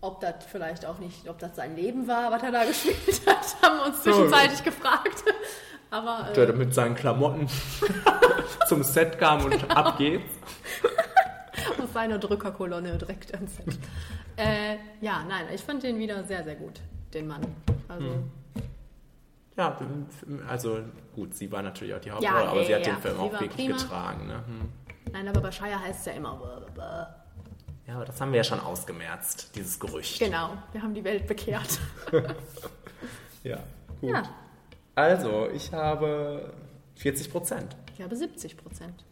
Ob 0.00 0.20
das 0.20 0.44
vielleicht 0.50 0.84
auch 0.86 0.98
nicht, 0.98 1.28
ob 1.28 1.38
das 1.38 1.54
sein 1.54 1.76
Leben 1.76 2.08
war, 2.08 2.32
was 2.32 2.42
er 2.42 2.50
da 2.50 2.64
gespielt 2.66 3.22
hat, 3.26 3.56
haben 3.62 3.78
wir 3.78 3.86
uns 3.86 4.02
zwischenzeitlich 4.02 4.64
gefragt. 4.64 5.22
Aber 5.92 6.32
Der 6.34 6.48
äh, 6.48 6.52
mit 6.52 6.74
seinen 6.74 6.94
Klamotten 6.96 7.46
zum 8.68 8.82
Set 8.82 9.18
kam 9.18 9.44
und 9.44 9.70
ab 9.76 9.98
geht's. 9.98 10.32
aus 11.82 11.92
seiner 11.92 12.18
Drückerkolonne 12.18 12.96
direkt 12.98 13.34
ans 13.34 13.56
Set. 13.56 13.78
äh, 14.36 14.76
ja, 15.00 15.24
nein, 15.28 15.46
ich 15.54 15.60
fand 15.62 15.82
den 15.82 15.98
wieder 15.98 16.24
sehr, 16.24 16.42
sehr 16.44 16.54
gut, 16.56 16.80
den 17.14 17.26
Mann. 17.28 17.42
Also, 17.88 18.04
Hm. 18.06 18.30
Ja, 19.60 19.76
also 20.48 20.78
gut, 21.14 21.34
sie 21.34 21.50
war 21.52 21.62
natürlich 21.62 21.94
auch 21.94 22.00
die 22.00 22.08
Ja, 22.08 22.14
Hauptrolle, 22.14 22.48
aber 22.48 22.60
ja, 22.60 22.66
sie 22.66 22.74
hat 22.76 22.86
ja, 22.86 22.92
den 22.94 23.02
Film 23.02 23.14
sie 23.16 23.20
auch 23.20 23.32
wirklich 23.32 23.50
prima. 23.66 23.76
getragen. 23.76 24.26
Ne? 24.26 24.44
Hm. 24.46 24.68
nein, 25.12 25.28
aber 25.28 25.40
bei 25.40 25.52
Shia 25.52 25.78
heißt 25.80 26.00
es 26.00 26.06
ja 26.06 26.12
immer. 26.12 26.66
Ja, 27.86 27.96
aber 27.96 28.04
das 28.04 28.20
haben 28.20 28.30
wir 28.32 28.38
ja 28.38 28.44
schon 28.44 28.60
ausgemerzt, 28.60 29.50
dieses 29.54 29.78
Gerücht. 29.80 30.18
Genau, 30.20 30.50
wir 30.72 30.80
haben 30.82 30.94
die 30.94 31.04
Welt 31.04 31.26
bekehrt. 31.26 31.78
Ja, 33.42 33.58
gut. 34.02 34.10
Ja, 34.10 34.22
Also, 34.94 35.48
ich 35.48 35.72
habe 35.72 36.52
40 36.96 37.30
Prozent. 37.32 37.74
ich 37.94 38.02
habe 38.02 38.14
70 38.14 38.56
Prozent. 38.58 39.02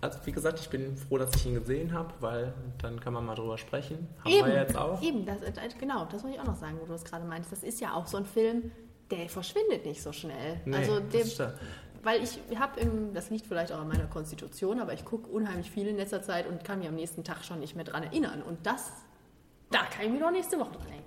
Also, 0.00 0.18
wie 0.24 0.32
gesagt, 0.32 0.58
ich 0.60 0.70
bin 0.70 0.96
froh, 0.96 1.18
dass 1.18 1.34
ich 1.36 1.46
ihn 1.46 1.54
gesehen 1.54 1.92
habe, 1.92 2.12
weil 2.20 2.54
dann 2.78 3.00
kann 3.00 3.12
man 3.12 3.24
mal 3.26 3.34
drüber 3.34 3.58
sprechen. 3.58 4.08
Haben 4.24 4.30
Eben, 4.32 4.46
wir 4.46 4.54
jetzt 4.54 4.76
auch. 4.76 5.02
eben 5.02 5.26
das, 5.26 5.42
äh, 5.42 5.52
genau, 5.78 6.06
das 6.06 6.22
wollte 6.22 6.36
ich 6.36 6.40
auch 6.40 6.46
noch 6.46 6.56
sagen, 6.56 6.78
wo 6.80 6.86
du 6.86 6.94
es 6.94 7.04
gerade 7.04 7.24
meinst. 7.24 7.52
Das 7.52 7.62
ist 7.62 7.80
ja 7.80 7.94
auch 7.94 8.06
so 8.06 8.16
ein 8.16 8.24
Film, 8.24 8.72
der 9.10 9.28
verschwindet 9.28 9.84
nicht 9.84 10.02
so 10.02 10.12
schnell. 10.12 10.60
Nee, 10.64 10.76
also 10.76 11.00
das 11.00 11.36
der, 11.36 11.54
weil 12.02 12.22
ich 12.22 12.38
habe 12.58 12.80
im, 12.80 13.12
das 13.12 13.28
liegt 13.28 13.46
vielleicht 13.46 13.72
auch 13.72 13.80
an 13.80 13.88
meiner 13.88 14.06
Konstitution, 14.06 14.80
aber 14.80 14.94
ich 14.94 15.04
gucke 15.04 15.28
unheimlich 15.28 15.70
viel 15.70 15.86
in 15.86 15.96
letzter 15.96 16.22
Zeit 16.22 16.46
und 16.46 16.64
kann 16.64 16.78
mich 16.78 16.88
am 16.88 16.94
nächsten 16.94 17.24
Tag 17.24 17.44
schon 17.44 17.60
nicht 17.60 17.76
mehr 17.76 17.84
dran 17.84 18.02
erinnern. 18.02 18.42
Und 18.42 18.64
das, 18.64 18.90
da 19.70 19.80
kann 19.84 20.06
ich 20.06 20.12
mir 20.12 20.20
doch 20.20 20.30
nächste 20.30 20.58
Woche 20.58 20.72
dran 20.72 20.86
erinnern. 20.88 21.04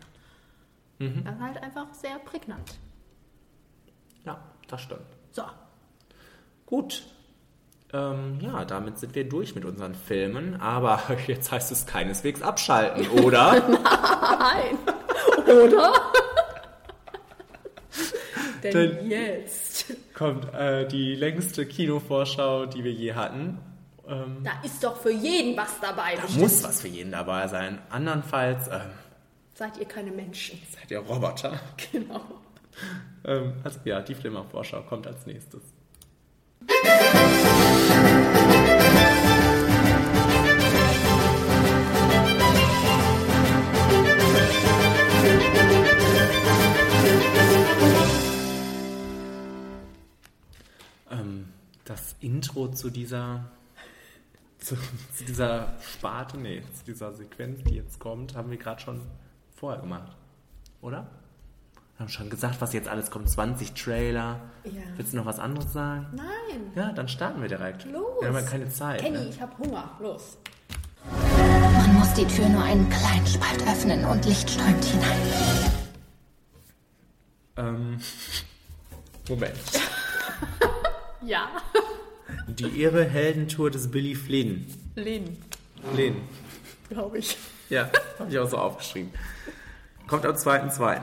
Mhm. 1.00 1.24
Das 1.24 1.36
ist 1.36 1.42
halt 1.42 1.64
einfach 1.64 1.94
sehr 1.96 2.20
prägnant. 2.20 2.76
Ja, 4.24 4.40
das 4.68 4.82
stimmt. 4.82 5.08
So, 5.32 5.44
Gut. 6.74 7.04
Ähm, 7.94 8.40
ja, 8.42 8.66
damit 8.66 8.98
sind 8.98 9.14
wir 9.14 9.24
durch 9.30 9.54
mit 9.54 9.66
unseren 9.66 9.94
Filmen, 9.94 10.60
aber 10.60 11.00
jetzt 11.28 11.52
heißt 11.52 11.72
es 11.72 11.86
keineswegs 11.86 12.42
abschalten, 12.42 13.08
oder? 13.24 13.54
nein, 14.40 14.78
oder? 15.48 15.94
Denn, 18.64 18.72
Denn- 18.74 19.10
jetzt, 19.10 19.86
Kommt 20.16 20.52
äh, 20.54 20.88
die 20.88 21.16
längste 21.16 21.66
Kinovorschau, 21.66 22.66
die 22.66 22.84
wir 22.84 22.92
je 22.94 23.14
hatten. 23.14 23.60
Ähm, 24.08 24.38
da 24.44 24.52
ist 24.64 24.84
doch 24.84 24.98
für 24.98 25.12
jeden 25.12 25.56
was 25.58 25.80
dabei. 25.82 26.16
da 26.16 26.22
bestimmt. 26.22 26.42
muss 26.44 26.64
was 26.64 26.82
für 26.82 26.88
jeden 26.88 27.12
dabei 27.12 27.48
sein. 27.48 27.80
Andernfalls 27.90 28.68
ähm, 28.70 28.82
Seid 29.56 29.78
ihr 29.78 29.86
keine 29.86 30.12
Menschen. 30.12 30.60
seid 30.72 30.90
ihr 30.92 31.00
Roboter. 31.00 31.60
Genau. 31.92 32.22
Ähm, 33.26 33.54
also 33.64 33.80
ja, 33.86 34.02
die 34.02 34.16
Flimmervorschau 34.16 34.82
kommt 34.84 35.08
als 35.08 35.26
nächstes. 35.26 35.62
Intro 52.24 52.70
zu 52.70 52.90
dieser 52.90 53.46
zu, 54.58 54.76
zu 55.16 55.26
dieser 55.26 55.74
Sparte, 55.82 56.38
nee, 56.38 56.64
zu 56.74 56.86
dieser 56.86 57.14
Sequenz, 57.14 57.62
die 57.66 57.76
jetzt 57.76 58.00
kommt, 58.00 58.34
haben 58.36 58.50
wir 58.50 58.58
gerade 58.58 58.80
schon 58.82 59.02
vorher 59.56 59.82
gemacht. 59.82 60.16
Oder? 60.82 61.06
Wir 61.98 62.00
haben 62.06 62.10
schon 62.10 62.30
gesagt, 62.30 62.62
was 62.62 62.72
jetzt 62.74 62.88
alles 62.88 63.12
kommt. 63.12 63.30
20 63.30 63.74
Trailer. 63.74 64.40
Ja. 64.64 64.72
Willst 64.96 65.12
du 65.14 65.18
noch 65.18 65.26
was 65.26 65.38
anderes 65.40 65.72
sagen? 65.74 66.08
Nein. 66.16 66.72
Ja, 66.76 66.94
dann 66.94 67.08
starten 67.10 67.42
wir 67.42 67.50
direkt. 67.50 67.84
Los. 67.86 68.22
Wir 68.22 68.30
haben 68.30 68.36
ja 68.36 68.42
keine 68.42 68.70
Zeit. 68.70 69.02
Kenny, 69.02 69.18
Ne? 69.18 69.26
ich 69.30 69.42
hab 69.42 69.58
Hunger. 69.58 69.92
Los. 70.00 70.38
Man 71.12 71.94
muss 71.96 72.14
die 72.14 72.26
Tür 72.26 72.48
nur 72.48 72.64
einen 72.64 72.90
kleinen 72.90 73.28
Spalt 73.28 73.62
öffnen 73.68 74.06
und 74.06 74.26
Licht 74.26 74.50
strömt 74.50 74.84
hinein. 74.86 75.20
Ähm, 77.58 78.00
Moment. 79.30 79.58
Ja. 81.26 81.48
Die 82.48 82.82
irre 82.82 83.04
Heldentour 83.04 83.72
des 83.72 83.90
Billy 83.92 84.16
Flynn. 84.16 84.66
Lynn, 84.96 85.38
Flynn. 85.94 86.16
glaube 86.90 87.18
ich. 87.20 87.38
Ja, 87.70 87.90
habe 88.20 88.30
ich 88.32 88.38
auch 88.38 88.50
so 88.50 88.58
aufgeschrieben. 88.58 89.12
Kommt 90.08 90.26
am 90.26 90.36
2.2. 90.36 91.00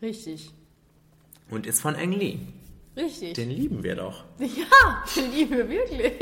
Richtig. 0.00 0.50
und 1.50 1.66
ist 1.66 1.80
von 1.80 1.94
Ang 1.96 2.12
Lee. 2.12 2.40
Richtig. 2.96 3.34
Den 3.34 3.50
lieben 3.50 3.82
wir 3.82 3.96
doch. 3.96 4.24
ja, 4.38 5.04
den 5.16 5.32
lieben 5.32 5.56
wir 5.56 5.68
wirklich. 5.68 6.12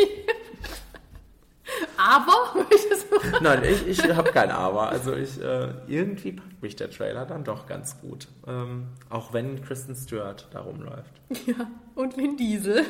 Aber, 1.97 2.67
Nein, 3.41 3.63
ich, 3.65 3.87
ich 3.89 4.03
habe 4.15 4.33
kein 4.33 4.51
Aber. 4.51 4.89
Also 4.89 5.15
ich, 5.15 5.41
äh, 5.41 5.69
irgendwie 5.87 6.33
packt 6.33 6.63
mich 6.63 6.77
der 6.77 6.91
Trailer 6.91 7.27
dann 7.27 7.45
doch 7.45 7.67
ganz 7.67 8.01
gut. 8.01 8.27
Ähm, 8.47 8.89
auch 9.09 9.33
wenn 9.33 9.63
Kristen 9.63 9.95
Stewart 9.95 10.49
da 10.53 10.61
rumläuft. 10.61 11.13
Ja, 11.47 11.71
und 11.95 12.17
Vin 12.17 12.37
Diesel. 12.37 12.85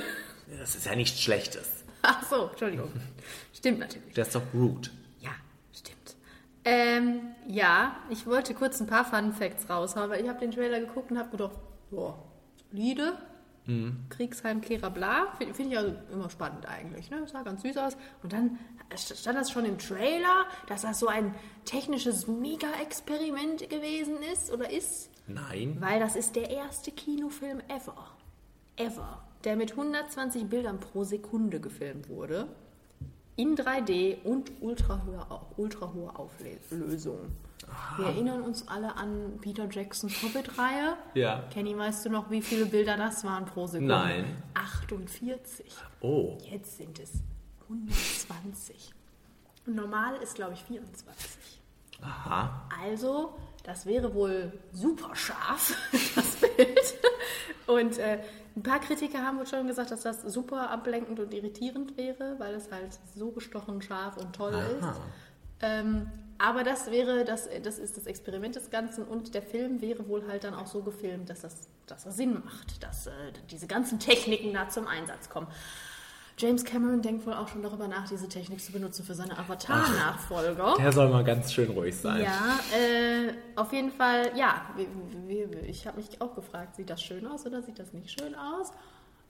Das 0.59 0.75
ist 0.75 0.87
ja 0.87 0.95
nichts 0.95 1.21
Schlechtes. 1.21 1.85
Ach 2.03 2.29
so, 2.29 2.49
Entschuldigung. 2.49 2.91
Stimmt 3.53 3.79
natürlich. 3.79 4.15
Der 4.15 4.27
ist 4.27 4.35
doch 4.35 4.43
Groot. 4.53 4.91
Ja, 5.21 5.31
stimmt. 5.73 6.17
Ähm, 6.65 7.35
ja, 7.47 7.97
ich 8.09 8.27
wollte 8.27 8.55
kurz 8.55 8.81
ein 8.81 8.87
paar 8.87 9.05
Fun 9.05 9.33
Facts 9.33 9.69
raushauen, 9.69 10.11
weil 10.11 10.23
ich 10.23 10.29
habe 10.29 10.41
den 10.41 10.51
Trailer 10.51 10.81
geguckt 10.81 11.11
und 11.11 11.19
habe 11.19 11.31
gedacht, 11.31 11.59
boah, 11.91 12.23
solide, 12.71 13.19
Kriegsheimkehrer, 14.09 14.91
bla. 14.91 15.33
Finde 15.39 15.55
find 15.55 15.73
ich 15.73 15.79
also 15.79 15.95
immer 16.13 16.29
spannend 16.31 16.67
eigentlich. 16.67 17.11
Ne? 17.11 17.27
Sah 17.27 17.43
ganz 17.43 17.63
süß 17.63 17.77
aus. 17.77 17.97
Und 18.23 18.33
dann 18.33 18.59
stand 18.97 19.39
das 19.39 19.51
schon 19.51 19.65
im 19.65 19.79
Trailer, 19.79 20.47
dass 20.67 20.83
das 20.83 20.99
so 20.99 21.07
ein 21.07 21.35
technisches 21.65 22.27
Mega-Experiment 22.27 23.69
gewesen 23.71 24.17
ist 24.33 24.53
oder 24.53 24.71
ist. 24.71 25.11
Nein. 25.27 25.77
Weil 25.79 26.01
das 26.01 26.17
ist 26.17 26.35
der 26.35 26.51
erste 26.51 26.91
Kinofilm 26.91 27.61
ever. 27.69 28.11
Ever. 28.77 29.23
Der 29.45 29.57
mit 29.57 29.73
120 29.73 30.49
Bildern 30.49 30.81
pro 30.81 31.05
Sekunde 31.05 31.61
gefilmt 31.61 32.09
wurde. 32.09 32.49
In 33.37 33.57
3D 33.57 34.23
und 34.23 34.53
ultra 34.61 35.03
hoher, 35.07 35.47
ultra 35.57 35.87
Auflösung. 35.87 37.19
Wir 37.97 38.07
erinnern 38.07 38.43
uns 38.43 38.67
alle 38.69 38.97
an 38.97 39.39
Peter 39.41 39.69
Jacksons 39.71 40.23
Hobbit-Reihe. 40.23 40.97
Ja. 41.15 41.45
Kenny, 41.51 41.77
weißt 41.77 42.07
du 42.07 42.11
noch, 42.11 42.31
wie 42.31 42.43
viele 42.43 42.67
Bilder 42.67 42.97
das 42.97 43.25
waren 43.25 43.47
pro 43.47 43.67
Sekunde? 43.67 43.95
Nein. 43.95 44.43
48. 44.55 45.73
Oh. 46.01 46.37
Jetzt 46.51 46.77
sind 46.79 46.99
es 46.99 47.13
120. 47.69 48.93
Und 49.67 49.77
normal 49.77 50.17
ist, 50.23 50.35
glaube 50.35 50.55
ich, 50.55 50.65
24. 50.65 51.61
Aha. 52.03 52.69
Also, 52.83 53.35
das 53.63 53.87
wäre 53.87 54.15
wohl 54.15 54.53
super 54.73 55.15
scharf, 55.15 55.77
das 56.15 56.37
Bild. 56.37 56.95
Und 57.67 57.99
äh, 57.99 58.19
ein 58.61 58.63
paar 58.63 58.81
Kritiker 58.81 59.25
haben 59.25 59.39
wohl 59.39 59.47
schon 59.47 59.67
gesagt, 59.67 59.91
dass 59.91 60.03
das 60.03 60.21
super 60.23 60.71
ablenkend 60.71 61.19
und 61.19 61.33
irritierend 61.33 61.97
wäre, 61.97 62.39
weil 62.39 62.55
es 62.55 62.71
halt 62.71 62.99
so 63.17 63.31
gestochen 63.31 63.81
scharf 63.81 64.19
und 64.19 64.37
toll 64.37 64.55
Aha. 64.55 64.91
ist. 64.91 65.01
Ähm, 65.63 66.11
aber 66.37 66.63
das 66.63 66.91
wäre, 66.91 67.25
das, 67.25 67.49
das 67.63 67.79
ist 67.79 67.97
das 67.97 68.07
Experiment 68.07 68.57
des 68.57 68.71
Ganzen 68.71 69.05
und 69.05 69.35
der 69.35 69.43
Film 69.43 69.81
wäre 69.81 70.09
wohl 70.09 70.27
halt 70.27 70.45
dann 70.45 70.55
auch 70.55 70.67
so 70.67 70.83
gefilmt, 70.83 71.31
dass 71.31 71.41
das, 71.41 71.69
dass 71.87 72.05
das 72.05 72.17
Sinn 72.17 72.43
macht, 72.45 72.83
dass 72.83 73.07
äh, 73.07 73.11
diese 73.51 73.67
ganzen 73.67 73.99
Techniken 73.99 74.53
da 74.53 74.69
zum 74.69 74.87
Einsatz 74.87 75.31
kommen. 75.31 75.47
James 76.41 76.65
Cameron 76.65 77.03
denkt 77.03 77.27
wohl 77.27 77.35
auch 77.35 77.49
schon 77.49 77.63
darüber 77.63 77.87
nach, 77.87 78.09
diese 78.09 78.27
Technik 78.29 78.61
zu 78.63 78.73
benutzen 78.73 79.05
für 79.05 79.15
seine 79.15 79.39
Avatar-Nachfolger. 79.39 80.75
Der 80.79 80.91
soll 80.93 81.11
mal 81.11 81.23
ganz 81.23 81.53
schön 81.53 81.71
ruhig 81.71 81.95
sein. 81.95 82.23
Ja, 82.23 82.59
äh, 82.75 83.35
auf 83.57 83.73
jeden 83.75 83.91
Fall, 83.91 84.33
ja, 84.37 84.63
ich 85.67 85.87
habe 85.87 85.99
mich 85.99 86.21
auch 86.21 86.35
gefragt, 86.35 86.77
sieht 86.77 86.89
das 86.89 87.03
schön 87.03 87.27
aus 87.27 87.45
oder 87.45 87.61
sieht 87.63 87.79
das 87.79 87.93
nicht 87.93 88.11
schön 88.19 88.35
aus? 88.35 88.73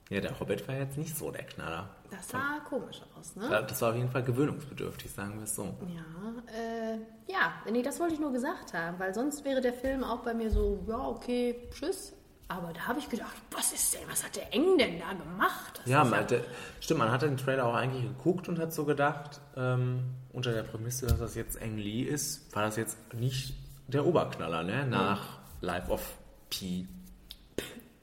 Ja, 0.09 0.19
der 0.19 0.37
Hobbit 0.39 0.67
war 0.67 0.75
jetzt 0.75 0.97
nicht 0.97 1.15
so 1.17 1.31
der 1.31 1.43
Knaller. 1.43 1.89
Das 2.09 2.29
sah 2.29 2.59
komisch 2.67 3.01
aus, 3.17 3.35
ne? 3.37 3.47
Ja, 3.49 3.61
Das 3.61 3.81
war 3.81 3.91
auf 3.91 3.95
jeden 3.95 4.09
Fall 4.09 4.23
gewöhnungsbedürftig, 4.23 5.09
sagen 5.09 5.35
wir 5.37 5.43
es 5.43 5.55
so. 5.55 5.63
Ja, 5.63 6.43
äh, 6.53 6.97
ja, 7.31 7.53
nee, 7.71 7.81
das 7.81 7.99
wollte 7.99 8.15
ich 8.15 8.19
nur 8.19 8.33
gesagt 8.33 8.73
haben, 8.73 8.99
weil 8.99 9.13
sonst 9.13 9.45
wäre 9.45 9.61
der 9.61 9.73
Film 9.73 10.03
auch 10.03 10.19
bei 10.19 10.33
mir 10.33 10.51
so, 10.51 10.83
ja, 10.87 10.97
okay, 10.99 11.69
tschüss. 11.73 12.13
Aber 12.51 12.73
da 12.73 12.81
habe 12.81 12.99
ich 12.99 13.07
gedacht, 13.07 13.33
was 13.51 13.71
ist 13.71 13.93
denn, 13.93 14.01
was 14.09 14.25
hat 14.25 14.35
der 14.35 14.53
Eng 14.53 14.77
denn 14.77 14.99
da 14.99 15.13
gemacht? 15.13 15.77
Das 15.77 15.85
Ja, 15.87 16.03
man, 16.03 16.27
der, 16.27 16.43
stimmt, 16.81 16.99
man 16.99 17.09
hat 17.09 17.21
den 17.21 17.37
Trailer 17.37 17.65
auch 17.65 17.73
eigentlich 17.73 18.03
geguckt 18.03 18.49
und 18.49 18.59
hat 18.59 18.73
so 18.73 18.83
gedacht, 18.83 19.39
ähm, 19.55 20.03
unter 20.33 20.51
der 20.51 20.63
Prämisse, 20.63 21.07
dass 21.07 21.19
das 21.19 21.35
jetzt 21.35 21.61
Ang 21.61 21.77
Lee 21.77 22.01
ist, 22.03 22.53
war 22.53 22.63
das 22.63 22.75
jetzt 22.75 22.97
nicht 23.13 23.53
der 23.87 24.05
Oberknaller, 24.05 24.63
ne? 24.63 24.85
Nach 24.85 25.39
Life 25.61 25.89
of 25.89 26.17
Pi. 26.49 26.87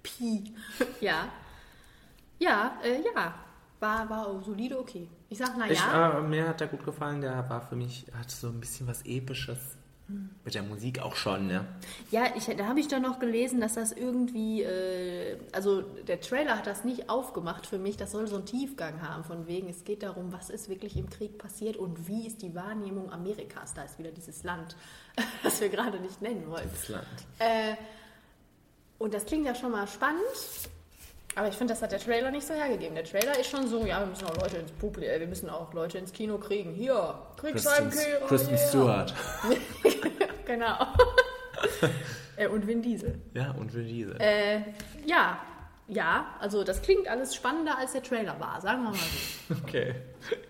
Pi. 0.03 0.55
Ja. 1.01 1.28
Ja, 2.38 2.78
äh, 2.82 3.03
ja. 3.14 3.34
War, 3.80 4.09
war 4.09 4.42
solide 4.42 4.78
okay. 4.78 5.09
Ich 5.28 5.38
sag, 5.38 5.51
na 5.59 5.70
Ich, 5.70 5.78
ja. 5.78 6.18
äh, 6.18 6.22
mir 6.22 6.49
hat 6.49 6.61
der 6.61 6.68
gut 6.68 6.84
gefallen, 6.84 7.20
der 7.20 7.49
war 7.51 7.61
für 7.61 7.76
mich, 7.76 8.07
hat 8.18 8.30
so 8.30 8.49
ein 8.49 8.61
bisschen 8.61 8.86
was 8.86 9.03
Episches. 9.05 9.77
Mit 10.44 10.54
der 10.54 10.62
Musik 10.62 11.00
auch 11.00 11.16
schon, 11.16 11.46
ne? 11.46 11.66
Ja, 12.11 12.24
ich, 12.34 12.46
da 12.46 12.66
habe 12.66 12.80
ich 12.80 12.88
doch 12.88 13.00
noch 13.00 13.18
gelesen, 13.18 13.61
dass 13.61 13.74
das 13.74 13.92
irgendwie, 13.92 14.62
äh, 14.62 15.36
also 15.52 15.82
der 15.82 16.20
Trailer 16.20 16.56
hat 16.56 16.66
das 16.66 16.84
nicht 16.84 17.11
aufgemacht 17.11 17.66
für 17.66 17.78
mich, 17.78 17.98
das 17.98 18.12
soll 18.12 18.26
so 18.26 18.36
einen 18.36 18.46
Tiefgang 18.46 19.02
haben, 19.02 19.24
von 19.24 19.46
wegen, 19.46 19.68
es 19.68 19.84
geht 19.84 20.02
darum, 20.02 20.32
was 20.32 20.48
ist 20.48 20.70
wirklich 20.70 20.96
im 20.96 21.11
Krieg 21.11 21.36
passiert 21.36 21.76
und 21.76 22.09
wie 22.09 22.26
ist 22.26 22.40
die 22.40 22.54
Wahrnehmung 22.54 23.12
Amerikas. 23.12 23.74
Da 23.74 23.82
ist 23.82 23.98
wieder 23.98 24.11
dieses 24.11 24.44
Land, 24.44 24.76
das 25.42 25.61
wir 25.61 25.68
gerade 25.68 26.00
nicht 26.00 26.22
nennen 26.22 26.48
wollten. 26.48 26.70
Das 26.70 26.88
Land. 26.88 27.06
Äh, 27.38 27.74
und 28.98 29.12
das 29.12 29.26
klingt 29.26 29.44
ja 29.44 29.54
schon 29.54 29.72
mal 29.72 29.86
spannend. 29.86 30.22
Aber 31.39 31.47
ich 31.47 31.55
finde, 31.55 31.72
das 31.72 31.82
hat 31.82 31.93
der 31.93 32.01
Trailer 32.01 32.32
nicht 32.32 32.45
so 32.45 32.53
hergegeben. 32.53 32.97
Der 32.97 33.05
Trailer 33.05 33.39
ist 33.39 33.49
schon 33.49 33.68
so, 33.68 33.86
ja, 33.86 34.01
wir 34.01 34.07
müssen 34.07 34.26
auch 34.26 34.36
Leute 34.39 34.57
ins 34.57 34.72
Publikum, 34.72 35.09
äh, 35.09 35.20
wir 35.20 35.28
müssen 35.28 35.49
auch 35.49 35.72
Leute 35.72 35.97
ins 35.99 36.12
Kino 36.12 36.36
kriegen. 36.36 36.72
Hier, 36.72 37.14
Kriegsheimkehrer. 37.36 38.26
Kristen 38.26 38.55
yeah. 38.55 38.68
Stewart. 38.68 39.14
genau. 40.47 40.89
äh, 42.36 42.49
und 42.49 42.66
Vin 42.66 42.82
Diesel. 42.82 43.20
Ja, 43.34 43.53
und 43.53 43.72
Vin 43.72 43.86
Diesel. 43.86 44.16
Äh, 44.18 44.62
ja, 45.07 45.39
ja, 45.86 46.26
also 46.41 46.64
das 46.64 46.82
klingt 46.82 47.07
alles 47.07 47.36
spannender 47.36 47.78
als 47.78 47.93
der 47.93 48.03
Trailer 48.03 48.41
war, 48.41 48.61
sagen 48.61 48.82
wir 48.82 48.91
mal 48.91 48.97
so. 48.97 49.55
Okay. 49.62 49.95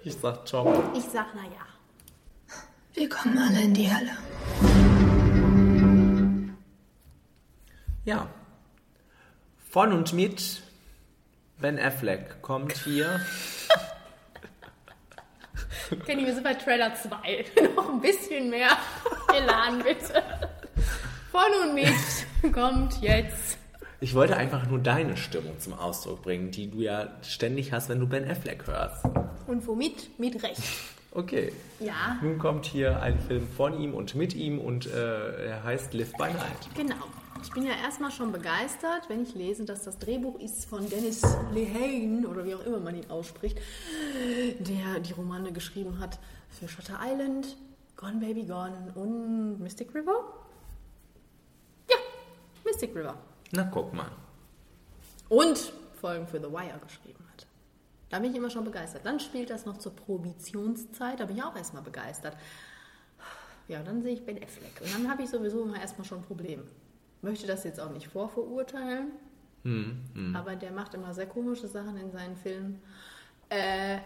Ich 0.05 0.15
sag 0.15 0.49
ciao. 0.49 0.91
Ich 0.97 1.05
sag, 1.05 1.27
na 1.35 1.43
ja. 1.43 1.67
Wir 2.95 3.11
kommen 3.11 3.37
alle 3.37 3.61
in 3.61 3.75
die 3.75 3.91
Hölle. 3.95 4.13
Ja. 8.07 8.27
Von 9.71 9.93
und 9.93 10.15
mit 10.15 10.63
Ben 11.61 11.79
Affleck 11.79 12.41
kommt 12.43 12.73
hier. 12.79 13.21
Kenny, 16.07 16.25
wir 16.27 16.35
sind 16.35 16.45
bei 16.45 16.55
Trailer 16.55 16.95
2. 16.95 17.45
Noch 17.75 17.89
ein 17.91 18.01
bisschen 18.01 18.51
mehr 18.51 18.71
Elan, 19.35 19.83
bitte. 19.83 20.23
Von 21.33 21.69
und 21.69 21.75
mit 21.75 22.53
kommt 22.55 23.01
jetzt. 23.01 23.59
Ich 24.01 24.15
wollte 24.15 24.37
einfach 24.37 24.67
nur 24.67 24.79
deine 24.79 25.17
Stimmung 25.17 25.59
zum 25.59 25.73
Ausdruck 25.73 26.23
bringen, 26.23 26.53
die 26.53 26.71
du 26.71 26.81
ja 26.81 27.09
ständig 27.23 27.73
hast, 27.73 27.89
wenn 27.89 27.99
du 27.99 28.07
Ben 28.07 28.31
Affleck 28.31 28.67
hörst. 28.67 29.05
Und 29.49 29.67
womit? 29.67 30.19
Mit 30.21 30.41
Recht. 30.43 30.63
Okay. 31.11 31.53
Ja, 31.81 32.19
Nun 32.23 32.39
kommt 32.39 32.67
hier 32.67 33.01
ein 33.03 33.19
Film 33.19 33.49
von 33.57 33.81
ihm 33.81 33.95
und 33.95 34.15
mit 34.15 34.35
ihm 34.35 34.61
und 34.61 34.87
äh, 34.87 35.47
er 35.49 35.65
heißt 35.65 35.95
Live 35.95 36.13
by 36.13 36.25
Night. 36.25 36.69
genau. 36.77 36.95
Ich 37.43 37.53
bin 37.53 37.65
ja 37.65 37.73
erstmal 37.73 38.11
schon 38.11 38.33
begeistert, 38.33 39.09
wenn 39.09 39.23
ich 39.23 39.35
lese, 39.35 39.65
dass 39.65 39.85
das 39.85 39.99
Drehbuch 39.99 40.39
ist 40.41 40.65
von 40.65 40.89
Dennis 40.89 41.23
Lehane 41.53 42.27
oder 42.27 42.45
wie 42.45 42.55
auch 42.55 42.65
immer 42.65 42.81
man 42.81 42.97
ihn 42.97 43.09
ausspricht, 43.11 43.59
der 44.59 45.01
die 45.01 45.13
Romane 45.13 45.53
geschrieben 45.53 45.99
hat 46.01 46.19
für 46.51 46.69
Shutter 46.69 46.99
Island, 47.03 47.57
Gone 47.97 48.19
Baby 48.19 48.45
Gone 48.45 48.93
und 48.95 49.61
Mystic 49.61 49.95
River. 49.95 50.25
Ja, 51.89 51.97
Mystic 52.65 52.95
River. 52.95 53.15
Na, 53.53 53.65
guck 53.65 53.93
mal. 53.93 54.11
Und 55.29 55.73
Folgen 56.01 56.27
für 56.27 56.39
The 56.39 56.51
Wire 56.51 56.81
geschrieben 56.87 57.25
hat. 57.33 57.47
Da 58.11 58.19
bin 58.19 58.31
ich 58.31 58.37
immer 58.37 58.51
schon 58.51 58.65
begeistert. 58.65 59.05
Dann 59.05 59.21
spielt 59.21 59.51
das 59.51 59.65
noch 59.65 59.79
zur 59.79 59.95
Prohibitionszeit, 59.95 61.21
da 61.21 61.27
bin 61.27 61.37
ich 61.37 61.43
auch 61.43 61.57
erstmal 61.57 61.83
begeistert. 61.83 62.37
Ja, 63.69 63.83
dann 63.83 64.03
sehe 64.03 64.15
ich 64.15 64.25
Ben 64.25 64.43
Affleck. 64.43 64.81
Und 64.81 64.95
dann 64.95 65.11
habe 65.11 65.23
ich 65.23 65.31
sowieso 65.31 65.63
immer 65.63 65.81
erstmal 65.81 66.07
schon 66.07 66.19
ein 66.19 66.25
Problem. 66.25 66.63
Möchte 67.23 67.47
das 67.47 67.65
jetzt 67.65 67.81
auch 67.81 67.91
nicht 67.91 68.09
vorverurteilen, 68.09 69.13
aber 70.35 70.57
der 70.57 70.71
macht 70.71 70.95
immer 70.95 71.13
sehr 71.13 71.27
komische 71.27 71.67
Sachen 71.67 71.97
in 71.97 72.11
seinen 72.11 72.37
Filmen. 72.37 72.81
Äh, 73.51 73.99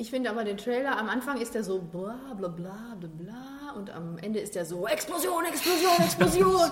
ich 0.00 0.10
finde 0.10 0.30
aber 0.30 0.44
den 0.44 0.56
Trailer, 0.56 0.96
am 0.96 1.08
Anfang 1.08 1.40
ist 1.40 1.54
der 1.54 1.64
so 1.64 1.80
bla 1.80 2.32
bla 2.36 2.48
bla 2.48 2.94
bla 3.00 3.08
bla 3.08 3.72
und 3.74 3.90
am 3.90 4.16
Ende 4.18 4.38
ist 4.38 4.54
der 4.54 4.64
so 4.64 4.86
Explosion, 4.86 5.44
Explosion, 5.44 5.96
Explosion. 5.98 6.70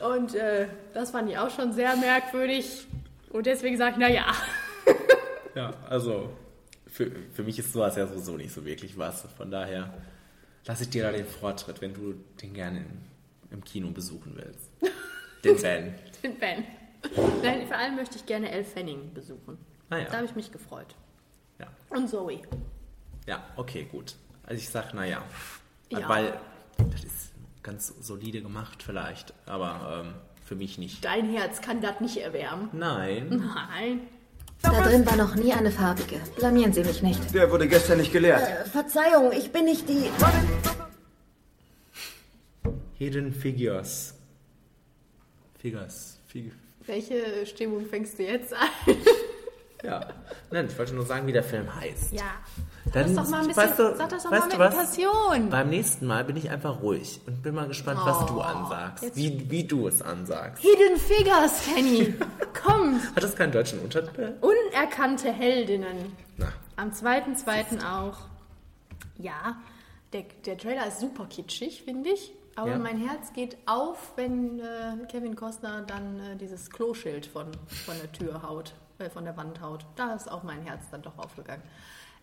und 0.14 0.34
äh, 0.34 0.68
das 0.92 1.10
fand 1.10 1.30
ich 1.30 1.38
auch 1.38 1.50
schon 1.50 1.72
sehr 1.72 1.96
merkwürdig. 1.96 2.86
Und 3.30 3.46
deswegen 3.46 3.78
sage 3.78 3.92
ich, 3.92 3.98
naja. 3.98 4.26
Ja, 5.56 5.74
also 5.88 6.30
für, 6.86 7.10
für 7.32 7.42
mich 7.42 7.58
ist 7.58 7.72
sowas 7.72 7.96
ja 7.96 8.06
sowieso 8.06 8.36
nicht 8.36 8.52
so 8.52 8.64
wirklich 8.64 8.96
was. 8.96 9.22
Von 9.36 9.50
daher 9.50 9.92
lasse 10.64 10.84
ich 10.84 10.90
dir 10.90 11.02
da 11.02 11.10
den 11.10 11.26
Vortritt, 11.26 11.80
wenn 11.80 11.92
du 11.92 12.14
den 12.40 12.54
gerne 12.54 12.84
im 13.50 13.64
Kino 13.64 13.90
besuchen 13.90 14.32
willst. 14.36 14.70
Den 15.44 15.56
Ben. 15.62 15.94
Den 16.22 16.38
Ben. 16.38 16.64
Nein, 17.42 17.66
vor 17.66 17.76
allem 17.76 17.96
möchte 17.96 18.16
ich 18.16 18.26
gerne 18.26 18.50
Elle 18.50 18.64
Fanning 18.64 19.12
besuchen. 19.14 19.58
Ah 19.88 19.98
ja. 19.98 20.04
Da 20.04 20.16
habe 20.18 20.26
ich 20.26 20.36
mich 20.36 20.52
gefreut. 20.52 20.94
Ja. 21.58 21.66
Und 21.88 22.08
Zoe. 22.08 22.40
Ja, 23.26 23.44
okay, 23.56 23.88
gut. 23.90 24.16
Also 24.44 24.60
ich 24.60 24.68
sag, 24.68 24.94
naja. 24.94 25.22
Ja. 25.90 26.08
Weil 26.08 26.38
das 26.78 27.04
ist 27.04 27.32
ganz 27.62 27.94
solide 28.00 28.42
gemacht 28.42 28.82
vielleicht, 28.82 29.34
aber 29.46 30.04
ähm, 30.04 30.14
für 30.44 30.54
mich 30.54 30.78
nicht. 30.78 31.04
Dein 31.04 31.28
Herz 31.30 31.60
kann 31.60 31.80
das 31.80 32.00
nicht 32.00 32.18
erwärmen. 32.18 32.68
Nein. 32.72 33.28
Nein. 33.54 34.00
Da 34.62 34.82
drin 34.82 35.06
war 35.06 35.16
noch 35.16 35.36
nie 35.36 35.52
eine 35.52 35.70
farbige. 35.70 36.20
Blamieren 36.36 36.72
Sie 36.72 36.84
mich 36.84 37.02
nicht. 37.02 37.34
Der 37.34 37.50
wurde 37.50 37.66
gestern 37.66 37.98
nicht 37.98 38.12
gelehrt. 38.12 38.42
Äh, 38.42 38.64
Verzeihung, 38.68 39.32
ich 39.32 39.50
bin 39.52 39.64
nicht 39.64 39.88
die. 39.88 40.10
Hidden 43.00 43.32
Figures. 43.32 44.12
Figures. 45.58 46.18
Fig 46.26 46.52
Welche 46.84 47.46
Stimmung 47.46 47.86
fängst 47.86 48.18
du 48.18 48.24
jetzt 48.24 48.52
an? 48.52 48.68
ja. 49.82 50.06
Nein, 50.50 50.66
ich 50.70 50.78
wollte 50.78 50.94
nur 50.94 51.06
sagen, 51.06 51.26
wie 51.26 51.32
der 51.32 51.42
Film 51.42 51.74
heißt. 51.74 52.12
Ja. 52.12 52.24
Dann, 52.92 53.14
das 53.14 53.24
doch 53.24 53.30
mal 53.30 53.40
ein 53.40 53.46
bisschen, 53.46 53.62
weißt 53.62 53.78
du, 53.78 53.96
sag 53.96 54.08
das 54.10 54.22
doch 54.24 54.30
weißt 54.30 54.48
mal 54.48 54.48
mit 54.50 54.58
was? 54.58 54.74
Passion. 54.74 55.48
Beim 55.48 55.70
nächsten 55.70 56.06
Mal 56.06 56.24
bin 56.26 56.36
ich 56.36 56.50
einfach 56.50 56.82
ruhig 56.82 57.22
und 57.26 57.42
bin 57.42 57.54
mal 57.54 57.68
gespannt, 57.68 58.00
was 58.04 58.26
du 58.26 58.36
Oh, 58.36 58.40
ansagst. 58.42 59.16
Wie, 59.16 59.50
wie 59.50 59.64
du 59.64 59.88
es 59.88 60.02
ansagst. 60.02 60.62
Hidden 60.62 60.98
Figures, 60.98 61.62
Kenny. 61.74 62.14
Komm. 62.62 63.00
Hat 63.16 63.22
das 63.22 63.34
keinen 63.34 63.52
deutschen 63.52 63.80
Untertitel? 63.80 64.34
Unerkannte 64.42 65.32
Heldinnen. 65.32 66.12
Na, 66.36 66.52
Am 66.76 66.90
2.2. 66.90 67.82
auch. 67.82 68.18
Ja, 69.16 69.56
der, 70.12 70.24
der 70.44 70.58
Trailer 70.58 70.86
ist 70.86 71.00
super 71.00 71.24
kitschig, 71.30 71.82
finde 71.84 72.10
ich. 72.10 72.34
Aber 72.60 72.70
Ja. 72.72 72.78
mein 72.78 72.98
Herz 72.98 73.32
geht 73.32 73.56
auf, 73.66 74.12
wenn 74.16 74.60
äh, 74.60 74.96
Kevin 75.08 75.34
Costner 75.34 75.82
dann 75.82 76.20
äh, 76.20 76.36
dieses 76.36 76.70
Kloschild 76.70 77.24
von, 77.26 77.46
von 77.86 77.94
der 77.98 78.12
Tür 78.12 78.42
haut, 78.42 78.74
äh, 78.98 79.08
von 79.08 79.24
der 79.24 79.36
Wand 79.36 79.60
haut. 79.62 79.86
Da 79.96 80.12
ist 80.14 80.30
auch 80.30 80.42
mein 80.42 80.62
Herz 80.62 80.84
dann 80.90 81.00
doch 81.02 81.16
aufgegangen. 81.18 81.62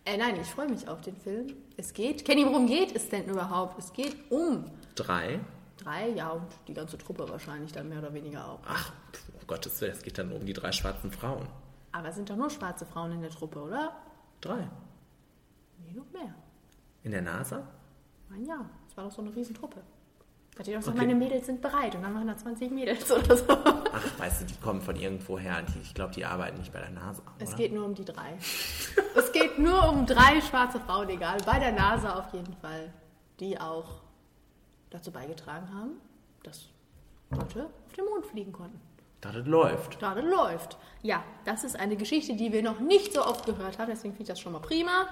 Äh, 0.04 0.16
nein, 0.16 0.38
ich 0.40 0.46
freue 0.48 0.68
mich 0.68 0.86
auf 0.88 1.00
den 1.00 1.16
Film. 1.16 1.48
Es 1.76 1.92
geht. 1.92 2.24
Kenny, 2.24 2.46
worum 2.46 2.66
geht 2.66 2.94
es 2.94 3.08
denn 3.08 3.24
überhaupt? 3.24 3.78
Es 3.78 3.92
geht 3.92 4.16
um 4.30 4.64
drei. 4.94 5.40
drei, 5.76 6.10
ja, 6.10 6.30
und 6.30 6.46
die 6.68 6.74
ganze 6.74 6.96
Truppe 6.98 7.28
wahrscheinlich 7.28 7.72
dann 7.72 7.88
mehr 7.88 7.98
oder 7.98 8.14
weniger 8.14 8.46
auch. 8.48 8.60
Ach, 8.66 8.92
um 9.40 9.46
Gottes 9.46 9.80
Willen, 9.80 9.92
es 9.92 10.02
geht 10.02 10.18
dann 10.18 10.30
um 10.32 10.46
die 10.46 10.52
drei 10.52 10.70
schwarzen 10.72 11.10
Frauen. 11.10 11.48
Aber 11.92 12.08
es 12.08 12.14
sind 12.14 12.30
doch 12.30 12.36
nur 12.36 12.48
schwarze 12.50 12.86
Frauen 12.86 13.12
in 13.12 13.22
der 13.22 13.30
Truppe, 13.30 13.60
oder? 13.60 13.92
Drei. 14.40 14.68
Nee, 15.84 15.92
noch 15.94 16.10
mehr. 16.12 16.32
In 17.02 17.10
der 17.10 17.22
NASA? 17.22 17.62
Mein 18.28 18.44
ja, 18.44 18.64
es 18.88 18.96
war 18.96 19.04
doch 19.04 19.10
so 19.12 19.20
eine 19.22 19.34
Riesentruppe. 19.34 19.80
Da 20.58 20.64
steht 20.64 20.76
auch 20.76 20.82
so, 20.82 20.90
Okay. 20.90 20.98
meine 20.98 21.14
Mädels 21.14 21.46
sind 21.46 21.62
bereit 21.62 21.94
und 21.94 22.02
dann 22.02 22.14
waren 22.16 22.26
da 22.26 22.36
20 22.36 22.72
Mädels 22.72 23.10
oder 23.12 23.36
so. 23.36 23.44
Ach, 23.48 24.18
weißt 24.18 24.40
du, 24.40 24.44
die 24.46 24.56
kommen 24.56 24.82
von 24.82 24.96
irgendwo 24.96 25.38
her. 25.38 25.62
Die, 25.62 25.80
ich 25.80 25.94
glaube, 25.94 26.12
die 26.12 26.24
arbeiten 26.24 26.58
nicht 26.58 26.72
bei 26.72 26.80
der 26.80 26.90
NASA. 26.90 27.22
Es 27.38 27.50
oder? 27.50 27.56
geht 27.58 27.72
nur 27.72 27.84
um 27.84 27.94
die 27.94 28.04
drei. 28.04 28.36
es 29.16 29.32
geht 29.32 29.58
nur 29.60 29.88
um 29.88 30.04
drei 30.04 30.40
schwarze 30.40 30.80
Frauen, 30.80 31.08
egal. 31.10 31.38
Bei 31.46 31.60
der 31.60 31.70
NASA 31.72 32.18
auf 32.18 32.32
jeden 32.34 32.54
Fall. 32.56 32.92
Die 33.38 33.60
auch 33.60 34.00
dazu 34.90 35.12
beigetragen 35.12 35.72
haben, 35.72 35.90
dass 36.42 36.70
Leute 37.30 37.66
auf 37.86 37.92
den 37.92 38.04
Mond 38.06 38.26
fliegen 38.26 38.52
konnten. 38.52 38.80
Das 39.20 39.34
läuft. 39.46 40.02
Da 40.02 40.14
das 40.16 40.24
läuft. 40.24 40.76
Ja, 41.02 41.22
das 41.44 41.62
ist 41.62 41.78
eine 41.78 41.96
Geschichte, 41.96 42.34
die 42.34 42.52
wir 42.52 42.64
noch 42.64 42.80
nicht 42.80 43.12
so 43.12 43.24
oft 43.24 43.46
gehört 43.46 43.78
haben, 43.78 43.90
deswegen 43.90 44.14
finde 44.14 44.22
ich 44.24 44.28
das 44.28 44.40
schon 44.40 44.52
mal 44.52 44.60
prima. 44.60 45.06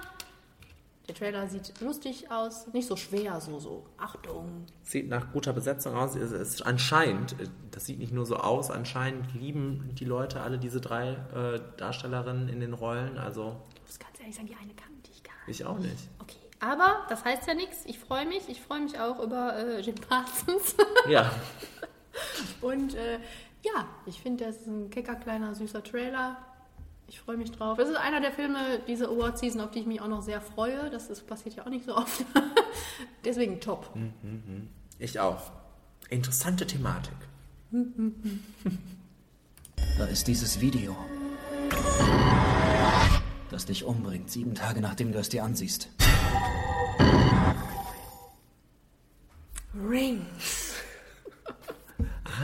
Der 1.07 1.15
Trailer 1.15 1.47
sieht 1.47 1.79
lustig 1.79 2.29
aus, 2.31 2.67
nicht 2.73 2.85
so 2.87 2.97
schwer, 2.97 3.39
so, 3.39 3.59
so, 3.59 3.85
Achtung. 3.97 4.65
Sieht 4.83 5.07
nach 5.07 5.31
guter 5.31 5.53
Besetzung 5.53 5.95
aus. 5.95 6.15
Es 6.15 6.31
ist 6.33 6.65
anscheinend, 6.65 7.33
äh, 7.39 7.47
das 7.71 7.85
sieht 7.85 7.99
nicht 7.99 8.11
nur 8.11 8.25
so 8.25 8.35
aus, 8.37 8.69
anscheinend 8.71 9.33
lieben 9.33 9.91
die 9.93 10.03
Leute 10.05 10.41
alle 10.41 10.57
diese 10.57 10.81
drei 10.81 11.11
äh, 11.33 11.61
Darstellerinnen 11.77 12.49
in 12.49 12.59
den 12.59 12.73
Rollen. 12.73 13.17
Also 13.17 13.55
Ich 13.75 13.81
muss 13.83 13.99
ganz 13.99 14.19
ehrlich 14.19 14.35
sagen, 14.35 14.47
die 14.47 14.55
eine 14.55 14.73
kannte 14.73 15.09
ich 15.11 15.23
gar 15.23 15.33
nicht. 15.47 15.59
ich 15.61 15.65
auch 15.65 15.77
nicht. 15.79 16.09
Okay, 16.19 16.35
aber 16.59 17.05
das 17.07 17.23
heißt 17.23 17.47
ja 17.47 17.53
nichts. 17.53 17.85
Ich 17.85 17.99
freue 17.99 18.25
mich. 18.25 18.49
Ich 18.49 18.59
freue 18.61 18.81
mich 18.81 18.99
auch 18.99 19.19
über 19.23 19.55
äh, 19.57 19.79
Jim 19.79 19.95
Parsons. 19.95 20.75
Ja, 21.07 21.31
Und 22.61 22.95
äh, 22.95 23.19
ja, 23.63 23.85
ich 24.05 24.21
finde, 24.21 24.45
das 24.45 24.57
ist 24.57 24.67
ein 24.67 24.89
kecker, 24.89 25.15
kleiner, 25.15 25.55
süßer 25.55 25.83
Trailer. 25.83 26.37
Ich 27.07 27.19
freue 27.19 27.37
mich 27.37 27.51
drauf. 27.51 27.79
Es 27.79 27.87
ist 27.89 27.95
einer 27.95 28.19
der 28.19 28.31
Filme 28.33 28.81
diese 28.85 29.07
Award-Season, 29.07 29.61
auf 29.61 29.71
die 29.71 29.79
ich 29.79 29.85
mich 29.85 30.01
auch 30.01 30.09
noch 30.09 30.21
sehr 30.21 30.41
freue. 30.41 30.89
Das 30.89 31.09
ist, 31.09 31.25
passiert 31.25 31.55
ja 31.55 31.65
auch 31.65 31.69
nicht 31.69 31.85
so 31.85 31.95
oft. 31.95 32.25
Deswegen 33.25 33.61
top. 33.61 33.89
ich 34.99 35.19
auch. 35.19 35.51
Interessante 36.09 36.67
Thematik. 36.67 37.15
Da 39.97 40.05
ist 40.05 40.27
dieses 40.27 40.59
Video. 40.59 40.95
Das 43.49 43.65
dich 43.65 43.85
umbringt, 43.85 44.29
sieben 44.29 44.53
Tage 44.53 44.81
nachdem 44.81 45.13
du 45.13 45.19
es 45.19 45.29
dir 45.29 45.43
ansiehst. 45.43 45.89
Rings. 49.73 50.75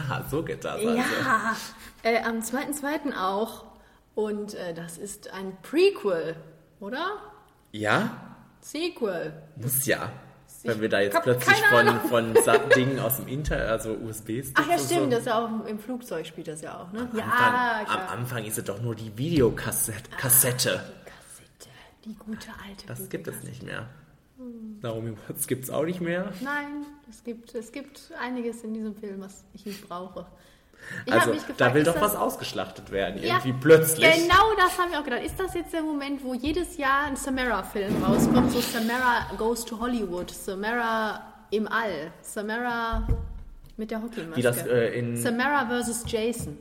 Ah, 0.09 0.23
so 0.29 0.43
geht 0.43 0.63
das. 0.63 0.75
Also. 0.75 0.95
Ja, 0.95 1.55
äh, 2.03 2.21
am 2.23 2.39
2.2. 2.39 3.15
auch. 3.17 3.72
Und 4.15 4.53
äh, 4.53 4.73
das 4.73 4.97
ist 4.97 5.31
ein 5.33 5.57
Prequel, 5.61 6.35
oder? 6.79 7.17
Ja, 7.71 8.35
Sequel. 8.61 9.33
muss 9.55 9.85
ja. 9.85 10.11
Wenn 10.65 10.79
wir 10.79 10.87
da 10.87 11.01
jetzt 11.01 11.21
plötzlich 11.23 11.57
von, 11.65 11.99
von 12.09 12.33
Dingen 12.75 12.97
aus 12.99 13.17
dem 13.17 13.27
Inter, 13.27 13.57
also 13.69 13.91
USB-Sticks 13.95 14.53
Ach 14.53 14.69
ja, 14.69 14.77
stimmt, 14.77 15.11
so. 15.11 15.17
das 15.17 15.25
ja 15.25 15.43
auch 15.43 15.65
im 15.65 15.77
Flugzeug 15.79 16.25
spielt 16.25 16.47
das 16.47 16.61
ja 16.61 16.79
auch, 16.79 16.91
ne? 16.93 17.09
Am 17.11 17.17
Ja, 17.17 17.23
Anfang, 17.25 17.85
klar. 17.85 18.09
am 18.11 18.19
Anfang 18.19 18.45
ist 18.45 18.57
es 18.57 18.63
doch 18.63 18.81
nur 18.81 18.95
die 18.95 19.17
Videokassette. 19.17 20.09
Kassette. 20.15 20.81
Kassette. 21.05 21.69
Die 22.05 22.15
gute 22.15 22.47
alte. 22.65 22.87
Das 22.87 23.09
gibt 23.09 23.27
es 23.27 23.43
nicht 23.43 23.63
mehr. 23.63 23.89
Hm. 24.37 24.79
Naomi 24.81 25.17
Watts 25.27 25.47
gibt 25.47 25.65
es 25.65 25.69
auch 25.69 25.83
nicht 25.83 25.99
mehr. 25.99 26.31
Nein, 26.41 26.85
es 27.09 27.23
gibt, 27.25 27.53
es 27.55 27.73
gibt 27.73 28.11
einiges 28.21 28.63
in 28.63 28.73
diesem 28.73 28.95
Film, 28.95 29.19
was 29.19 29.43
ich 29.53 29.65
nicht 29.65 29.85
brauche. 29.89 30.25
Ich 31.05 31.13
also, 31.13 31.31
gefragt, 31.31 31.59
da 31.61 31.73
will 31.73 31.83
doch 31.83 31.93
das- 31.93 32.01
was 32.01 32.15
ausgeschlachtet 32.15 32.91
werden, 32.91 33.21
Ja, 33.21 33.35
irgendwie 33.35 33.53
plötzlich. 33.53 34.05
Genau 34.15 34.53
das 34.57 34.77
habe 34.77 34.89
ich 34.91 34.97
auch 34.97 35.03
gedacht. 35.03 35.23
Ist 35.23 35.39
das 35.39 35.53
jetzt 35.53 35.73
der 35.73 35.81
Moment, 35.81 36.23
wo 36.23 36.33
jedes 36.33 36.77
Jahr 36.77 37.05
ein 37.05 37.15
Samara-Film 37.15 38.03
rauskommt? 38.03 38.51
So 38.51 38.59
Samara 38.59 39.33
goes 39.37 39.63
to 39.65 39.79
Hollywood, 39.79 40.29
Samara 40.31 41.21
im 41.51 41.67
All, 41.67 42.11
Samara 42.21 43.07
mit 43.77 43.91
der 43.91 44.01
Hockeymaske. 44.01 44.35
Wie 44.37 44.41
das, 44.41 44.65
äh, 44.67 44.99
in, 44.99 45.17
Samara 45.17 45.65
versus 45.67 46.03
Jason. 46.05 46.57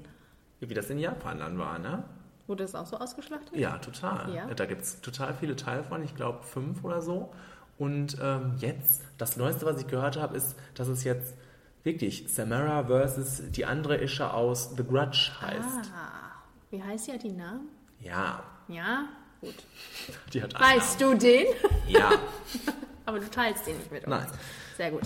wie 0.61 0.75
das 0.75 0.89
in 0.91 0.99
Japan 0.99 1.39
dann 1.41 1.59
war, 1.59 1.79
ne? 1.79 2.05
Wurde 2.47 2.65
das 2.65 2.75
auch 2.75 2.87
so 2.87 2.97
ausgeschlachtet? 2.97 3.57
Ja, 3.57 3.79
total. 3.79 4.33
Ja. 4.35 4.47
Da 4.55 4.67
gibt 4.67 4.83
es 4.83 5.01
total 5.01 5.35
viele 5.35 5.57
Teile 5.57 5.83
von, 5.85 6.03
ich 6.05 6.15
glaube 6.15 6.43
fünf 6.45 6.85
oder 6.85 7.03
so. 7.03 7.33
Und 7.79 8.17
ähm, 8.23 8.55
jetzt, 8.59 9.03
das 9.19 9.37
Neueste, 9.37 9.67
was 9.67 9.81
ich 9.81 9.87
gehört 9.89 10.17
habe, 10.17 10.37
ist, 10.37 10.57
dass 10.75 10.89
es 10.89 11.03
jetzt 11.05 11.35
wirklich 11.85 12.25
Samara 12.29 12.85
versus 12.85 13.43
die 13.51 13.65
andere 13.65 13.97
Ische 13.97 14.33
aus 14.33 14.71
The 14.77 14.85
Grudge 14.85 15.31
heißt. 15.41 15.91
Ah, 15.95 16.33
wie 16.71 16.83
heißt 16.83 17.09
ja 17.09 17.17
die 17.17 17.33
Namen? 17.33 17.69
Ja, 18.01 18.43
Ja, 18.69 19.05
gut. 19.41 19.55
die 20.33 20.43
hat 20.43 20.59
Weißt 20.59 21.01
du 21.01 21.15
den? 21.15 21.47
Ja, 21.89 22.11
Aber 23.05 23.19
du 23.19 23.29
teilst 23.29 23.67
den 23.67 23.77
nicht 23.79 23.91
mit 23.91 24.07
uns. 24.07 24.11
Nein. 24.17 24.27
Sehr 24.77 24.91
gut. 24.93 25.03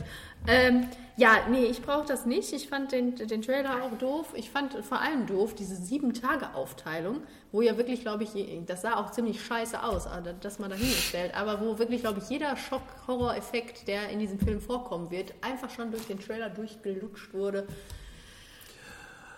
Ähm, 0.48 0.88
ja, 1.16 1.46
nee, 1.50 1.64
ich 1.64 1.80
brauche 1.82 2.06
das 2.06 2.26
nicht. 2.26 2.52
Ich 2.52 2.68
fand 2.68 2.92
den, 2.92 3.16
den 3.16 3.42
Trailer 3.42 3.82
auch 3.82 3.96
doof. 3.98 4.26
Ich 4.34 4.50
fand 4.50 4.74
vor 4.84 5.00
allem 5.00 5.26
doof 5.26 5.54
diese 5.54 5.74
Sieben-Tage-Aufteilung, 5.74 7.22
wo 7.52 7.62
ja 7.62 7.76
wirklich, 7.78 8.02
glaube 8.02 8.24
ich, 8.24 8.30
das 8.66 8.82
sah 8.82 8.96
auch 8.96 9.10
ziemlich 9.10 9.42
scheiße 9.42 9.82
aus, 9.82 10.06
aber 10.06 10.34
das 10.34 10.58
mal 10.58 10.68
dahingestellt, 10.68 11.34
aber 11.34 11.60
wo 11.62 11.78
wirklich, 11.78 12.02
glaube 12.02 12.20
ich, 12.20 12.28
jeder 12.28 12.54
Schock-Horror-Effekt, 12.56 13.88
der 13.88 14.10
in 14.10 14.18
diesem 14.18 14.38
Film 14.38 14.60
vorkommen 14.60 15.10
wird, 15.10 15.32
einfach 15.40 15.70
schon 15.70 15.90
durch 15.90 16.06
den 16.06 16.20
Trailer 16.20 16.50
durchgelutscht 16.50 17.32
wurde. 17.32 17.66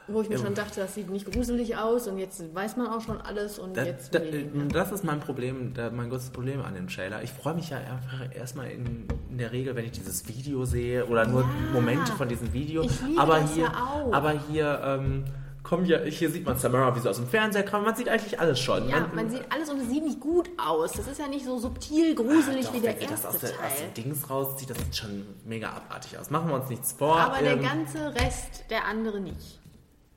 Wo 0.08 0.22
ich 0.22 0.28
mir 0.28 0.38
schon 0.38 0.54
dachte, 0.54 0.80
das 0.80 0.94
sieht 0.94 1.10
nicht 1.10 1.30
gruselig 1.30 1.76
aus 1.76 2.06
und 2.08 2.18
jetzt 2.18 2.42
weiß 2.54 2.76
man 2.76 2.86
auch 2.88 3.00
schon 3.02 3.20
alles 3.20 3.58
und 3.58 3.76
das, 3.76 3.86
jetzt 3.86 4.12
nicht 4.14 4.54
mehr. 4.54 4.66
das 4.66 4.90
ist 4.90 5.04
mein 5.04 5.20
Problem, 5.20 5.74
da- 5.74 5.90
mein 5.90 6.08
größtes 6.08 6.30
Problem 6.30 6.62
an 6.62 6.74
dem 6.74 6.88
Trailer. 6.88 7.22
Ich 7.22 7.30
freue 7.30 7.54
mich 7.54 7.70
ja 7.70 7.76
einfach 7.78 8.34
erstmal 8.34 8.70
in, 8.70 9.06
in 9.30 9.38
der 9.38 9.52
Regel, 9.52 9.76
wenn 9.76 9.84
ich 9.84 9.92
dieses 9.92 10.26
Video 10.26 10.64
sehe 10.64 11.04
oder 11.06 11.26
nur 11.26 11.42
Ja. 11.42 11.48
Momente 11.74 12.12
von 12.12 12.28
diesem 12.28 12.52
Video. 12.52 12.86
Aber 13.16 13.42
hier, 13.44 13.64
ja 13.64 14.08
aber 14.10 14.30
hier 14.50 14.80
ähm, 14.82 15.24
kommen 15.62 15.84
ja, 15.84 15.98
hier 16.00 16.30
sieht 16.30 16.46
man 16.46 16.56
Samara, 16.58 16.96
wie 16.96 17.00
sie 17.00 17.10
aus 17.10 17.16
dem 17.16 17.26
Fernseher 17.26 17.62
kam. 17.62 17.84
Man 17.84 17.94
sieht 17.94 18.08
eigentlich 18.08 18.40
alles 18.40 18.58
schon. 18.58 18.88
Ja, 18.88 19.06
man 19.14 19.28
sieht 19.28 19.42
alles 19.52 19.68
und 19.68 19.80
es 19.80 19.90
sieht 19.90 20.02
nicht 20.02 20.20
gut 20.20 20.48
aus. 20.56 20.92
Das 20.92 21.06
ist 21.06 21.18
ja 21.18 21.28
nicht 21.28 21.44
so 21.44 21.58
subtil 21.58 22.14
gruselig 22.14 22.66
Doch, 22.66 22.74
wie 22.74 22.80
der 22.80 22.92
wenn 22.94 23.00
sie 23.00 23.06
das 23.08 23.24
erste 23.24 23.28
aus, 23.28 23.40
der, 23.40 23.50
aus 23.50 23.76
dem 23.94 23.94
Dings 24.04 24.30
rauszieht, 24.30 24.70
das 24.70 24.78
sieht 24.78 24.96
schon 24.96 25.26
mega 25.44 25.68
abartig 25.68 26.18
aus. 26.18 26.30
Machen 26.30 26.48
wir 26.48 26.54
uns 26.54 26.70
nichts 26.70 26.92
vor. 26.92 27.18
Aber 27.18 27.42
der 27.42 27.52
ähm, 27.52 27.62
ganze 27.62 28.14
Rest, 28.14 28.64
der 28.70 28.86
andere 28.86 29.20
nicht. 29.20 29.57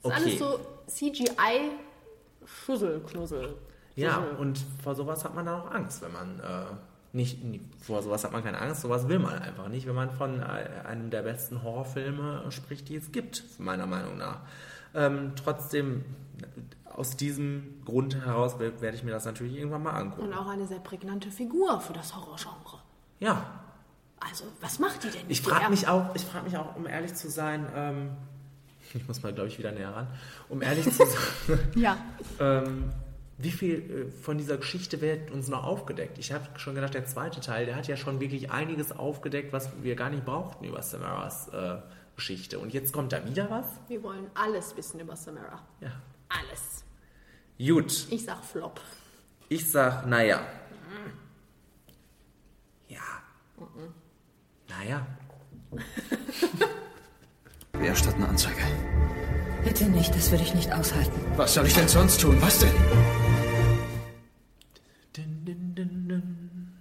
Das 0.04 0.12
ist 0.14 0.18
Okay. 0.18 0.24
alles 0.24 0.39
so 0.39 0.60
CGI 0.88 1.72
Schusselknussel. 2.45 3.56
Ja, 3.95 4.18
und 4.39 4.60
vor 4.84 4.95
sowas 4.95 5.24
hat 5.26 5.36
man 5.36 5.45
dann 5.45 5.62
auch 5.62 5.72
Angst, 5.72 6.02
wenn 6.02 6.14
man 6.14 6.39
äh, 6.39 6.66
nicht, 7.14 7.38
vor 7.86 8.02
sowas 8.02 8.24
hat 8.24 8.32
man 8.32 8.43
keine 8.43 8.60
Angst, 8.60 8.82
sowas 8.82 9.08
will 9.10 9.20
man 9.20 9.38
einfach 9.39 9.68
nicht, 9.68 9.86
wenn 9.86 9.95
man 9.95 10.10
von 10.10 10.39
äh, 10.41 10.43
einem 10.88 11.10
der 11.10 11.24
besten 11.24 11.62
Horrorfilme 11.62 12.43
spricht, 12.52 12.88
die 12.89 12.95
es 12.95 13.12
gibt, 13.12 13.43
meiner 13.60 13.86
Meinung 13.86 14.18
nach. 14.18 14.39
Ähm, 14.95 15.34
trotzdem, 15.41 16.04
aus 16.86 17.16
diesem 17.18 17.82
Grund 17.86 18.16
heraus 18.16 18.56
wer- 18.58 18.82
werde 18.82 18.97
ich 18.97 19.04
mir 19.04 19.12
das 19.12 19.26
natürlich 19.26 19.56
irgendwann 19.58 19.84
mal 19.84 19.91
angucken. 19.91 20.24
Und 20.30 20.34
auch 20.34 20.47
eine 20.47 20.66
sehr 20.68 20.80
prägnante 20.80 21.30
Figur 21.32 21.80
für 21.82 21.93
das 21.93 22.16
Horrorgenre. 22.16 22.80
Ja, 23.20 23.45
Also, 24.20 24.45
was 24.62 24.80
macht 24.80 25.04
die 25.04 25.10
denn? 25.10 25.26
ich 25.30 25.41
frage 25.41 25.70
mich 25.70 25.88
auch, 25.88 26.16
ich 26.16 26.24
frage 26.26 26.45
mich 26.45 26.58
auch, 26.58 26.76
um 26.76 26.88
ehrlich 26.88 27.14
zu 27.14 27.30
sein, 27.30 27.68
ähm, 27.76 28.12
ich 28.93 29.07
muss 29.07 29.21
mal, 29.23 29.33
glaube 29.33 29.47
ich, 29.49 29.57
wieder 29.57 29.71
näher 29.71 29.93
ran, 29.95 30.07
um 30.49 30.61
ehrlich 30.61 30.85
zu 30.85 30.91
sein, 31.05 31.59
Ja. 31.75 31.97
Ähm, 32.39 32.91
wie 33.37 33.51
viel 33.51 34.07
äh, 34.09 34.11
von 34.21 34.37
dieser 34.37 34.57
Geschichte 34.57 35.01
wird 35.01 35.31
uns 35.31 35.47
noch 35.47 35.63
aufgedeckt? 35.63 36.18
Ich 36.19 36.31
habe 36.31 36.45
schon 36.59 36.76
gedacht, 36.76 36.93
der 36.93 37.05
zweite 37.05 37.39
Teil, 37.41 37.65
der 37.65 37.76
hat 37.76 37.88
ja 37.88 37.97
schon 37.97 38.19
wirklich 38.19 38.51
einiges 38.51 38.91
aufgedeckt, 38.91 39.51
was 39.53 39.69
wir 39.81 39.95
gar 39.95 40.09
nicht 40.09 40.26
brauchten 40.26 40.63
über 40.65 40.81
Samaras 40.84 41.47
äh, 41.49 41.77
Geschichte. 42.15 42.59
Und 42.59 42.73
jetzt 42.73 42.93
kommt 42.93 43.13
da 43.13 43.26
wieder 43.26 43.49
was? 43.49 43.65
Wir 43.88 44.03
wollen 44.03 44.27
alles 44.35 44.76
wissen 44.77 44.99
über 44.99 45.15
Samara. 45.15 45.59
Ja. 45.80 45.91
Alles. 46.30 46.84
Gut, 47.57 48.07
Ich 48.11 48.26
sag 48.26 48.43
Flop. 48.43 48.80
ich 49.49 49.69
sag, 49.72 50.05
naja. 50.07 50.41
Ja. 52.89 52.99
Naja. 54.69 55.05
Wir 57.77 57.89
erstatten 57.89 58.23
Anzeige. 58.23 58.61
Bitte 59.64 59.85
nicht, 59.85 60.14
das 60.15 60.31
würde 60.31 60.43
ich 60.43 60.53
nicht 60.53 60.72
aushalten. 60.72 61.11
Was 61.35 61.53
soll 61.53 61.65
ich 61.68 61.73
denn 61.73 61.88
sonst 61.88 62.22
tun? 62.22 62.38
Was 62.41 62.60
denn? 62.60 62.72
Din, 65.15 65.45
din, 65.45 65.76
din, 65.76 66.07
din. 66.07 66.72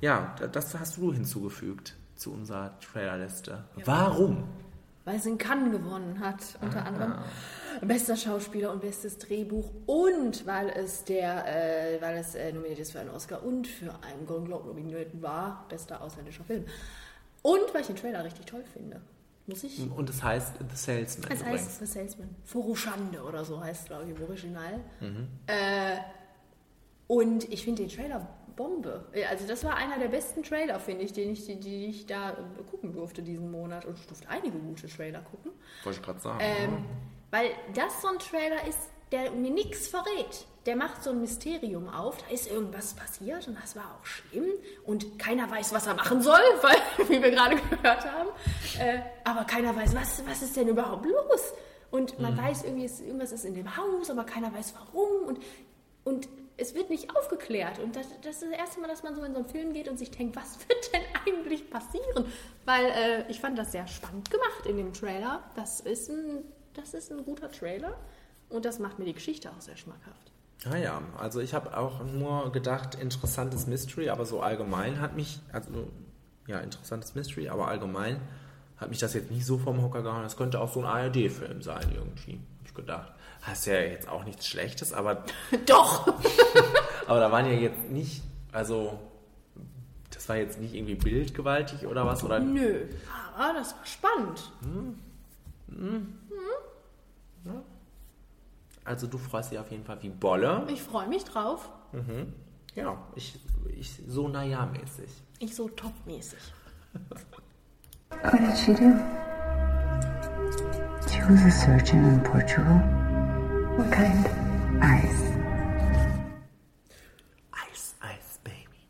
Ja, 0.00 0.34
da- 0.38 0.46
das 0.46 0.78
hast 0.78 0.96
du 0.96 1.12
hinzugefügt 1.12 1.94
zu 2.16 2.32
unserer 2.32 2.78
Trailerliste. 2.80 3.64
Warum? 3.84 4.44
Weil 5.04 5.16
es 5.16 5.26
in 5.26 5.38
Cannes 5.38 5.72
gewonnen 5.72 6.20
hat, 6.20 6.42
Ah. 6.60 6.64
unter 6.64 6.86
anderem 6.86 7.14
bester 7.82 8.16
Schauspieler 8.16 8.70
und 8.72 8.80
bestes 8.82 9.18
Drehbuch 9.18 9.70
und 9.86 10.46
weil 10.46 10.68
es 10.70 11.04
der, 11.04 11.44
äh, 11.46 12.00
weil 12.00 12.16
es 12.18 12.34
äh, 12.34 12.52
nominiert 12.52 12.78
ist 12.78 12.92
für 12.92 13.00
einen 13.00 13.10
Oscar 13.10 13.42
und 13.42 13.66
für 13.66 13.92
einen 14.04 14.26
Golden 14.26 14.46
Globe 14.46 14.68
nominiert 14.68 15.20
war, 15.22 15.66
bester 15.68 16.00
ausländischer 16.02 16.44
Film. 16.44 16.64
Und 17.42 17.72
weil 17.72 17.80
ich 17.80 17.86
den 17.88 17.96
Trailer 17.96 18.22
richtig 18.24 18.46
toll 18.46 18.64
finde. 18.72 19.00
Muss 19.50 19.64
ich? 19.64 19.90
Und 19.90 20.08
es 20.08 20.22
heißt 20.22 20.54
The 20.58 20.76
Salesman 20.76 21.30
Es 21.32 21.40
übrigens. 21.40 21.62
heißt 21.62 21.78
The 21.80 21.86
Salesman. 21.86 22.34
Furushande 22.44 23.22
oder 23.22 23.44
so 23.44 23.60
heißt 23.60 23.82
es, 23.82 23.86
glaube 23.88 24.04
ich, 24.04 24.16
im 24.16 24.22
Original. 24.22 24.80
Mhm. 25.00 25.28
Äh, 25.46 25.96
und 27.06 27.52
ich 27.52 27.64
finde 27.64 27.82
den 27.82 27.90
Trailer 27.90 28.26
Bombe. 28.56 29.06
Also 29.28 29.46
das 29.46 29.64
war 29.64 29.74
einer 29.76 29.98
der 29.98 30.08
besten 30.08 30.42
Trailer, 30.42 30.78
finde 30.78 31.04
ich, 31.04 31.12
den 31.12 31.30
ich, 31.30 31.46
die, 31.46 31.58
die 31.58 31.86
ich 31.86 32.06
da 32.06 32.36
gucken 32.70 32.92
durfte 32.92 33.22
diesen 33.22 33.50
Monat. 33.50 33.84
Und 33.86 33.98
ich 33.98 34.06
durfte 34.06 34.28
einige 34.28 34.58
gute 34.58 34.86
Trailer 34.88 35.20
gucken. 35.22 35.52
Wollte 35.82 35.98
ich 35.98 36.04
gerade 36.04 36.20
sagen. 36.20 36.38
Ähm, 36.40 36.84
weil 37.30 37.50
das 37.74 38.02
so 38.02 38.08
ein 38.08 38.18
Trailer 38.18 38.66
ist, 38.68 38.90
der 39.12 39.30
mir 39.30 39.50
nichts 39.50 39.88
verrät. 39.88 40.46
Der 40.66 40.76
macht 40.76 41.02
so 41.02 41.10
ein 41.10 41.20
Mysterium 41.20 41.88
auf, 41.88 42.18
da 42.18 42.34
ist 42.34 42.50
irgendwas 42.50 42.94
passiert 42.94 43.48
und 43.48 43.58
das 43.60 43.74
war 43.74 43.98
auch 43.98 44.04
schlimm 44.04 44.46
und 44.84 45.18
keiner 45.18 45.50
weiß, 45.50 45.72
was 45.72 45.86
er 45.86 45.94
machen 45.94 46.22
soll, 46.22 46.40
weil, 46.62 47.08
wie 47.08 47.22
wir 47.22 47.30
gerade 47.30 47.56
gehört 47.56 48.04
haben. 48.04 48.28
Äh, 48.78 49.00
aber 49.24 49.44
keiner 49.44 49.74
weiß, 49.74 49.94
was, 49.94 50.22
was 50.26 50.42
ist 50.42 50.56
denn 50.56 50.68
überhaupt 50.68 51.06
los? 51.06 51.52
Und 51.90 52.20
man 52.20 52.36
weiß, 52.36 52.64
irgendwie 52.64 52.84
ist, 52.84 53.00
irgendwas 53.00 53.32
ist 53.32 53.44
in 53.44 53.54
dem 53.54 53.76
Haus, 53.76 54.10
aber 54.10 54.24
keiner 54.24 54.54
weiß 54.54 54.74
warum 54.78 55.26
und, 55.26 55.40
und 56.04 56.28
es 56.56 56.74
wird 56.74 56.90
nicht 56.90 57.16
aufgeklärt. 57.16 57.78
Und 57.78 57.96
das, 57.96 58.06
das 58.22 58.42
ist 58.42 58.52
das 58.52 58.58
erste 58.58 58.80
Mal, 58.80 58.86
dass 58.86 59.02
man 59.02 59.16
so 59.16 59.24
in 59.24 59.32
so 59.32 59.38
einen 59.40 59.48
Film 59.48 59.72
geht 59.72 59.88
und 59.88 59.98
sich 59.98 60.10
denkt, 60.10 60.36
was 60.36 60.58
wird 60.68 60.92
denn 60.92 61.02
eigentlich 61.26 61.68
passieren? 61.70 62.26
Weil 62.66 62.84
äh, 62.84 63.30
ich 63.30 63.40
fand 63.40 63.58
das 63.58 63.72
sehr 63.72 63.88
spannend 63.88 64.30
gemacht 64.30 64.66
in 64.66 64.76
dem 64.76 64.92
Trailer. 64.92 65.42
Das 65.56 65.80
ist 65.80 66.10
ein, 66.10 66.44
das 66.74 66.94
ist 66.94 67.10
ein 67.10 67.24
guter 67.24 67.50
Trailer 67.50 67.96
und 68.50 68.64
das 68.64 68.78
macht 68.78 68.98
mir 68.98 69.04
die 69.04 69.14
Geschichte 69.14 69.50
auch 69.50 69.60
sehr 69.60 69.76
schmackhaft. 69.76 70.32
Ah 70.70 70.76
ja, 70.76 71.00
also 71.18 71.40
ich 71.40 71.54
habe 71.54 71.76
auch 71.76 72.04
nur 72.04 72.52
gedacht, 72.52 72.94
interessantes 72.94 73.66
Mystery, 73.66 74.10
aber 74.10 74.26
so 74.26 74.42
allgemein 74.42 75.00
hat 75.00 75.16
mich, 75.16 75.40
also 75.52 75.88
ja, 76.46 76.58
interessantes 76.58 77.14
Mystery, 77.14 77.48
aber 77.48 77.68
allgemein 77.68 78.20
hat 78.76 78.90
mich 78.90 78.98
das 78.98 79.14
jetzt 79.14 79.30
nicht 79.30 79.46
so 79.46 79.56
vom 79.56 79.80
Hocker 79.82 80.02
gehauen. 80.02 80.22
Das 80.22 80.36
könnte 80.36 80.60
auch 80.60 80.72
so 80.72 80.80
ein 80.80 80.86
ARD-Film 80.86 81.62
sein 81.62 81.92
irgendwie, 81.94 82.32
habe 82.32 82.66
ich 82.66 82.74
gedacht. 82.74 83.12
Das 83.46 83.60
ist 83.60 83.66
ja 83.66 83.80
jetzt 83.80 84.08
auch 84.08 84.24
nichts 84.24 84.46
Schlechtes, 84.46 84.92
aber, 84.92 85.24
Doch! 85.66 86.06
aber 87.06 87.20
da 87.20 87.32
waren 87.32 87.46
ja 87.46 87.52
jetzt 87.52 87.88
nicht, 87.90 88.22
also 88.52 88.98
das 90.10 90.28
war 90.28 90.36
jetzt 90.36 90.60
nicht 90.60 90.74
irgendwie 90.74 90.96
bildgewaltig 90.96 91.86
oder 91.86 92.04
was, 92.04 92.22
oder? 92.22 92.38
Nö, 92.38 92.86
aber 93.34 93.54
das 93.54 93.74
war 93.74 93.86
spannend. 93.86 94.52
Also 98.84 99.06
du 99.06 99.18
freust 99.18 99.52
dich 99.52 99.58
auf 99.58 99.70
jeden 99.70 99.84
Fall 99.84 100.02
wie 100.02 100.08
Bolle. 100.08 100.66
Ich 100.68 100.82
freue 100.82 101.08
mich 101.08 101.24
drauf. 101.24 101.68
Ja, 102.74 102.96
ich, 103.14 103.38
ich 103.76 104.02
so 104.06 104.28
naja 104.28 104.66
mäßig. 104.66 105.10
Ich 105.38 105.54
so 105.54 105.68
topmäßig. 105.68 106.38
What 108.22 108.40
did 108.40 108.56
she 108.56 108.72
do? 108.74 108.92
She 111.08 111.20
was 111.28 111.44
a 111.44 111.50
surgeon 111.50 112.04
in 112.04 112.22
Portugal. 112.22 112.80
What 113.76 113.90
kind? 113.92 114.26
Ice. 114.82 115.22
Ice, 117.70 117.94
Ice 118.02 118.38
Baby. 118.44 118.80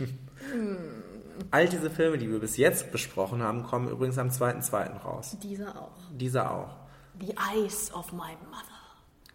All 1.50 1.68
diese 1.68 1.90
Filme, 1.90 2.18
die 2.18 2.30
wir 2.30 2.40
bis 2.40 2.56
jetzt 2.56 2.90
besprochen 2.92 3.42
haben, 3.42 3.62
kommen 3.62 3.88
übrigens 3.88 4.18
am 4.18 4.28
2.2. 4.28 4.98
raus. 5.02 5.36
Dieser 5.42 5.80
auch. 5.80 5.92
Dieser 6.12 6.50
auch. 6.50 6.83
The 7.20 7.34
Eyes 7.54 7.92
of 7.94 8.12
My 8.12 8.36
Mother. 8.50 8.80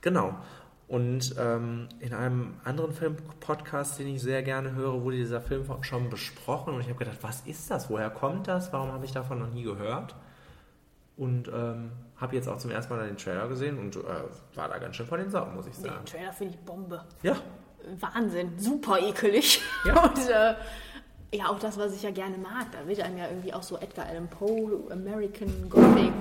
Genau. 0.01 0.35
Und 0.87 1.35
ähm, 1.37 1.87
in 1.99 2.13
einem 2.13 2.55
anderen 2.63 2.93
Film-Podcast, 2.93 3.99
den 3.99 4.07
ich 4.07 4.21
sehr 4.21 4.41
gerne 4.41 4.73
höre, 4.73 5.03
wurde 5.03 5.17
dieser 5.17 5.39
Film 5.39 5.63
schon 5.81 6.09
besprochen. 6.09 6.73
Und 6.73 6.81
ich 6.81 6.87
habe 6.87 6.97
gedacht, 6.97 7.19
was 7.21 7.41
ist 7.41 7.69
das? 7.69 7.89
Woher 7.89 8.09
kommt 8.09 8.47
das? 8.47 8.73
Warum 8.73 8.91
habe 8.91 9.05
ich 9.05 9.11
davon 9.11 9.39
noch 9.39 9.51
nie 9.51 9.63
gehört? 9.63 10.15
Und 11.15 11.47
ähm, 11.49 11.91
habe 12.17 12.35
jetzt 12.35 12.47
auch 12.47 12.57
zum 12.57 12.71
ersten 12.71 12.95
Mal 12.95 13.05
den 13.05 13.17
Trailer 13.17 13.47
gesehen 13.47 13.77
und 13.77 13.97
äh, 13.97 14.01
war 14.55 14.67
da 14.67 14.77
ganz 14.79 14.95
schön 14.95 15.05
von 15.05 15.19
den 15.19 15.29
Socken, 15.29 15.53
muss 15.53 15.67
ich 15.67 15.75
Den 15.75 15.85
sagen. 15.85 16.05
Trailer 16.05 16.33
finde 16.33 16.55
ich 16.55 16.59
Bombe. 16.61 17.03
Ja, 17.21 17.35
Wahnsinn, 17.99 18.57
super 18.57 18.99
ekelig. 18.99 19.61
Ja. 19.85 20.03
Und 20.03 20.29
äh, 20.29 20.55
ja, 21.31 21.49
auch 21.49 21.59
das, 21.59 21.77
was 21.77 21.93
ich 21.93 22.01
ja 22.01 22.11
gerne 22.11 22.37
mag. 22.37 22.71
Da 22.71 22.87
wird 22.87 23.01
einem 23.01 23.17
ja 23.17 23.27
irgendwie 23.27 23.53
auch 23.53 23.63
so 23.63 23.77
Edgar 23.77 24.07
Allan 24.07 24.27
Poe, 24.27 24.81
American 24.89 25.69
Gothic. 25.69 26.11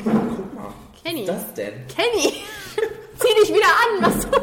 Kenny. 1.02 1.26
was 1.26 1.36
ist 1.36 1.48
das 1.48 1.54
denn? 1.54 1.86
Kenny! 1.88 2.32
Zieh 3.16 3.34
dich 3.40 3.48
wieder 3.48 3.66
an! 3.66 4.02
Was 4.02 4.28
du? 4.28 4.38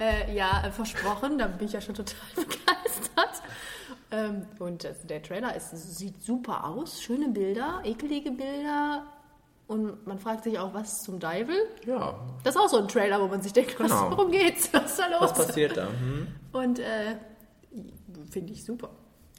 äh, 0.04 0.34
ja, 0.34 0.64
äh, 0.66 0.70
versprochen, 0.70 1.38
da 1.38 1.46
bin 1.46 1.66
ich 1.66 1.72
ja 1.72 1.80
schon 1.80 1.94
total 1.94 2.16
begeistert. 2.34 3.42
Ähm, 4.10 4.46
und 4.58 4.84
das, 4.84 5.06
der 5.06 5.22
Trailer 5.22 5.54
ist, 5.54 5.70
sieht 5.70 6.22
super 6.22 6.64
aus, 6.64 7.00
schöne 7.00 7.28
Bilder, 7.28 7.80
ekelige 7.84 8.32
Bilder. 8.32 9.06
Und 9.66 10.06
man 10.06 10.18
fragt 10.18 10.44
sich 10.44 10.58
auch, 10.58 10.74
was 10.74 11.02
zum 11.02 11.18
Teufel? 11.18 11.54
Ja, 11.86 12.18
Das 12.42 12.54
ist 12.54 12.60
auch 12.60 12.68
so 12.68 12.78
ein 12.78 12.88
Trailer, 12.88 13.20
wo 13.22 13.28
man 13.28 13.40
sich 13.40 13.52
denkt, 13.54 13.78
was, 13.80 13.90
Genau. 13.90 14.10
worum 14.10 14.30
geht's? 14.30 14.68
Was 14.74 14.90
ist 14.92 14.98
da 14.98 15.06
los? 15.08 15.20
was 15.22 15.46
passiert 15.46 15.76
da? 15.76 15.88
Hm? 15.88 16.26
Und 16.52 16.78
äh, 16.80 17.16
finde 18.30 18.52
ich 18.52 18.64
super. 18.64 18.90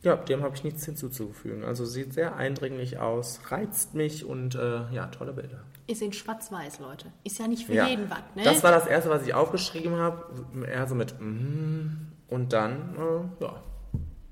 Ja, 0.01 0.15
dem 0.15 0.43
habe 0.43 0.55
ich 0.55 0.63
nichts 0.63 0.85
hinzuzufügen. 0.85 1.63
Also 1.63 1.85
sieht 1.85 2.13
sehr 2.13 2.35
eindringlich 2.35 2.99
aus, 2.99 3.39
reizt 3.49 3.93
mich 3.95 4.25
und 4.25 4.55
äh, 4.55 4.91
ja, 4.91 5.07
tolle 5.07 5.33
Bilder. 5.33 5.61
Ist 5.87 6.01
in 6.01 6.13
schwarz-weiß, 6.13 6.79
Leute. 6.79 7.11
Ist 7.23 7.37
ja 7.39 7.47
nicht 7.47 7.65
für 7.67 7.73
Ja. 7.73 7.87
jeden 7.87 8.09
was, 8.09 8.19
ne? 8.35 8.43
Das 8.43 8.63
war 8.63 8.71
das 8.71 8.87
erste, 8.87 9.09
was 9.11 9.25
ich 9.25 9.33
aufgeschrieben 9.35 9.95
habe. 9.95 10.25
Eher 10.67 10.87
so 10.87 10.95
mit 10.95 11.15
mm, 11.19 11.89
und 12.27 12.53
dann, 12.53 12.95
äh, 13.39 13.43
ja, 13.43 13.61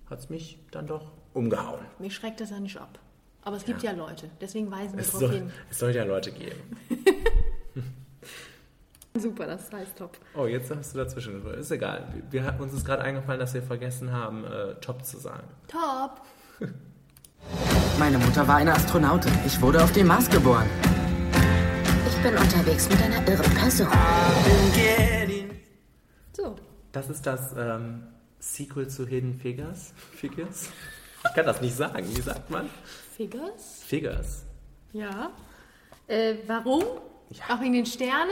hat 0.10 0.20
es 0.20 0.30
mich 0.30 0.60
dann 0.72 0.88
doch 0.88 1.12
umgehauen. 1.34 1.86
Mich 2.00 2.16
schreckt 2.16 2.40
das 2.42 2.50
ja 2.52 2.60
nicht 2.60 2.78
ab. 2.78 3.00
Aber 3.46 3.58
es 3.58 3.66
gibt 3.66 3.84
ja, 3.84 3.92
Leute, 3.92 4.30
deswegen 4.40 4.72
weisen 4.72 4.98
wir 4.98 5.04
soll, 5.04 5.32
hin. 5.32 5.52
es 5.70 5.80
soll 5.80 5.94
ja 5.94 6.04
Leute 6.06 6.32
geben. 6.32 6.62
Super, 9.16 9.46
das 9.46 9.72
heißt 9.72 9.98
top. 9.98 10.18
Oh, 10.36 10.48
jetzt 10.48 10.72
hast 10.74 10.94
du 10.96 10.98
dazwischen. 11.00 11.46
Ist 11.54 11.70
egal. 11.72 12.08
Wir, 12.32 12.44
wir, 12.46 12.60
uns 12.60 12.74
ist 12.74 12.84
gerade 12.86 13.04
eingefallen, 13.04 13.40
dass 13.40 13.54
wir 13.54 13.62
vergessen 13.62 14.12
haben, 14.12 14.44
äh, 14.46 14.76
top 14.82 15.06
zu 15.06 15.18
sagen. 15.20 15.48
Top! 15.68 16.22
Meine 18.00 18.18
Mutter 18.18 18.48
war 18.48 18.56
eine 18.56 18.74
Astronautin. 18.74 19.32
Ich 19.46 19.62
wurde 19.62 19.84
auf 19.84 19.92
dem 19.92 20.08
Mars 20.08 20.30
geboren. 20.30 20.68
Ich 22.08 22.16
bin 22.24 22.36
unterwegs 22.36 22.90
mit 22.90 23.02
einer 23.02 23.28
irren 23.28 23.54
Person. 23.54 23.88
So, 26.32 26.56
Das 26.92 27.10
ist 27.10 27.28
das 27.28 27.54
ähm, 27.58 28.04
Sequel 28.40 28.88
zu 28.88 29.06
Hidden 29.06 29.36
Figures. 29.36 29.94
Figures? 30.16 30.70
Ich 31.28 31.36
kann 31.36 31.46
das 31.46 31.62
nicht 31.62 31.76
sagen. 31.76 32.06
Wie 32.16 32.22
sagt 32.22 32.50
man? 32.50 32.70
Figures? 33.16 33.84
Figures. 33.86 34.46
Ja. 34.92 35.32
Äh, 36.08 36.36
warum? 36.48 36.84
Ja. 37.30 37.56
Auch 37.56 37.62
in 37.62 37.74
den 37.74 37.86
Sternen? 37.86 38.30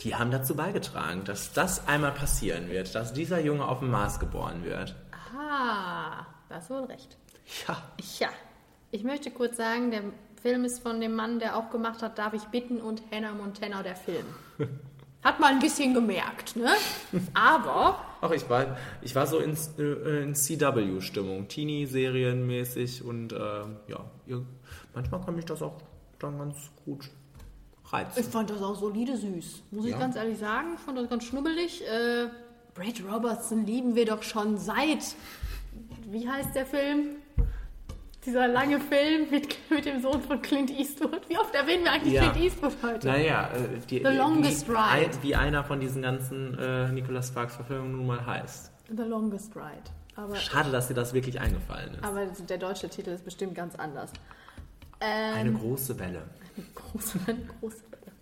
Die 0.00 0.14
haben 0.14 0.30
dazu 0.30 0.54
beigetragen, 0.54 1.24
dass 1.24 1.52
das 1.52 1.86
einmal 1.88 2.12
passieren 2.12 2.68
wird, 2.68 2.94
dass 2.94 3.12
dieser 3.12 3.40
Junge 3.40 3.66
auf 3.66 3.80
dem 3.80 3.90
Mars 3.90 4.20
geboren 4.20 4.64
wird. 4.64 4.94
Ah, 5.12 6.26
da 6.48 6.56
hast 6.56 6.70
wohl 6.70 6.84
recht. 6.84 7.16
Ja. 7.66 7.82
Ja, 8.18 8.28
ich 8.90 9.02
möchte 9.04 9.30
kurz 9.30 9.56
sagen, 9.56 9.90
der 9.90 10.02
Film 10.40 10.64
ist 10.64 10.82
von 10.82 11.00
dem 11.00 11.14
Mann, 11.14 11.38
der 11.38 11.56
auch 11.56 11.70
gemacht 11.70 12.02
hat, 12.02 12.18
Darf 12.18 12.34
ich 12.34 12.44
bitten 12.44 12.80
und 12.80 13.02
Hannah 13.10 13.32
Montana, 13.32 13.82
der 13.82 13.96
Film. 13.96 14.26
Hat 15.24 15.40
man 15.40 15.54
ein 15.54 15.58
bisschen 15.58 15.94
gemerkt, 15.94 16.54
ne? 16.54 16.68
Aber 17.32 17.98
Ach, 18.20 18.30
ich 18.30 18.48
war, 18.48 18.76
ich 19.02 19.14
war 19.14 19.26
so 19.26 19.38
in, 19.38 19.56
äh, 19.78 20.22
in 20.22 20.34
CW-Stimmung, 20.34 21.48
Teenie-Serienmäßig 21.48 23.02
und 23.04 23.32
ähm, 23.32 23.76
ja, 23.88 24.00
manchmal 24.94 25.20
kann 25.24 25.34
mich 25.36 25.44
das 25.46 25.62
auch 25.62 25.76
dann 26.18 26.38
ganz 26.38 26.56
gut 26.84 27.08
ich 27.86 27.92
reizen. 27.92 28.24
fand 28.24 28.50
das 28.50 28.62
auch 28.62 28.76
solide 28.78 29.16
süß. 29.16 29.62
Muss 29.70 29.84
ich 29.84 29.90
Ja. 29.92 29.98
ganz 29.98 30.16
ehrlich 30.16 30.38
sagen. 30.38 30.68
Ich 30.74 30.80
fand 30.80 30.98
das 30.98 31.08
ganz 31.08 31.24
schnubbelig. 31.24 31.82
Äh, 31.82 32.28
Brad 32.74 33.02
Robertson 33.10 33.66
lieben 33.66 33.94
wir 33.94 34.06
doch 34.06 34.22
schon 34.22 34.58
seit. 34.58 35.14
Wie 36.08 36.28
heißt 36.28 36.54
der 36.54 36.66
Film? 36.66 37.16
Dieser 38.26 38.48
lange 38.48 38.80
Film 38.80 39.28
mit, 39.30 39.56
mit 39.70 39.84
dem 39.84 40.00
Sohn 40.00 40.22
von 40.22 40.40
Clint 40.40 40.70
Eastwood. 40.70 41.28
Wie 41.28 41.36
oft 41.36 41.54
erwähnen 41.54 41.84
wir 41.84 41.92
eigentlich 41.92 42.14
Ja. 42.14 42.30
Clint 42.30 42.44
Eastwood 42.44 42.72
heute? 42.82 43.06
Naja, 43.06 43.50
äh, 43.54 43.78
die, 43.90 43.98
The 43.98 44.04
Longest 44.16 44.66
wie, 44.66 44.72
Ride. 44.72 44.80
ein- 45.10 45.22
wie 45.22 45.34
einer 45.34 45.62
von 45.64 45.80
diesen 45.80 46.00
ganzen 46.02 46.58
äh, 46.58 46.88
Nicolas 46.90 47.28
Sparks-Verfilmungen 47.28 47.92
nun 47.96 48.06
mal 48.06 48.24
heißt. 48.24 48.72
The 48.88 49.02
Longest 49.02 49.54
Ride. 49.54 49.90
Aber, 50.16 50.36
Schade, 50.36 50.70
dass 50.70 50.88
dir 50.88 50.94
das 50.94 51.12
wirklich 51.12 51.40
eingefallen 51.40 51.94
ist. 51.94 52.04
aber 52.04 52.24
der 52.26 52.58
deutsche 52.58 52.88
Titel 52.88 53.10
ist 53.10 53.24
bestimmt 53.24 53.54
ganz 53.54 53.74
anders. 53.74 54.10
Eine 55.00 55.52
große 55.52 55.98
Welle. 55.98 56.22
Große, 56.74 57.18
eine 57.26 57.40
große 57.60 57.82
Welle. 57.90 58.12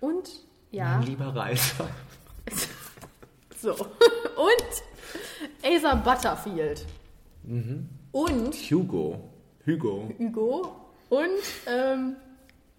Und, 0.00 0.28
ja, 0.70 0.98
Mein 0.98 1.02
lieber 1.06 1.34
Reiter. 1.34 1.88
so. 3.58 3.70
Und 3.72 5.64
Asa 5.64 5.94
Butterfield. 5.94 6.84
Mhm. 7.42 7.88
Und 8.14 8.54
Hugo. 8.70 9.18
Hugo. 9.66 10.08
Hugo. 10.16 10.76
Und 11.10 11.42
ähm, 11.66 12.14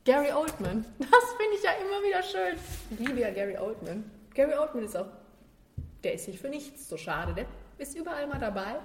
Gary 0.05 0.31
Oldman. 0.31 0.85
Das 0.97 1.25
finde 1.37 1.57
ich 1.57 1.63
ja 1.63 1.71
immer 1.71 2.01
wieder 2.07 2.23
schön. 2.23 2.55
Ich 2.91 2.99
liebe 3.05 3.19
ja 3.19 3.31
Gary 3.31 3.57
Oldman. 3.57 4.09
Gary 4.33 4.53
Oldman 4.57 4.85
ist 4.85 4.95
auch, 4.95 5.07
der 6.05 6.13
ist 6.13 6.29
nicht 6.29 6.39
für 6.39 6.47
nichts 6.47 6.87
so 6.87 6.95
schade. 6.95 7.33
Der 7.33 7.45
ist 7.77 7.97
überall 7.97 8.27
mal 8.27 8.39
dabei. 8.39 8.75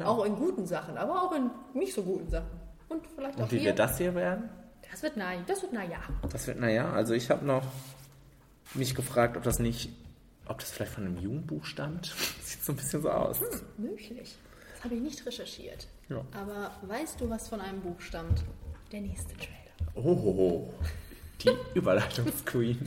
Auch 0.00 0.24
in 0.24 0.34
guten 0.34 0.66
Sachen, 0.66 0.96
aber 0.98 1.22
auch 1.22 1.32
in 1.32 1.48
nicht 1.74 1.94
so 1.94 2.02
guten 2.02 2.28
Sachen. 2.28 2.50
Und 2.88 3.06
vielleicht 3.14 3.38
auch 3.38 3.42
Und 3.44 3.52
wie 3.52 3.58
hier. 3.58 3.66
wird 3.68 3.78
das 3.78 3.98
hier 3.98 4.12
werden? 4.16 4.48
Das 4.90 5.04
wird 5.04 5.12
na, 5.16 5.36
das 5.46 5.62
wird 5.62 5.72
na 5.72 5.84
ja. 5.84 6.00
Das 6.32 6.46
wird, 6.48 6.58
naja, 6.58 6.90
also 6.92 7.14
ich 7.14 7.30
habe 7.30 7.44
noch 7.46 7.62
mich 8.74 8.96
gefragt, 8.96 9.36
ob 9.36 9.44
das 9.44 9.60
nicht 9.60 9.90
ob 10.48 10.58
das 10.58 10.72
vielleicht 10.72 10.92
von 10.92 11.06
einem 11.06 11.18
Jugendbuch 11.18 11.64
stammt. 11.64 12.06
Sieht 12.42 12.64
so 12.64 12.72
ein 12.72 12.76
bisschen 12.76 13.00
so 13.00 13.10
aus. 13.10 13.38
Möglich. 13.76 14.34
Das 14.74 14.82
habe 14.84 14.96
ich 14.96 15.00
nicht 15.02 15.24
recherchiert. 15.24 15.86
Ja. 16.10 16.24
Aber 16.32 16.72
weißt 16.82 17.20
du, 17.20 17.30
was 17.30 17.48
von 17.48 17.60
einem 17.60 17.80
Buch 17.80 18.00
stammt? 18.00 18.42
Der 18.90 19.00
nächste 19.00 19.32
Trailer. 19.36 19.94
Oh, 19.94 20.74
die 21.40 21.50
Überleitungsqueen. 21.74 22.84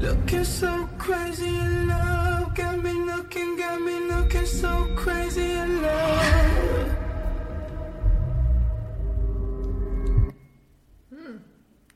Looking 0.00 0.44
so 0.44 0.66
crazy 0.98 1.48
in 1.48 1.88
love, 1.88 2.54
got 2.54 2.82
me 2.82 2.92
looking, 2.92 3.56
got 3.56 3.80
me 3.80 3.98
looking 4.08 4.46
so 4.46 4.86
crazy 4.96 5.52
in 5.52 5.82
love. 5.82 6.96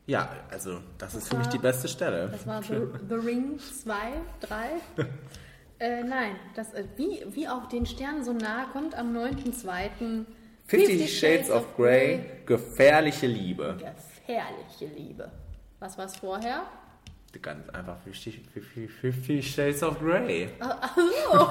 Ja, 0.04 0.28
also 0.50 0.80
das 0.98 1.14
ist 1.14 1.28
für 1.28 1.36
mich 1.38 1.46
die 1.46 1.58
beste 1.58 1.88
Stelle. 1.88 2.28
Das 2.28 2.46
war 2.46 2.62
The, 2.62 2.80
The 3.08 3.14
Ring 3.14 3.58
2, 3.58 3.94
3. 4.40 5.06
äh, 5.82 6.04
nein, 6.04 6.36
das, 6.54 6.72
äh, 6.74 6.84
wie, 6.96 7.24
wie 7.30 7.48
auf 7.48 7.68
den 7.68 7.84
Sternen 7.86 8.22
so 8.24 8.32
nah 8.32 8.66
kommt 8.72 8.94
am 8.94 9.16
9.2. 9.16 10.24
Fifty 10.64 11.08
Shades 11.08 11.50
of 11.50 11.76
Grey, 11.76 12.24
gefährliche 12.46 13.26
Liebe. 13.26 13.76
Gefährliche 13.78 14.86
Liebe. 14.96 15.30
Was 15.80 15.98
war 15.98 16.06
es 16.06 16.16
vorher? 16.16 16.62
Ganz 17.40 17.68
einfach 17.70 17.96
Fifty, 18.04 19.42
Shades 19.42 19.82
of 19.82 19.98
Grey. 19.98 20.50
Ach 20.60 20.94
so. 20.96 21.50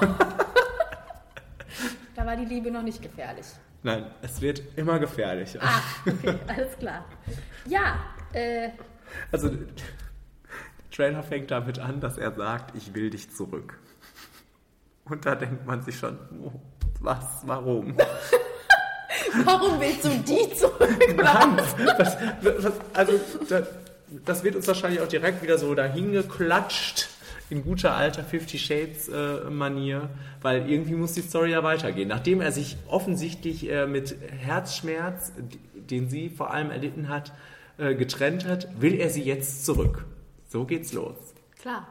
da 2.14 2.24
war 2.24 2.34
die 2.36 2.46
Liebe 2.46 2.70
noch 2.70 2.82
nicht 2.82 3.02
gefährlich. 3.02 3.46
Nein, 3.82 4.06
es 4.22 4.40
wird 4.40 4.62
immer 4.76 4.98
gefährlicher. 4.98 5.58
Ah, 5.60 5.82
okay, 6.08 6.34
alles 6.46 6.78
klar. 6.78 7.04
Ja, 7.66 7.98
äh, 8.32 8.70
Also, 9.30 9.50
der 9.50 9.66
Trailer 10.90 11.22
fängt 11.22 11.50
damit 11.50 11.78
an, 11.80 12.00
dass 12.00 12.16
er 12.16 12.32
sagt, 12.32 12.74
ich 12.76 12.94
will 12.94 13.10
dich 13.10 13.30
zurück. 13.30 13.78
Und 15.04 15.26
da 15.26 15.34
denkt 15.34 15.66
man 15.66 15.82
sich 15.82 15.98
schon, 15.98 16.18
oh, 16.42 16.52
was, 17.00 17.42
warum? 17.44 17.94
warum 19.44 19.80
willst 19.80 20.04
du 20.04 20.10
die 20.10 20.54
zurück? 20.54 21.16
Nein, 21.16 21.56
das, 21.98 22.16
das, 22.38 22.72
also, 22.92 23.20
das, 23.48 23.66
das 24.24 24.44
wird 24.44 24.56
uns 24.56 24.66
wahrscheinlich 24.68 25.00
auch 25.00 25.08
direkt 25.08 25.42
wieder 25.42 25.58
so 25.58 25.74
dahin 25.74 26.12
geklatscht 26.12 27.08
in 27.50 27.62
guter 27.62 27.94
alter 27.94 28.24
Fifty 28.24 28.58
Shades 28.58 29.08
äh, 29.08 29.50
Manier, 29.50 30.08
weil 30.40 30.70
irgendwie 30.70 30.94
muss 30.94 31.12
die 31.12 31.20
Story 31.20 31.50
ja 31.50 31.62
weitergehen. 31.62 32.08
Nachdem 32.08 32.40
er 32.40 32.50
sich 32.50 32.78
offensichtlich 32.88 33.70
äh, 33.70 33.86
mit 33.86 34.16
Herzschmerz, 34.38 35.32
den 35.74 36.08
sie 36.08 36.30
vor 36.30 36.50
allem 36.50 36.70
erlitten 36.70 37.08
hat, 37.08 37.32
äh, 37.76 37.94
getrennt 37.94 38.46
hat, 38.46 38.80
will 38.80 38.94
er 38.94 39.10
sie 39.10 39.22
jetzt 39.22 39.66
zurück. 39.66 40.06
So 40.48 40.64
geht's 40.64 40.94
los. 40.94 41.16
Klar. 41.60 41.86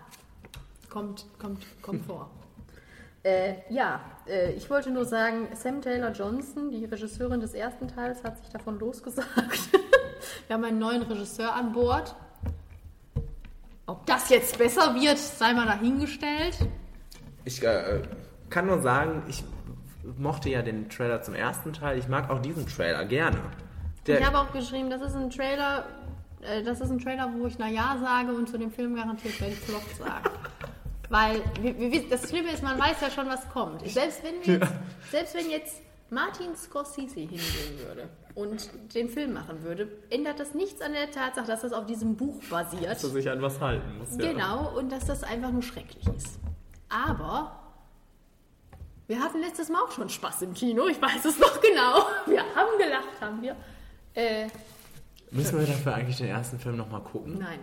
Kommt, 0.90 1.26
kommt, 1.38 1.64
kommt 1.82 2.06
vor. 2.06 2.30
Äh, 3.24 3.56
ja, 3.70 4.02
äh, 4.28 4.52
ich 4.54 4.70
wollte 4.70 4.90
nur 4.90 5.06
sagen, 5.06 5.50
Sam 5.54 5.82
Taylor 5.82 6.12
Johnson, 6.12 6.72
die 6.72 6.86
Regisseurin 6.86 7.40
des 7.40 7.54
ersten 7.54 7.88
Teils, 7.88 8.24
hat 8.24 8.38
sich 8.40 8.50
davon 8.50 8.80
losgesagt. 8.80 9.30
Wir 10.48 10.56
haben 10.56 10.64
einen 10.64 10.80
neuen 10.80 11.04
Regisseur 11.04 11.54
an 11.54 11.72
Bord. 11.72 12.16
Ob 13.86 14.06
das 14.06 14.30
jetzt 14.30 14.58
besser 14.58 14.96
wird, 14.96 15.18
sei 15.18 15.54
mal 15.54 15.66
dahingestellt. 15.66 16.58
Ich 17.46 17.64
äh, 17.64 18.02
kann 18.50 18.68
nur 18.68 18.82
sagen, 18.82 19.24
ich 19.28 19.44
mochte 20.18 20.50
ja 20.50 20.62
den 20.62 20.90
Trailer 20.90 21.22
zum 21.22 21.36
ersten 21.36 21.74
Teil. 21.74 22.00
Ich 22.00 22.08
mag 22.08 22.30
auch 22.30 22.42
diesen 22.42 22.66
Trailer 22.68 23.06
gerne. 23.06 23.40
Der, 24.08 24.20
ich 24.20 24.26
habe 24.26 24.40
auch 24.40 24.52
geschrieben, 24.52 24.90
das 24.90 25.02
ist 25.02 25.16
ein 25.16 25.30
Trailer, 25.30 25.86
äh, 26.42 26.64
das 26.64 26.82
ist 26.82 26.90
ein 26.90 27.00
Trailer, 27.00 27.32
wo 27.38 27.46
ich 27.46 27.60
na 27.60 27.68
ja 27.68 27.98
sage 28.02 28.34
und 28.34 28.50
zu 28.50 28.58
dem 28.58 28.72
Film 28.72 28.96
garantiert 28.96 29.40
werde 29.40 29.54
ich 29.54 29.60
Flop 29.60 29.84
sagen. 29.98 30.30
Weil 31.12 31.42
wir, 31.60 31.78
wir, 31.78 32.10
das 32.10 32.30
Schlimme 32.30 32.54
ist, 32.54 32.64
man 32.64 32.80
weiß 32.80 33.02
ja 33.02 33.12
schon, 33.12 33.28
was 33.28 33.48
kommt. 33.50 33.86
Selbst 33.86 34.24
wenn, 34.24 34.36
wir 34.46 34.54
jetzt, 34.60 34.74
selbst 35.12 35.36
wenn 35.36 35.50
jetzt 35.50 35.82
Martin 36.10 36.56
Scorsese 36.56 37.20
hingehen 37.20 37.80
würde 37.86 38.08
und 38.34 38.70
den 38.96 39.10
Film 39.10 39.34
machen 39.34 39.62
würde, 39.62 39.90
ändert 40.10 40.40
das 40.40 40.54
nichts 40.54 40.82
an 40.82 40.94
der 40.94 41.12
Tatsache, 41.12 41.48
dass 41.48 41.64
das 41.64 41.74
auf 41.74 41.86
diesem 41.86 42.16
Buch 42.16 42.42
basiert. 42.50 42.92
dass 42.92 43.04
er 43.04 43.10
sich 43.10 43.30
an 43.30 43.42
was 43.42 43.60
halten 43.60 43.98
muss. 43.98 44.12
Ja. 44.18 44.32
Genau, 44.32 44.78
und 44.78 44.90
dass 44.90 45.06
das 45.06 45.24
einfach 45.24 45.52
nur 45.52 45.64
schrecklich 45.64 46.08
ist. 46.16 46.40
Aber 46.88 47.60
wir 49.08 49.20
hatten 49.20 49.42
letztes 49.42 49.68
Mal 49.68 49.82
auch 49.82 49.92
schon 49.92 50.08
Spaß 50.08 50.44
im 50.44 50.54
Kino, 50.54 50.88
ich 50.88 51.02
weiß 51.02 51.26
es 51.26 51.38
noch 51.38 51.60
genau. 51.60 52.06
Wir 52.26 52.40
haben 52.56 52.78
gelacht, 52.78 53.20
haben 53.20 53.42
wir. 53.42 53.58
Äh, 54.14 54.48
Müssen 55.32 55.60
wir 55.60 55.68
dafür 55.68 55.94
eigentlich 55.94 56.18
den 56.18 56.28
ersten 56.28 56.58
Film 56.58 56.78
nochmal 56.78 57.02
gucken? 57.02 57.38
nein, 57.38 57.60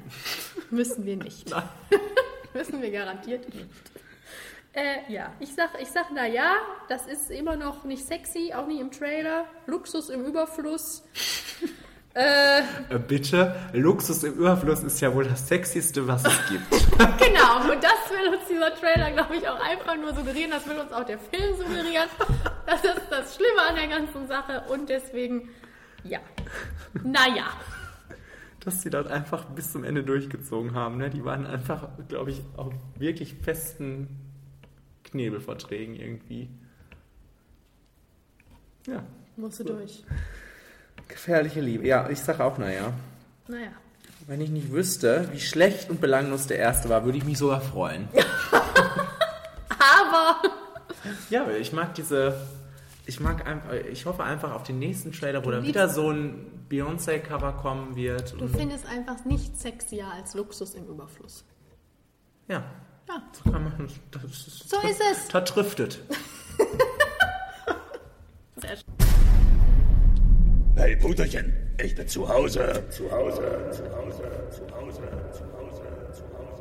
müssen 0.71 1.07
wir 1.07 1.17
nicht. 1.17 1.49
Nein. 1.49 1.63
müssen 2.55 2.83
wir 2.83 2.91
garantiert 2.91 3.53
nicht. 3.55 3.67
Äh, 4.73 5.13
ja, 5.13 5.33
ich 5.41 5.55
sag, 5.55 5.71
ich 5.81 5.89
sag, 5.89 6.07
na 6.15 6.27
ja, 6.27 6.57
das 6.89 7.07
ist 7.07 7.31
immer 7.31 7.57
noch 7.57 7.85
nicht 7.85 8.05
sexy, 8.07 8.53
auch 8.55 8.67
nicht 8.67 8.81
im 8.81 8.91
Trailer. 8.91 9.47
Luxus 9.67 10.09
im 10.11 10.25
Überfluss. 10.25 11.03
äh, 12.15 12.61
Äh, 12.61 12.99
bitte, 12.99 13.57
Luxus 13.73 14.23
im 14.25 14.35
Überfluss 14.35 14.83
ist 14.83 15.01
ja 15.01 15.13
wohl 15.15 15.25
das 15.25 15.49
Sexieste, 15.49 16.07
was 16.07 16.25
es 16.25 16.49
gibt. 16.49 16.71
genau, 17.19 17.73
und 17.73 17.83
das 17.83 18.11
will 18.11 18.35
uns 18.35 18.47
dieser 18.49 18.75
Trailer, 18.75 19.11
glaube 19.13 19.37
ich, 19.37 19.49
auch 19.49 19.61
einfach 19.61 19.97
nur 19.97 20.15
suggerieren. 20.15 20.51
Das 20.51 20.67
will 20.69 20.79
uns 20.79 20.93
auch 20.93 21.05
der 21.05 21.19
Film 21.19 21.57
suggerieren. 21.57 22.09
Das 22.67 22.85
ist 22.85 23.03
das 23.11 23.35
Schlimme 23.35 23.63
an 23.69 23.75
der 23.75 23.89
ganzen 23.89 24.29
Sache. 24.29 24.63
Und 24.69 24.89
deswegen, 24.89 25.49
ja. 26.05 26.21
Naja. 27.03 27.47
Dass 28.69 28.83
sie 28.83 28.91
das 28.91 29.07
einfach 29.07 29.47
bis 29.47 29.73
zum 29.73 29.83
Ende 29.83 30.05
durchgezogen 30.05 30.75
haben. 30.75 30.99
Ne? 30.99 31.09
Die 31.09 31.25
waren 31.25 31.47
einfach, 31.47 31.89
glaube 32.07 32.33
ich, 32.33 32.43
auf 32.59 32.71
wirklich 32.99 33.33
festen 33.33 34.09
Knebelverträgen 35.05 35.95
irgendwie. 35.95 36.51
Ja, 38.87 39.03
Musst 39.39 39.61
du 39.61 39.65
durch. 39.65 40.05
gefährliche 41.09 41.63
Liebe. 41.63 41.87
Ja, 41.87 42.11
ich 42.11 42.19
sage 42.21 42.45
auch, 42.45 42.59
naja. 42.59 42.93
Naja. 43.47 43.71
Wenn 44.27 44.43
ich 44.43 44.51
nicht 44.51 44.71
wüsste, 44.71 45.31
wie 45.33 45.41
schlecht 45.41 45.89
und 45.89 46.03
belanglos 46.03 46.47
der 46.47 46.59
erste 46.59 46.91
war, 46.91 47.07
würde 47.07 47.17
ich 47.17 47.25
mich 47.25 47.39
sogar 47.39 47.63
freuen. 47.63 48.07
Aber. 49.79 50.43
Ja, 51.31 51.49
ich 51.53 51.73
mag 51.73 51.95
diese. 51.95 52.39
Ich 53.09 53.21
mag 53.21 53.47
einfach, 53.47 53.73
ich 53.91 54.05
hoffe 54.05 54.23
einfach 54.23 54.53
auf 54.55 54.65
den 54.65 54.79
nächsten 54.79 55.13
Trailer, 55.13 55.43
wo 55.43 55.51
dann 55.51 55.65
wieder 55.65 55.89
so 55.89 56.11
ein 56.11 56.67
Beyoncé-Cover 56.69 57.53
kommen 57.55 57.97
wird. 57.97 58.35
Du 58.39 58.45
Und, 58.45 58.55
findest 58.55 58.85
einfach 58.85 59.25
nicht 59.25 59.59
sexier 59.59 60.09
als 60.13 60.35
Luxus 60.35 60.75
im 60.75 60.85
Überfluss. 60.87 61.43
ja, 62.49 62.63
Ja. 63.09 63.23
so 63.33 63.51
kann 63.51 63.65
man. 63.65 63.89
Das 64.11 64.25
ist, 64.25 64.69
So 64.69 64.77
ist 64.87 65.01
es. 65.11 65.29
Da 65.29 65.41
driftet. 65.41 66.01
Sehr 68.57 68.77
schön. 68.77 68.85
Hey, 70.77 70.95
Puterchen, 70.97 71.55
ich 71.83 71.95
bin 71.95 72.07
zu 72.09 72.29
Hause. 72.29 72.85
Zu 72.91 73.11
Hause, 73.11 73.71
zu 73.73 73.85
Hause, 73.97 74.23
zu 74.51 74.77
Hause, 74.77 75.01
zu 75.33 75.45
Hause, 75.57 75.83
zu 76.13 76.25
Hause. 76.37 76.58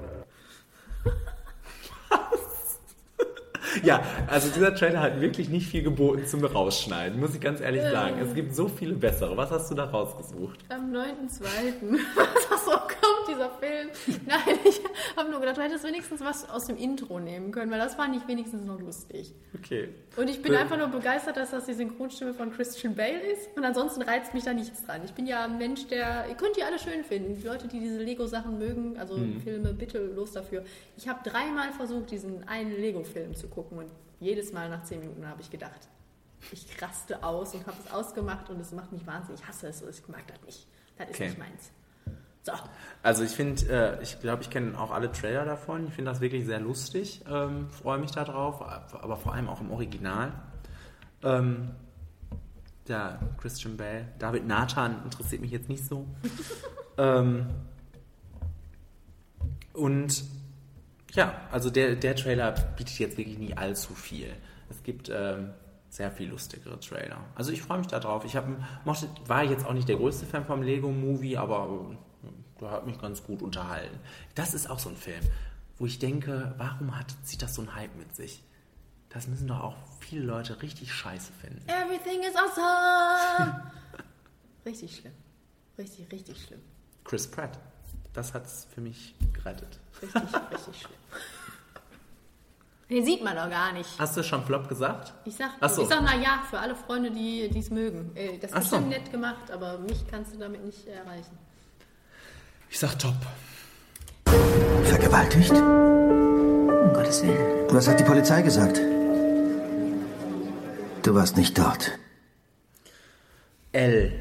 Ja, 3.83 4.01
also 4.27 4.49
dieser 4.49 4.73
Trailer 4.75 5.01
hat 5.01 5.21
wirklich 5.21 5.49
nicht 5.49 5.67
viel 5.67 5.83
geboten 5.83 6.25
zum 6.25 6.43
Rausschneiden, 6.43 7.19
muss 7.19 7.35
ich 7.35 7.41
ganz 7.41 7.61
ehrlich 7.61 7.81
sagen. 7.83 8.15
Es 8.21 8.33
gibt 8.33 8.55
so 8.55 8.67
viele 8.67 8.95
bessere. 8.95 9.35
Was 9.37 9.51
hast 9.51 9.71
du 9.71 9.75
da 9.75 9.85
rausgesucht? 9.85 10.59
Am 10.69 10.91
9.2. 10.91 11.43
Was 12.49 12.65
so 12.65 12.71
kommt, 12.71 12.86
dieser 13.27 13.49
Film. 13.49 13.89
Nein, 14.25 14.59
ich 14.63 14.79
habe 15.15 15.29
nur 15.29 15.39
gedacht, 15.39 15.57
du 15.57 15.61
hättest 15.61 15.83
wenigstens 15.83 16.21
was 16.21 16.49
aus 16.49 16.65
dem 16.65 16.77
Intro 16.77 17.19
nehmen 17.19 17.51
können, 17.51 17.69
weil 17.71 17.79
das 17.79 17.95
fand 17.95 18.15
ich 18.15 18.27
wenigstens 18.27 18.63
noch 18.65 18.79
lustig. 18.79 19.33
Okay. 19.57 19.89
Und 20.15 20.29
ich 20.29 20.41
bin 20.41 20.51
Be- 20.53 20.59
einfach 20.59 20.77
nur 20.77 20.87
begeistert, 20.87 21.37
dass 21.37 21.51
das 21.51 21.65
die 21.65 21.73
Synchronstimme 21.73 22.33
von 22.33 22.51
Christian 22.51 22.95
Bale 22.95 23.19
ist. 23.19 23.49
Und 23.55 23.63
ansonsten 23.65 24.01
reizt 24.01 24.33
mich 24.33 24.43
da 24.43 24.53
nichts 24.53 24.85
dran. 24.85 25.01
Ich 25.05 25.13
bin 25.13 25.25
ja 25.27 25.43
ein 25.45 25.57
Mensch, 25.57 25.87
der. 25.87 26.25
Ihr 26.29 26.35
könnt 26.35 26.55
die 26.57 26.63
alle 26.63 26.79
schön 26.79 27.03
finden. 27.03 27.35
Die 27.35 27.45
Leute, 27.47 27.67
die 27.67 27.79
diese 27.79 27.99
Lego-Sachen 28.01 28.57
mögen, 28.57 28.97
also 28.97 29.17
Filme, 29.43 29.73
bitte 29.73 29.99
los 29.99 30.31
dafür. 30.31 30.63
Ich 30.97 31.07
habe 31.07 31.27
dreimal 31.29 31.71
versucht, 31.73 32.11
diesen 32.11 32.47
einen 32.47 32.71
Lego-Film 32.71 33.35
zu 33.35 33.47
gucken. 33.47 33.77
Und 33.79 33.91
jedes 34.19 34.51
Mal 34.53 34.69
nach 34.69 34.83
zehn 34.83 34.99
Minuten 34.99 35.27
habe 35.27 35.41
ich 35.41 35.49
gedacht, 35.51 35.87
ich 36.51 36.65
raste 36.81 37.23
aus 37.23 37.53
und 37.55 37.65
habe 37.67 37.77
es 37.85 37.91
ausgemacht 37.91 38.49
und 38.49 38.59
es 38.59 38.71
macht 38.71 38.91
mich 38.91 39.05
wahnsinnig. 39.05 39.41
Ich 39.41 39.47
hasse 39.47 39.67
es. 39.67 39.81
Ich 39.81 40.07
mag 40.07 40.25
das 40.27 40.41
nicht. 40.45 40.67
Das 40.97 41.09
ist 41.09 41.15
Okay. 41.15 41.25
nicht 41.29 41.37
meins. 41.39 41.71
So. 42.47 42.53
Also 43.03 43.25
ich 43.25 43.31
finde, 43.31 43.97
äh, 43.99 44.01
ich 44.01 44.21
glaube, 44.21 44.41
ich 44.41 44.49
kenne 44.49 44.79
auch 44.79 44.91
alle 44.91 45.11
Trailer 45.11 45.43
davon. 45.43 45.85
Ich 45.87 45.93
finde 45.93 46.11
das 46.11 46.21
wirklich 46.21 46.45
sehr 46.45 46.61
lustig. 46.61 47.21
Ähm, 47.29 47.69
Freue 47.69 47.97
mich 47.97 48.11
darauf, 48.11 48.61
aber 48.61 49.17
vor 49.17 49.33
allem 49.33 49.49
auch 49.49 49.59
im 49.59 49.69
Original. 49.69 50.31
Ähm, 51.23 51.71
ja, 52.87 53.19
Christian 53.37 53.75
Bale. 53.75 54.07
David 54.17 54.47
Nathan 54.47 55.03
interessiert 55.03 55.41
mich 55.41 55.51
jetzt 55.51 55.67
nicht 55.67 55.85
so. 55.85 56.07
ähm, 56.97 57.47
und 59.73 60.23
ja, 61.11 61.41
also 61.51 61.69
der, 61.69 61.97
der 61.97 62.15
Trailer 62.15 62.53
bietet 62.77 62.97
jetzt 62.97 63.17
wirklich 63.17 63.37
nicht 63.37 63.57
allzu 63.57 63.93
viel. 63.93 64.33
Es 64.69 64.83
gibt 64.83 65.11
ähm, 65.13 65.49
sehr 65.89 66.11
viel 66.11 66.29
lustigere 66.29 66.79
Trailer. 66.79 67.25
Also 67.35 67.51
ich 67.51 67.61
freue 67.61 67.79
mich 67.79 67.87
darauf. 67.87 68.23
Ich 68.23 68.37
hab, 68.37 68.47
mochte, 68.85 69.09
war 69.25 69.43
jetzt 69.43 69.65
auch 69.65 69.73
nicht 69.73 69.89
der 69.89 69.97
größte 69.97 70.25
Fan 70.25 70.45
vom 70.45 70.61
Lego 70.61 70.89
Movie, 70.89 71.35
aber 71.35 71.97
der 72.59 72.71
hat 72.71 72.85
mich 72.85 72.99
ganz 72.99 73.23
gut 73.23 73.41
unterhalten. 73.41 73.99
Das 74.35 74.53
ist 74.53 74.69
auch 74.69 74.79
so 74.79 74.89
ein 74.89 74.97
Film. 74.97 75.21
wo 75.79 75.85
ich 75.85 75.99
denke, 75.99 76.55
warum 76.57 76.97
hat, 76.97 77.13
zieht 77.23 77.41
das 77.43 77.53
so 77.55 77.61
ein 77.61 77.75
Hype 77.75 77.95
mit 77.95 78.15
sich? 78.15 78.41
Das 79.09 79.27
müssen 79.27 79.47
doch 79.47 79.61
auch 79.61 79.75
viele 79.99 80.23
Leute 80.23 80.61
richtig 80.61 80.91
scheiße 80.93 81.31
finden. 81.41 81.61
Everything 81.69 82.21
is 82.23 82.35
awesome! 82.35 83.71
richtig 84.65 84.97
schlimm. 84.97 85.13
Richtig, 85.77 86.11
richtig 86.11 86.43
schlimm. 86.43 86.61
Chris 87.03 87.27
Pratt, 87.29 87.57
das 88.13 88.33
hat's 88.33 88.67
für 88.73 88.81
mich 88.81 89.13
gerettet. 89.33 89.79
Richtig, 90.01 90.23
richtig 90.51 90.81
schlimm. 90.81 90.97
Den 92.89 93.05
sieht 93.05 93.21
man 93.23 93.35
doch 93.35 93.49
gar 93.49 93.73
nicht. 93.73 93.89
Hast 93.99 94.15
du 94.15 94.23
schon 94.23 94.43
Flop 94.45 94.67
gesagt? 94.69 95.13
Ich 95.25 95.35
sag, 95.35 95.51
so. 95.69 95.81
ich 95.83 95.89
sag 95.89 96.01
mal 96.01 96.21
ja 96.21 96.41
für 96.49 96.57
alle 96.57 96.73
Freunde, 96.75 97.11
die 97.11 97.41
es 97.57 97.69
mögen. 97.69 98.15
Äh, 98.15 98.37
Das 98.39 98.51
ist 98.51 98.55
Ach 98.57 98.61
so. 98.63 98.69
bestimmt 98.77 98.89
nett 98.89 99.11
gemacht, 99.11 99.51
aber 99.51 99.77
mich 99.79 100.07
kannst 100.07 100.33
du 100.33 100.37
damit 100.39 100.63
nicht 100.63 100.87
erreichen. 100.87 101.37
Ich 102.69 102.79
sag 102.79 102.97
Top. 102.99 103.15
Vergewaltigt? 104.83 105.51
Um 105.51 106.93
Gottes 106.93 107.23
Willen. 107.23 107.67
Was 107.69 107.87
hat 107.87 107.99
die 107.99 108.03
Polizei 108.03 108.41
gesagt? 108.41 108.77
Du 111.03 111.15
warst 111.15 111.37
nicht 111.37 111.57
dort. 111.57 111.97
L. 113.71 114.11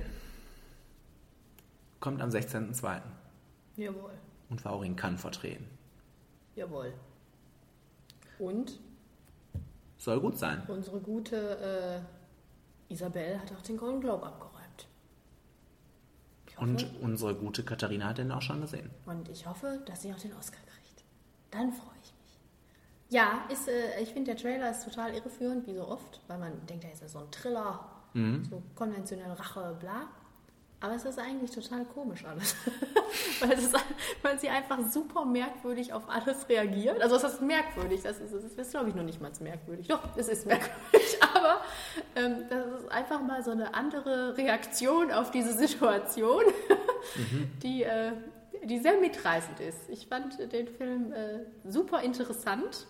Kommt 2.01 2.23
am 2.23 2.31
16.02. 2.31 3.01
Jawohl, 3.77 4.11
und 4.49 4.65
war 4.65 4.73
auch 4.73 4.83
in 4.83 4.97
Cannes 4.97 5.21
vertreten. 5.21 5.67
jawohl. 6.55 6.93
Und 8.39 8.79
Soll 9.99 10.21
gut 10.21 10.39
sein. 10.39 10.63
unsere 10.69 11.01
gute 11.01 12.03
äh, 12.89 12.93
Isabel 12.93 13.39
hat 13.41 13.53
auch 13.53 13.63
den 13.63 13.77
Golden 13.77 14.01
Globe 14.01 14.25
abgeräumt. 14.27 14.56
Und 16.59 16.87
unsere 17.03 17.35
gute 17.35 17.63
Katharina 17.63 18.07
hat 18.07 18.19
den 18.19 18.33
auch 18.33 18.43
schon 18.43 18.61
gesehen. 18.61 18.91
Und 19.05 19.29
ich 19.29 19.47
hoffe, 19.47 19.83
dass 19.87 20.03
sie 20.03 20.13
auch 20.13 20.19
den 20.19 20.33
Oscar 20.35 20.61
kriegt. 20.61 21.05
Dann 21.51 21.73
freue 21.73 21.97
ich 22.03 22.13
mich. 22.23 22.39
Ja, 23.11 23.45
ist, 23.51 23.69
äh, 23.69 24.01
ich 24.01 24.11
finde, 24.11 24.35
der 24.35 24.41
Trailer 24.41 24.71
ist 24.71 24.85
total 24.85 25.15
irreführend, 25.15 25.67
wie 25.67 25.75
so 25.75 25.87
oft, 25.87 26.21
weil 26.29 26.39
man 26.39 26.67
denkt, 26.67 26.85
er 26.85 26.93
ist 26.93 27.03
ja 27.03 27.09
so 27.09 27.19
ein 27.19 27.31
Thriller, 27.31 27.89
so 28.49 28.63
konventionell 28.75 29.31
Rache, 29.33 29.77
bla. 29.79 30.09
Aber 30.87 30.95
es 30.95 31.05
ist 31.05 31.19
eigentlich 31.19 31.51
total 31.51 31.85
komisch 31.85 32.25
alles. 32.25 32.55
weil, 33.41 33.59
ist, 33.59 33.75
weil 34.23 34.39
sie 34.39 34.49
einfach 34.49 34.79
super 34.89 35.25
merkwürdig 35.25 35.93
auf 35.93 36.09
alles 36.09 36.49
reagiert. 36.49 37.03
Also 37.03 37.17
es 37.17 37.25
ist 37.25 37.43
merkwürdig, 37.43 38.03
das 38.05 38.21
ist, 38.21 38.33
das 38.33 38.45
ist 38.45 38.71
glaube 38.71 38.91
ich, 38.91 38.95
noch 38.95 39.03
nicht 39.03 39.21
mal 39.21 39.33
merkwürdig. 39.41 39.89
Doch, 39.89 40.01
es 40.15 40.29
ist 40.29 40.47
merkwürdig, 40.47 41.19
aber 41.35 41.61
ähm, 42.15 42.45
das 42.49 42.83
ist 42.83 42.93
einfach 42.93 43.21
mal 43.21 43.43
so 43.43 43.51
eine 43.51 43.75
andere 43.75 44.37
Reaktion 44.37 45.11
auf 45.11 45.33
diese 45.33 45.55
Situation, 45.55 46.45
die, 47.65 47.83
äh, 47.83 48.13
die 48.63 48.79
sehr 48.79 49.01
mitreißend 49.01 49.59
ist. 49.59 49.91
Ich 49.91 50.07
fand 50.07 50.39
den 50.53 50.69
Film 50.69 51.13
äh, 51.13 51.47
super 51.69 52.01
interessant, 52.03 52.87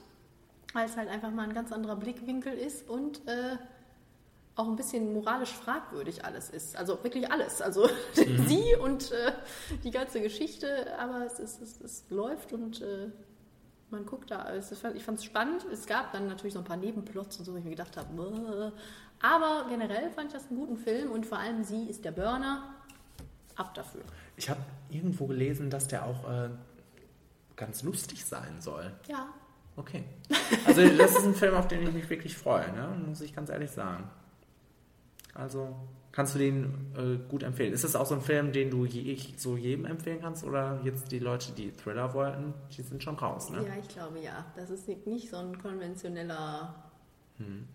weil 0.75 0.85
es 0.85 0.99
halt 0.99 1.09
einfach 1.09 1.31
mal 1.31 1.45
ein 1.45 1.55
ganz 1.55 1.73
anderer 1.73 1.97
Blickwinkel 1.97 2.53
ist 2.53 2.91
und 2.91 3.27
äh, 3.27 3.57
auch 4.57 4.69
ein 4.69 4.77
bisschen 4.77 5.13
moralisch 5.13 5.53
fragwürdig 5.53 6.25
alles 6.25 6.51
ist. 6.51 6.77
Also 6.77 7.03
wirklich 7.05 7.31
alles. 7.31 7.61
Also 7.61 7.89
sie 8.15 8.75
und 8.83 9.13
äh, 9.13 9.33
die 9.85 9.91
ganze 9.91 10.21
Geschichte, 10.21 10.99
aber 10.99 11.25
es, 11.27 11.39
ist, 11.39 11.61
es, 11.61 11.81
es 11.81 12.05
läuft 12.09 12.53
und 12.53 12.81
äh, 12.81 13.11
man 13.91 14.07
guckt 14.07 14.31
da. 14.31 14.51
Es 14.55 14.73
ist, 14.73 14.85
ich 14.95 15.05
fand 15.05 15.19
es 15.19 15.25
spannend. 15.25 15.65
Es 15.73 15.87
gab 15.87 16.13
dann 16.13 16.27
natürlich 16.27 16.55
so 16.55 16.61
ein 16.61 16.65
paar 16.65 16.79
Nebenplots 16.79 17.39
und 17.39 17.45
so, 17.45 17.53
wo 17.53 17.59
ich 17.59 17.65
mir 17.65 17.71
gedacht 17.71 17.97
habe, 17.97 18.09
"Bäh." 18.15 18.73
aber 19.21 19.67
generell 19.69 20.11
fand 20.11 20.29
ich 20.29 20.33
das 20.33 20.49
einen 20.49 20.59
guten 20.59 20.77
Film 20.77 21.13
und 21.13 21.25
vor 21.27 21.39
allem 21.39 21.63
sie 21.63 21.85
ist 21.85 22.05
der 22.05 22.13
Burner. 22.13 22.75
Ab 23.57 23.73
dafür. 23.73 24.03
Ich 24.37 24.51
habe 24.51 24.61
irgendwo 24.91 25.27
gelesen, 25.27 25.71
dass 25.71 25.89
der 25.89 26.05
auch 26.05 26.29
äh, 26.31 26.51
ganz 27.57 27.83
lustig 27.83 28.25
sein 28.27 28.61
soll. 28.61 28.93
Ja, 29.09 29.29
Okay. 29.77 30.05
Also 30.67 30.89
das 30.97 31.17
ist 31.17 31.27
ein 31.27 31.35
Film, 31.35 31.55
auf 31.55 31.69
den 31.69 31.83
ich 31.83 31.93
mich 31.93 32.09
wirklich 32.09 32.37
freue, 32.37 32.73
ne? 32.73 32.89
muss 33.07 33.21
ich 33.21 33.35
ganz 33.35 33.51
ehrlich 33.51 33.71
sagen. 33.71 34.09
Also 35.37 35.75
kannst 36.13 36.35
du 36.35 36.39
den 36.39 36.65
äh, 36.97 37.29
gut 37.29 37.43
empfehlen. 37.43 37.73
Ist 37.75 37.85
das 37.85 37.95
auch 37.95 38.07
so 38.07 38.15
ein 38.15 38.23
Film, 38.23 38.53
den 38.53 38.71
du 38.71 38.85
je, 38.87 39.19
so 39.37 39.57
jedem 39.57 39.85
empfehlen 39.85 40.21
kannst? 40.21 40.45
Oder 40.45 40.81
jetzt 40.83 41.13
die 41.13 41.19
Leute, 41.19 41.53
die 41.53 41.73
Thriller 41.73 42.15
wollten, 42.15 42.55
die 42.77 42.83
sind 42.83 43.03
schon 43.03 43.17
raus, 43.17 43.51
ne? 43.51 43.59
Ja, 43.67 43.75
ich 43.81 43.89
glaube 43.89 44.19
ja. 44.21 44.45
Das 44.57 44.71
ist 44.71 44.89
nicht- 44.89 45.29
so 45.31 45.37
ein 45.37 45.59
konventioneller. 45.61 46.75
Hm. 47.39 47.69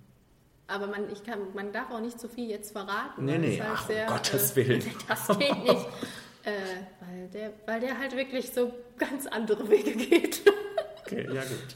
Aber 0.68 0.88
man, 0.88 1.10
ich 1.12 1.24
kann, 1.24 1.40
man 1.54 1.72
darf 1.72 1.92
auch 1.92 2.00
nicht 2.00 2.20
zu 2.20 2.28
viel 2.30 2.50
jetzt 2.50 2.72
verraten. 2.72 3.26
Nee, 3.26 3.34
weil 3.34 3.40
nee, 3.40 3.62
halt 3.62 3.72
ach, 3.76 3.90
um 3.90 4.08
Gottes 4.16 4.56
Willen. 4.56 4.82
Das 5.08 5.28
geht 5.28 5.64
nicht. 5.64 5.88
äh, 6.44 6.52
weil, 7.02 7.28
der, 7.34 7.54
weil 7.68 7.80
der 7.82 8.00
halt 8.00 8.16
wirklich 8.16 8.52
so 8.52 8.74
ganz 8.98 9.28
andere 9.28 9.70
Wege 9.70 9.92
geht. 9.96 10.42
Okay, 11.04 11.26
ja 11.26 11.42
gut. 11.42 11.76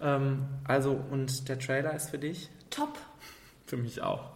Ähm, 0.00 0.46
also, 0.64 0.98
und 1.10 1.46
der 1.50 1.58
Trailer 1.58 1.94
ist 1.94 2.08
für 2.08 2.18
dich? 2.18 2.48
Top. 2.70 2.96
Für 3.72 3.78
mich 3.78 4.02
auch. 4.02 4.32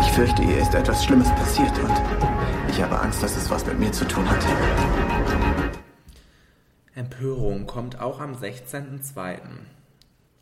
Ich 0.00 0.12
fürchte, 0.12 0.42
ihr 0.44 0.62
ist 0.62 0.72
etwas 0.72 1.04
Schlimmes 1.04 1.28
passiert 1.28 1.78
und 1.78 1.92
ich 2.70 2.80
habe 2.80 2.98
Angst, 2.98 3.22
dass 3.22 3.36
es 3.36 3.50
was 3.50 3.66
mit 3.66 3.78
mir 3.78 3.92
zu 3.92 4.06
tun 4.08 4.24
hat. 4.30 4.42
Empörung 6.94 7.66
kommt 7.66 8.00
auch 8.00 8.18
am 8.18 8.32
16.02. 8.32 9.40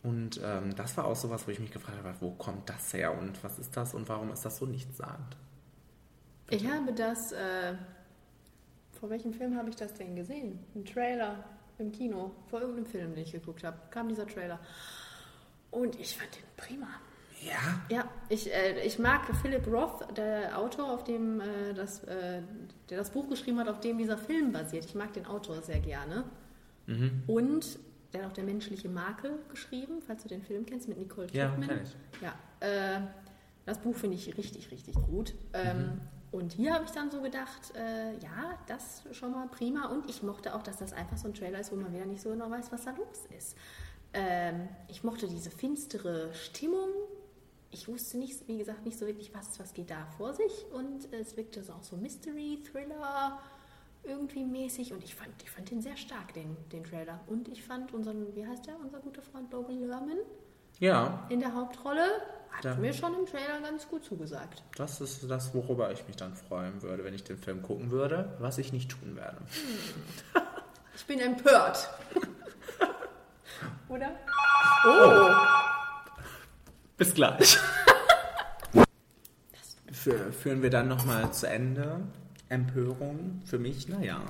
Und 0.05 0.41
ähm, 0.45 0.77
das 0.77 0.97
war 0.97 1.07
auch 1.07 1.17
sowas, 1.17 1.45
wo 1.49 1.51
ich 1.51 1.59
mich 1.59 1.73
gefragt 1.73 1.99
habe, 2.05 2.15
wo 2.21 2.31
kommt 2.31 2.69
das 2.69 2.93
her 2.93 3.19
und 3.19 3.43
was 3.43 3.59
ist 3.59 3.77
das 3.77 3.93
und 3.93 4.09
warum 4.09 4.31
ist 4.31 4.45
das 4.45 4.59
so 4.59 4.67
nichtssagend? 4.67 5.37
Ich 6.51 6.71
habe 6.71 6.93
das. 6.93 7.33
Äh, 7.33 7.75
vor 9.01 9.11
welchem 9.11 9.33
Film 9.33 9.57
habe 9.57 9.71
ich 9.71 9.75
das 9.75 9.93
denn 9.95 10.15
gesehen? 10.15 10.61
Ein 10.77 10.85
Trailer 10.85 11.43
im 11.79 11.91
Kino. 11.91 12.31
Vor 12.49 12.61
irgendeinem 12.61 12.87
Film, 12.87 13.15
den 13.17 13.25
ich 13.25 13.33
geguckt 13.33 13.65
habe, 13.65 13.77
kam 13.91 14.09
dieser 14.09 14.29
Trailer. 14.29 14.61
Und 15.71 15.99
ich 16.01 16.17
fand 16.17 16.31
den 16.37 16.43
prima. 16.57 16.89
Ja? 17.43 17.81
Ja, 17.89 18.09
ich, 18.29 18.53
äh, 18.53 18.85
ich 18.85 18.99
mag 18.99 19.23
Philip 19.41 19.67
Roth, 19.67 20.05
der 20.17 20.59
Autor, 20.59 20.93
auf 20.93 21.05
dem 21.05 21.41
äh, 21.41 21.73
das, 21.75 22.05
äh, 22.05 22.43
der 22.91 22.99
das 22.99 23.11
Buch 23.11 23.29
geschrieben 23.29 23.59
hat, 23.61 23.69
auf 23.69 23.81
dem 23.81 23.97
dieser 23.99 24.19
Film 24.19 24.53
basiert. 24.53 24.85
Ich 24.85 24.95
mag 24.95 25.13
den 25.15 25.25
Autor 25.27 25.63
sehr 25.63 25.81
gerne. 25.81 26.25
Mhm. 26.87 27.23
Und 27.27 27.79
der 28.13 28.23
hat 28.25 28.31
auch 28.31 28.35
der 28.35 28.45
menschliche 28.45 28.89
Makel 28.89 29.39
geschrieben, 29.49 30.03
falls 30.07 30.23
du 30.25 30.29
den 30.29 30.43
Film 30.43 30.67
kennst, 30.67 30.89
mit 30.89 30.99
Nicole 30.99 31.29
Ja, 31.33 31.49
Kidman. 31.51 31.69
kenn 31.69 31.81
ich. 31.85 31.97
Ja, 32.21 32.35
äh, 32.61 33.01
das 33.65 33.79
Buch 33.79 33.95
finde 33.97 34.17
ich 34.17 34.37
richtig, 34.37 34.71
richtig 34.71 34.95
gut. 34.97 35.35
Ähm, 35.55 35.79
Mhm. 35.79 36.01
Und 36.33 36.53
hier 36.53 36.75
habe 36.75 36.85
ich 36.85 36.93
dann 36.93 37.11
so 37.11 37.21
gedacht, 37.23 37.75
äh, 37.75 38.13
ja, 38.23 38.57
das 38.69 39.03
schon 39.11 39.33
mal 39.33 39.49
prima. 39.49 39.87
Und 39.89 40.09
ich 40.09 40.23
mochte 40.23 40.55
auch, 40.55 40.63
dass 40.63 40.77
das 40.77 40.93
einfach 40.93 41.17
so 41.17 41.27
ein 41.27 41.35
Trailer 41.35 41.59
ist, 41.59 41.73
wo 41.73 41.77
man 41.77 41.93
wieder 41.93 42.07
nicht 42.07 42.21
so 42.23 42.31
genau 42.31 42.49
weiß, 42.49 42.71
was 42.71 42.85
da 42.85 42.93
los 42.93 43.25
ist. 43.37 43.57
Ähm, 44.13 44.69
ich 44.89 45.05
mochte 45.05 45.29
diese 45.29 45.51
finstere 45.51 46.33
Stimmung. 46.35 46.89
Ich 47.71 47.87
wusste 47.87 48.19
nicht, 48.19 48.47
wie 48.49 48.59
gesagt, 48.59 48.85
nicht 48.85 48.99
so 48.99 49.07
wirklich, 49.07 49.33
was, 49.35 49.59
was 49.61 49.73
geht 49.73 49.91
da 49.91 50.07
vor 50.17 50.35
sich. 50.35 50.67
Und 50.73 51.13
es 51.13 51.37
wirkte 51.37 51.63
so 51.63 51.73
auch 51.75 51.83
so 51.83 51.97
Mystery, 51.97 52.59
Thriller, 52.71 53.39
irgendwie 54.03 54.45
mäßig. 54.45 54.93
Und 54.93 55.05
ich 55.05 55.15
fand, 55.15 55.31
ich 55.43 55.51
fand 55.51 55.71
den 55.71 55.81
sehr 55.81 55.97
stark, 55.97 56.35
den, 56.35 56.57
den 56.73 56.83
Trailer. 56.83 57.21
Und 57.29 57.49
ich 57.49 57.63
fand 57.63 57.95
unseren, 57.95 58.35
wie 58.35 58.45
heißt 58.47 58.67
der, 58.67 58.75
unser 58.81 58.99
guter 58.99 59.23
Freund 59.23 59.53
Logan 59.53 59.79
Lerman 59.87 60.19
Ja, 60.81 61.27
in 61.29 61.39
der 61.39 61.55
Hauptrolle, 61.55 62.05
hat 62.51 62.65
Ja. 62.65 62.75
mir 62.75 62.93
schon 62.93 63.15
im 63.15 63.27
Trailer 63.27 63.61
ganz 63.61 63.87
gut 63.89 64.05
zugesagt. 64.05 64.65
das 64.77 65.01
ist 65.01 65.31
das, 65.31 65.55
worüber 65.55 65.93
ich 65.93 66.05
mich 66.09 66.17
dann 66.17 66.35
freuen 66.35 66.83
würde, 66.83 67.05
wenn 67.05 67.15
ich 67.15 67.23
den 67.23 67.39
Film 67.39 67.63
gucken 67.63 67.93
würde, 67.93 68.35
was 68.41 68.59
ich 68.59 68.73
nicht 68.73 68.91
tun 68.91 69.15
werde. 69.15 69.39
Ich 70.97 71.07
bin 71.07 71.21
empört. 71.21 71.89
Oder? 73.89 74.11
Oh! 74.87 75.31
Bis 76.97 77.15
gleich. 77.15 77.59
Für, 79.93 80.33
führen 80.33 80.63
wir 80.63 80.71
dann 80.71 80.89
nochmal 80.89 81.31
zu 81.33 81.47
Ende. 81.47 82.01
Empörung 82.49 83.43
für 83.45 83.59
mich, 83.59 83.87
naja. 83.89 84.21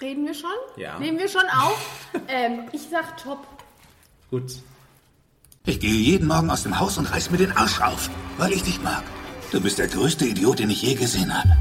Reden 0.00 0.26
wir 0.26 0.34
schon? 0.34 0.50
Ja. 0.76 0.98
Nehmen 0.98 1.18
wir 1.18 1.28
schon 1.28 1.48
auf? 1.58 2.08
ähm, 2.28 2.68
ich 2.72 2.82
sag 2.90 3.16
top. 3.16 3.46
Gut. 4.30 4.60
Ich 5.64 5.80
gehe 5.80 5.90
jeden 5.90 6.28
Morgen 6.28 6.50
aus 6.50 6.62
dem 6.62 6.78
Haus 6.78 6.98
und 6.98 7.10
reiß 7.10 7.30
mir 7.30 7.38
den 7.38 7.52
Arsch 7.52 7.80
auf, 7.80 8.10
weil 8.38 8.52
ich 8.52 8.62
dich 8.62 8.80
mag. 8.82 9.02
Du 9.50 9.60
bist 9.60 9.78
der 9.78 9.88
größte 9.88 10.26
Idiot, 10.26 10.58
den 10.58 10.70
ich 10.70 10.82
je 10.82 10.94
gesehen 10.94 11.32
habe. 11.32 11.56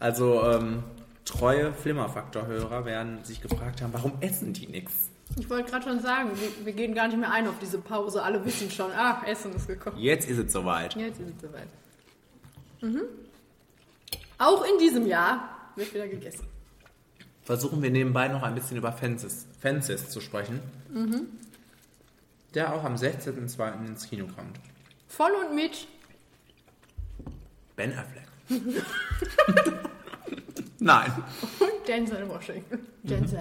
Also, 0.00 0.42
ähm, 0.50 0.82
treue 1.24 1.72
Flimmerfaktor-Hörer 1.72 2.84
werden 2.84 3.24
sich 3.24 3.40
gefragt 3.40 3.82
haben, 3.82 3.92
warum 3.92 4.12
essen 4.20 4.52
die 4.52 4.66
nichts? 4.66 5.10
Ich 5.38 5.48
wollte 5.48 5.70
gerade 5.70 5.84
schon 5.88 6.00
sagen, 6.00 6.30
wir, 6.34 6.66
wir 6.66 6.72
gehen 6.74 6.94
gar 6.94 7.08
nicht 7.08 7.18
mehr 7.18 7.32
ein 7.32 7.48
auf 7.48 7.58
diese 7.60 7.78
Pause. 7.78 8.22
Alle 8.22 8.44
wissen 8.44 8.70
schon, 8.70 8.92
ah, 8.92 9.22
Essen 9.26 9.52
ist 9.54 9.66
gekommen. 9.66 9.98
Jetzt 9.98 10.28
ist 10.28 10.38
es 10.38 10.52
soweit. 10.52 10.94
Jetzt 10.96 11.18
ist 11.20 11.30
es 11.36 11.40
soweit. 11.42 11.68
Mhm. 12.82 13.02
Auch 14.38 14.64
in 14.64 14.78
diesem 14.78 15.06
Jahr 15.06 15.48
wird 15.76 15.94
wieder 15.94 16.06
gegessen. 16.08 16.46
Versuchen 17.42 17.82
wir 17.82 17.90
nebenbei 17.90 18.28
noch 18.28 18.42
ein 18.42 18.54
bisschen 18.54 18.76
über 18.76 18.92
Fences, 18.92 19.46
Fences 19.60 20.10
zu 20.10 20.20
sprechen, 20.20 20.60
Mhm. 20.90 21.26
der 22.54 22.74
auch 22.74 22.84
am 22.84 22.94
16.02. 22.96 23.86
ins 23.86 24.08
Kino 24.08 24.26
kommt. 24.26 24.58
Voll 25.08 25.32
und 25.32 25.54
mit. 25.54 25.86
Ben 27.76 27.92
Affleck. 27.92 28.24
Nein. 30.78 31.12
Und 31.60 31.70
Denzel 31.88 32.28
Washington. 32.28 32.86
Denzel. 33.02 33.40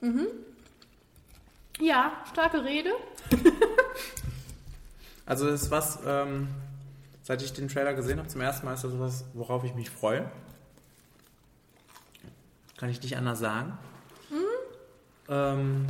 Mhm. 0.00 0.26
Ja, 1.80 2.12
starke 2.32 2.64
Rede. 2.64 2.90
Also 5.28 5.50
das 5.50 5.62
ist 5.62 5.70
was, 5.72 5.98
ähm, 6.06 6.46
seit 7.22 7.42
ich 7.42 7.52
den 7.52 7.66
Trailer 7.66 7.94
gesehen 7.94 8.20
habe, 8.20 8.28
zum 8.28 8.40
ersten 8.40 8.64
Mal 8.64 8.74
ist 8.74 8.84
das 8.84 8.96
was, 8.96 9.24
worauf 9.34 9.64
ich 9.64 9.74
mich 9.74 9.90
freue. 9.90 10.30
Kann 12.76 12.90
ich 12.90 13.02
nicht 13.02 13.16
anders 13.16 13.40
sagen. 13.40 13.76
Ähm, 15.28 15.86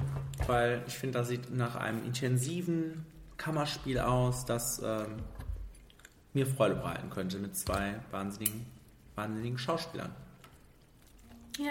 weil 0.46 0.82
ich 0.86 0.96
finde, 0.96 1.18
das 1.18 1.28
sieht 1.28 1.54
nach 1.54 1.76
einem 1.76 2.02
intensiven 2.04 3.04
Kammerspiel 3.36 3.98
aus, 3.98 4.46
das 4.46 4.80
ähm, 4.82 5.18
mir 6.32 6.46
Freude 6.46 6.76
bereiten 6.76 7.10
könnte 7.10 7.38
mit 7.38 7.54
zwei 7.54 7.96
wahnsinnigen, 8.10 8.64
wahnsinnigen 9.16 9.58
Schauspielern. 9.58 10.14
Ja, 11.58 11.70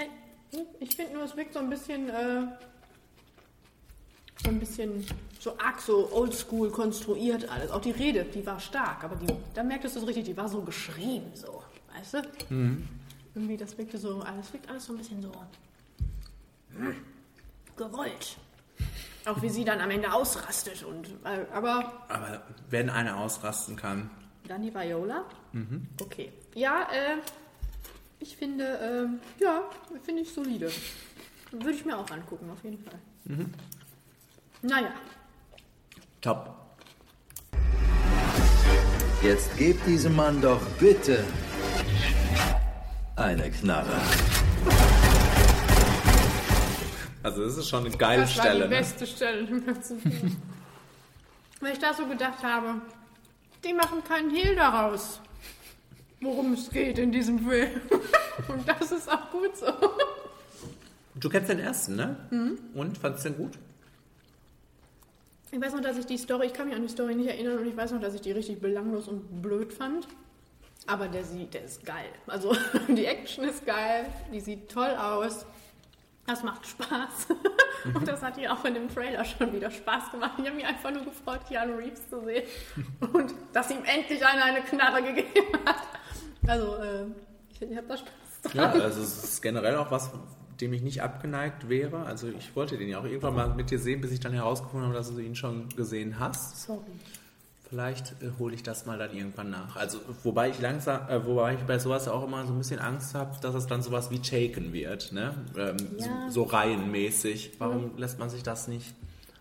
ich 0.80 0.96
finde 0.96 1.14
nur, 1.14 1.24
es 1.24 1.36
wirkt 1.36 1.54
so 1.54 1.60
ein 1.60 1.70
bisschen, 1.70 2.10
äh, 2.10 2.48
so 4.44 4.50
ein 4.50 4.60
bisschen 4.60 5.06
so 5.40 5.58
arg 5.60 5.80
so 5.80 6.12
oldschool 6.12 6.72
konstruiert 6.72 7.48
alles. 7.50 7.70
Auch 7.72 7.82
die 7.82 7.92
Rede, 7.92 8.26
die 8.26 8.46
war 8.46 8.60
stark, 8.60 9.04
aber 9.04 9.16
die, 9.16 9.32
da 9.54 9.64
merktest 9.64 9.96
du 9.96 10.00
es 10.02 10.08
richtig, 10.08 10.26
die 10.26 10.38
war 10.38 10.50
so 10.50 10.62
geschrieben, 10.62 11.32
so, 11.36 11.64
weißt 11.96 12.16
du? 12.16 12.54
Mhm. 12.54 12.88
Irgendwie, 13.36 13.58
das 13.58 13.78
wirkte 13.78 13.98
so, 13.98 14.22
alles 14.22 14.52
wirkt 14.54 14.70
alles 14.70 14.86
so 14.86 14.94
ein 14.94 14.98
bisschen 14.98 15.22
so 15.22 15.32
hm, 16.78 16.96
gewollt. 17.76 18.38
Auch 19.26 19.42
wie 19.42 19.50
sie 19.50 19.66
dann 19.66 19.82
am 19.82 19.92
Ende 19.92 20.12
ausrastet 20.12 20.84
und, 20.84 21.08
äh, 21.26 21.46
aber 21.54 22.06
Aber 22.08 22.44
wenn 22.70 22.90
einer 22.90 23.18
ausrasten 23.18 23.76
kann, 23.76 24.10
dann 24.48 24.62
die 24.62 24.74
Viola? 24.74 25.26
mhm. 25.54 25.88
Okay. 26.02 26.32
Ja, 26.56 26.84
äh, 26.84 27.18
ich 28.20 28.38
finde, 28.38 28.64
ähm, 28.82 29.20
ja, 29.42 29.62
finde 30.04 30.22
ich 30.22 30.34
solide. 30.34 30.72
Würde 31.52 31.72
ich 31.72 31.84
mir 31.84 31.98
auch 31.98 32.10
angucken, 32.10 32.50
auf 32.50 32.64
jeden 32.64 32.82
Fall. 32.82 32.98
Mhm. 33.26 33.54
Naja, 34.62 34.94
top. 36.22 36.56
Jetzt 39.22 39.58
gebt 39.58 39.86
diesem 39.86 40.16
Mann 40.16 40.42
doch 40.42 40.62
bitte 40.80 41.26
eine 43.18 43.52
Knarre. 43.52 44.00
Also 47.22 47.44
das 47.44 47.58
ist 47.58 47.68
schon 47.68 47.86
eine 47.86 47.98
geile 47.98 48.22
das 48.22 48.32
Stelle. 48.32 48.48
war 48.48 48.54
die 48.54 48.62
ne? 48.62 48.68
beste 48.70 49.06
Stelle 49.06 49.40
im 49.40 49.66
ganzen 49.66 50.00
Film. 50.00 50.38
Weil 51.60 51.74
ich 51.74 51.80
da 51.80 51.94
so 51.94 52.08
gedacht 52.08 52.42
habe, 52.44 52.82
die 53.66 53.74
machen 53.74 54.04
keinen 54.06 54.30
Hehl 54.30 54.56
daraus, 54.56 55.20
worum 56.22 56.54
es 56.54 56.70
geht 56.70 56.98
in 56.98 57.12
diesem 57.12 57.40
Film. 57.40 57.70
Und 58.48 58.68
das 58.68 58.92
ist 58.92 59.10
auch 59.12 59.30
gut 59.32 59.56
so. 59.58 59.68
Du 61.16 61.30
kennst 61.30 61.50
den 61.50 61.60
ersten, 61.60 61.96
ne? 61.96 62.18
Mhm. 62.30 62.60
Und 62.74 62.98
fandest 62.98 63.26
du 63.26 63.30
den 63.30 63.38
gut? 63.38 63.58
Ich 65.52 65.62
weiß 65.62 65.74
noch, 65.74 65.82
dass 65.82 65.98
ich 65.98 66.06
die 66.06 66.18
Story, 66.18 66.48
ich 66.48 66.54
kann 66.54 66.68
mich 66.68 66.76
an 66.76 66.82
die 66.82 66.90
Story 66.90 67.16
nicht 67.16 67.30
erinnern 67.30 67.60
und 67.60 67.68
ich 67.68 67.78
weiß 67.78 67.92
noch, 67.92 68.02
dass 68.02 68.14
ich 68.14 68.22
die 68.22 68.32
richtig 68.32 68.60
belanglos 68.60 69.08
und 69.08 69.42
blöd 69.42 69.72
fand. 69.72 70.08
Aber 70.88 71.08
der 71.08 71.24
sieht, 71.24 71.54
der 71.54 71.64
ist 71.64 71.86
geil. 71.86 72.10
Also 72.28 72.56
die 72.90 73.06
Action 73.06 73.46
ist 73.46 73.66
geil, 73.66 74.08
die 74.34 74.42
sieht 74.42 74.70
toll 74.70 74.94
aus. 74.98 75.46
Das 76.28 76.44
macht 76.44 76.66
Spaß. 76.66 77.28
Und 77.94 78.08
das 78.08 78.24
hat 78.24 78.36
ihr 78.40 78.52
auch 78.52 78.66
in 78.66 78.74
dem 78.74 78.92
Trailer 78.92 79.24
schon 79.24 79.54
wieder 79.54 79.70
Spaß 79.70 80.10
gemacht. 80.10 80.32
Ich 80.40 80.46
habe 80.46 80.56
mich 80.56 80.66
einfach 80.66 80.90
nur 80.90 81.06
gefreut, 81.06 81.42
Keanu 81.48 81.76
Reeves 81.76 82.10
zu 82.10 82.20
sehen. 82.24 82.44
Und 83.14 83.36
dass 83.54 83.70
ihm 83.70 83.84
endlich 83.86 84.26
einer 84.26 84.44
eine 84.44 84.62
Knarre 84.62 85.04
gegeben 85.04 85.60
hat. 85.66 85.84
Also, 86.48 86.76
äh, 86.78 87.06
ich, 87.52 87.62
ich 87.62 87.78
habe 87.78 87.88
da 87.88 87.98
Spaß 87.98 88.54
Ja, 88.54 88.68
dran. 88.72 88.82
also 88.82 89.02
es 89.02 89.24
ist 89.24 89.42
generell 89.42 89.76
auch 89.78 89.92
was, 89.92 90.12
dem 90.62 90.74
ich 90.74 90.82
nicht 90.82 91.02
abgeneigt 91.02 91.68
wäre. 91.70 92.04
Also 92.06 92.28
ich 92.30 92.56
wollte 92.56 92.78
den 92.78 92.90
ja 92.90 93.00
auch 93.00 93.04
irgendwann 93.06 93.36
mal 93.36 93.50
mit 93.50 93.72
dir 93.72 93.80
sehen, 93.80 94.02
bis 94.02 94.12
ich 94.12 94.20
dann 94.20 94.34
herausgefunden 94.34 94.88
habe, 94.88 94.98
dass 94.98 95.12
du 95.14 95.20
ihn 95.20 95.36
schon 95.36 95.70
gesehen 95.70 96.20
hast. 96.20 96.66
Sorry. 96.68 96.80
Vielleicht 97.68 98.12
äh, 98.22 98.30
hole 98.38 98.54
ich 98.54 98.62
das 98.62 98.86
mal 98.86 98.98
dann 99.00 99.12
irgendwann 99.18 99.50
nach. 99.50 99.76
Also 99.76 100.00
wobei 100.24 100.50
ich 100.50 100.60
langsam, 100.62 101.10
äh, 101.10 101.26
wobei 101.26 101.56
ich 101.56 101.62
bei 101.62 101.80
sowas 101.80 102.08
auch 102.08 102.24
immer 102.24 102.46
so 102.46 102.54
ein 102.54 102.58
bisschen 102.60 102.80
Angst 102.80 103.16
habe, 103.16 103.36
dass 103.42 103.56
es 103.56 103.66
dann 103.66 103.82
sowas 103.82 104.12
wie 104.12 104.20
Taken 104.20 104.72
wird, 104.72 105.12
ne? 105.12 105.34
Ähm, 105.58 105.78
Ja. 105.98 106.06
so, 106.28 106.30
so 106.30 106.44
reihenmäßig. 106.44 107.54
Warum 107.58 107.98
lässt 107.98 108.20
man 108.20 108.30
sich 108.30 108.44
das 108.44 108.68
nicht 108.68 108.94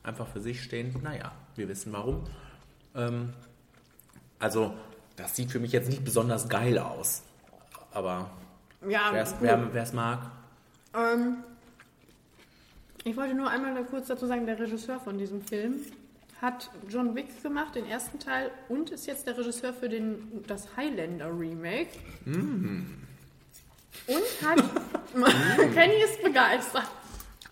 einfach 0.03 0.27
für 0.27 0.41
sich 0.41 0.63
stehen? 0.63 0.95
Naja, 1.03 1.33
wir 1.55 1.69
wissen 1.69 1.93
warum. 1.93 2.25
Ähm, 2.97 3.35
also 4.39 4.73
das 5.17 5.37
sieht 5.37 5.51
für 5.51 5.61
mich 5.61 5.73
jetzt 5.73 5.89
nicht 5.89 6.05
besonders 6.05 6.49
geil 6.49 6.79
aus. 6.79 7.23
Aber 7.93 8.31
Ja, 8.87 9.11
wer 9.13 9.83
es 9.83 9.93
mag, 9.93 10.31
Ähm, 10.95 11.39
ich 13.05 13.17
wollte 13.17 13.35
nur 13.35 13.51
einmal 13.51 13.85
kurz 13.85 14.07
dazu 14.07 14.27
sagen, 14.27 14.47
der 14.47 14.59
Regisseur 14.59 14.99
von 15.01 15.19
diesem 15.19 15.43
Film 15.43 15.81
hat 16.41 16.71
John 16.89 17.15
Wick 17.15 17.43
gemacht, 17.43 17.75
den 17.75 17.87
ersten 17.87 18.19
Teil, 18.19 18.51
und 18.69 18.91
ist 18.91 19.07
jetzt 19.07 19.27
der 19.27 19.37
Regisseur 19.37 19.73
für 19.73 19.89
den, 19.89 20.45
das 20.47 20.69
Highlander 20.77 21.29
Remake. 21.29 21.91
Mm. 22.25 22.85
Und 24.07 24.49
hat, 24.49 24.63
Kenny 25.75 26.03
ist 26.03 26.23
begeistert, 26.23 26.89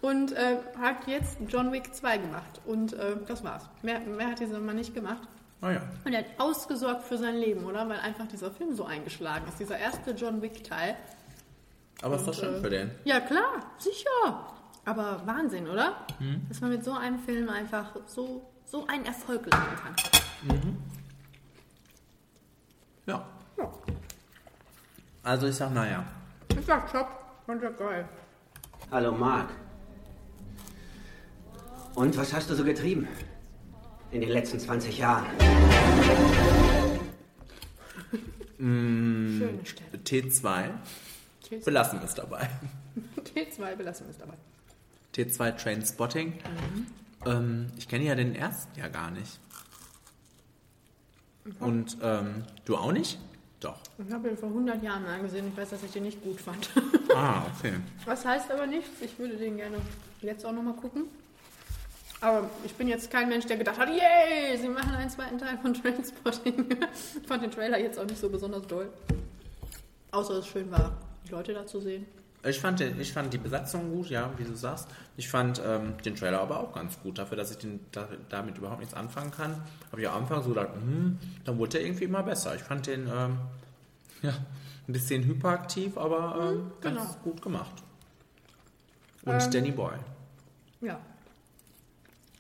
und 0.03 0.33
äh, 0.33 0.59
hat 0.79 1.07
jetzt 1.07 1.39
John 1.49 1.73
Wick 1.73 1.95
2 1.95 2.19
gemacht. 2.19 2.61
Und 2.67 2.93
äh, 2.93 3.17
das 3.27 3.43
war's. 3.43 3.63
Mehr, 3.83 4.01
mehr 4.01 4.31
hat 4.31 4.41
dieser 4.41 4.59
Mann 4.59 4.77
nicht 4.77 4.95
gemacht. 4.95 5.29
Ah 5.63 5.71
ja. 5.71 5.83
Und 6.05 6.13
er 6.13 6.19
hat 6.19 6.27
ausgesorgt 6.39 7.05
für 7.05 7.17
sein 7.17 7.37
Leben, 7.37 7.65
oder? 7.65 7.89
Weil 7.89 8.01
einfach 8.01 8.27
dieser 8.27 8.51
Film 8.51 8.75
so 8.75 8.85
eingeschlagen 8.85 9.47
ist. 9.49 9.61
Dieser 9.61 9.79
erste 9.79 10.11
John 10.11 10.43
Wick-Teil. 10.43 10.97
Aber 12.03 12.17
ist 12.17 12.23
doch 12.27 12.35
Und, 12.35 12.41
schön 12.41 12.55
äh, 12.57 12.61
für 12.61 12.71
den. 12.71 12.91
Ja, 13.05 13.21
klar, 13.21 13.63
sicher. 13.79 14.49
Aber 14.85 15.23
Wahnsinn, 15.25 15.69
oder? 15.69 15.97
Mhm. 16.19 16.47
Dass 16.49 16.61
man 16.61 16.71
mit 16.71 16.85
so 16.85 16.93
einem 16.93 17.21
Film 17.21 17.49
einfach 17.49 17.95
so, 18.07 18.51
so 18.67 18.85
einen 18.89 19.07
Erfolg 19.07 19.47
landen 19.47 19.77
kann. 19.77 19.95
Mhm. 20.43 20.77
Ja. 23.07 23.25
Also 25.23 25.47
ich 25.47 25.55
sag, 25.55 25.73
naja. 25.73 26.05
Ich 26.59 26.67
sag 26.67 26.91
top, 26.91 27.07
fand 27.47 27.63
ich 27.63 27.77
geil. 27.79 28.09
Hallo 28.91 29.13
Mark. 29.13 29.51
Und 31.95 32.17
was 32.17 32.33
hast 32.33 32.51
du 32.51 32.55
so 32.57 32.65
getrieben? 32.65 33.07
In 34.13 34.21
den 34.21 34.29
letzten 34.31 34.61
20 34.61 34.99
Jahren. 34.99 35.27
Mm, 38.59 39.39
Schöne 39.39 39.65
Stelle. 39.65 39.99
T2. 40.05 40.71
T2. 41.49 41.65
Belassen 41.65 41.99
wir 41.99 42.05
es 42.05 42.15
dabei. 42.15 42.49
T2 43.35 43.75
belassen 43.75 44.07
wir 44.07 44.11
es 44.11 44.19
dabei. 44.19 44.35
T2 45.15 45.57
Trainspotting. 45.57 46.29
Mhm. 46.29 46.87
Ähm, 47.25 47.67
ich 47.79 47.89
kenne 47.89 48.05
ja 48.05 48.15
den 48.15 48.35
ersten 48.35 48.79
ja 48.79 48.89
gar 48.89 49.11
nicht. 49.11 49.41
Und 51.59 51.97
ähm, 52.03 52.45
du 52.67 52.77
auch 52.77 52.93
nicht? 52.93 53.19
Doch. 53.61 53.79
Ich 54.07 54.13
habe 54.13 54.29
ihn 54.29 54.37
vor 54.37 54.51
100 54.51 54.83
Jahren 54.83 55.07
angesehen. 55.07 55.49
Ich 55.49 55.57
weiß, 55.57 55.71
dass 55.71 55.83
ich 55.83 55.91
den 55.93 56.03
nicht 56.03 56.23
gut 56.23 56.41
fand. 56.41 56.69
Ah, 57.15 57.45
okay. 57.57 57.75
Was 58.07 58.25
heißt 58.25 58.51
aber 58.51 58.67
nichts. 58.67 59.01
Ich 59.03 59.19
würde 59.19 59.37
den 59.37 59.57
gerne 59.59 59.77
jetzt 60.23 60.47
auch 60.47 60.53
nochmal 60.53 60.75
gucken. 60.75 61.05
Aber 62.23 62.49
ich 62.65 62.73
bin 62.75 62.87
jetzt 62.87 63.11
kein 63.11 63.29
Mensch, 63.29 63.47
der 63.47 63.57
gedacht 63.57 63.79
hat, 63.79 63.89
yay, 63.89 64.57
sie 64.57 64.69
machen 64.69 64.95
einen 64.95 65.11
zweiten 65.11 65.39
Teil 65.39 65.59
von 65.59 65.75
Trainspotting. 65.75 66.67
ich 67.21 67.27
fand 67.27 67.43
den 67.43 67.51
Trailer 67.51 67.79
jetzt 67.79 67.99
auch 67.99 68.07
nicht 68.07 68.19
so 68.19 68.29
besonders 68.29 68.65
doll. 68.69 68.89
Außer 70.13 70.35
es 70.35 70.47
schön 70.47 70.71
war, 70.71 70.93
die 71.27 71.33
Leute 71.33 71.53
da 71.53 71.67
zu 71.67 71.81
sehen. 71.81 72.07
Ich 72.45 72.61
fand, 72.61 72.79
den, 72.79 73.01
ich 73.01 73.13
fand 73.13 73.33
die 73.33 73.39
Besatzung 73.39 73.91
gut, 73.91 74.09
ja, 74.09 74.31
wie 74.37 74.45
du 74.45 74.55
sagst. 74.55 74.89
Ich 75.17 75.29
fand 75.29 75.61
ähm, 75.65 75.95
den 76.05 76.15
Trailer 76.15 76.41
aber 76.41 76.61
auch 76.61 76.73
ganz 76.73 77.01
gut. 77.01 77.19
Dafür, 77.19 77.37
dass 77.37 77.51
ich 77.51 77.59
den, 77.59 77.81
da, 77.91 78.09
damit 78.29 78.57
überhaupt 78.57 78.81
nichts 78.81 78.95
anfangen 78.95 79.33
kann, 79.33 79.61
habe 79.91 80.01
ich 80.01 80.09
am 80.09 80.23
Anfang 80.23 80.43
so 80.45 80.51
gedacht, 80.51 80.69
hm, 80.75 81.19
dann 81.45 81.59
wurde 81.59 81.73
der 81.73 81.83
irgendwie 81.83 82.05
immer 82.05 82.23
besser. 82.23 82.55
Ich 82.55 82.63
fand 82.63 82.87
den 82.87 83.09
ähm, 83.09 83.39
ja, 84.23 84.31
ein 84.87 84.93
bisschen 84.93 85.25
hyperaktiv, 85.25 85.97
aber 85.99 86.53
ähm, 86.53 86.71
ganz 86.81 87.01
genau. 87.01 87.17
gut 87.25 87.43
gemacht. 87.43 87.83
Und 89.25 89.33
Ähm, 89.33 89.51
Danny 89.51 89.73
Boy. 89.73 89.95
Ja. 90.81 91.01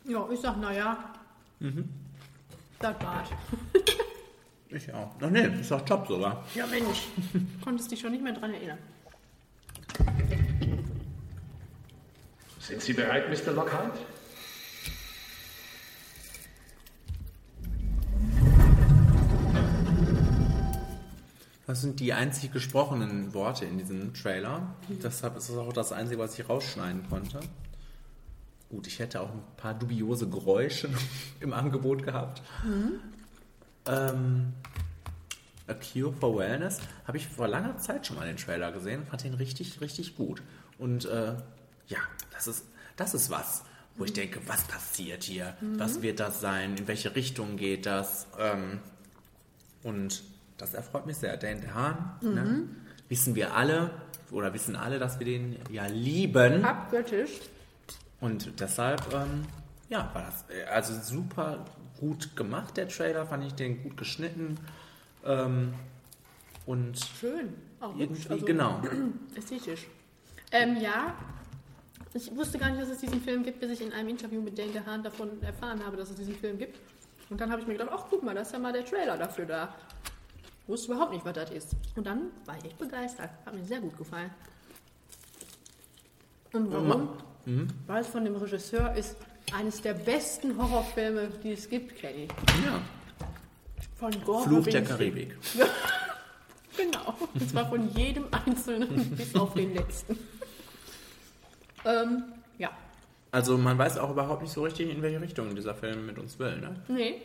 Ja, 0.04 0.28
ich 0.32 0.40
sag, 0.40 0.56
naja, 0.58 0.96
Mhm. 1.60 1.88
das 2.78 2.94
war's. 3.02 3.28
Ich 4.74 4.90
auch. 4.94 5.10
Ach 5.20 5.28
nee, 5.28 5.46
ist 5.60 5.70
doch 5.70 5.82
top 5.84 6.06
sogar. 6.08 6.42
Ja, 6.54 6.66
Mensch. 6.66 7.02
Konntest 7.62 7.90
dich 7.90 8.00
schon 8.00 8.10
nicht 8.12 8.24
mehr 8.24 8.32
dran 8.32 8.54
erinnern. 8.54 8.78
Sind 12.58 12.80
Sie 12.80 12.94
bereit, 12.94 13.28
Mr. 13.28 13.52
Lockhart? 13.52 13.98
Das 21.66 21.80
sind 21.80 22.00
die 22.00 22.12
einzig 22.12 22.52
gesprochenen 22.52 23.32
Worte 23.34 23.64
in 23.64 23.78
diesem 23.78 24.12
Trailer. 24.14 24.74
Deshalb 25.02 25.36
ist 25.36 25.48
es 25.48 25.56
auch 25.56 25.72
das 25.72 25.92
Einzige, 25.92 26.20
was 26.20 26.38
ich 26.38 26.48
rausschneiden 26.48 27.08
konnte. 27.08 27.40
Gut, 28.72 28.86
ich 28.86 29.00
hätte 29.00 29.20
auch 29.20 29.28
ein 29.28 29.42
paar 29.58 29.74
dubiose 29.74 30.26
Geräusche 30.30 30.88
im 31.40 31.52
Angebot 31.52 32.04
gehabt. 32.04 32.40
Mhm. 32.64 33.00
Ähm, 33.84 34.52
A 35.66 35.74
Cure 35.74 36.14
for 36.14 36.38
Wellness 36.38 36.78
habe 37.06 37.18
ich 37.18 37.28
vor 37.28 37.48
langer 37.48 37.76
Zeit 37.76 38.06
schon 38.06 38.16
mal 38.16 38.26
den 38.26 38.38
Trailer 38.38 38.72
gesehen, 38.72 39.04
fand 39.04 39.24
den 39.24 39.34
richtig, 39.34 39.82
richtig 39.82 40.16
gut. 40.16 40.42
Und 40.78 41.04
äh, 41.04 41.34
ja, 41.86 41.98
das 42.32 42.46
ist, 42.46 42.64
das 42.96 43.12
ist 43.12 43.28
was, 43.28 43.62
wo 43.96 44.06
ich 44.06 44.14
denke, 44.14 44.40
was 44.46 44.62
passiert 44.64 45.22
hier? 45.24 45.54
Mhm. 45.60 45.78
Was 45.78 46.00
wird 46.00 46.18
das 46.18 46.40
sein? 46.40 46.74
In 46.78 46.88
welche 46.88 47.14
Richtung 47.14 47.58
geht 47.58 47.84
das? 47.84 48.26
Ähm, 48.38 48.80
und 49.82 50.22
das 50.56 50.72
erfreut 50.72 51.04
mich 51.04 51.18
sehr. 51.18 51.36
Dan 51.36 51.74
Hahn, 51.74 52.12
ne? 52.22 52.42
Mhm. 52.42 52.76
wissen 53.10 53.34
wir 53.34 53.54
alle, 53.54 53.90
oder 54.30 54.54
wissen 54.54 54.76
alle, 54.76 54.98
dass 54.98 55.18
wir 55.18 55.26
den 55.26 55.58
ja 55.70 55.84
lieben. 55.88 56.64
Abgöttisch. 56.64 57.32
Und 58.22 58.60
deshalb, 58.60 59.12
ähm, 59.12 59.42
ja, 59.88 60.08
war 60.14 60.22
das 60.22 60.44
äh, 60.48 60.64
also 60.66 60.94
super 60.94 61.64
gut 61.98 62.36
gemacht, 62.36 62.76
der 62.76 62.88
Trailer, 62.88 63.26
fand 63.26 63.44
ich 63.44 63.54
den 63.54 63.82
gut 63.82 63.96
geschnitten. 63.96 64.58
Ähm, 65.24 65.74
und 66.64 66.96
Schön. 67.20 67.52
Auch 67.80 67.96
irgendwie, 67.98 68.30
also 68.30 68.46
genau. 68.46 68.80
Ästhetisch. 69.34 69.88
Ähm, 70.52 70.76
ja, 70.76 71.14
ich 72.14 72.34
wusste 72.36 72.58
gar 72.58 72.70
nicht, 72.70 72.80
dass 72.80 72.90
es 72.90 72.98
diesen 72.98 73.20
Film 73.20 73.42
gibt, 73.42 73.58
bis 73.58 73.72
ich 73.72 73.80
in 73.80 73.92
einem 73.92 74.10
Interview 74.10 74.40
mit 74.40 74.56
Dane 74.56 74.70
DeHaan 74.70 75.02
davon 75.02 75.42
erfahren 75.42 75.84
habe, 75.84 75.96
dass 75.96 76.10
es 76.10 76.16
diesen 76.16 76.36
Film 76.36 76.58
gibt. 76.58 76.78
Und 77.28 77.40
dann 77.40 77.50
habe 77.50 77.60
ich 77.60 77.66
mir 77.66 77.72
gedacht, 77.72 77.90
ach 77.92 78.04
guck 78.08 78.22
mal, 78.22 78.36
da 78.36 78.42
ist 78.42 78.52
ja 78.52 78.60
mal 78.60 78.72
der 78.72 78.84
Trailer 78.84 79.18
dafür 79.18 79.46
da. 79.46 79.74
Wusste 80.68 80.92
überhaupt 80.92 81.12
nicht, 81.12 81.24
was 81.24 81.32
das 81.32 81.50
ist. 81.50 81.74
Und 81.96 82.06
dann 82.06 82.30
war 82.44 82.56
ich 82.56 82.66
echt 82.66 82.78
begeistert. 82.78 83.30
Hat 83.44 83.52
mir 83.52 83.64
sehr 83.64 83.80
gut 83.80 83.96
gefallen. 83.98 84.30
Und 86.52 86.72
warum? 86.72 87.08
Mhm. 87.44 87.68
Weil 87.86 88.02
es 88.02 88.08
von 88.08 88.24
dem 88.24 88.36
Regisseur 88.36 88.94
ist 88.94 89.16
eines 89.52 89.82
der 89.82 89.94
besten 89.94 90.56
Horrorfilme, 90.56 91.28
die 91.42 91.52
es 91.52 91.68
gibt, 91.68 91.96
kenne 91.96 92.24
ich. 92.24 92.30
Ja. 92.64 92.80
Von 93.96 94.24
Gore 94.24 94.44
Fluch 94.44 94.64
der. 94.66 94.82
Karibik. 94.84 95.36
Genau. 96.74 97.14
Und 97.34 97.50
zwar 97.50 97.68
von 97.68 97.94
jedem 97.94 98.24
Einzelnen 98.30 99.10
bis 99.16 99.34
auf 99.34 99.52
den 99.52 99.74
letzten. 99.74 100.18
ähm, 101.84 102.24
ja. 102.56 102.70
Also 103.30 103.58
man 103.58 103.76
weiß 103.76 103.98
auch 103.98 104.10
überhaupt 104.10 104.40
nicht 104.40 104.52
so 104.52 104.62
richtig, 104.62 104.90
in 104.90 105.02
welche 105.02 105.20
Richtung 105.20 105.54
dieser 105.54 105.74
Film 105.74 106.06
mit 106.06 106.18
uns 106.18 106.38
will. 106.38 106.58
Ne? 106.58 106.74
Nee. 106.88 107.22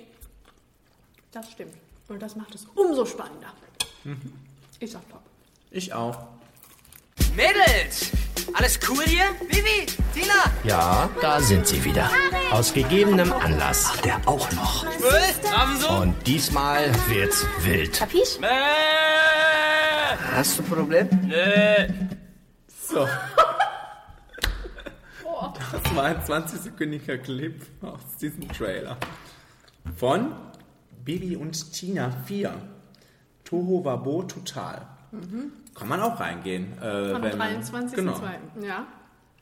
Das 1.31 1.49
stimmt. 1.52 1.76
Und 2.10 2.22
das 2.22 2.35
macht 2.35 2.56
es 2.56 2.65
umso 2.76 3.06
spannender. 3.06 3.53
Mhm. 4.03 4.34
Ich 4.80 4.91
sag 4.91 5.07
top. 5.10 5.22
Ich 5.72 5.94
auch. 5.94 6.27
Mädels! 7.38 8.11
Alles 8.53 8.80
cool 8.89 9.03
hier? 9.05 9.26
Vivi? 9.47 9.85
Tina? 10.11 10.34
Ja, 10.64 11.07
da 11.22 11.39
sind 11.39 11.68
sie 11.68 11.84
wieder. 11.85 12.09
Aus 12.49 12.73
gegebenem 12.73 13.31
Anlass. 13.31 13.91
Ach, 13.93 14.01
der 14.01 14.19
auch 14.27 14.51
noch. 14.53 14.88
Und 15.99 16.15
diesmal 16.26 16.91
wird's 17.07 17.45
wild. 17.59 17.93
Kapisch? 17.93 18.39
Hast 20.34 20.57
du 20.57 20.64
ein 20.64 20.68
Problem? 20.68 21.07
Nö. 21.26 21.93
So. 22.89 23.07
Das 25.72 25.95
war 25.95 26.05
ein 26.05 26.23
20-sekündiger 26.23 27.19
Clip 27.19 27.61
aus 27.84 28.18
diesem 28.19 28.51
Trailer. 28.51 28.97
Von 29.95 30.34
Bibi 31.05 31.35
und 31.35 31.72
Tina 31.72 32.09
4. 32.26 32.51
Toho 33.43 33.85
Wabo 33.85 34.23
total. 34.23 34.88
Mhm. 35.11 35.51
Kann 35.78 35.88
man 35.88 36.02
auch 36.02 36.20
reingehen. 36.20 36.74
Äh, 36.82 37.14
Am 37.14 37.22
wenn, 37.22 37.38
man, 37.38 37.62
23.02. 37.64 37.95
genau, 37.95 38.20
Ja, 38.62 38.88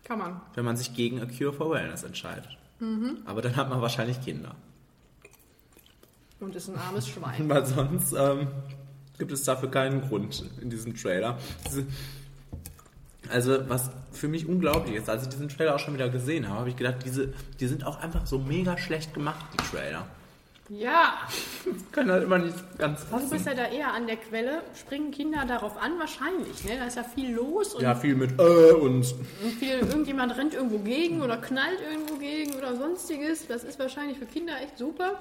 kann 0.03 0.19
man. 0.19 0.41
wenn 0.53 0.65
man 0.65 0.75
sich 0.77 0.93
gegen 0.93 1.21
A 1.21 1.25
Cure 1.25 1.53
for 1.53 1.71
Wellness 1.71 2.03
entscheidet. 2.03 2.57
Mhm. 2.79 3.19
Aber 3.25 3.41
dann 3.41 3.55
hat 3.55 3.69
man 3.69 3.81
wahrscheinlich 3.81 4.21
Kinder. 4.21 4.55
Und 6.39 6.55
ist 6.55 6.67
ein 6.67 6.77
armes 6.77 7.07
Schwein. 7.07 7.47
Weil 7.49 7.65
sonst 7.65 8.13
ähm, 8.13 8.47
gibt 9.17 9.31
es 9.31 9.43
dafür 9.43 9.71
keinen 9.71 10.01
Grund 10.01 10.43
in 10.61 10.69
diesem 10.69 10.95
Trailer. 10.95 11.37
Also, 13.29 13.67
was 13.69 13.89
für 14.11 14.27
mich 14.27 14.47
unglaublich 14.47 14.95
ist, 14.95 15.09
als 15.09 15.23
ich 15.23 15.29
diesen 15.29 15.49
Trailer 15.49 15.75
auch 15.75 15.79
schon 15.79 15.93
wieder 15.93 16.09
gesehen 16.09 16.47
habe, 16.47 16.59
habe 16.59 16.69
ich 16.69 16.75
gedacht, 16.75 16.97
diese, 17.05 17.33
die 17.59 17.67
sind 17.67 17.85
auch 17.85 17.99
einfach 17.99 18.25
so 18.27 18.37
mega 18.37 18.77
schlecht 18.77 19.13
gemacht, 19.13 19.45
die 19.53 19.57
Trailer. 19.57 20.05
Ja. 20.69 21.19
Können 21.91 22.11
halt 22.11 22.23
immer 22.23 22.39
nicht 22.39 22.55
ganz 22.79 23.01
Du 23.01 23.07
fassen. 23.07 23.29
bist 23.29 23.45
ja 23.45 23.53
da 23.53 23.65
eher 23.67 23.93
an 23.93 24.07
der 24.07 24.17
Quelle. 24.17 24.63
Springen 24.79 25.11
Kinder 25.11 25.45
darauf 25.47 25.77
an? 25.81 25.99
Wahrscheinlich. 25.99 26.63
Ne? 26.65 26.77
Da 26.79 26.85
ist 26.87 26.95
ja 26.97 27.03
viel 27.03 27.35
los. 27.35 27.75
Und 27.75 27.83
Ja, 27.83 27.93
viel 27.95 28.15
mit 28.15 28.31
äh 28.39 28.71
und 28.71 29.05
Und 29.43 29.51
viel, 29.59 29.79
irgendjemand 29.79 30.35
rennt 30.37 30.53
irgendwo 30.53 30.79
gegen 30.79 31.21
oder 31.21 31.37
knallt 31.37 31.79
irgendwo 31.81 32.15
gegen 32.15 32.55
oder 32.55 32.75
sonstiges. 32.75 33.45
Das 33.47 33.63
ist 33.63 33.77
wahrscheinlich 33.79 34.17
für 34.17 34.25
Kinder 34.25 34.53
echt 34.61 34.77
super. 34.77 35.19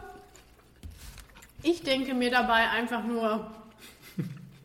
Ich 1.62 1.82
denke 1.82 2.14
mir 2.14 2.30
dabei 2.30 2.68
einfach 2.70 3.04
nur, 3.04 3.50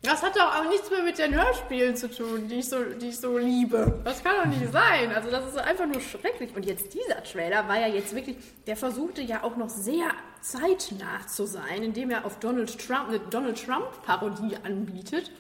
das 0.02 0.24
hat 0.24 0.36
doch 0.36 0.56
auch 0.56 0.70
nichts 0.70 0.90
mehr 0.90 1.04
mit 1.04 1.18
den 1.18 1.34
Hörspielen 1.36 1.96
zu 1.96 2.10
tun, 2.10 2.48
die 2.48 2.60
ich 2.60 2.70
so, 2.70 2.84
die 2.84 3.10
ich 3.10 3.20
so 3.20 3.38
liebe. 3.38 4.00
Das 4.06 4.24
kann 4.24 4.34
doch 4.38 4.46
nicht 4.46 4.72
sein. 4.72 5.12
Also 5.14 5.30
das 5.30 5.48
ist 5.48 5.58
einfach 5.58 5.86
nur 5.86 6.00
schrecklich. 6.00 6.56
Und 6.56 6.66
jetzt 6.66 6.94
dieser 6.94 7.22
Trailer 7.24 7.68
war 7.68 7.80
ja 7.80 7.88
jetzt 7.88 8.16
wirklich, 8.16 8.38
der 8.66 8.78
versuchte 8.78 9.22
ja 9.22 9.44
auch 9.44 9.58
noch 9.58 9.70
sehr 9.70 10.10
zeitnah 10.42 11.28
zu 11.28 11.46
sein, 11.46 11.84
indem 11.84 12.12
er 12.12 12.26
auf 12.26 12.40
Donald 12.40 12.80
Trump 12.80 13.10
eine 13.10 13.20
Donald 13.20 13.62
Trump 13.64 13.88
Parodie 14.06 14.56
anbietet 14.64 15.32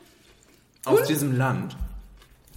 aus 0.85 1.03
diesem 1.07 1.37
Land. 1.37 1.77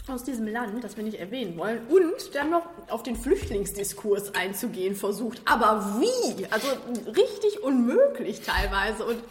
aus 0.08 0.24
diesem 0.24 0.48
Land, 0.48 0.82
das 0.82 0.96
wir 0.96 1.04
nicht 1.04 1.20
erwähnen 1.20 1.56
wollen, 1.56 1.86
und 1.88 2.34
dann 2.34 2.50
noch 2.50 2.66
auf 2.88 3.04
den 3.04 3.14
Flüchtlingsdiskurs 3.14 4.34
einzugehen 4.34 4.96
versucht. 4.96 5.40
Aber 5.44 6.00
wie? 6.00 6.46
Also 6.46 6.66
richtig 7.06 7.62
unmöglich 7.62 8.40
teilweise. 8.40 9.04
Und 9.04 9.22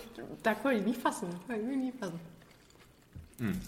da 0.43 0.53
konnte 0.53 0.77
ich 0.77 0.85
nicht 0.85 1.01
fassen. 1.01 1.27
Konnte 1.47 1.69
ich 1.69 1.77
nicht 1.77 1.99
fassen. 1.99 2.19
Hm. 3.41 3.59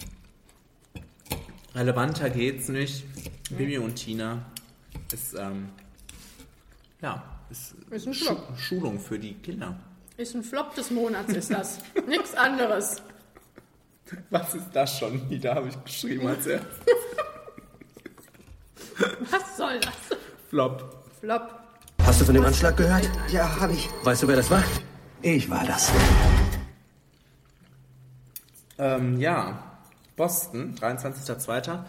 Relevanter 1.74 2.30
geht's 2.30 2.70
nicht. 2.70 3.04
Bibi 3.50 3.80
und 3.80 3.96
Tina 3.96 4.46
ist, 5.12 5.34
ähm, 5.34 5.70
ja, 7.02 7.24
ist, 7.50 7.74
Ist 7.90 8.08
ein 8.08 8.14
Schu 8.14 8.26
Flop. 8.26 8.58
Schulung 8.60 9.00
für 9.00 9.18
die 9.18 9.34
Kinder. 9.34 9.76
Ist 10.16 10.36
ein 10.36 10.44
Flop 10.44 10.76
des 10.76 10.92
Monats, 10.92 11.34
ist 11.34 11.50
das. 11.52 11.80
Nichts 12.08 12.36
anderes. 12.36 13.02
Was 14.30 14.54
ist 14.54 14.70
das 14.74 15.00
schon 15.00 15.28
wieder, 15.30 15.56
habe 15.56 15.70
ich 15.70 15.84
geschrieben 15.84 16.28
als 16.28 16.46
er. 16.48 16.62
Was 19.32 19.58
soll 19.58 19.80
das? 19.80 19.96
Flop. 20.50 21.04
Flop. 21.20 21.50
Hast 22.06 22.22
du 22.22 22.26
von 22.26 22.36
dem 22.36 22.46
Anschlag 22.46 22.78
gehört? 22.78 23.10
Ja, 23.32 23.60
habe 23.60 23.74
ich. 23.74 23.90
Weißt 24.04 24.22
du, 24.22 24.28
wer 24.28 24.36
das 24.36 24.52
war? 24.52 24.64
Ich 25.24 25.50
war 25.50 25.66
das. 25.66 25.92
Ähm, 28.78 29.20
ja, 29.20 29.78
Boston, 30.16 30.76
23.02. 30.76 31.80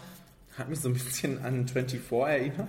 hat 0.58 0.68
mich 0.68 0.80
so 0.80 0.88
ein 0.88 0.94
bisschen 0.94 1.44
an 1.44 1.66
24 1.66 2.00
erinnert. 2.10 2.68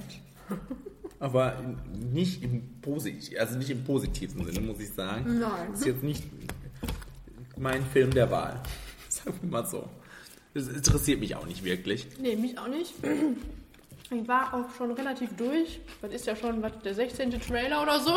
Aber 1.19 1.55
nicht 1.93 2.43
im, 2.43 2.81
Posit 2.81 3.37
also 3.37 3.57
nicht 3.57 3.69
im 3.69 3.83
positiven 3.83 4.45
Sinne, 4.45 4.61
muss 4.61 4.79
ich 4.79 4.93
sagen. 4.93 5.39
Nein. 5.39 5.73
Ist 5.73 5.85
jetzt 5.85 6.03
nicht 6.03 6.23
mein 7.57 7.85
Film 7.85 8.11
der 8.11 8.29
Wahl. 8.29 8.61
Sagen 9.09 9.37
wir 9.41 9.49
mal 9.49 9.65
so. 9.65 9.89
Das 10.53 10.67
interessiert 10.67 11.19
mich 11.19 11.35
auch 11.35 11.45
nicht 11.45 11.63
wirklich. 11.63 12.07
Nee, 12.19 12.35
mich 12.35 12.57
auch 12.57 12.67
nicht. 12.67 12.93
Ich 14.11 14.27
war 14.27 14.53
auch 14.53 14.75
schon 14.77 14.91
relativ 14.91 15.35
durch. 15.35 15.79
Das 16.01 16.11
ist 16.13 16.25
ja 16.25 16.35
schon 16.35 16.61
was, 16.61 16.73
der 16.83 16.93
16. 16.93 17.31
Trailer 17.41 17.81
oder 17.81 17.99
so. 17.99 18.11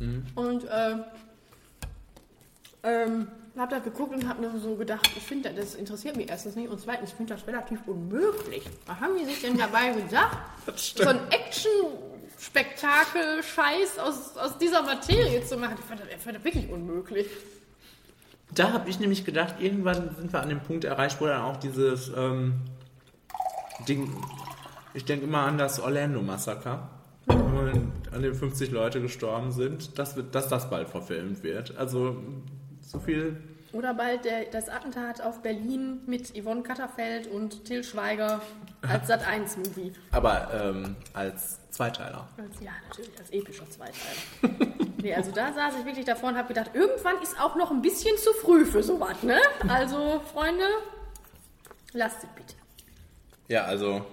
Mhm. 0.00 0.26
Und 0.34 0.64
äh, 0.64 0.96
ähm, 2.82 3.28
habe 3.60 3.76
das 3.76 3.84
geguckt 3.84 4.12
und 4.14 4.26
habe 4.28 4.40
mir 4.40 4.58
so 4.58 4.74
gedacht, 4.74 5.08
ich 5.16 5.22
finde, 5.22 5.52
das 5.52 5.74
interessiert 5.74 6.16
mich 6.16 6.30
erstens 6.30 6.56
nicht 6.56 6.70
und 6.70 6.80
zweitens, 6.80 7.10
ich 7.10 7.16
finde 7.16 7.34
das 7.34 7.46
relativ 7.46 7.86
unmöglich. 7.86 8.64
Was 8.86 8.98
haben 9.00 9.18
die 9.18 9.26
sich 9.26 9.42
denn 9.42 9.58
dabei 9.58 9.92
gedacht? 9.92 10.38
So 10.76 11.08
ein 11.08 11.20
Action-Spektakel-Scheiß 11.30 13.98
aus, 13.98 14.34
aus 14.36 14.56
dieser 14.58 14.82
Materie 14.82 15.44
zu 15.44 15.58
machen. 15.58 15.76
Ich 15.78 15.84
fand 15.84 16.00
das, 16.00 16.08
ich 16.08 16.16
fand 16.16 16.36
das 16.36 16.44
wirklich 16.44 16.70
unmöglich. 16.70 17.26
Da 18.52 18.72
habe 18.72 18.90
ich 18.90 18.98
nämlich 18.98 19.24
gedacht, 19.24 19.60
irgendwann 19.60 20.16
sind 20.16 20.32
wir 20.32 20.40
an 20.40 20.48
dem 20.48 20.58
Punkt 20.60 20.82
erreicht, 20.84 21.20
wo 21.20 21.26
dann 21.26 21.42
auch 21.42 21.58
dieses 21.58 22.10
ähm, 22.16 22.54
Ding, 23.86 24.12
ich 24.94 25.04
denke 25.04 25.26
immer 25.26 25.42
an 25.42 25.58
das 25.58 25.78
Orlando-Massaker, 25.78 26.90
an 27.28 28.22
dem 28.22 28.34
50 28.34 28.70
Leute 28.70 29.00
gestorben 29.00 29.52
sind, 29.52 29.98
dass, 29.98 30.16
dass 30.32 30.48
das 30.48 30.68
bald 30.68 30.88
verfilmt 30.88 31.44
wird. 31.44 31.76
Also 31.76 32.16
so 32.80 32.98
viel, 32.98 33.36
Oder 33.72 33.94
bald 33.94 34.24
der, 34.24 34.46
das 34.46 34.68
Attentat 34.68 35.20
auf 35.20 35.42
Berlin 35.42 36.00
mit 36.06 36.32
Yvonne 36.36 36.62
Katterfeld 36.62 37.28
und 37.28 37.64
Till 37.64 37.84
Schweiger 37.84 38.40
als 38.82 39.08
Sat1-Movie. 39.10 39.92
aber 40.10 40.48
ähm, 40.52 40.96
als 41.12 41.58
Zweiteiler. 41.70 42.26
Als, 42.36 42.60
ja, 42.60 42.72
natürlich, 42.88 43.16
als 43.18 43.30
epischer 43.30 43.70
Zweiteiler. 43.70 44.74
nee, 45.00 45.14
also 45.14 45.30
da 45.30 45.52
saß 45.52 45.74
ich 45.78 45.84
wirklich 45.86 46.04
davor 46.04 46.30
und 46.30 46.36
habe 46.36 46.48
gedacht, 46.48 46.72
irgendwann 46.74 47.22
ist 47.22 47.40
auch 47.40 47.54
noch 47.54 47.70
ein 47.70 47.80
bisschen 47.80 48.16
zu 48.18 48.32
früh 48.42 48.64
für 48.64 48.82
sowas, 48.82 49.22
ne? 49.22 49.38
Also, 49.68 50.20
Freunde, 50.32 50.64
lasst 51.92 52.24
es 52.24 52.28
bitte. 52.34 52.54
Ja, 53.48 53.64
also. 53.64 54.04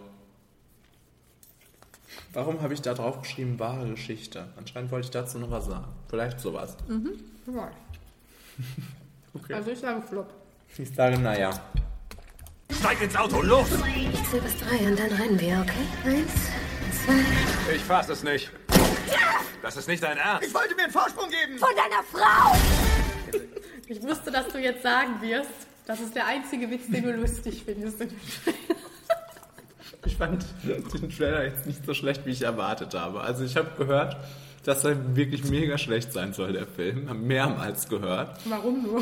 Warum 2.34 2.62
habe 2.62 2.74
ich 2.76 2.82
da 2.84 2.94
drauf 2.94 3.22
geschrieben, 3.22 3.58
wahre 3.58 3.90
Geschichte? 3.90 4.48
Anscheinend 4.58 4.92
wollte 4.92 5.06
ich 5.06 5.12
dazu 5.12 5.40
noch 5.40 5.50
was 5.50 5.66
sagen. 5.66 5.88
Vielleicht 6.10 6.40
sowas. 6.40 6.78
Mhm. 6.88 7.14
Ja. 7.48 7.72
Okay. 9.44 9.54
Also 9.54 9.72
ich 9.72 9.80
sage 9.80 10.02
Flop. 10.02 10.34
Ich 10.78 10.94
sage, 10.94 11.18
naja. 11.18 11.52
Steig 12.72 13.02
ins 13.02 13.16
Auto, 13.16 13.42
los! 13.42 13.68
Ich 13.72 14.30
zähle 14.30 14.44
bis 14.44 14.58
drei 14.58 14.88
und 14.88 15.00
dann 15.00 15.12
rennen 15.12 15.40
wir, 15.40 15.60
okay? 15.62 15.88
Eins, 16.06 16.32
zwei. 17.06 17.74
Ich 17.76 17.84
fass 17.84 18.10
es 18.10 18.24
nicht. 18.24 18.52
Das 19.62 19.78
ist 19.78 19.88
nicht 19.88 20.04
dein 20.04 20.18
Ernst. 20.18 20.48
Ich 20.48 20.54
wollte 20.54 20.76
mir 20.76 20.84
einen 20.84 20.92
Vorsprung 20.92 21.30
geben. 21.30 21.58
Von 21.58 21.70
deiner 21.76 22.04
Frau! 22.04 22.56
Ich 23.88 24.02
wusste, 24.04 24.32
dass 24.32 24.48
du 24.50 24.60
jetzt 24.60 24.84
sagen 24.84 25.22
wirst, 25.22 25.50
das 25.86 26.02
ist 26.02 26.16
der 26.16 26.26
einzige 26.26 26.70
Witz, 26.70 26.88
den 26.88 27.04
du 27.04 27.14
lustig 27.14 27.64
findest. 27.66 28.06
Ich 30.06 30.18
fand 30.18 30.46
den 30.64 31.10
Trailer 31.10 31.46
jetzt 31.46 31.66
nicht 31.66 31.86
so 31.86 31.94
schlecht, 31.94 32.26
wie 32.26 32.32
ich 32.32 32.42
erwartet 32.42 32.94
habe. 32.94 33.22
Also 33.22 33.44
ich 33.44 33.56
habe 33.56 33.72
gehört, 33.78 34.18
dass 34.68 34.84
er 34.84 35.16
wirklich 35.16 35.46
mega 35.46 35.78
schlecht 35.78 36.12
sein 36.12 36.34
soll, 36.34 36.52
der 36.52 36.68
Film. 36.68 37.10
Hab 37.10 37.16
mehrmals 37.16 37.88
gehört. 37.88 38.38
Warum 38.50 38.84
nur? 38.84 39.02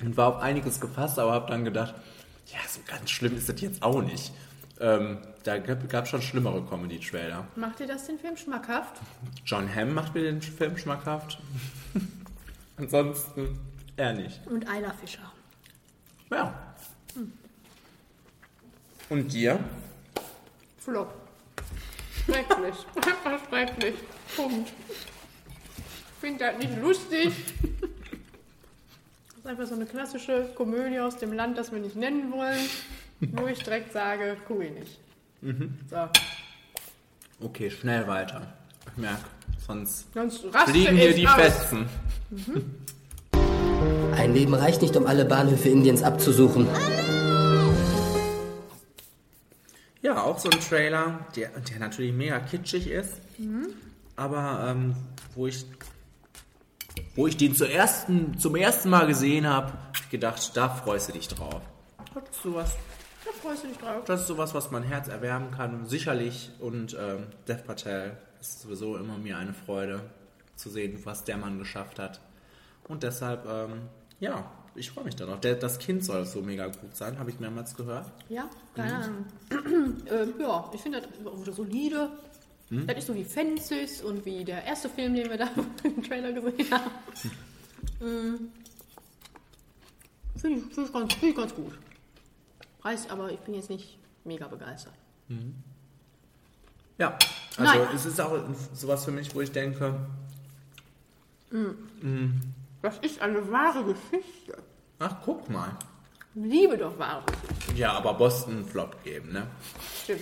Und 0.00 0.16
war 0.16 0.28
auf 0.28 0.40
einiges 0.40 0.80
gefasst, 0.80 1.18
aber 1.18 1.32
habe 1.32 1.50
dann 1.50 1.64
gedacht, 1.64 1.92
ja, 2.46 2.60
so 2.68 2.78
ganz 2.86 3.10
schlimm 3.10 3.36
ist 3.36 3.48
das 3.48 3.60
jetzt 3.60 3.82
auch 3.82 4.00
nicht. 4.02 4.32
Ähm, 4.78 5.18
da 5.42 5.58
gab 5.58 6.04
es 6.04 6.10
schon 6.10 6.22
schlimmere 6.22 6.64
Comedy-Trailer. 6.64 7.48
Macht 7.56 7.80
dir 7.80 7.88
das 7.88 8.06
den 8.06 8.16
Film 8.20 8.36
schmackhaft? 8.36 9.00
John 9.44 9.74
Hamm 9.74 9.92
macht 9.92 10.14
mir 10.14 10.22
den 10.22 10.40
Film 10.40 10.78
schmackhaft. 10.78 11.38
Ansonsten 12.76 13.58
eher 13.96 14.12
nicht. 14.12 14.46
Und 14.46 14.68
Ayla 14.68 14.92
Fischer. 14.92 15.32
Ja. 16.30 16.54
Hm. 17.14 17.32
Und 19.08 19.32
dir? 19.32 19.58
Flop. 20.78 21.25
Schrecklich. 22.26 22.74
Einfach 22.96 23.48
schrecklich. 23.48 23.94
Punkt. 24.36 24.68
Ich 24.88 26.20
finde 26.20 26.44
das 26.44 26.58
nicht 26.58 26.80
lustig. 26.80 27.32
Das 29.28 29.38
ist 29.38 29.46
einfach 29.46 29.66
so 29.66 29.74
eine 29.74 29.86
klassische 29.86 30.50
Komödie 30.56 30.98
aus 30.98 31.18
dem 31.18 31.32
Land, 31.32 31.56
das 31.56 31.70
wir 31.70 31.78
nicht 31.78 31.94
nennen 31.94 32.32
wollen, 32.32 32.58
wo 33.20 33.46
ich 33.46 33.62
direkt 33.62 33.92
sage, 33.92 34.36
guck 34.48 34.62
ich 34.64 34.72
nicht. 34.72 34.98
Mhm. 35.42 35.78
So. 35.88 36.08
Okay, 37.40 37.70
schnell 37.70 38.08
weiter. 38.08 38.54
Ich 38.90 38.96
merke, 38.96 39.24
sonst 39.64 40.12
Sonst 40.14 40.44
fliegen 40.66 40.96
hier 40.96 41.14
die 41.14 41.28
aus. 41.28 41.34
Fetzen. 41.34 41.88
Mhm. 42.30 42.74
Ein 44.16 44.34
Leben 44.34 44.54
reicht 44.54 44.82
nicht, 44.82 44.96
um 44.96 45.06
alle 45.06 45.24
Bahnhöfe 45.26 45.68
Indiens 45.68 46.02
abzusuchen. 46.02 46.66
Ja, 50.06 50.22
auch 50.22 50.38
so 50.38 50.48
ein 50.48 50.60
Trailer, 50.60 51.26
der, 51.34 51.48
der 51.48 51.80
natürlich 51.80 52.12
mega 52.12 52.38
kitschig 52.38 52.86
ist, 52.88 53.14
Mhm. 53.38 53.66
aber 54.14 54.66
ähm, 54.70 54.94
wo 55.34 55.48
ich 55.48 55.66
wo 57.16 57.26
ich 57.26 57.36
den 57.36 57.54
zuerst, 57.56 58.06
zum 58.38 58.54
ersten 58.56 58.88
Mal 58.88 59.06
gesehen 59.08 59.46
habe, 59.48 59.72
gedacht, 60.10 60.56
da 60.56 60.68
freust 60.68 61.08
du 61.08 61.12
dich 61.14 61.26
drauf. 61.28 61.60
Das 62.14 62.22
ist 62.30 62.42
sowas, 62.42 62.72
Da 63.24 63.30
freust 63.42 63.64
du 63.64 63.68
dich 63.68 63.78
drauf. 63.78 64.04
das 64.04 64.20
ist 64.20 64.26
sowas, 64.28 64.54
was 64.54 64.70
mein 64.70 64.84
Herz 64.84 65.08
erwärmen 65.08 65.50
kann, 65.50 65.86
sicherlich. 65.86 66.50
Und 66.60 66.96
ähm, 66.98 67.26
Dev 67.48 67.64
Patel 67.66 68.16
ist 68.40 68.60
sowieso 68.62 68.96
immer 68.96 69.18
mir 69.18 69.36
eine 69.38 69.52
Freude 69.54 70.00
zu 70.54 70.70
sehen, 70.70 71.00
was 71.04 71.24
der 71.24 71.36
Mann 71.36 71.58
geschafft 71.58 71.98
hat. 71.98 72.20
Und 72.86 73.02
deshalb, 73.02 73.44
ähm, 73.46 73.88
ja, 74.20 74.50
ich 74.76 74.90
freue 74.90 75.04
mich 75.04 75.16
darauf. 75.16 75.40
Der, 75.40 75.54
das 75.56 75.78
Kind 75.78 76.04
soll 76.04 76.24
so 76.26 76.42
mega 76.42 76.66
gut 76.66 76.94
sein, 76.96 77.18
habe 77.18 77.30
ich 77.30 77.40
mehrmals 77.40 77.74
gehört. 77.76 78.10
Ja, 78.28 78.48
keine 78.74 78.92
Mhm. 78.92 79.02
Ahnung. 79.02 79.96
ähm, 80.10 80.34
ja, 80.40 80.70
ich 80.74 80.80
finde 80.80 81.02
das 81.44 81.56
solide. 81.56 82.10
Hm? 82.68 82.86
Das 82.86 82.98
ist 82.98 83.06
so 83.06 83.14
wie 83.14 83.24
Fences 83.24 84.02
und 84.02 84.24
wie 84.24 84.44
der 84.44 84.64
erste 84.64 84.88
Film, 84.88 85.14
den 85.14 85.30
wir 85.30 85.36
da 85.38 85.48
im 85.84 86.02
Trailer 86.02 86.32
gesehen 86.32 86.70
haben. 86.70 86.90
Mhm. 88.00 88.48
Finde 90.36 90.58
ich, 90.58 90.74
find 90.74 90.86
ich, 90.88 90.92
ganz, 90.92 91.14
find 91.14 91.30
ich 91.30 91.36
ganz 91.36 91.54
gut. 91.54 91.78
Preis, 92.80 93.08
aber 93.08 93.30
ich 93.30 93.38
bin 93.40 93.54
jetzt 93.54 93.70
nicht 93.70 93.98
mega 94.24 94.46
begeistert. 94.48 94.92
Mhm. 95.28 95.54
Ja, 96.98 97.18
also 97.56 97.72
Nein. 97.78 97.88
es 97.94 98.06
ist 98.06 98.20
auch 98.20 98.38
sowas 98.74 99.04
für 99.04 99.10
mich, 99.12 99.34
wo 99.34 99.40
ich 99.40 99.52
denke, 99.52 99.94
Mhm. 101.50 102.40
Das 102.86 102.98
ist 102.98 103.20
eine 103.20 103.50
wahre 103.50 103.82
Geschichte. 103.82 104.62
ach 105.00 105.16
guck 105.24 105.48
mal. 105.50 105.70
Liebe 106.34 106.78
doch 106.78 106.96
wahre 106.98 107.22
Geschichten. 107.26 107.76
Ja, 107.76 107.94
aber 107.94 108.14
Boston 108.14 108.64
Flop 108.64 109.02
geben, 109.02 109.32
ne? 109.32 109.46
Stimmt. 110.04 110.20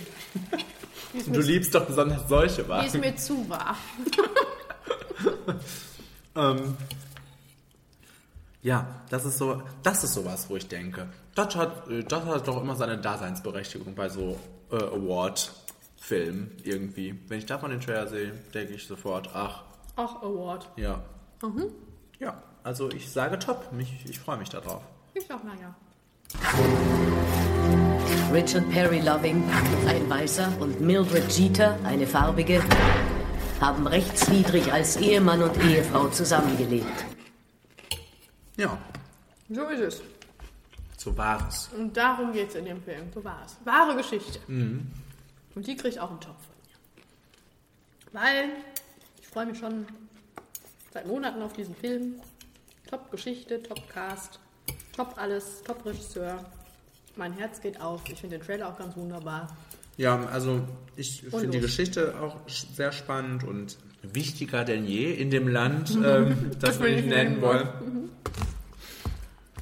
Die 1.13 1.31
Du 1.31 1.41
liebst 1.41 1.75
doch 1.75 1.85
besonders 1.85 2.27
solche 2.27 2.63
Die 2.63 2.69
Wagen. 2.69 2.87
ist 2.87 2.97
mir 2.99 3.15
zu 3.15 3.47
wahr. 3.49 3.75
Ähm, 6.37 6.75
ja, 8.61 8.87
das 9.09 9.23
ist 9.23 9.37
so, 9.37 9.61
das 9.83 10.03
ist 10.03 10.15
sowas, 10.15 10.49
wo 10.49 10.57
ich 10.57 10.67
denke, 10.67 11.07
das 11.33 11.55
hat, 11.55 11.87
äh, 11.89 12.03
das 12.03 12.25
hat 12.25 12.45
doch 12.47 12.61
immer 12.61 12.75
seine 12.75 12.97
Daseinsberechtigung 12.97 13.95
bei 13.95 14.09
so 14.09 14.37
äh, 14.69 14.75
Award-Filmen 14.75 16.57
irgendwie. 16.63 17.17
Wenn 17.29 17.37
ich 17.39 17.45
davon 17.45 17.69
den 17.71 17.79
Trailer 17.79 18.07
sehe, 18.07 18.31
denke 18.53 18.73
ich 18.73 18.85
sofort, 18.85 19.29
ach, 19.33 19.63
Ach, 19.95 20.21
Award. 20.23 20.67
ja, 20.75 21.01
Mhm. 21.41 21.67
ja. 22.19 22.41
Also 22.65 22.89
ich 22.89 23.11
sage 23.11 23.37
top, 23.37 23.71
mich, 23.73 23.93
ich 24.09 24.17
freue 24.19 24.37
mich 24.37 24.49
darauf. 24.49 24.81
Ich 25.13 25.23
sag, 25.27 25.43
naja. 25.43 25.75
Richard 28.33 28.67
Perry 28.71 29.01
Loving, 29.01 29.43
ein 29.87 30.09
Weißer, 30.09 30.51
und 30.59 30.81
Mildred 30.81 31.31
Jeter, 31.31 31.77
eine 31.83 32.07
Farbige, 32.07 32.63
haben 33.61 33.85
rechtswidrig 33.85 34.73
als 34.73 34.97
Ehemann 34.97 35.43
und 35.43 35.55
Ehefrau 35.63 36.07
zusammengelebt. 36.07 37.05
Ja, 38.57 38.75
So 39.47 39.61
ist 39.67 39.79
es. 39.81 40.01
so 40.97 41.15
war 41.15 41.47
es. 41.47 41.69
Und 41.77 41.95
darum 41.95 42.33
geht 42.33 42.49
es 42.49 42.55
in 42.55 42.65
dem 42.65 42.81
Film. 42.81 43.11
So 43.13 43.23
war 43.23 43.43
es. 43.45 43.57
Wahre 43.63 43.95
Geschichte. 43.95 44.39
Mhm. 44.47 44.91
Und 45.53 45.67
die 45.67 45.75
kriegt 45.75 45.99
auch 45.99 46.09
einen 46.09 46.19
Topf 46.19 46.39
von 46.41 46.55
mir. 46.65 48.19
Weil 48.19 48.49
ich 49.21 49.27
freue 49.27 49.45
mich 49.45 49.59
schon 49.59 49.85
seit 50.91 51.05
Monaten 51.05 51.43
auf 51.43 51.53
diesen 51.53 51.75
Film. 51.75 52.15
Top 52.89 53.09
Geschichte, 53.11 53.61
Top 53.63 53.87
Cast, 53.89 54.39
Top 54.95 55.13
alles, 55.17 55.61
Top 55.63 55.85
Regisseur. 55.85 56.43
Mein 57.15 57.33
Herz 57.33 57.61
geht 57.61 57.79
auf. 57.81 58.01
Ich 58.11 58.19
finde 58.19 58.37
den 58.37 58.45
Trailer 58.45 58.69
auch 58.69 58.77
ganz 58.77 58.95
wunderbar. 58.95 59.47
Ja, 59.97 60.25
also 60.25 60.61
ich 60.97 61.21
finde 61.21 61.47
die. 61.47 61.59
Geschichte 61.61 62.13
auch 62.21 62.35
sehr 62.47 62.91
spannend 62.91 63.43
und 63.45 63.77
wichtiger 64.03 64.65
denn 64.65 64.85
je 64.85 65.13
in 65.13 65.29
dem 65.31 65.47
Land, 65.47 65.91
ähm, 66.03 66.51
das 66.59 66.79
wir 66.79 66.85
will 66.87 66.95
nicht 66.95 67.05
ich 67.05 67.09
nennen 67.09 67.41
wollen. 67.41 67.67
wollen. 67.67 68.09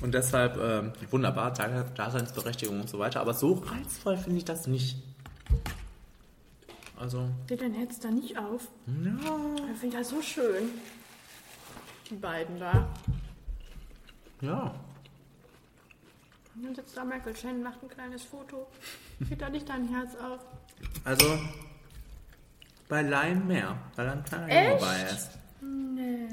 Und 0.01 0.13
deshalb 0.13 0.57
ähm, 0.57 0.91
wunderbar, 1.11 1.53
Da- 1.53 1.83
Daseinsberechtigung 1.83 2.81
und 2.81 2.89
so 2.89 2.99
weiter. 2.99 3.21
Aber 3.21 3.33
so 3.33 3.53
reizvoll 3.53 4.17
finde 4.17 4.39
ich 4.39 4.45
das 4.45 4.67
nicht. 4.67 4.97
Also, 6.99 7.29
Geht 7.47 7.61
dein 7.61 7.73
Herz 7.73 7.99
da 7.99 8.09
nicht 8.09 8.37
auf? 8.37 8.67
ja. 8.87 9.13
Ich 9.73 9.79
finde 9.79 9.97
das 9.97 10.09
so 10.09 10.21
schön. 10.21 10.69
Die 12.09 12.15
beiden 12.15 12.59
da. 12.59 12.87
Ja. 14.43 14.73
Und 16.55 16.65
dann 16.65 16.75
sitzt 16.75 16.97
da 16.97 17.03
Michael 17.05 17.35
Shannon, 17.35 17.63
macht 17.63 17.81
ein 17.81 17.89
kleines 17.89 18.23
Foto. 18.23 18.67
Geht 19.21 19.41
da 19.41 19.49
nicht 19.49 19.67
dein 19.67 19.87
Herz 19.87 20.15
auf? 20.15 20.41
Also, 21.05 21.39
bei 22.89 23.01
Lion 23.01 23.47
mehr, 23.47 23.77
weil 23.95 24.05
dann 24.05 24.25
keiner 24.25 24.49
Echt? 24.49 24.81
dabei 24.81 25.03
ist. 25.03 25.29
Nee. 25.61 26.27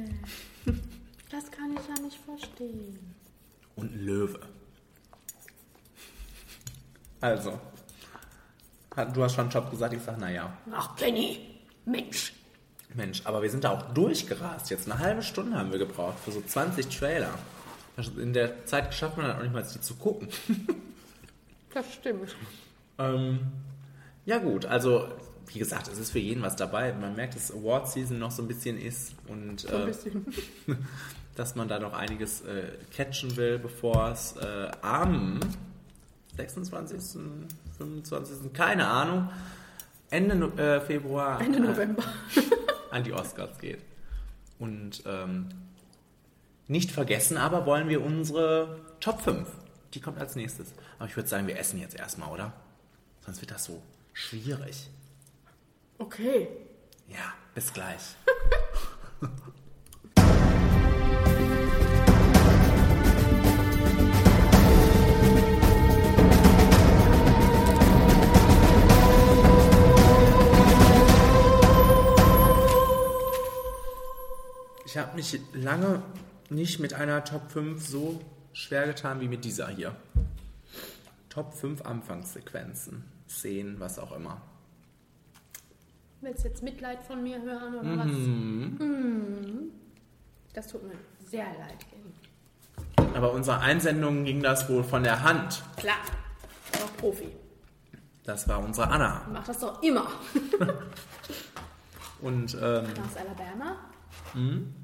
Das 1.30 1.50
kann 1.52 1.72
ich 1.72 1.88
ja 1.88 2.02
nicht 2.02 2.18
verstehen. 2.18 3.14
Und 3.76 3.94
ein 3.94 4.04
Löwe. 4.04 4.40
Also, 7.20 7.60
du 9.14 9.22
hast 9.22 9.34
schon 9.36 9.48
Job 9.50 9.70
gesagt, 9.70 9.94
ich 9.94 10.02
sag, 10.02 10.18
naja. 10.18 10.52
Ach, 10.72 10.96
Kenny, 10.96 11.38
Mensch. 11.84 12.32
Mensch, 12.94 13.24
aber 13.24 13.40
wir 13.40 13.50
sind 13.50 13.62
da 13.62 13.70
auch 13.70 13.94
durchgerast. 13.94 14.68
Jetzt 14.70 14.90
eine 14.90 14.98
halbe 14.98 15.22
Stunde 15.22 15.56
haben 15.56 15.70
wir 15.70 15.78
gebraucht 15.78 16.18
für 16.24 16.32
so 16.32 16.40
20 16.40 16.88
Trailer. 16.88 17.38
In 18.18 18.32
der 18.32 18.64
Zeit 18.66 18.92
schafft 18.94 19.16
man 19.16 19.26
dann 19.26 19.36
auch 19.38 19.42
nicht 19.42 19.52
mal, 19.52 19.62
die 19.62 19.80
zu 19.80 19.94
gucken. 19.94 20.28
Das 21.72 21.94
stimmt. 21.94 22.34
Ähm, 22.98 23.38
ja 24.26 24.38
gut, 24.38 24.66
also 24.66 25.06
wie 25.52 25.60
gesagt, 25.60 25.86
es 25.86 25.98
ist 26.00 26.10
für 26.10 26.18
jeden 26.18 26.42
was 26.42 26.56
dabei. 26.56 26.92
Man 26.92 27.14
merkt, 27.14 27.36
dass 27.36 27.52
Award 27.52 27.88
Season 27.88 28.18
noch 28.18 28.32
so 28.32 28.42
ein 28.42 28.48
bisschen 28.48 28.76
ist 28.76 29.14
und 29.28 29.60
So 29.60 29.68
äh, 29.68 29.86
bisschen. 29.86 30.26
dass 31.36 31.54
man 31.54 31.68
da 31.68 31.78
noch 31.78 31.92
einiges 31.92 32.40
äh, 32.42 32.72
catchen 32.94 33.36
will, 33.36 33.60
bevor 33.60 34.10
es 34.10 34.34
äh, 34.36 34.68
am 34.82 35.38
26., 36.36 37.20
25., 37.78 38.52
keine 38.52 38.86
Ahnung, 38.86 39.28
Ende 40.10 40.34
No- 40.34 40.50
äh, 40.56 40.80
Februar 40.80 41.40
Ende 41.40 41.60
November. 41.60 42.02
Äh, 42.34 42.40
an 42.94 43.04
die 43.04 43.12
Oscars 43.12 43.58
geht. 43.58 43.78
Und 44.58 45.02
ähm, 45.06 45.46
nicht 46.70 46.92
vergessen 46.92 47.36
aber 47.36 47.66
wollen 47.66 47.88
wir 47.88 48.00
unsere 48.00 48.78
Top 49.00 49.22
5. 49.22 49.48
Die 49.92 50.00
kommt 50.00 50.20
als 50.20 50.36
nächstes. 50.36 50.68
Aber 51.00 51.08
ich 51.08 51.16
würde 51.16 51.28
sagen, 51.28 51.48
wir 51.48 51.58
essen 51.58 51.80
jetzt 51.80 51.96
erstmal, 51.96 52.30
oder? 52.30 52.52
Sonst 53.26 53.40
wird 53.40 53.50
das 53.50 53.64
so 53.64 53.82
schwierig. 54.12 54.88
Okay. 55.98 56.46
Ja, 57.08 57.34
bis 57.56 57.72
gleich. 57.72 58.14
Ich 74.84 74.96
habe 74.96 75.14
mich 75.14 75.40
lange 75.52 76.02
nicht 76.50 76.78
mit 76.80 76.94
einer 76.94 77.24
Top 77.24 77.50
5 77.50 77.84
so 77.86 78.20
schwer 78.52 78.86
getan 78.86 79.20
wie 79.20 79.28
mit 79.28 79.44
dieser 79.44 79.68
hier. 79.68 79.94
Top 81.28 81.54
5 81.54 81.82
Anfangssequenzen, 81.82 83.04
Szenen, 83.28 83.78
was 83.80 83.98
auch 83.98 84.12
immer. 84.12 84.40
Willst 86.20 86.44
du 86.44 86.48
jetzt 86.48 86.62
Mitleid 86.62 87.02
von 87.04 87.22
mir 87.22 87.40
hören 87.40 87.74
oder 87.76 87.88
Mhm. 87.88 87.98
was? 87.98 88.86
Mhm. 88.86 89.70
Das 90.52 90.66
tut 90.66 90.82
mir 90.82 90.94
sehr 91.24 91.46
leid. 91.46 91.86
Aber 93.14 93.32
unserer 93.32 93.60
Einsendung 93.60 94.24
ging 94.24 94.42
das 94.42 94.68
wohl 94.68 94.82
von 94.84 95.02
der 95.02 95.22
Hand. 95.22 95.62
Klar, 95.76 95.96
auch 96.74 96.96
Profi. 96.96 97.28
Das 98.24 98.46
war 98.48 98.58
unsere 98.62 98.88
Anna. 98.88 99.26
Mach 99.32 99.44
das 99.46 99.58
doch 99.60 99.82
immer. 99.82 100.08
Und 102.20 102.54
ähm, 102.60 102.84
Aus 102.86 103.16
Alabama? 103.16 103.76
hm? 104.34 104.74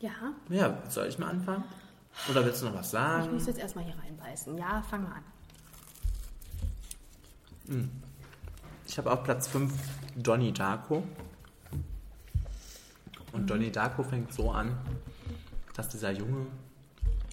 Ja. 0.00 0.10
ja, 0.48 0.78
soll 0.88 1.06
ich 1.08 1.18
mal 1.18 1.28
anfangen? 1.28 1.64
Oder 2.30 2.44
willst 2.44 2.62
du 2.62 2.66
noch 2.66 2.74
was 2.74 2.86
Ich 2.86 2.92
sagen? 2.92 3.32
muss 3.32 3.46
jetzt 3.46 3.58
erstmal 3.58 3.84
hier 3.84 3.96
reinbeißen. 3.98 4.56
Ja, 4.56 4.82
fang 4.82 5.04
mal 5.04 5.12
an. 5.12 5.24
Hm. 7.66 7.90
Ich 8.86 8.98
habe 8.98 9.12
auf 9.12 9.22
Platz 9.22 9.46
5 9.48 9.72
Donnie 10.16 10.52
Darko. 10.52 11.04
Und 13.32 13.48
Donnie 13.48 13.70
Darko 13.70 14.02
fängt 14.02 14.32
so 14.32 14.50
an, 14.50 14.76
dass 15.76 15.88
dieser 15.88 16.10
Junge, 16.10 16.46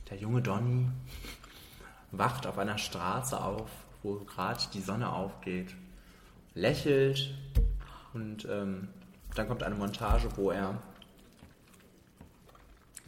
der 0.10 0.18
junge 0.18 0.42
Donnie, 0.42 0.90
wacht 2.12 2.46
auf 2.46 2.58
einer 2.58 2.78
Straße 2.78 3.42
auf, 3.42 3.70
wo 4.04 4.16
gerade 4.20 4.60
die 4.74 4.82
Sonne 4.82 5.12
aufgeht, 5.12 5.76
lächelt 6.54 7.34
und 8.14 8.46
ähm, 8.50 8.90
dann 9.36 9.48
kommt 9.48 9.64
eine 9.64 9.76
Montage, 9.76 10.30
wo 10.36 10.52
er 10.52 10.82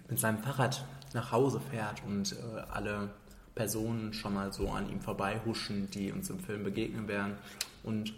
mit 0.09 0.19
seinem 0.19 0.39
Fahrrad 0.39 0.83
nach 1.13 1.31
Hause 1.31 1.59
fährt 1.59 2.03
und 2.05 2.33
äh, 2.33 2.59
alle 2.71 3.09
Personen 3.55 4.13
schon 4.13 4.33
mal 4.33 4.53
so 4.53 4.69
an 4.69 4.89
ihm 4.89 5.01
vorbei 5.01 5.41
huschen, 5.45 5.89
die 5.91 6.11
uns 6.11 6.29
im 6.29 6.39
Film 6.39 6.63
begegnen 6.63 7.07
werden. 7.07 7.35
Und 7.83 8.13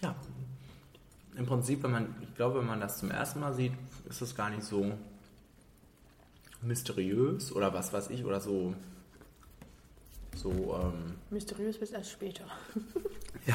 ja, 0.00 0.14
im 1.36 1.46
Prinzip, 1.46 1.82
wenn 1.82 1.90
man, 1.90 2.14
ich 2.22 2.34
glaube, 2.34 2.60
wenn 2.60 2.66
man 2.66 2.80
das 2.80 2.98
zum 2.98 3.10
ersten 3.10 3.40
Mal 3.40 3.54
sieht, 3.54 3.72
ist 4.08 4.20
es 4.22 4.34
gar 4.34 4.50
nicht 4.50 4.64
so 4.64 4.92
mysteriös 6.62 7.52
oder 7.52 7.74
was 7.74 7.92
weiß 7.92 8.10
ich 8.10 8.24
oder 8.24 8.40
so 8.40 8.74
so 10.38 10.50
ähm, 10.50 11.14
Mysteriös 11.30 11.78
bis 11.78 11.90
erst 11.90 12.10
später. 12.10 12.44
ja, 13.46 13.54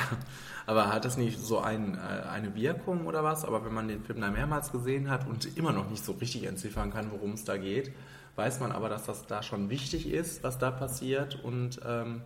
aber 0.66 0.91
hat 0.91 1.06
das 1.06 1.18
nicht 1.18 1.40
so 1.40 1.60
ein, 1.60 1.95
äh, 1.95 2.28
eine 2.28 2.56
Wirkung 2.56 3.08
oder 3.08 3.24
was? 3.24 3.45
Aber 3.45 3.66
wenn 3.66 3.74
man 3.74 3.88
den 3.88 4.03
Film 4.03 4.22
dann 4.22 4.34
mehrmals 4.34 4.72
gesehen 4.72 5.10
hat 5.10 5.28
und 5.28 5.58
immer 5.58 5.72
noch 5.72 5.90
nicht 5.90 6.03
so 6.03 6.14
richtig 6.14 6.45
entziffern 6.45 6.91
kann, 6.91 7.12
worum 7.12 7.34
es 7.34 7.44
da 7.44 7.58
geht, 7.58 7.91
weiß 8.36 8.60
man 8.60 8.72
aber, 8.72 8.90
dass 8.90 9.06
das 9.06 9.28
da 9.28 9.44
schon 9.44 9.70
wichtig 9.70 10.10
ist, 10.10 10.44
was 10.44 10.58
da 10.58 10.72
passiert 10.72 11.44
und 11.44 11.80
ähm, 11.86 12.22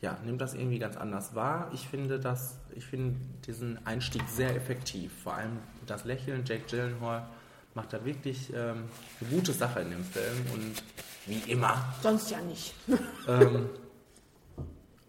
ja, 0.00 0.18
nimmt 0.24 0.40
das 0.40 0.54
irgendwie 0.54 0.80
ganz 0.80 0.96
anders 0.96 1.34
wahr. 1.34 1.70
Ich 1.72 1.86
finde 1.86 2.18
das, 2.18 2.58
ich 2.74 2.84
finde 2.84 3.16
diesen 3.46 3.86
Einstieg 3.86 4.22
sehr 4.28 4.54
effektiv. 4.56 5.12
Vor 5.22 5.34
allem 5.34 5.58
das 5.86 6.04
Lächeln, 6.04 6.42
Jake 6.44 6.64
Gyllenhaal 6.68 7.28
macht 7.74 7.92
da 7.92 8.04
wirklich 8.04 8.52
ähm, 8.54 8.84
eine 9.20 9.30
gute 9.30 9.52
Sache 9.52 9.80
in 9.80 9.90
dem 9.90 10.04
Film 10.04 10.46
und 10.52 10.82
wie 11.26 11.50
immer 11.50 11.94
Sonst 12.02 12.30
ja 12.30 12.40
nicht. 12.40 12.74
ähm, 13.28 13.68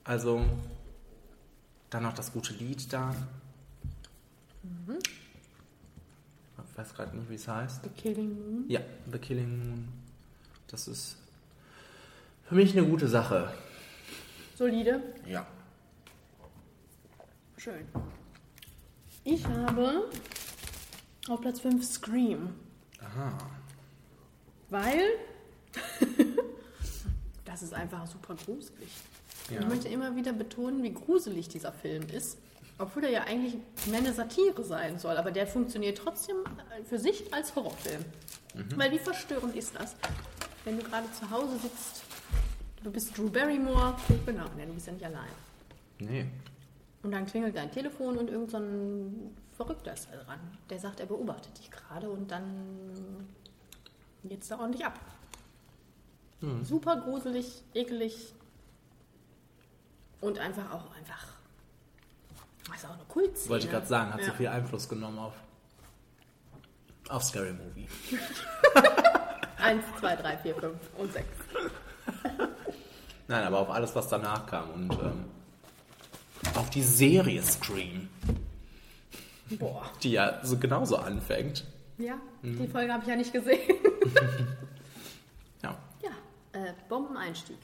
also, 0.04 0.46
dann 1.90 2.04
noch 2.04 2.14
das 2.14 2.32
gute 2.32 2.54
Lied 2.54 2.92
da. 2.92 3.16
Mhm. 4.64 5.00
Ich 6.72 6.78
weiß 6.78 6.94
gerade 6.96 7.16
nicht, 7.16 7.30
wie 7.30 7.36
es 7.36 7.48
heißt. 7.48 7.84
The 7.84 7.90
Killing 7.90 8.34
Moon. 8.34 8.66
Ja, 8.68 8.82
The 9.12 9.20
Killing 9.20 9.60
Moon. 9.60 9.88
Das 10.68 10.88
ist 10.88 11.18
für 12.50 12.56
mich 12.56 12.76
eine 12.76 12.88
gute 12.88 13.08
Sache. 13.08 13.54
Solide. 14.56 15.02
Ja. 15.28 15.46
Schön. 17.58 17.88
Ich 19.24 19.46
habe 19.46 20.10
auf 21.30 21.42
Platz 21.42 21.60
5 21.60 21.84
Scream. 21.84 22.54
Aha. 23.00 23.38
Weil 24.70 25.02
das 27.46 27.64
ist 27.64 27.74
einfach 27.74 28.06
super 28.08 28.36
gruselig. 28.36 28.90
Ja. 29.50 29.60
Ich 29.60 29.68
möchte 29.68 29.88
immer 29.90 30.16
wieder 30.16 30.34
betonen, 30.34 30.84
wie 30.84 30.94
gruselig 30.94 31.48
dieser 31.48 31.72
Film 31.72 32.04
ist. 32.10 32.38
Obwohl 32.80 33.04
er 33.04 33.12
ja 33.12 33.24
eigentlich 33.24 33.56
mehr 33.86 34.00
eine 34.00 34.14
Satire 34.14 34.64
sein 34.64 34.98
soll, 34.98 35.16
aber 35.18 35.32
der 35.32 35.46
funktioniert 35.46 35.98
trotzdem 35.98 36.38
für 36.90 36.98
sich 36.98 37.32
als 37.32 37.56
Horrorfilm. 37.56 38.04
Mhm. 38.56 38.78
Weil 38.78 38.92
wie 38.92 39.00
verstörend 39.00 39.56
ist 39.56 39.76
das, 39.76 39.96
wenn 40.66 40.78
du 40.78 40.84
gerade 40.84 41.12
zu 41.12 41.30
Hause 41.30 41.58
sitzt, 41.60 42.04
du 42.84 42.92
bist 42.92 43.16
Drew 43.16 43.30
Barrymore, 43.30 43.96
genau, 44.26 44.46
ne, 44.58 44.66
du 44.66 44.74
bist 44.74 44.88
ja 44.88 44.94
nicht 44.94 45.06
allein. 45.06 45.30
Nee. 46.00 46.26
Und 47.04 47.12
dann 47.12 47.26
klingelt 47.26 47.56
dein 47.56 47.72
Telefon 47.72 48.18
und 48.18 48.30
irgend 48.30 48.50
so 48.50 48.58
ein 48.58 49.36
Verrückter 49.56 49.94
ist 49.94 50.08
da 50.12 50.18
dran. 50.18 50.40
Der 50.70 50.80
sagt, 50.80 51.00
er 51.00 51.06
beobachtet 51.06 51.58
dich 51.58 51.70
gerade 51.70 52.10
und 52.10 52.32
dann 52.32 53.28
geht's 54.24 54.48
da 54.48 54.60
ordentlich 54.60 54.86
ab. 54.86 55.00
Mhm. 56.42 56.64
Super 56.66 56.98
gruselig, 56.98 57.64
ekelig 57.74 58.34
und 60.22 60.40
einfach 60.40 60.72
auch 60.72 60.96
einfach. 60.96 61.28
Das 62.68 62.78
ist 62.78 62.86
auch 62.86 62.94
eine 62.94 63.04
Kultszene. 63.08 63.50
Wollte 63.50 63.66
ich 63.66 63.72
gerade 63.72 63.86
sagen, 63.86 64.14
hat 64.14 64.22
ja. 64.22 64.28
so 64.28 64.34
viel 64.34 64.48
Einfluss 64.48 64.90
genommen 64.90 65.20
auf, 65.20 65.34
auf 67.10 67.24
Scary 67.24 67.54
Movie. 67.54 67.88
Eins, 69.58 69.84
zwei, 70.00 70.16
drei, 70.16 70.38
vier, 70.38 70.56
fünf 70.56 70.80
und 70.98 71.14
sechs. 71.14 71.38
Nein, 73.28 73.44
aber 73.44 73.60
auf 73.60 73.70
alles, 73.70 73.96
was 73.96 74.08
danach 74.08 74.46
kam 74.46 74.70
und 74.72 74.94
ähm, 74.94 75.26
auf 76.56 76.70
die 76.70 76.84
Serie 76.84 77.42
Scream, 77.42 78.10
Boah. 79.60 79.84
die 80.04 80.12
ja 80.12 80.40
so 80.44 80.58
genauso 80.58 80.98
anfängt. 80.98 81.66
Ja, 81.98 82.16
Mhm. 82.42 82.58
die 82.58 82.68
Folge 82.68 82.92
habe 82.92 83.04
ich 83.04 83.10
ja 83.10 83.16
nicht 83.16 83.32
gesehen. 83.34 83.60
Ja, 85.64 85.76
Ja, 86.02 86.10
äh, 86.60 86.74
Bombeneinstieg. 86.90 87.58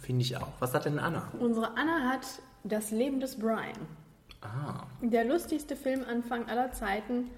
finde 0.00 0.22
ich 0.22 0.36
auch. 0.36 0.48
Was 0.60 0.72
hat 0.74 0.84
denn 0.86 0.98
Anna? 0.98 1.28
Unsere 1.38 1.76
Anna 1.76 2.08
hat 2.10 2.26
Das 2.64 2.90
Leben 2.90 3.20
des 3.20 3.38
Brian. 3.38 3.76
Ah, 4.42 4.84
Der 5.00 5.24
lustigste 5.24 5.76
Filmanfang 5.76 6.48
aller 6.48 6.72
Zeiten 6.72 7.30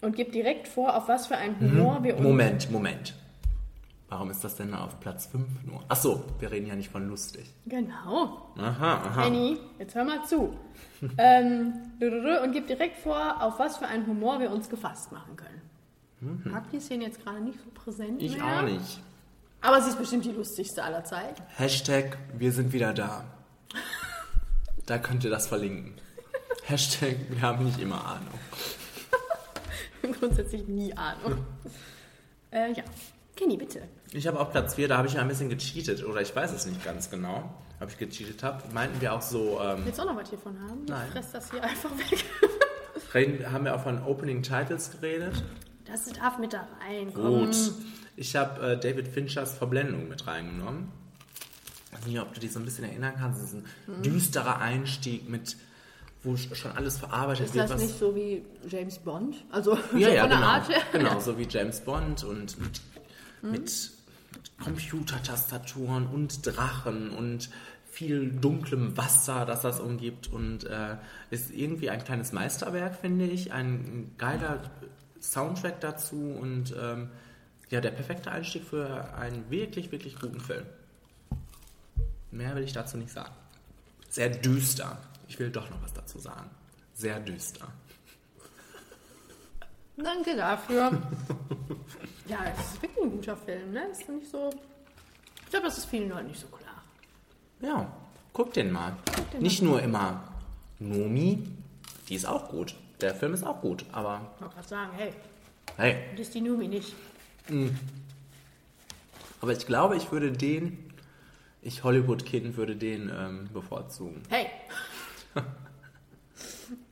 und 0.00 0.16
gibt 0.16 0.34
direkt 0.34 0.66
vor, 0.68 0.96
auf 0.96 1.06
was 1.08 1.26
für 1.28 1.36
einen 1.36 1.58
Humor 1.60 2.02
wir 2.02 2.14
uns. 2.14 2.22
Mhm. 2.22 2.28
Moment, 2.28 2.70
Moment. 2.70 3.14
Warum 4.12 4.30
ist 4.30 4.44
das 4.44 4.56
denn 4.56 4.74
auf 4.74 5.00
Platz 5.00 5.24
5 5.24 5.64
nur? 5.64 5.82
Ach 5.88 5.96
so, 5.96 6.22
wir 6.38 6.50
reden 6.50 6.66
ja 6.66 6.76
nicht 6.76 6.90
von 6.90 7.08
lustig. 7.08 7.46
Genau. 7.64 8.52
Aha, 8.58 8.96
aha. 9.06 9.22
Penny, 9.22 9.58
jetzt 9.78 9.94
hör 9.94 10.04
mal 10.04 10.22
zu. 10.26 10.54
ähm, 11.16 11.72
und 11.98 12.52
gibt 12.52 12.68
direkt 12.68 12.98
vor, 12.98 13.42
auf 13.42 13.58
was 13.58 13.78
für 13.78 13.86
einen 13.86 14.06
Humor 14.06 14.38
wir 14.38 14.50
uns 14.50 14.68
gefasst 14.68 15.12
machen 15.12 15.34
können. 15.36 15.62
Mhm. 16.20 16.54
Habt 16.54 16.74
die 16.74 16.80
Szene 16.80 17.04
jetzt 17.04 17.24
gerade 17.24 17.40
nicht 17.40 17.58
so 17.58 17.70
präsent 17.72 18.20
Ich 18.20 18.36
mehr? 18.36 18.44
auch 18.58 18.62
nicht. 18.64 19.00
Aber 19.62 19.80
sie 19.80 19.88
ist 19.88 19.98
bestimmt 19.98 20.26
die 20.26 20.32
lustigste 20.32 20.84
aller 20.84 21.04
Zeit. 21.04 21.42
Hashtag, 21.56 22.18
wir 22.36 22.52
sind 22.52 22.74
wieder 22.74 22.92
da. 22.92 23.24
Da 24.84 24.98
könnt 24.98 25.24
ihr 25.24 25.30
das 25.30 25.46
verlinken. 25.46 25.94
Hashtag, 26.64 27.16
wir 27.30 27.40
haben 27.40 27.64
nicht 27.64 27.80
immer 27.80 28.04
Ahnung. 28.04 28.38
Grundsätzlich 30.20 30.68
nie 30.68 30.94
Ahnung. 30.94 31.46
äh, 32.50 32.72
ja. 32.74 32.84
Kenny, 33.34 33.56
bitte. 33.56 33.88
Ich 34.14 34.26
habe 34.26 34.38
auf 34.38 34.50
Platz 34.50 34.74
4, 34.74 34.88
da 34.88 34.98
habe 34.98 35.08
ich 35.08 35.14
ja 35.14 35.22
ein 35.22 35.28
bisschen 35.28 35.48
gecheatet, 35.48 36.04
oder 36.04 36.20
ich 36.20 36.34
weiß 36.36 36.52
es 36.52 36.66
nicht 36.66 36.84
ganz 36.84 37.08
genau, 37.10 37.54
ob 37.80 37.88
ich 37.88 37.96
gecheatet 37.98 38.42
habe. 38.42 38.62
Meinten 38.74 39.00
wir 39.00 39.14
auch 39.14 39.22
so, 39.22 39.58
ähm, 39.62 39.80
Willst 39.84 39.98
du 39.98 40.02
auch 40.02 40.06
noch 40.06 40.16
was 40.16 40.28
hiervon 40.28 40.58
haben? 40.60 40.84
Nein. 40.86 41.06
Ich 41.08 41.12
fress 41.14 41.32
das 41.32 41.50
hier 41.50 41.62
einfach 41.64 41.90
weg. 41.98 42.24
reden, 43.14 43.50
haben 43.52 43.64
wir 43.64 43.74
auch 43.74 43.82
von 43.82 44.02
Opening 44.04 44.42
Titles 44.42 44.90
geredet? 44.90 45.42
Das 45.86 46.04
darf 46.12 46.38
mit 46.38 46.52
da 46.52 46.66
rein. 46.86 47.10
Komm. 47.14 47.46
Gut. 47.46 47.56
Ich 48.16 48.36
habe 48.36 48.72
äh, 48.72 48.78
David 48.78 49.08
Finchers 49.08 49.54
Verblendung 49.54 50.08
mit 50.08 50.26
reingenommen. 50.26 50.88
Ich 51.90 51.98
weiß 51.98 52.06
nicht, 52.06 52.20
ob 52.20 52.34
du 52.34 52.40
dich 52.40 52.52
so 52.52 52.58
ein 52.58 52.64
bisschen 52.66 52.84
erinnern 52.84 53.14
kannst. 53.18 53.40
Das 53.42 53.48
ist 53.48 53.54
ein 53.54 53.64
Mhm. 53.86 54.02
düsterer 54.02 54.58
Einstieg 54.58 55.28
mit, 55.28 55.56
wo 56.22 56.36
schon 56.36 56.72
alles 56.72 56.98
verarbeitet 56.98 57.46
Ist 57.46 57.54
wird. 57.54 57.64
das 57.64 57.72
was- 57.74 57.80
nicht 57.82 57.98
so 57.98 58.14
wie 58.14 58.44
James 58.68 58.98
Bond? 58.98 59.36
Also 59.50 59.74
ja, 59.74 59.80
so 59.92 59.98
ja, 59.98 60.20
von 60.20 60.28
der 60.30 60.38
genau. 60.38 60.46
Art 60.48 60.68
her? 60.68 60.82
Genau, 60.92 61.18
so 61.20 61.38
wie 61.38 61.46
James 61.48 61.80
Bond 61.80 62.24
und 62.24 62.60
mit, 62.60 62.80
Mhm. 63.42 63.50
mit 63.50 63.90
Computertastaturen 64.58 66.06
und 66.06 66.46
Drachen 66.46 67.10
und 67.10 67.50
viel 67.92 68.30
dunklem 68.30 68.96
Wasser, 68.96 69.44
das 69.44 69.60
das 69.60 69.78
umgibt 69.78 70.28
und 70.32 70.64
äh, 70.64 70.96
ist 71.30 71.50
irgendwie 71.50 71.90
ein 71.90 72.02
kleines 72.02 72.32
Meisterwerk, 72.32 72.96
finde 72.96 73.26
ich. 73.26 73.52
Ein 73.52 74.12
geiler 74.16 74.62
Soundtrack 75.20 75.80
dazu 75.80 76.16
und 76.16 76.74
ähm, 76.80 77.10
ja, 77.68 77.80
der 77.80 77.90
perfekte 77.90 78.30
Einstieg 78.30 78.64
für 78.64 79.14
einen 79.14 79.50
wirklich, 79.50 79.92
wirklich 79.92 80.18
guten 80.18 80.40
Film. 80.40 80.64
Mehr 82.30 82.54
will 82.54 82.64
ich 82.64 82.72
dazu 82.72 82.96
nicht 82.96 83.12
sagen. 83.12 83.34
Sehr 84.08 84.30
düster. 84.30 84.98
Ich 85.28 85.38
will 85.38 85.50
doch 85.50 85.68
noch 85.70 85.82
was 85.82 85.92
dazu 85.92 86.18
sagen. 86.18 86.50
Sehr 86.94 87.20
düster. 87.20 87.68
Danke 90.02 90.36
dafür. 90.36 90.90
ja, 92.28 92.38
es 92.52 92.74
ist 92.74 92.82
wirklich 92.82 93.04
ein 93.04 93.10
guter 93.10 93.36
Film, 93.36 93.72
ne? 93.72 93.86
Ist 93.90 94.08
nicht 94.08 94.30
so. 94.30 94.50
Ich 95.44 95.50
glaube, 95.50 95.66
das 95.66 95.78
ist 95.78 95.84
vielen 95.86 96.08
Leuten 96.08 96.28
nicht 96.28 96.40
so 96.40 96.46
klar. 96.48 96.82
Ja, 97.60 97.92
guck 98.32 98.52
den 98.52 98.72
mal. 98.72 98.96
den 99.32 99.42
Nicht 99.42 99.62
mal. 99.62 99.68
nur 99.68 99.82
immer 99.82 100.24
Nomi, 100.78 101.44
die 102.08 102.14
ist 102.14 102.26
auch 102.26 102.48
gut. 102.48 102.74
Der 103.00 103.14
Film 103.14 103.34
ist 103.34 103.44
auch 103.44 103.60
gut, 103.60 103.84
aber 103.92 104.20
Ich 104.36 104.40
wollte 104.42 104.54
gerade 104.54 104.68
sagen, 104.68 104.90
hey, 104.96 105.12
hey. 105.76 105.96
das 106.12 106.20
ist 106.28 106.34
die 106.34 106.40
Numi 106.40 106.68
nicht. 106.68 106.94
mh. 107.48 107.70
Aber 109.40 109.52
ich 109.52 109.66
glaube, 109.66 109.96
ich 109.96 110.10
würde 110.12 110.30
den, 110.30 110.78
ich 111.62 111.82
Hollywood-Kind 111.82 112.56
würde 112.56 112.76
den 112.76 113.10
ähm, 113.10 113.48
bevorzugen. 113.52 114.22
Hey! 114.28 114.46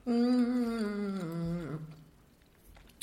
Mm. 0.06 1.78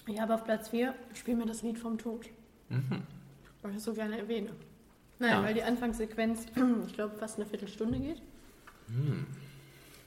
Ich 0.07 0.19
habe 0.19 0.33
auf 0.33 0.43
Platz 0.43 0.69
4, 0.69 0.93
spiel 1.13 1.35
mir 1.35 1.45
das 1.45 1.61
Lied 1.61 1.77
vom 1.79 1.97
Tod. 1.97 2.27
Mhm. 2.69 3.03
Weil 3.61 3.71
ich 3.71 3.77
es 3.77 3.83
so 3.83 3.93
gerne 3.93 4.17
erwähne. 4.17 4.49
Nein, 5.19 5.31
Ja. 5.31 5.43
weil 5.43 5.53
die 5.53 5.63
Anfangssequenz, 5.63 6.45
ich 6.87 6.93
glaube, 6.93 7.15
fast 7.17 7.37
eine 7.37 7.45
Viertelstunde 7.45 7.99
geht. 7.99 8.21
Hm. 8.87 9.25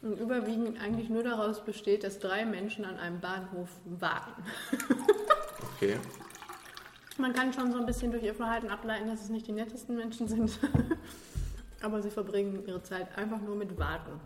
Und 0.02 0.18
überwiegend 0.18 0.80
eigentlich 0.80 1.10
nur 1.10 1.22
daraus 1.22 1.62
besteht, 1.62 2.04
dass 2.04 2.18
drei 2.18 2.46
Menschen 2.46 2.84
an 2.86 2.96
einem 2.96 3.20
Bahnhof 3.20 3.68
warten. 3.84 4.42
Okay. 5.76 5.96
Man 7.16 7.32
kann 7.32 7.54
schon 7.54 7.72
so 7.72 7.78
ein 7.78 7.86
bisschen 7.86 8.10
durch 8.12 8.22
ihr 8.22 8.34
Verhalten 8.34 8.68
ableiten, 8.68 9.08
dass 9.08 9.22
es 9.22 9.30
nicht 9.30 9.46
die 9.46 9.52
nettesten 9.52 9.96
Menschen 9.96 10.28
sind. 10.28 10.58
Aber 11.82 12.02
sie 12.02 12.10
verbringen 12.10 12.62
ihre 12.66 12.82
Zeit 12.82 13.16
einfach 13.16 13.40
nur 13.40 13.56
mit 13.56 13.78
Warten. 13.78 14.20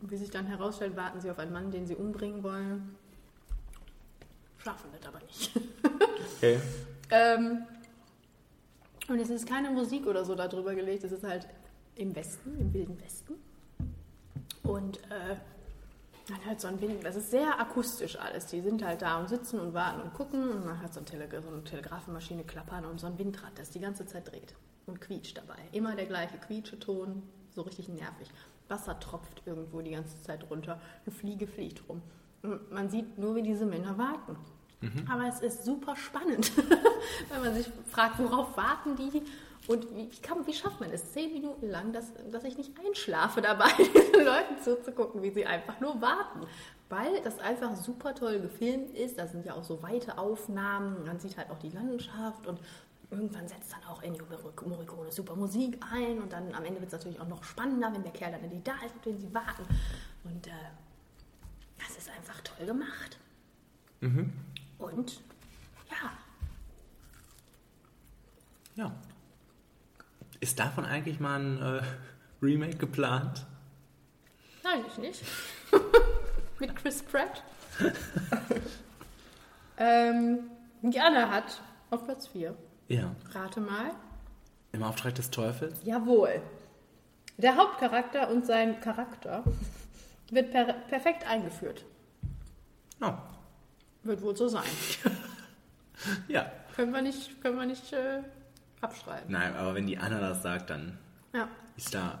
Und 0.00 0.10
wie 0.10 0.16
sich 0.16 0.30
dann 0.30 0.46
herausstellt, 0.46 0.96
warten 0.96 1.20
sie 1.20 1.30
auf 1.30 1.38
einen 1.38 1.52
Mann, 1.52 1.70
den 1.70 1.86
sie 1.86 1.94
umbringen 1.94 2.42
wollen. 2.42 2.96
Schaffen 4.62 4.90
das 4.92 5.06
aber 5.06 5.20
nicht. 5.24 5.50
Okay. 6.36 6.60
ähm, 7.10 7.66
und 9.08 9.18
es 9.18 9.30
ist 9.30 9.48
keine 9.48 9.70
Musik 9.70 10.06
oder 10.06 10.24
so 10.24 10.34
darüber 10.34 10.74
gelegt, 10.74 11.04
es 11.04 11.12
ist 11.12 11.24
halt 11.24 11.48
im 11.96 12.14
Westen, 12.14 12.58
im 12.58 12.72
wilden 12.72 13.00
Westen. 13.00 13.34
Und 14.62 14.98
äh, 15.10 15.36
man 16.30 16.44
hört 16.44 16.60
so 16.60 16.68
ein 16.68 16.80
Wind, 16.80 17.04
das 17.04 17.16
ist 17.16 17.30
sehr 17.30 17.58
akustisch 17.58 18.16
alles. 18.16 18.46
Die 18.46 18.60
sind 18.60 18.84
halt 18.84 19.02
da 19.02 19.18
und 19.18 19.28
sitzen 19.28 19.58
und 19.58 19.74
warten 19.74 20.00
und 20.00 20.14
gucken 20.14 20.48
und 20.48 20.64
man 20.64 20.80
hört 20.80 20.94
so, 20.94 21.00
ein 21.00 21.06
Tele 21.06 21.28
so 21.42 21.48
eine 21.48 21.64
Telegrafenmaschine 21.64 22.44
klappern 22.44 22.84
und 22.84 23.00
so 23.00 23.08
ein 23.08 23.18
Windrad, 23.18 23.52
das 23.56 23.70
die 23.70 23.80
ganze 23.80 24.06
Zeit 24.06 24.30
dreht 24.30 24.54
und 24.86 25.00
quietscht 25.00 25.36
dabei. 25.36 25.58
Immer 25.72 25.96
der 25.96 26.06
gleiche 26.06 26.38
Quietscheton, 26.38 27.22
so 27.54 27.62
richtig 27.62 27.88
nervig. 27.88 28.28
Wasser 28.68 28.98
tropft 29.00 29.42
irgendwo 29.46 29.80
die 29.80 29.90
ganze 29.90 30.20
Zeit 30.22 30.48
runter, 30.48 30.80
eine 31.04 31.14
Fliege 31.14 31.48
fliegt 31.48 31.88
rum. 31.88 32.00
Man 32.70 32.88
sieht 32.88 33.18
nur, 33.18 33.34
wie 33.34 33.42
diese 33.42 33.66
Männer 33.66 33.98
warten. 33.98 34.36
Aber 35.10 35.26
es 35.28 35.40
ist 35.40 35.64
super 35.66 35.94
spannend, 35.94 36.52
wenn 37.28 37.42
man 37.42 37.54
sich 37.54 37.70
fragt, 37.90 38.18
worauf 38.18 38.56
warten 38.56 38.96
die 38.96 39.22
und 39.68 39.94
wie, 39.94 40.08
kann, 40.22 40.46
wie 40.46 40.54
schafft 40.54 40.80
man 40.80 40.90
es 40.90 41.12
zehn 41.12 41.34
Minuten 41.34 41.68
lang, 41.68 41.92
dass, 41.92 42.12
dass 42.32 42.44
ich 42.44 42.56
nicht 42.56 42.72
einschlafe 42.82 43.42
dabei, 43.42 43.68
diesen 43.76 44.24
Leuten 44.24 44.58
zuzugucken, 44.64 45.22
wie 45.22 45.30
sie 45.30 45.44
einfach 45.44 45.78
nur 45.80 46.00
warten. 46.00 46.46
Weil 46.88 47.20
das 47.22 47.38
einfach 47.40 47.76
super 47.76 48.14
toll 48.14 48.40
gefilmt 48.40 48.90
ist. 48.96 49.18
Da 49.18 49.26
sind 49.26 49.44
ja 49.44 49.54
auch 49.54 49.62
so 49.62 49.82
weite 49.82 50.16
Aufnahmen. 50.16 51.04
Man 51.04 51.20
sieht 51.20 51.36
halt 51.36 51.50
auch 51.50 51.58
die 51.58 51.68
Landschaft 51.68 52.46
und 52.46 52.58
irgendwann 53.10 53.46
setzt 53.48 53.72
dann 53.72 53.84
auch 53.84 54.02
Ennio 54.02 54.24
Mor- 54.24 54.66
Morricone 54.66 55.12
super 55.12 55.36
Musik 55.36 55.78
ein 55.92 56.20
und 56.22 56.32
dann 56.32 56.54
am 56.54 56.64
Ende 56.64 56.80
wird 56.80 56.92
es 56.92 56.98
natürlich 56.98 57.20
auch 57.20 57.28
noch 57.28 57.44
spannender, 57.44 57.92
wenn 57.92 58.02
der 58.02 58.12
Kerl 58.12 58.32
dann 58.32 58.42
endlich 58.42 58.62
da 58.62 58.72
ist, 58.86 58.96
auf 58.96 59.02
den 59.02 59.20
sie 59.20 59.32
warten. 59.34 59.62
Und 60.24 60.46
äh, 60.46 60.50
ist 62.00 62.10
einfach 62.10 62.40
toll 62.42 62.66
gemacht. 62.66 63.18
Mhm. 64.00 64.32
Und 64.78 65.20
ja, 65.90 66.10
Ja. 68.76 68.92
Ist 70.40 70.58
davon 70.58 70.86
eigentlich 70.86 71.20
mal 71.20 71.38
ein 71.38 71.60
äh, 71.60 71.82
Remake 72.42 72.76
geplant? 72.76 73.44
Nein, 74.64 74.84
ich 74.88 74.96
nicht. 74.98 75.22
Mit 76.58 76.74
Chris 76.76 77.02
Pratt. 77.02 77.42
ähm, 79.78 80.50
Jana 80.82 81.30
hat 81.30 81.60
auf 81.90 82.04
Platz 82.04 82.26
4. 82.28 82.56
Ja. 82.88 83.14
Rate 83.32 83.60
mal. 83.60 83.90
Im 84.72 84.82
Auftrag 84.82 85.14
des 85.14 85.30
Teufels? 85.30 85.78
Jawohl. 85.84 86.40
Der 87.36 87.56
Hauptcharakter 87.56 88.30
und 88.30 88.46
sein 88.46 88.80
Charakter 88.80 89.44
wird 90.30 90.52
per 90.52 90.72
perfekt 90.72 91.26
eingeführt. 91.26 91.84
Oh. 93.00 93.12
Wird 94.02 94.22
wohl 94.22 94.36
so 94.36 94.48
sein. 94.48 94.64
Ja. 96.28 96.50
Können 96.74 96.92
wir 96.92 97.02
nicht, 97.02 97.42
können 97.42 97.58
wir 97.58 97.66
nicht 97.66 97.92
äh, 97.92 98.22
abschreiben. 98.80 99.30
Nein, 99.30 99.54
aber 99.54 99.74
wenn 99.74 99.86
die 99.86 99.98
Anna 99.98 100.18
das 100.18 100.42
sagt, 100.42 100.70
dann 100.70 100.96
Ja, 101.34 101.46
ist 101.76 101.92
da 101.94 102.18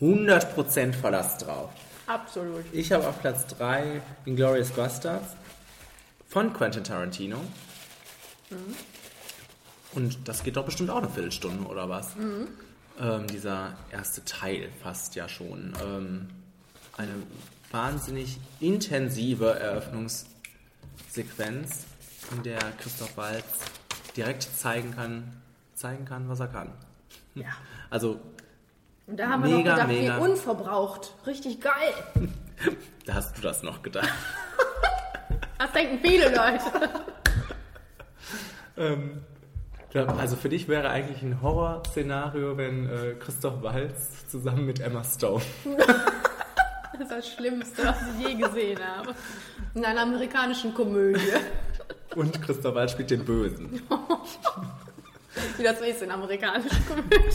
100% 0.00 0.92
Verlass 0.92 1.38
drauf. 1.38 1.70
absolut. 2.08 2.64
Ich 2.72 2.90
habe 2.90 3.06
auf 3.06 3.20
Platz 3.20 3.46
3 3.46 4.02
Inglourious 4.24 4.70
Bastards 4.70 5.36
von 6.28 6.52
Quentin 6.52 6.82
Tarantino. 6.82 7.36
Mhm. 8.50 8.74
Und 9.92 10.26
das 10.26 10.42
geht 10.42 10.56
doch 10.56 10.64
bestimmt 10.64 10.90
auch 10.90 10.96
eine 10.96 11.08
Viertelstunde, 11.08 11.64
oder 11.68 11.88
was? 11.88 12.16
Mhm. 12.16 12.48
Ähm, 12.98 13.26
dieser 13.28 13.76
erste 13.92 14.24
Teil 14.24 14.68
fast 14.82 15.14
ja 15.14 15.28
schon. 15.28 15.74
Ähm, 15.80 16.28
eine 16.96 17.12
wahnsinnig 17.72 18.38
intensive 18.60 19.58
Eröffnungssequenz, 19.58 21.84
in 22.36 22.42
der 22.42 22.58
Christoph 22.80 23.16
Waltz 23.16 23.58
direkt 24.16 24.42
zeigen 24.42 24.94
kann, 24.94 25.40
zeigen 25.74 26.04
kann, 26.04 26.28
was 26.28 26.40
er 26.40 26.48
kann. 26.48 26.72
Ja. 27.34 27.46
Also, 27.90 28.20
Und 29.06 29.18
da 29.18 29.28
haben 29.28 29.42
wir 29.44 29.56
Mega, 29.56 29.70
noch 29.70 29.76
gedacht, 29.76 29.88
mega. 29.88 30.18
wie 30.18 30.22
unverbraucht. 30.30 31.14
Richtig 31.26 31.60
geil. 31.60 31.94
da 33.06 33.14
hast 33.14 33.36
du 33.38 33.42
das 33.42 33.62
noch 33.62 33.82
gedacht. 33.82 34.08
Das 35.58 35.70
denken 35.72 35.98
viele 36.02 36.34
Leute. 36.34 36.64
Ähm, 38.74 39.20
also 39.94 40.34
für 40.36 40.48
dich 40.48 40.66
wäre 40.66 40.88
eigentlich 40.88 41.20
ein 41.22 41.42
Horrorszenario, 41.42 42.56
wenn 42.56 42.88
äh, 42.88 43.14
Christoph 43.20 43.62
Waltz 43.62 44.26
zusammen 44.28 44.64
mit 44.64 44.80
Emma 44.80 45.04
Stone. 45.04 45.42
Das 46.92 47.00
ist 47.02 47.10
das 47.10 47.28
Schlimmste, 47.32 47.84
was 47.84 47.96
ich 48.18 48.28
je 48.28 48.34
gesehen 48.34 48.78
habe. 48.84 49.14
In 49.74 49.84
einer 49.84 50.02
amerikanischen 50.02 50.74
Komödie. 50.74 51.20
Und 52.14 52.42
Christoph 52.42 52.74
Waltz 52.74 52.92
spielt 52.92 53.10
den 53.10 53.24
Bösen. 53.24 53.82
Wie 55.56 55.62
das 55.62 55.78
so 55.78 55.84
ist 55.84 56.02
in 56.02 56.10
amerikanischen 56.10 56.86
Komödien. 56.86 57.32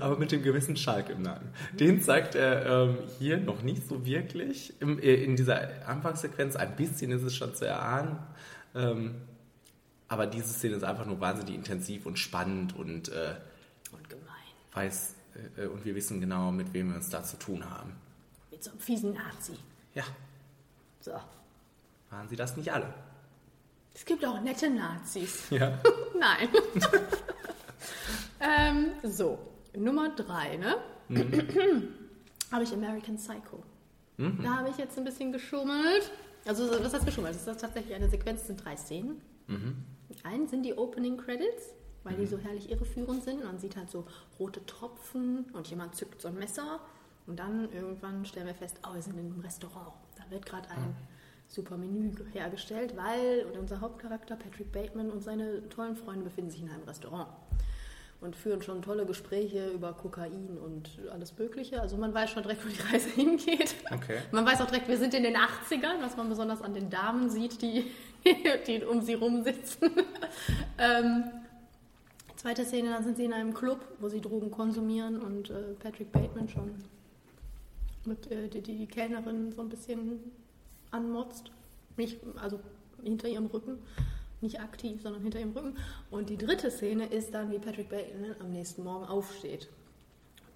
Aber 0.00 0.16
mit 0.16 0.32
dem 0.32 0.42
gewissen 0.42 0.76
Schalk 0.76 1.10
im 1.10 1.22
Nacken. 1.22 1.48
Den 1.78 2.00
zeigt 2.00 2.34
er 2.34 2.64
ähm, 2.66 2.98
hier 3.18 3.36
noch 3.36 3.62
nicht 3.62 3.86
so 3.86 4.04
wirklich. 4.06 4.72
Im, 4.80 4.98
äh, 4.98 5.14
in 5.14 5.36
dieser 5.36 5.86
Anfangssequenz 5.86 6.56
ein 6.56 6.74
bisschen 6.74 7.12
ist 7.12 7.22
es 7.22 7.36
schon 7.36 7.54
zu 7.54 7.66
erahnen. 7.66 8.18
Ähm, 8.74 9.16
aber 10.08 10.26
diese 10.26 10.48
Szene 10.48 10.76
ist 10.76 10.84
einfach 10.84 11.04
nur 11.04 11.20
wahnsinnig 11.20 11.54
intensiv 11.54 12.06
und 12.06 12.18
spannend 12.18 12.74
und, 12.74 13.10
äh, 13.10 13.34
Und 13.92 14.08
gemein. 14.08 14.24
weiß 14.72 15.14
äh, 15.56 15.66
und 15.66 15.84
wir 15.84 15.94
wissen 15.94 16.20
genau, 16.20 16.50
mit 16.50 16.72
wem 16.72 16.90
wir 16.90 16.96
uns 16.96 17.10
da 17.10 17.22
zu 17.22 17.38
tun 17.38 17.68
haben. 17.68 17.92
Mit 18.50 18.62
so 18.62 18.70
einem 18.70 18.80
fiesen 18.80 19.14
Nazi. 19.14 19.54
Ja. 19.94 20.04
So. 21.00 21.12
Waren 22.10 22.28
sie 22.28 22.36
das 22.36 22.56
nicht 22.56 22.72
alle? 22.72 22.92
Es 23.94 24.04
gibt 24.04 24.24
auch 24.24 24.40
nette 24.40 24.70
Nazis. 24.70 25.46
Ja. 25.50 25.78
Nein. 26.18 26.48
ähm, 28.40 28.92
so, 29.02 29.38
Nummer 29.76 30.10
drei, 30.10 30.56
ne? 30.56 30.76
habe 32.52 32.64
ich 32.64 32.72
American 32.72 33.16
Psycho. 33.16 33.62
Mhm. 34.16 34.40
Da 34.42 34.58
habe 34.58 34.70
ich 34.70 34.76
jetzt 34.76 34.98
ein 34.98 35.04
bisschen 35.04 35.32
geschummelt. 35.32 36.10
Also, 36.44 36.68
was 36.82 36.94
heißt 36.94 37.06
geschummelt? 37.06 37.34
Das 37.34 37.46
ist 37.46 37.60
tatsächlich 37.60 37.94
eine 37.94 38.08
Sequenz, 38.08 38.42
es 38.42 38.46
sind 38.48 38.64
drei 38.64 38.76
Szenen. 38.76 39.20
Mhm. 39.46 39.76
Einen 40.24 40.48
sind 40.48 40.62
die 40.64 40.74
Opening 40.74 41.16
Credits, 41.16 41.74
weil 42.08 42.16
die 42.16 42.26
so 42.26 42.38
herrlich 42.38 42.70
irreführend 42.70 43.22
sind. 43.22 43.44
Man 43.44 43.58
sieht 43.58 43.76
halt 43.76 43.90
so 43.90 44.04
rote 44.38 44.64
Tropfen 44.66 45.44
und 45.52 45.68
jemand 45.68 45.94
zückt 45.94 46.20
so 46.20 46.28
ein 46.28 46.38
Messer. 46.38 46.80
Und 47.26 47.38
dann 47.38 47.70
irgendwann 47.72 48.24
stellen 48.24 48.46
wir 48.46 48.54
fest, 48.54 48.78
oh, 48.88 48.94
wir 48.94 49.02
sind 49.02 49.18
in 49.18 49.26
einem 49.26 49.40
Restaurant. 49.40 49.92
Da 50.16 50.24
wird 50.30 50.46
gerade 50.46 50.68
ein 50.70 50.96
super 51.46 51.76
Menü 51.76 52.10
hergestellt, 52.32 52.96
weil 52.96 53.46
unser 53.58 53.80
Hauptcharakter 53.80 54.36
Patrick 54.36 54.72
Bateman 54.72 55.10
und 55.10 55.22
seine 55.22 55.68
tollen 55.68 55.96
Freunde 55.96 56.24
befinden 56.24 56.50
sich 56.50 56.62
in 56.62 56.70
einem 56.70 56.84
Restaurant 56.84 57.28
und 58.20 58.34
führen 58.34 58.62
schon 58.62 58.82
tolle 58.82 59.06
Gespräche 59.06 59.68
über 59.68 59.92
Kokain 59.92 60.58
und 60.62 60.90
alles 61.12 61.36
Mögliche. 61.38 61.80
Also 61.80 61.96
man 61.96 62.12
weiß 62.12 62.30
schon 62.30 62.42
direkt, 62.42 62.64
wo 62.64 62.68
die 62.68 62.92
Reise 62.92 63.08
hingeht. 63.14 63.76
Okay. 63.92 64.18
Man 64.32 64.44
weiß 64.44 64.60
auch 64.60 64.66
direkt, 64.66 64.88
wir 64.88 64.98
sind 64.98 65.14
in 65.14 65.22
den 65.22 65.36
80ern, 65.36 66.00
was 66.00 66.16
man 66.16 66.28
besonders 66.28 66.60
an 66.60 66.74
den 66.74 66.90
Damen 66.90 67.30
sieht, 67.30 67.62
die, 67.62 67.90
die 68.66 68.82
um 68.84 69.02
sie 69.02 69.14
rumsitzen. 69.14 69.90
ähm, 70.78 71.24
zweite 72.38 72.64
Szene, 72.64 72.90
dann 72.90 73.04
sind 73.04 73.16
sie 73.16 73.24
in 73.24 73.32
einem 73.32 73.52
Club, 73.52 73.80
wo 74.00 74.08
sie 74.08 74.20
Drogen 74.20 74.50
konsumieren 74.50 75.20
und 75.20 75.50
äh, 75.50 75.74
Patrick 75.80 76.10
Bateman 76.12 76.48
schon 76.48 76.74
mit 78.04 78.30
äh, 78.30 78.48
die, 78.48 78.62
die 78.62 78.86
Kellnerin 78.86 79.52
so 79.52 79.60
ein 79.62 79.68
bisschen 79.68 80.20
anmotzt. 80.90 81.50
Nicht, 81.96 82.18
also 82.40 82.60
hinter 83.02 83.28
ihrem 83.28 83.46
Rücken. 83.46 83.78
Nicht 84.40 84.60
aktiv, 84.60 85.02
sondern 85.02 85.22
hinter 85.22 85.40
ihrem 85.40 85.50
Rücken. 85.52 85.76
Und 86.12 86.30
die 86.30 86.36
dritte 86.36 86.70
Szene 86.70 87.06
ist 87.06 87.34
dann, 87.34 87.50
wie 87.50 87.58
Patrick 87.58 87.88
Bateman 87.88 88.36
am 88.40 88.52
nächsten 88.52 88.84
Morgen 88.84 89.04
aufsteht. 89.04 89.68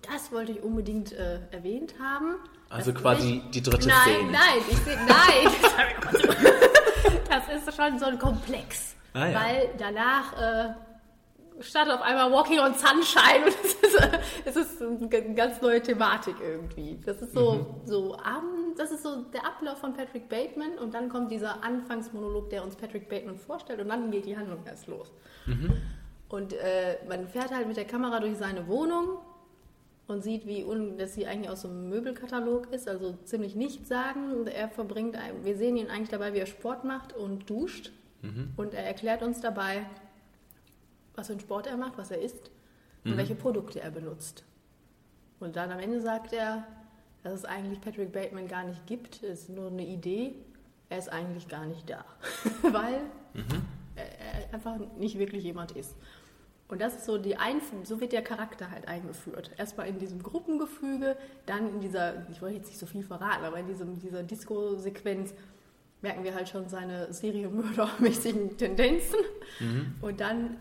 Das 0.03 0.31
wollte 0.33 0.53
ich 0.53 0.63
unbedingt 0.63 1.13
äh, 1.13 1.41
erwähnt 1.51 1.95
haben. 2.01 2.37
Also 2.71 2.93
quasi 2.95 3.33
nicht- 3.35 3.55
die 3.57 3.63
dritte 3.63 3.89
nein, 3.89 3.99
Szene. 4.03 4.31
Nein, 4.31 4.59
ich 4.71 4.77
seh, 4.79 4.97
nein. 5.09 6.53
das 7.29 7.49
ist 7.69 7.77
schon 7.77 7.99
so 7.99 8.07
ein 8.07 8.19
Komplex. 8.19 8.95
Ah, 9.15 9.27
ja. 9.27 9.41
Weil 9.41 9.69
danach 9.79 10.33
äh, 10.41 10.75
startet 11.63 11.95
auf 11.95 12.03
einmal 12.03 12.31
Walking 12.33 12.59
on 12.61 12.75
Sunshine 12.75 13.45
und 13.47 13.55
es 13.65 13.75
ist, 13.75 14.09
es 14.45 14.57
ist 14.57 14.83
eine 14.83 15.35
ganz 15.35 15.61
neue 15.63 15.81
Thematik 15.83 16.37
irgendwie. 16.43 16.99
Das 17.05 17.21
ist 17.23 17.33
so, 17.35 17.53
Mhm. 17.55 17.67
so 17.87 18.17
Abend, 18.17 18.79
das 18.79 18.91
ist 18.91 19.03
so 19.03 19.23
der 19.33 19.47
Ablauf 19.47 19.79
von 19.79 19.95
Patrick 19.95 20.29
Bateman 20.29 20.79
und 20.79 20.95
dann 20.95 21.09
kommt 21.09 21.31
dieser 21.31 21.63
Anfangsmonolog, 21.65 22.51
der 22.51 22.63
uns 22.65 22.77
Patrick 22.77 23.09
Bateman 23.09 23.37
vorstellt 23.37 23.81
und 23.81 23.89
dann 23.89 24.11
geht 24.11 24.27
die 24.27 24.37
Handlung 24.37 24.61
erst 24.67 24.87
los. 24.87 25.13
Und 26.29 26.53
äh, 26.55 26.97
man 27.09 27.29
fährt 27.29 27.51
halt 27.55 27.67
mit 27.69 27.77
der 27.77 27.85
Kamera 27.85 28.21
durch 28.21 28.39
seine 28.39 28.67
Wohnung 28.67 29.19
und 30.07 30.23
sieht, 30.23 30.47
wie 30.47 30.65
un 30.65 30.97
dass 30.97 31.15
sie 31.15 31.27
eigentlich 31.27 31.51
aus 31.51 31.63
so 31.63 31.69
einem 31.69 31.89
Möbelkatalog 31.91 32.73
ist, 32.73 32.89
also 32.89 33.15
ziemlich 33.25 33.55
nichts 33.55 33.89
sagen. 33.89 34.47
Er 34.47 34.69
verbringt, 34.69 35.17
wir 35.43 35.57
sehen 35.57 35.77
ihn 35.77 35.89
eigentlich 35.91 36.09
dabei, 36.09 36.33
wie 36.33 36.39
er 36.39 36.47
Sport 36.47 36.85
macht 36.85 37.13
und 37.15 37.49
duscht. 37.51 37.93
Und 38.57 38.73
er 38.73 38.85
erklärt 38.85 39.23
uns 39.23 39.41
dabei, 39.41 39.85
was 41.15 41.27
für 41.27 41.33
einen 41.35 41.41
Sport 41.41 41.67
er 41.67 41.77
macht, 41.77 41.99
was 41.99 42.11
er 42.11 42.21
isst 42.21 42.51
und 43.05 43.13
Mhm. 43.13 43.17
welche 43.17 43.35
Produkte 43.35 43.81
er 43.81 43.91
benutzt. 43.91 44.45
Und 45.41 45.57
dann 45.57 45.71
am 45.73 45.79
Ende 45.81 46.01
sagt 46.01 46.33
er, 46.33 46.67
dass 47.23 47.35
es 47.35 47.45
eigentlich 47.45 47.81
Patrick 47.81 48.13
Bateman 48.13 48.49
gar 48.49 48.65
nicht 48.65 48.87
gibt, 48.87 49.23
es 49.23 49.43
ist 49.43 49.49
nur 49.49 49.69
eine 49.69 49.85
Idee, 49.87 50.35
er 50.89 50.99
ist 50.99 51.09
eigentlich 51.09 51.49
gar 51.49 51.67
nicht 51.67 51.89
da. 51.91 52.05
Weil 52.63 53.01
er, 53.97 54.05
er 54.05 54.55
einfach 54.55 54.77
nicht 54.99 55.19
wirklich 55.19 55.45
jemand 55.45 55.73
ist. 55.73 55.95
Und 56.69 56.81
das 56.81 56.95
ist 56.95 57.05
so 57.05 57.19
die 57.19 57.37
Einf 57.37 57.71
so 57.85 58.01
wird 58.01 58.13
der 58.13 58.23
Charakter 58.23 58.71
halt 58.71 58.89
eingeführt. 58.89 59.51
Erstmal 59.59 59.89
in 59.89 59.99
diesem 59.99 60.23
Gruppengefüge, 60.23 61.17
dann 61.45 61.69
in 61.69 61.81
dieser, 61.81 62.27
ich 62.31 62.41
wollte 62.41 62.57
jetzt 62.57 62.69
nicht 62.69 62.79
so 62.79 62.87
viel 62.87 63.03
verraten, 63.03 63.45
aber 63.45 63.59
in 63.59 63.67
diesem, 63.67 63.99
dieser 63.99 64.23
Disco-Sequenz 64.23 65.35
merken 66.01 66.25
wir 66.25 66.35
halt 66.35 66.49
schon 66.49 66.69
seine 66.69 67.13
serienmördermäßigen 67.13 68.57
Tendenzen. 68.57 69.19
Und 70.01 70.21
dann 70.21 70.57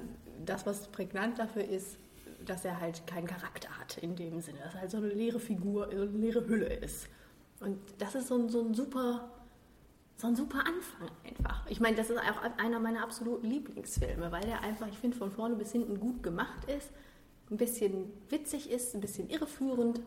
das, 0.45 0.65
was 0.65 0.87
prägnant 0.87 1.39
dafür 1.39 1.63
ist, 1.63 1.97
dass 2.45 2.65
er 2.65 2.79
halt 2.79 3.05
keinen 3.07 3.27
Charakter 3.27 3.69
hat 3.77 3.97
in 3.97 4.15
dem 4.15 4.41
Sinne, 4.41 4.59
dass 4.63 4.73
er 4.73 4.81
halt 4.81 4.91
so 4.91 4.97
eine 4.97 5.09
leere 5.09 5.39
Figur, 5.39 5.89
so 5.93 6.01
eine 6.01 6.17
leere 6.17 6.47
Hülle 6.47 6.73
ist. 6.73 7.07
Und 7.59 7.77
das 7.99 8.15
ist 8.15 8.27
so 8.27 8.35
ein, 8.35 8.49
so 8.49 8.61
ein 8.61 8.73
super 8.73 9.29
so 10.21 10.27
ein 10.27 10.35
super 10.35 10.59
Anfang 10.59 11.09
einfach. 11.27 11.65
Ich 11.67 11.79
meine, 11.79 11.97
das 11.97 12.11
ist 12.11 12.19
auch 12.19 12.59
einer 12.63 12.79
meiner 12.79 13.01
absoluten 13.01 13.47
Lieblingsfilme, 13.47 14.31
weil 14.31 14.43
der 14.43 14.61
einfach, 14.61 14.87
ich 14.87 14.97
finde, 14.99 15.17
von 15.17 15.31
vorne 15.31 15.55
bis 15.55 15.71
hinten 15.71 15.99
gut 15.99 16.21
gemacht 16.21 16.65
ist, 16.65 16.91
ein 17.49 17.57
bisschen 17.57 18.13
witzig 18.29 18.69
ist, 18.69 18.93
ein 18.93 19.01
bisschen 19.01 19.29
irreführend, 19.29 19.99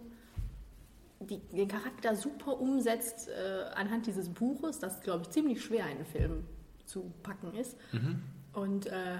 die, 1.18 1.40
den 1.40 1.66
Charakter 1.66 2.14
super 2.14 2.60
umsetzt 2.60 3.28
äh, 3.28 3.64
anhand 3.74 4.06
dieses 4.06 4.28
Buches, 4.28 4.78
das, 4.78 5.00
glaube 5.00 5.22
ich, 5.22 5.30
ziemlich 5.30 5.64
schwer 5.64 5.84
in 5.86 5.96
einen 5.96 6.04
Film 6.04 6.44
zu 6.86 7.12
packen 7.24 7.52
ist. 7.54 7.76
Mhm. 7.92 8.22
Und 8.52 8.86
äh, 8.86 9.18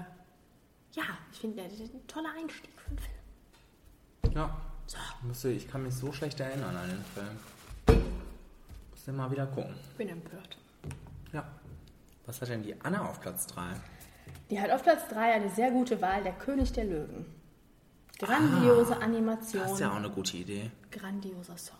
ja, 0.95 1.03
ich 1.31 1.39
finde, 1.39 1.63
das 1.63 1.73
ist 1.73 1.93
ein 1.93 2.07
toller 2.07 2.29
Einstieg 2.37 2.71
für 2.79 2.89
einen 2.89 2.99
Film. 2.99 4.33
Ja. 4.33 4.61
Ich, 4.87 5.27
musste, 5.27 5.49
ich 5.49 5.67
kann 5.67 5.83
mich 5.83 5.95
so 5.95 6.11
schlecht 6.11 6.39
erinnern 6.39 6.75
an 6.75 6.89
den 6.89 7.03
Film. 7.03 8.03
Muss 8.91 9.03
den 9.03 9.15
mal 9.15 9.31
wieder 9.31 9.47
gucken. 9.47 9.75
Ich 9.91 9.97
bin 9.97 10.09
empört. 10.09 10.57
Ja. 11.33 11.43
Was 12.25 12.41
hat 12.41 12.49
denn 12.49 12.63
die 12.63 12.79
Anna 12.81 13.09
auf 13.09 13.19
Platz 13.19 13.47
3? 13.47 13.73
Die 14.49 14.59
hat 14.59 14.69
auf 14.71 14.83
Platz 14.83 15.07
3 15.09 15.33
eine 15.33 15.49
sehr 15.49 15.71
gute 15.71 16.01
Wahl, 16.01 16.23
der 16.23 16.33
König 16.33 16.71
der 16.71 16.85
Löwen. 16.85 17.25
Grandiose 18.19 18.97
Animation. 19.01 19.63
Das 19.63 19.73
ist 19.73 19.79
ja 19.79 19.91
auch 19.91 19.95
eine 19.95 20.09
gute 20.09 20.37
Idee. 20.37 20.71
Grandioser 20.91 21.57
Song. 21.57 21.77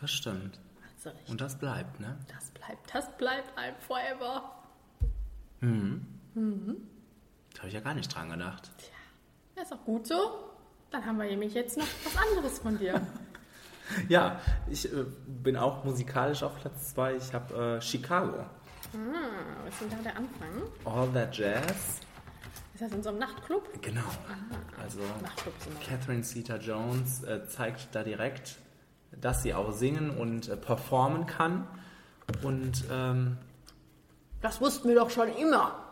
Das 0.00 0.10
stimmt. 0.10 0.58
Hast 0.94 1.06
du 1.06 1.08
recht. 1.10 1.28
Und 1.28 1.40
das 1.40 1.58
bleibt, 1.58 2.00
ne? 2.00 2.18
Das 2.28 2.50
bleibt, 2.50 2.94
das 2.94 3.16
bleibt 3.16 3.58
ein 3.58 3.74
Forever. 3.80 4.54
Mhm. 5.60 6.06
Mhm. 6.34 6.76
Da 7.54 7.58
habe 7.58 7.68
ich 7.68 7.74
ja 7.74 7.80
gar 7.80 7.94
nicht 7.94 8.14
dran 8.14 8.30
gedacht. 8.30 8.70
Ja, 9.56 9.62
ist 9.62 9.72
auch 9.72 9.84
gut 9.84 10.06
so. 10.06 10.50
Dann 10.90 11.04
haben 11.04 11.18
wir 11.18 11.26
nämlich 11.26 11.54
jetzt 11.54 11.76
noch 11.76 11.86
was 12.04 12.16
anderes 12.16 12.58
von 12.58 12.78
dir. 12.78 13.00
Ja, 14.08 14.38
ich 14.68 14.86
äh, 14.92 15.04
bin 15.26 15.56
auch 15.56 15.82
musikalisch 15.82 16.44
auf 16.44 16.56
Platz 16.60 16.94
2. 16.94 17.16
Ich 17.16 17.34
habe 17.34 17.78
äh, 17.78 17.80
Chicago. 17.82 18.38
ah, 18.38 18.46
was 19.64 19.72
ist 19.74 19.80
denn 19.80 19.90
da 19.90 19.96
der 19.96 20.16
Anfang? 20.16 20.62
All 20.84 21.08
That 21.12 21.36
Jazz. 21.36 21.98
Ist 22.72 22.82
das 22.82 22.92
in 22.92 23.02
so 23.02 23.08
einem 23.08 23.18
Nachtclub? 23.18 23.82
Genau. 23.82 24.02
Ah, 24.28 24.80
Also 24.80 25.00
Nachtclub. 25.20 25.54
Catherine 25.84 26.22
Zeta-Jones 26.22 27.24
äh, 27.24 27.48
zeigt 27.48 27.88
da 27.92 28.04
direkt, 28.04 28.58
dass 29.10 29.42
sie 29.42 29.54
auch 29.54 29.72
singen 29.72 30.10
und 30.16 30.48
äh, 30.48 30.56
performen 30.56 31.26
kann. 31.26 31.66
Und 32.44 32.84
ähm, 32.92 33.38
Das 34.40 34.60
wussten 34.60 34.88
wir 34.88 34.94
doch 34.94 35.10
schon 35.10 35.30
immer. 35.34 35.89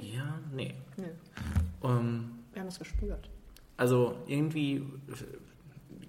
Ja, 0.00 0.38
nee. 0.52 0.74
Nö. 0.96 1.04
Ähm, 1.84 2.30
Wir 2.52 2.60
haben 2.60 2.68
es 2.68 2.78
gespürt. 2.78 3.28
Also 3.76 4.16
irgendwie, 4.26 4.84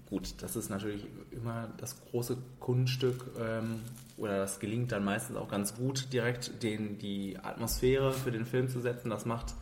gut, 0.06 0.34
das 0.42 0.56
ist 0.56 0.68
natürlich 0.68 1.06
immer 1.32 1.68
das 1.78 2.00
große 2.06 2.36
Kunststück 2.60 3.30
ähm, 3.38 3.80
oder 4.16 4.38
das 4.38 4.60
gelingt 4.60 4.92
dann 4.92 5.04
meistens 5.04 5.36
auch 5.36 5.48
ganz 5.48 5.74
gut, 5.74 6.12
direkt 6.12 6.62
den, 6.62 6.98
die 6.98 7.38
Atmosphäre 7.42 8.12
für 8.12 8.30
den 8.30 8.46
Film 8.46 8.68
zu 8.68 8.80
setzen. 8.80 9.10
Das 9.10 9.26
macht 9.26 9.54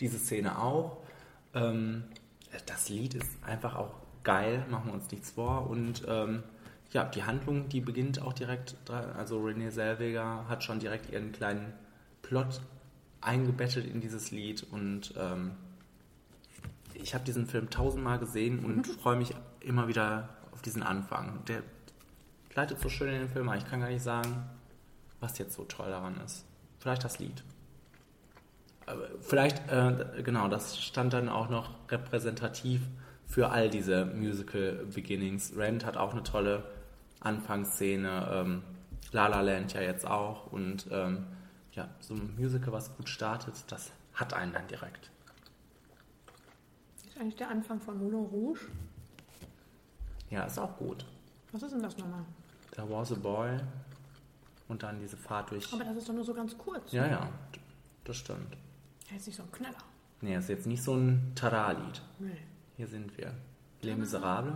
diese 0.00 0.18
Szene 0.18 0.58
auch. 0.58 0.98
Ähm, 1.54 2.04
das 2.66 2.88
Lied 2.88 3.14
ist 3.14 3.30
einfach 3.44 3.76
auch 3.76 3.94
geil, 4.24 4.64
machen 4.70 4.86
wir 4.86 4.94
uns 4.94 5.10
nichts 5.10 5.30
vor. 5.30 5.70
Und 5.70 6.02
ähm, 6.08 6.42
ja, 6.92 7.04
die 7.04 7.22
Handlung, 7.22 7.68
die 7.68 7.80
beginnt 7.80 8.20
auch 8.20 8.32
direkt, 8.32 8.74
also 8.90 9.40
Renée 9.40 9.70
Zellweger 9.70 10.48
hat 10.48 10.64
schon 10.64 10.80
direkt 10.80 11.12
ihren 11.12 11.30
kleinen 11.32 11.72
Plot 12.22 12.60
eingebettet 13.20 13.86
in 13.86 14.00
dieses 14.00 14.30
Lied 14.30 14.66
und 14.70 15.14
ähm, 15.18 15.52
ich 16.94 17.14
habe 17.14 17.24
diesen 17.24 17.46
Film 17.46 17.70
tausendmal 17.70 18.18
gesehen 18.18 18.64
und 18.64 18.86
freue 18.86 19.16
mich 19.16 19.34
immer 19.60 19.88
wieder 19.88 20.28
auf 20.52 20.62
diesen 20.62 20.82
Anfang. 20.82 21.44
Der 21.46 21.62
leitet 22.54 22.80
so 22.80 22.88
schön 22.88 23.08
in 23.08 23.20
den 23.20 23.28
Film 23.28 23.48
ein. 23.48 23.58
Ich 23.58 23.66
kann 23.66 23.80
gar 23.80 23.88
nicht 23.88 24.02
sagen, 24.02 24.44
was 25.20 25.38
jetzt 25.38 25.54
so 25.54 25.64
toll 25.64 25.90
daran 25.90 26.20
ist. 26.24 26.44
Vielleicht 26.78 27.04
das 27.04 27.18
Lied. 27.18 27.42
Aber 28.86 29.06
vielleicht, 29.20 29.70
äh, 29.70 30.22
genau, 30.22 30.48
das 30.48 30.80
stand 30.82 31.12
dann 31.12 31.28
auch 31.28 31.48
noch 31.48 31.70
repräsentativ 31.90 32.80
für 33.26 33.50
all 33.50 33.70
diese 33.70 34.06
Musical 34.06 34.86
Beginnings. 34.92 35.56
Rent 35.56 35.84
hat 35.84 35.96
auch 35.96 36.12
eine 36.12 36.22
tolle 36.22 36.64
Anfangsszene, 37.20 38.28
ähm, 38.32 38.62
La 39.12 39.28
La 39.28 39.40
Land 39.40 39.74
ja 39.74 39.82
jetzt 39.82 40.06
auch 40.06 40.50
und 40.50 40.86
ähm, 40.90 41.26
ja, 41.72 41.88
so 42.00 42.14
ein 42.14 42.34
Musical, 42.36 42.72
was 42.72 42.94
gut 42.96 43.08
startet, 43.08 43.54
das 43.68 43.90
hat 44.14 44.34
einen 44.34 44.52
dann 44.52 44.66
direkt. 44.68 45.10
Ist 47.06 47.18
eigentlich 47.18 47.36
der 47.36 47.50
Anfang 47.50 47.80
von 47.80 47.98
Moulin 47.98 48.26
Rouge? 48.26 48.60
Ja, 50.30 50.44
ist 50.44 50.58
auch 50.58 50.76
gut. 50.76 51.04
Was 51.52 51.62
ist 51.62 51.72
denn 51.72 51.82
das 51.82 51.96
nochmal? 51.98 52.24
There 52.72 52.88
was 52.88 53.12
a 53.12 53.16
boy 53.16 53.58
und 54.68 54.82
dann 54.82 55.00
diese 55.00 55.16
Fahrt 55.16 55.50
durch. 55.50 55.72
Aber 55.72 55.84
das 55.84 55.96
ist 55.96 56.08
doch 56.08 56.14
nur 56.14 56.24
so 56.24 56.32
ganz 56.32 56.56
kurz. 56.56 56.92
Ja, 56.92 57.02
ne? 57.02 57.10
ja, 57.10 57.28
das 58.04 58.16
stimmt. 58.16 58.56
Ja, 59.10 59.16
ist 59.16 59.26
nicht 59.26 59.36
so 59.36 59.42
ein 59.42 59.52
Knaller. 59.52 59.78
Nee, 60.20 60.36
ist 60.36 60.48
jetzt 60.48 60.66
nicht 60.66 60.82
so 60.82 60.94
ein 60.94 61.32
Tada-Lied. 61.34 62.02
Nee. 62.18 62.36
Hier 62.76 62.86
sind 62.86 63.16
wir. 63.18 63.34
Les 63.82 63.96
Miserables? 63.96 64.54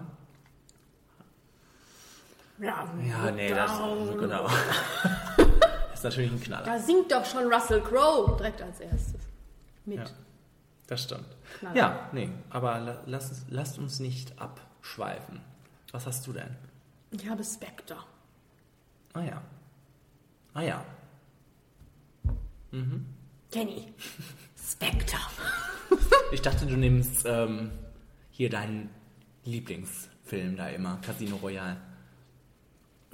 Ja, 2.59 2.89
Ja, 3.09 3.31
nee, 3.33 3.51
das 3.51 3.73
genau. 4.19 4.49
ist 6.05 6.17
natürlich 6.17 6.33
ein 6.33 6.41
Knaller. 6.41 6.65
Da 6.65 6.79
singt 6.79 7.11
doch 7.13 7.25
schon 7.25 7.53
Russell 7.53 7.81
Crowe 7.81 8.37
direkt 8.37 8.61
als 8.63 8.81
erstes. 8.81 9.21
Mit. 9.85 9.99
Ja, 9.99 10.05
das 10.87 11.03
stimmt. 11.05 11.27
Knaller. 11.59 11.77
Ja, 11.77 12.09
nee, 12.13 12.31
aber 12.51 12.79
la- 12.81 13.03
lass, 13.07 13.29
uns- 13.31 13.45
lasst 13.49 13.79
uns 13.79 14.01
nicht 14.01 14.39
abschweifen. 14.41 15.41
Was 15.93 16.07
hast 16.07 16.27
du 16.27 16.33
denn? 16.33 16.57
Ich 17.11 17.29
habe 17.29 17.45
Spectre. 17.45 17.97
Ah 19.13 19.23
ja. 19.23 19.43
Ah 20.55 20.63
ja. 20.63 20.85
Mhm. 22.73 23.07
Kenny. 23.53 23.93
Spectre. 24.57 25.19
Ich 26.33 26.43
dachte, 26.43 26.67
du 26.67 26.77
nimmst 26.77 27.25
ähm, 27.27 27.71
hier 28.31 28.51
deinen 28.51 28.91
Lieblingsfilm 29.45 30.57
da 30.57 30.69
immer, 30.69 30.97
Casino 31.03 31.37
Royale. 31.37 31.77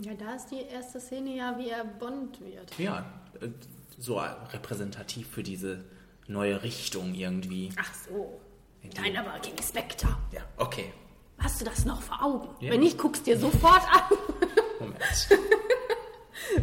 Ja, 0.01 0.15
da 0.15 0.35
ist 0.35 0.47
die 0.47 0.63
erste 0.63 1.01
Szene 1.01 1.37
ja, 1.37 1.59
wie 1.59 1.69
er 1.69 1.85
Bond 1.85 2.41
wird. 2.41 2.79
Ja, 2.79 3.05
äh, 3.41 3.49
so 3.99 4.19
repräsentativ 4.19 5.29
für 5.29 5.43
diese 5.43 5.85
neue 6.27 6.63
Richtung 6.63 7.15
irgendwie. 7.15 7.71
Ach 7.79 7.95
so. 7.95 8.41
Nein, 8.97 9.17
aber 9.17 9.39
Kenny 9.41 9.63
Spectre. 9.63 10.17
Ja, 10.33 10.43
okay. 10.57 10.93
Hast 11.39 11.61
du 11.61 11.65
das 11.65 11.85
noch 11.85 12.01
vor 12.01 12.23
Augen? 12.23 12.49
Ja. 12.61 12.73
Wenn 12.73 12.81
nicht, 12.81 12.99
guckst 12.99 13.27
dir 13.27 13.39
sofort 13.39 13.83
an. 13.93 14.17
Moment. 14.79 15.29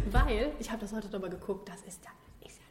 Weil, 0.10 0.52
ich 0.58 0.70
habe 0.70 0.80
das 0.80 0.92
heute 0.92 1.08
nochmal 1.08 1.30
geguckt, 1.30 1.68
das 1.68 1.82
ist, 1.82 2.04
ja 2.04 2.10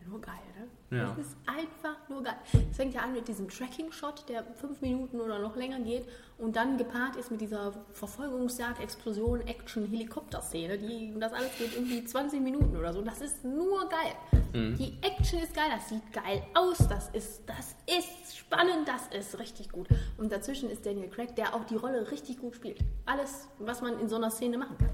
nur 0.08 0.22
geil, 0.22 0.36
ne? 0.58 0.98
Ja. 0.98 1.10
Das 1.10 1.18
ist 1.18 1.38
einfach 1.46 1.98
nur 2.10 2.24
geil. 2.24 2.38
Es 2.72 2.78
fängt 2.78 2.94
ja 2.94 3.02
an 3.02 3.14
mit 3.14 3.28
diesem 3.28 3.50
Tracking-Shot, 3.50 4.30
der 4.30 4.44
fünf 4.56 4.82
Minuten 4.82 5.20
oder 5.20 5.40
noch 5.40 5.56
länger 5.56 5.80
geht 5.80 6.08
und 6.38 6.56
dann 6.56 6.78
gepaart 6.78 7.16
ist 7.18 7.30
mit 7.30 7.42
dieser 7.42 7.74
Verfolgungsjagd, 7.92 8.82
Explosion, 8.82 9.42
Action, 9.42 9.86
Helikopter-Szene. 9.86 10.78
Die, 10.78 11.14
das 11.20 11.34
alles 11.34 11.58
geht 11.58 11.76
irgendwie 11.76 12.06
20 12.06 12.42
Minuten 12.42 12.78
oder 12.78 12.94
so. 12.94 13.02
Das 13.02 13.22
ist 13.22 13.44
nur 13.44 13.90
geil. 13.90 14.14
Mhm. 14.54 14.78
Die 14.78 14.98
Action 15.02 15.40
ist 15.40 15.54
geil, 15.54 15.70
das 15.76 15.90
sieht 15.90 16.14
geil 16.14 16.42
aus, 16.54 16.78
das 16.88 17.10
ist, 17.10 17.42
das 17.48 17.76
ist 17.86 18.38
spannend, 18.38 18.88
das 18.88 19.08
ist 19.08 19.40
richtig 19.40 19.70
gut. 19.72 19.88
Und 20.18 20.32
dazwischen 20.32 20.70
ist 20.70 20.86
Daniel 20.86 21.10
Craig, 21.10 21.36
der 21.36 21.54
auch 21.54 21.66
die 21.66 21.76
Rolle 21.76 22.10
richtig 22.12 22.40
gut 22.40 22.56
spielt. 22.56 22.80
Alles, 23.06 23.48
was 23.60 23.82
man 23.82 24.00
in 24.00 24.08
so 24.08 24.16
einer 24.16 24.32
Szene 24.32 24.58
machen 24.58 24.78
kann. 24.78 24.92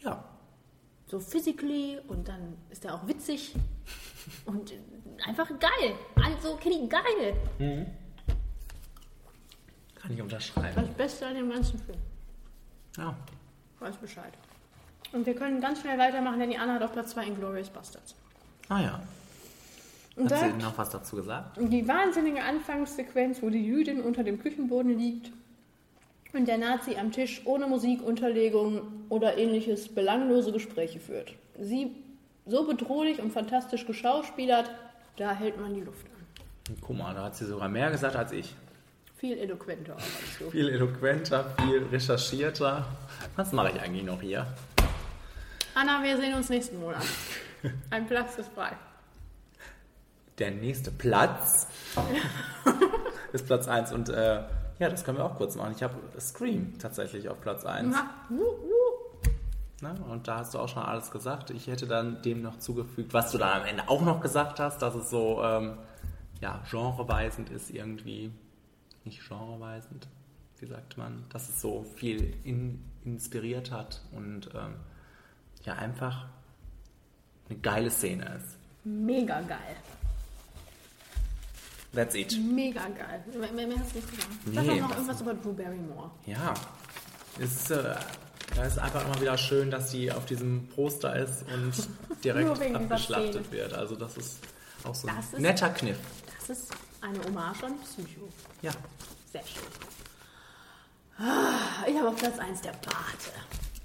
Ja. 0.00 0.31
So 1.12 1.20
physically 1.20 1.98
und 2.08 2.26
dann 2.26 2.56
ist 2.70 2.86
er 2.86 2.94
auch 2.94 3.06
witzig 3.06 3.54
und 4.46 4.72
einfach 5.28 5.46
geil. 5.60 5.94
Also 6.14 6.56
Kenny, 6.56 6.88
geil. 6.88 7.36
Mhm. 7.58 7.86
Kann 9.94 10.10
ich 10.10 10.22
unterschreiben. 10.22 10.74
Das 10.74 10.88
Beste 10.88 11.26
an 11.26 11.34
dem 11.34 11.50
ganzen 11.50 11.78
Film. 11.80 11.98
Ja. 12.96 13.14
Weiß 13.78 13.94
Bescheid. 13.98 14.32
Und 15.12 15.26
wir 15.26 15.34
können 15.34 15.60
ganz 15.60 15.82
schnell 15.82 15.98
weitermachen, 15.98 16.40
denn 16.40 16.48
die 16.48 16.56
Anna 16.56 16.76
hat 16.76 16.82
auf 16.82 16.92
Platz 16.92 17.10
2 17.10 17.26
Inglourious 17.26 17.68
Bastards. 17.68 18.14
Ah 18.70 18.80
ja. 18.80 19.02
Und 20.16 20.32
Hat 20.32 20.38
sie 20.38 20.64
noch 20.64 20.78
was 20.78 20.88
dazu 20.88 21.16
gesagt? 21.16 21.58
die 21.60 21.86
wahnsinnige 21.86 22.42
Anfangssequenz, 22.42 23.42
wo 23.42 23.50
die 23.50 23.66
Jüdin 23.66 24.00
unter 24.00 24.24
dem 24.24 24.40
Küchenboden 24.40 24.96
liegt 24.96 25.30
und 26.32 26.46
der 26.46 26.58
Nazi 26.58 26.96
am 26.96 27.12
Tisch 27.12 27.42
ohne 27.44 27.66
Musikunterlegung 27.66 29.04
oder 29.08 29.36
ähnliches 29.36 29.88
belanglose 29.88 30.52
Gespräche 30.52 30.98
führt. 30.98 31.34
Sie 31.58 31.92
so 32.46 32.66
bedrohlich 32.66 33.20
und 33.20 33.32
fantastisch 33.32 33.86
geschauspielert, 33.86 34.70
da 35.16 35.32
hält 35.32 35.60
man 35.60 35.74
die 35.74 35.82
Luft 35.82 36.06
an. 36.06 36.74
Guck 36.80 36.96
mal, 36.96 37.14
da 37.14 37.24
hat 37.24 37.36
sie 37.36 37.44
sogar 37.44 37.68
mehr 37.68 37.90
gesagt 37.90 38.16
als 38.16 38.32
ich. 38.32 38.54
Viel 39.16 39.38
eloquenter 39.38 39.94
als 39.94 40.04
du. 40.38 40.50
Viel 40.50 40.68
eloquenter, 40.68 41.54
viel 41.60 41.84
recherchierter. 41.92 42.86
Was 43.36 43.52
mache 43.52 43.70
ich 43.70 43.80
eigentlich 43.80 44.04
noch 44.04 44.20
hier? 44.20 44.46
Anna, 45.74 46.02
wir 46.02 46.16
sehen 46.16 46.34
uns 46.34 46.48
nächsten 46.48 46.80
Monat. 46.80 47.04
Ein 47.90 48.06
Platz 48.06 48.36
ist 48.38 48.50
frei. 48.52 48.72
Der 50.38 50.50
nächste 50.50 50.90
Platz 50.90 51.68
ist 53.32 53.46
Platz 53.46 53.68
1 53.68 53.92
und 53.92 54.08
äh, 54.08 54.42
ja, 54.82 54.88
das 54.88 55.04
können 55.04 55.18
wir 55.18 55.24
auch 55.24 55.36
kurz 55.36 55.54
machen. 55.54 55.74
Ich 55.76 55.82
habe 55.84 55.94
Scream 56.18 56.76
tatsächlich 56.76 57.28
auf 57.28 57.40
Platz 57.40 57.64
1. 57.64 57.94
Na, 59.80 59.94
und 60.10 60.26
da 60.26 60.38
hast 60.38 60.54
du 60.54 60.58
auch 60.58 60.68
schon 60.68 60.82
alles 60.82 61.12
gesagt. 61.12 61.50
Ich 61.50 61.68
hätte 61.68 61.86
dann 61.86 62.20
dem 62.22 62.42
noch 62.42 62.58
zugefügt, 62.58 63.14
was 63.14 63.30
du 63.30 63.38
dann 63.38 63.60
am 63.60 63.64
Ende 63.66 63.88
auch 63.88 64.02
noch 64.02 64.20
gesagt 64.20 64.58
hast, 64.58 64.82
dass 64.82 64.96
es 64.96 65.08
so 65.08 65.40
ähm, 65.40 65.78
ja, 66.40 66.60
genreweisend 66.68 67.48
ist 67.50 67.70
irgendwie. 67.70 68.32
Nicht 69.04 69.28
genreweisend, 69.28 70.08
wie 70.58 70.66
sagt 70.66 70.98
man? 70.98 71.26
Dass 71.28 71.48
es 71.48 71.60
so 71.60 71.84
viel 71.94 72.34
in, 72.42 72.82
inspiriert 73.04 73.70
hat 73.70 74.02
und 74.10 74.50
ähm, 74.52 74.74
ja, 75.62 75.74
einfach 75.74 76.26
eine 77.48 77.58
geile 77.60 77.90
Szene 77.90 78.34
ist. 78.36 78.56
Mega 78.82 79.42
geil. 79.42 79.76
That's 81.94 82.14
it. 82.14 82.38
Mega 82.40 82.80
geil. 82.88 83.22
Mehr, 83.38 83.66
mehr 83.66 83.78
hast 83.78 83.92
du 83.92 83.98
nicht 83.98 84.10
gesagt. 84.10 84.28
Nee, 84.46 84.54
Sag 84.54 84.64
doch 84.66 84.74
noch 84.76 84.88
was- 84.90 84.96
irgendwas 84.96 85.20
über 85.20 85.34
Drew 85.34 85.52
Barrymore. 85.52 86.10
Ja, 86.26 86.54
ist, 87.38 87.70
äh, 87.70 87.94
da 88.56 88.64
ist 88.64 88.78
einfach 88.78 89.04
immer 89.04 89.20
wieder 89.20 89.36
schön, 89.36 89.70
dass 89.70 89.90
sie 89.90 90.10
auf 90.10 90.24
diesem 90.24 90.68
Poster 90.68 91.14
ist 91.16 91.44
und 91.52 91.72
direkt 92.24 92.74
abgeschlachtet 92.74 93.50
wird. 93.52 93.74
Also 93.74 93.94
das 93.96 94.16
ist 94.16 94.38
auch 94.84 94.94
so 94.94 95.06
ein 95.08 95.18
ist- 95.18 95.38
netter 95.38 95.68
Kniff. 95.70 95.98
Das 96.46 96.58
ist 96.58 96.72
eine 97.02 97.22
Hommage 97.24 97.64
an 97.64 97.78
Psycho. 97.80 98.28
Ja. 98.62 98.72
Sehr 99.32 99.42
schön. 99.46 99.62
Ah, 101.18 101.84
Ich 101.86 101.96
habe 101.96 102.08
auf 102.08 102.16
Platz 102.16 102.38
1 102.38 102.60
der 102.62 102.70
Pate. 102.72 103.32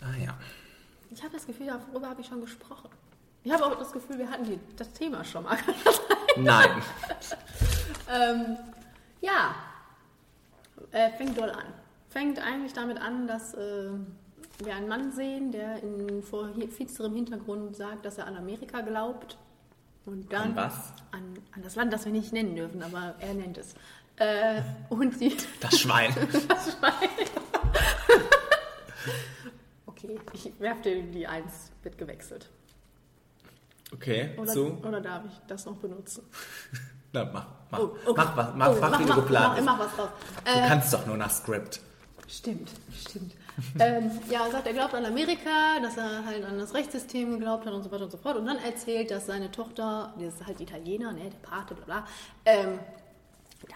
Ah 0.01 0.15
ja. 0.23 0.38
Ich 1.11 1.21
habe 1.23 1.34
das 1.34 1.45
Gefühl, 1.45 1.67
darüber 1.67 2.09
habe 2.09 2.21
ich 2.21 2.27
schon 2.27 2.41
gesprochen. 2.41 2.89
Ich 3.43 3.51
habe 3.51 3.65
auch 3.65 3.77
das 3.77 3.91
Gefühl, 3.91 4.17
wir 4.17 4.29
hatten 4.29 4.45
die, 4.45 4.59
das 4.75 4.91
Thema 4.93 5.23
schon 5.23 5.43
mal. 5.43 5.57
Nein. 6.38 6.69
ähm, 8.09 8.57
ja, 9.21 9.55
äh, 10.91 11.11
fängt 11.11 11.38
doll 11.38 11.49
an. 11.49 11.65
Fängt 12.09 12.39
eigentlich 12.39 12.73
damit 12.73 12.99
an, 12.99 13.27
dass 13.27 13.53
äh, 13.53 13.89
wir 14.59 14.75
einen 14.75 14.88
Mann 14.88 15.11
sehen, 15.11 15.51
der 15.51 15.81
in 15.84 16.23
vor 16.23 16.49
finsterem 16.69 17.15
Hintergrund 17.15 17.75
sagt, 17.75 18.05
dass 18.05 18.17
er 18.17 18.27
an 18.27 18.38
Amerika 18.38 18.81
glaubt. 18.81 19.38
Und 20.05 20.31
dann 20.31 20.51
An 20.51 20.55
was? 20.55 20.93
An, 21.11 21.38
an 21.53 21.61
das 21.63 21.75
Land, 21.75 21.91
das 21.91 22.05
wir 22.05 22.13
nicht 22.13 22.31
nennen 22.31 22.55
dürfen, 22.55 22.81
aber 22.81 23.15
er 23.19 23.34
nennt 23.34 23.57
es. 23.57 23.73
Äh, 24.15 24.61
und 24.89 25.19
die, 25.19 25.35
Das 25.59 25.79
Schwein. 25.79 26.15
das 26.47 26.77
Schwein. 26.77 26.93
okay, 29.85 30.19
ich 30.34 30.59
werfe 30.59 30.81
dir 30.84 31.03
die 31.03 31.27
Eins, 31.27 31.71
wird 31.84 31.97
gewechselt. 31.97 32.49
Okay, 33.93 34.31
Oder, 34.38 34.51
zu. 34.51 34.77
oder 34.84 35.01
darf 35.01 35.23
ich 35.25 35.39
das 35.47 35.65
noch 35.65 35.77
benutzen? 35.77 36.23
Na, 37.13 37.25
mach, 37.25 37.45
mach, 37.71 37.79
Oh, 37.79 37.95
okay. 38.05 38.13
mach, 38.17 38.38
was, 38.38 38.47
mach, 38.55 38.69
Oh, 38.69 38.77
mach, 38.81 38.99
wie 38.99 39.03
du 39.03 39.09
mach, 39.09 39.15
geplant 39.15 39.65
mach, 39.65 39.77
mach 39.77 39.85
was 39.85 39.95
draus. 39.95 40.09
Du 40.45 40.51
Äh, 40.51 40.67
kannst 40.67 40.93
doch 40.93 41.05
nur 41.05 41.17
nach 41.17 41.31
Skript. 41.31 41.81
Stimmt, 42.27 42.69
stimmt. 42.93 43.34
ähm, 43.79 44.11
ja, 44.29 44.45
er 44.45 44.51
sagt, 44.51 44.67
er 44.67 44.73
glaubt 44.73 44.93
an 44.93 45.05
Amerika, 45.05 45.79
dass 45.81 45.97
er 45.97 46.23
halt 46.25 46.45
an 46.45 46.59
das 46.59 46.73
Rechtssystem 46.75 47.31
geglaubt 47.31 47.65
hat 47.65 47.73
und 47.73 47.81
so 47.84 47.91
weiter 47.91 48.03
und 48.03 48.11
so 48.11 48.17
fort. 48.17 48.35
Und 48.38 48.45
dann 48.45 48.57
erzählt, 48.59 49.09
dass 49.09 49.25
seine 49.25 49.49
Tochter, 49.49 50.13
die 50.19 50.25
ist 50.25 50.45
halt 50.45 50.59
Italiener, 50.61 51.11
ne, 51.13 51.21
der 51.31 51.49
Pate, 51.49 51.73
bla 51.73 51.85
bla, 51.85 52.05
ähm, 52.45 52.79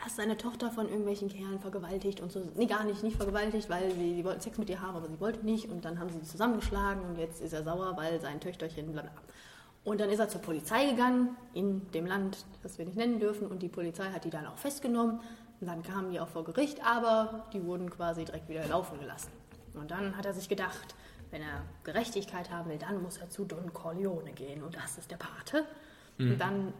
dass 0.03 0.15
seine 0.17 0.37
Tochter 0.37 0.69
von 0.69 0.87
irgendwelchen 0.87 1.29
Kerlen 1.29 1.59
vergewaltigt 1.59 2.19
und 2.19 2.31
so. 2.31 2.43
Nee, 2.55 2.67
gar 2.67 2.83
nicht, 2.83 3.01
nicht 3.01 3.17
vergewaltigt, 3.17 3.69
weil 3.71 3.91
sie, 3.95 4.13
sie 4.15 4.23
wollten 4.23 4.41
Sex 4.41 4.59
mit 4.59 4.69
ihr 4.69 4.79
haben, 4.81 4.95
aber 4.95 5.07
sie 5.07 5.19
wollte 5.19 5.43
nicht. 5.43 5.69
Und 5.71 5.83
dann 5.83 5.97
haben 5.99 6.09
sie 6.09 6.19
sie 6.19 6.27
zusammengeschlagen 6.27 7.01
und 7.03 7.17
jetzt 7.17 7.41
ist 7.41 7.53
er 7.53 7.63
sauer, 7.63 7.97
weil 7.97 8.21
sein 8.21 8.39
Töchterchen, 8.39 8.91
bla 8.91 9.01
bla. 9.01 9.11
Und 9.83 9.99
dann 9.99 10.09
ist 10.09 10.19
er 10.19 10.29
zur 10.29 10.41
Polizei 10.41 10.91
gegangen, 10.91 11.35
in 11.53 11.89
dem 11.91 12.05
Land, 12.05 12.45
das 12.61 12.77
wir 12.77 12.85
nicht 12.85 12.97
nennen 12.97 13.19
dürfen, 13.19 13.47
und 13.47 13.63
die 13.63 13.69
Polizei 13.69 14.05
hat 14.11 14.25
die 14.25 14.29
dann 14.29 14.45
auch 14.45 14.57
festgenommen. 14.57 15.19
Und 15.59 15.67
dann 15.67 15.81
kamen 15.83 16.11
die 16.11 16.19
auch 16.19 16.27
vor 16.27 16.43
Gericht, 16.43 16.85
aber 16.85 17.47
die 17.53 17.63
wurden 17.63 17.89
quasi 17.89 18.25
direkt 18.25 18.47
wieder 18.49 18.65
laufen 18.67 18.99
gelassen. 18.99 19.31
Und 19.73 19.91
dann 19.91 20.17
hat 20.17 20.25
er 20.25 20.33
sich 20.33 20.49
gedacht, 20.49 20.95
wenn 21.31 21.41
er 21.41 21.63
Gerechtigkeit 21.83 22.51
haben 22.51 22.69
will, 22.69 22.77
dann 22.77 23.01
muss 23.01 23.17
er 23.17 23.29
zu 23.29 23.45
Don 23.45 23.73
Corleone 23.73 24.33
gehen. 24.33 24.63
Und 24.63 24.75
das 24.75 24.97
ist 24.97 25.09
der 25.09 25.17
Pate. 25.17 25.65
Mhm. 26.17 26.31
Und 26.31 26.41
dann 26.41 26.73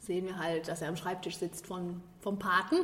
sehen 0.00 0.26
wir 0.26 0.38
halt, 0.38 0.68
dass 0.68 0.80
er 0.80 0.88
am 0.88 0.96
Schreibtisch 0.96 1.36
sitzt 1.36 1.66
von, 1.66 2.00
vom 2.20 2.38
Paten, 2.38 2.76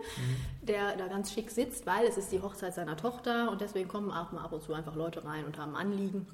der 0.62 0.96
da 0.96 1.06
ganz 1.06 1.32
schick 1.32 1.50
sitzt, 1.50 1.86
weil 1.86 2.06
es 2.06 2.16
ist 2.16 2.32
die 2.32 2.42
Hochzeit 2.42 2.74
seiner 2.74 2.96
Tochter 2.96 3.50
und 3.50 3.60
deswegen 3.60 3.88
kommen 3.88 4.10
auch 4.10 4.32
mal 4.32 4.44
ab 4.44 4.52
und 4.52 4.62
zu 4.62 4.74
einfach 4.74 4.96
Leute 4.96 5.24
rein 5.24 5.44
und 5.44 5.56
haben 5.58 5.76
Anliegen. 5.76 6.26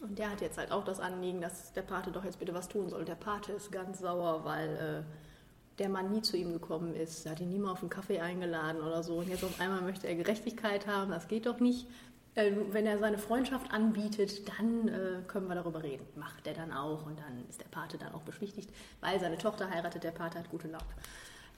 Und 0.00 0.18
der 0.18 0.30
hat 0.30 0.40
jetzt 0.40 0.58
halt 0.58 0.70
auch 0.70 0.84
das 0.84 1.00
Anliegen, 1.00 1.40
dass 1.40 1.72
der 1.72 1.82
Pate 1.82 2.12
doch 2.12 2.24
jetzt 2.24 2.38
bitte 2.38 2.54
was 2.54 2.68
tun 2.68 2.88
soll. 2.88 3.04
Der 3.04 3.16
Pate 3.16 3.52
ist 3.52 3.72
ganz 3.72 3.98
sauer, 3.98 4.44
weil 4.44 4.76
äh, 4.76 5.78
der 5.78 5.88
Mann 5.88 6.10
nie 6.10 6.22
zu 6.22 6.36
ihm 6.36 6.52
gekommen 6.52 6.94
ist. 6.94 7.26
Er 7.26 7.32
hat 7.32 7.40
ihn 7.40 7.50
nie 7.50 7.58
mal 7.58 7.72
auf 7.72 7.80
einen 7.80 7.90
Kaffee 7.90 8.20
eingeladen 8.20 8.80
oder 8.80 9.02
so. 9.02 9.16
Und 9.16 9.28
jetzt 9.28 9.44
auf 9.44 9.60
einmal 9.60 9.80
möchte 9.80 10.06
er 10.06 10.14
Gerechtigkeit 10.14 10.86
haben. 10.86 11.10
Das 11.10 11.26
geht 11.26 11.46
doch 11.46 11.58
nicht. 11.58 11.86
Äh, 12.34 12.52
wenn 12.70 12.86
er 12.86 12.98
seine 12.98 13.18
Freundschaft 13.18 13.72
anbietet, 13.72 14.48
dann 14.48 14.86
äh, 14.88 15.22
können 15.26 15.48
wir 15.48 15.56
darüber 15.56 15.82
reden. 15.82 16.06
Macht 16.14 16.46
er 16.46 16.54
dann 16.54 16.72
auch 16.72 17.04
und 17.04 17.18
dann 17.18 17.44
ist 17.48 17.60
der 17.60 17.68
Pate 17.68 17.98
dann 17.98 18.12
auch 18.14 18.22
beschwichtigt, 18.22 18.70
weil 19.00 19.18
seine 19.18 19.38
Tochter 19.38 19.68
heiratet, 19.68 20.04
der 20.04 20.12
Pate 20.12 20.38
hat 20.38 20.48
gute 20.48 20.68
Laune. 20.68 20.84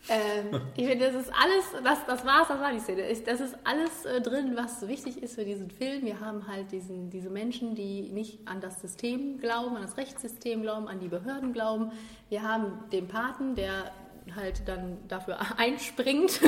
Ähm, 0.09 0.61
ich 0.77 0.87
finde, 0.87 1.07
das 1.07 1.27
ist 1.27 1.33
alles, 1.33 1.85
das, 1.85 2.07
das 2.07 2.25
war's, 2.25 2.49
das 2.49 2.61
war 2.61 2.73
die 2.73 2.81
Szene. 2.81 3.03
Das 3.25 3.41
ist 3.41 3.57
alles 3.65 4.05
äh, 4.05 4.21
drin, 4.21 4.53
was 4.57 4.89
wichtig 4.89 5.23
ist 5.23 5.35
für 5.35 5.45
diesen 5.45 5.71
Film. 5.71 6.05
Wir 6.05 6.21
haben 6.21 6.47
halt 6.49 6.73
diesen, 6.73 7.11
diese 7.11 7.31
Menschen, 7.31 7.75
die 7.75 8.11
nicht 8.11 8.47
an 8.47 8.61
das 8.61 8.81
System 8.81 9.39
glauben, 9.39 9.77
an 9.77 9.83
das 9.83 9.97
Rechtssystem 9.97 10.63
glauben, 10.63 10.89
an 10.89 11.01
die 11.01 11.09
Behörden 11.09 11.53
glauben. 11.53 11.93
Wir 12.29 12.43
haben 12.43 12.73
den 12.91 13.09
Paten, 13.09 13.55
der 13.55 13.93
halt 14.35 14.67
dann 14.67 14.99
dafür 15.09 15.39
einspringt, 15.59 16.41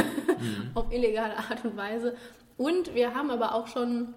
auf 0.74 0.90
illegale 0.90 1.36
Art 1.36 1.64
und 1.64 1.76
Weise. 1.76 2.16
Und 2.56 2.94
wir 2.94 3.14
haben 3.14 3.30
aber 3.30 3.54
auch 3.54 3.66
schon 3.66 4.14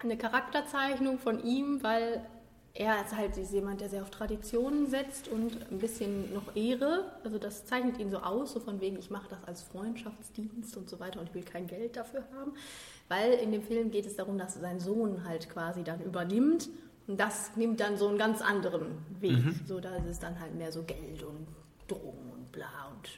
eine 0.00 0.16
Charakterzeichnung 0.16 1.18
von 1.18 1.42
ihm, 1.42 1.82
weil 1.82 2.24
er 2.74 3.04
ist 3.04 3.16
halt 3.16 3.36
jemand, 3.50 3.80
der 3.80 3.88
sehr 3.88 4.02
auf 4.02 4.10
Traditionen 4.10 4.86
setzt 4.86 5.28
und 5.28 5.70
ein 5.70 5.78
bisschen 5.78 6.32
noch 6.32 6.54
Ehre. 6.54 7.12
Also 7.24 7.38
das 7.38 7.64
zeichnet 7.66 7.98
ihn 7.98 8.10
so 8.10 8.18
aus, 8.18 8.52
so 8.52 8.60
von 8.60 8.80
wegen, 8.80 8.98
ich 8.98 9.10
mache 9.10 9.28
das 9.28 9.42
als 9.44 9.62
Freundschaftsdienst 9.62 10.76
und 10.76 10.88
so 10.88 11.00
weiter 11.00 11.20
und 11.20 11.28
ich 11.28 11.34
will 11.34 11.42
kein 11.42 11.66
Geld 11.66 11.96
dafür 11.96 12.24
haben. 12.36 12.52
Weil 13.08 13.32
in 13.32 13.50
dem 13.50 13.62
Film 13.62 13.90
geht 13.90 14.06
es 14.06 14.16
darum, 14.16 14.38
dass 14.38 14.54
sein 14.54 14.78
Sohn 14.78 15.24
halt 15.24 15.50
quasi 15.50 15.82
dann 15.82 16.00
übernimmt 16.02 16.68
und 17.08 17.18
das 17.18 17.56
nimmt 17.56 17.80
dann 17.80 17.96
so 17.96 18.08
einen 18.08 18.18
ganz 18.18 18.42
anderen 18.42 18.98
Weg. 19.20 19.44
Mhm. 19.44 19.60
So, 19.66 19.80
da 19.80 19.96
ist 19.96 20.06
es 20.06 20.18
dann 20.20 20.38
halt 20.38 20.54
mehr 20.54 20.70
so 20.70 20.82
Geld 20.82 21.22
und 21.22 21.46
Drogen 21.88 22.30
und 22.32 22.52
bla 22.52 22.92
und 22.94 23.08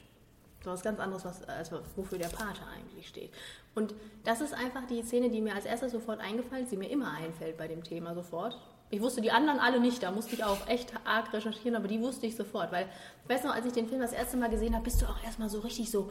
so 0.62 0.70
was 0.70 0.82
ganz 0.82 1.00
anderes, 1.00 1.24
was, 1.24 1.42
als 1.48 1.72
wofür 1.96 2.18
der 2.18 2.28
Pate 2.28 2.60
eigentlich 2.76 3.08
steht. 3.08 3.30
Und 3.74 3.94
das 4.24 4.40
ist 4.40 4.52
einfach 4.52 4.86
die 4.86 5.02
Szene, 5.02 5.30
die 5.30 5.40
mir 5.40 5.54
als 5.54 5.64
erstes 5.64 5.92
sofort 5.92 6.20
eingefallen 6.20 6.64
ist, 6.64 6.72
die 6.72 6.76
mir 6.76 6.90
immer 6.90 7.12
einfällt 7.12 7.56
bei 7.56 7.66
dem 7.66 7.82
Thema 7.82 8.14
sofort. 8.14 8.58
Ich 8.92 9.00
wusste 9.00 9.20
die 9.20 9.30
anderen 9.30 9.60
alle 9.60 9.78
nicht, 9.80 10.02
da 10.02 10.10
musste 10.10 10.34
ich 10.34 10.42
auch 10.42 10.66
echt 10.66 10.92
arg 11.04 11.32
recherchieren, 11.32 11.76
aber 11.76 11.86
die 11.86 12.00
wusste 12.00 12.26
ich 12.26 12.34
sofort. 12.34 12.72
Weil, 12.72 12.86
ich 13.22 13.28
weiß 13.30 13.44
noch, 13.44 13.54
als 13.54 13.64
ich 13.66 13.72
den 13.72 13.88
Film 13.88 14.00
das 14.00 14.12
erste 14.12 14.36
Mal 14.36 14.50
gesehen 14.50 14.74
habe, 14.74 14.82
bist 14.84 15.00
du 15.00 15.06
auch 15.06 15.22
erstmal 15.22 15.48
so 15.48 15.60
richtig 15.60 15.90
so 15.90 16.10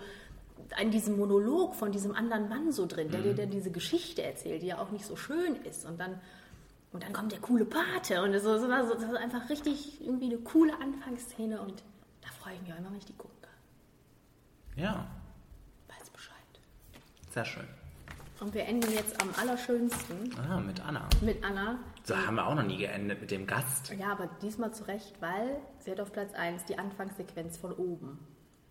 an 0.78 0.90
diesem 0.92 1.18
Monolog 1.18 1.76
von 1.76 1.92
diesem 1.92 2.16
anderen 2.16 2.48
Mann 2.48 2.72
so 2.72 2.86
drin, 2.86 3.10
der 3.12 3.22
dir 3.22 3.34
dann 3.36 3.50
diese 3.50 3.72
Geschichte 3.72 4.24
erzählt, 4.24 4.62
die 4.62 4.68
ja 4.68 4.78
auch 4.80 4.92
nicht 4.92 5.06
so 5.06 5.16
schön 5.18 5.56
ist. 5.66 5.86
Und 5.86 6.00
dann, 6.00 6.20
und 6.94 7.04
dann 7.04 7.12
kommt 7.12 7.32
der 7.34 7.40
coole 7.40 7.66
Pate 7.66 8.22
und 8.22 8.32
so, 8.40 8.58
so, 8.58 8.68
das 8.68 8.90
ist 8.92 9.16
einfach 9.16 9.50
richtig 9.50 10.00
irgendwie 10.02 10.28
eine 10.28 10.38
coole 10.38 10.74
Anfangsszene 10.80 11.60
und 11.62 11.84
da 12.22 12.30
freue 12.42 12.54
ich 12.54 12.62
mich 12.62 12.72
auch 12.74 12.78
immer, 12.78 12.92
wenn 12.92 12.98
ich 12.98 13.06
die 13.06 13.14
gucken 13.18 13.36
kann. 13.42 14.82
Ja, 14.84 15.08
Weiß 15.88 16.10
Bescheid. 16.12 16.36
sehr 17.34 17.46
schön. 17.46 17.68
Und 18.40 18.54
wir 18.54 18.64
enden 18.64 18.90
jetzt 18.94 19.22
am 19.22 19.30
allerschönsten 19.38 20.34
Ah, 20.50 20.60
mit 20.62 20.80
Anna. 20.80 21.10
mit 21.22 21.44
Anna. 21.44 21.78
So 22.10 22.18
haben 22.18 22.36
wir 22.38 22.48
auch 22.48 22.56
noch 22.56 22.64
nie 22.64 22.78
geendet 22.78 23.22
mit 23.22 23.30
dem 23.30 23.46
Gast. 23.46 23.94
Ja, 24.00 24.12
aber 24.12 24.28
diesmal 24.42 24.74
zurecht, 24.74 25.14
weil 25.20 25.58
sie 25.78 25.92
hat 25.92 26.00
auf 26.00 26.12
Platz 26.12 26.34
1 26.34 26.66
die 26.66 26.80
Anfangssequenz 26.80 27.58
von 27.58 27.72
oben. 27.72 28.18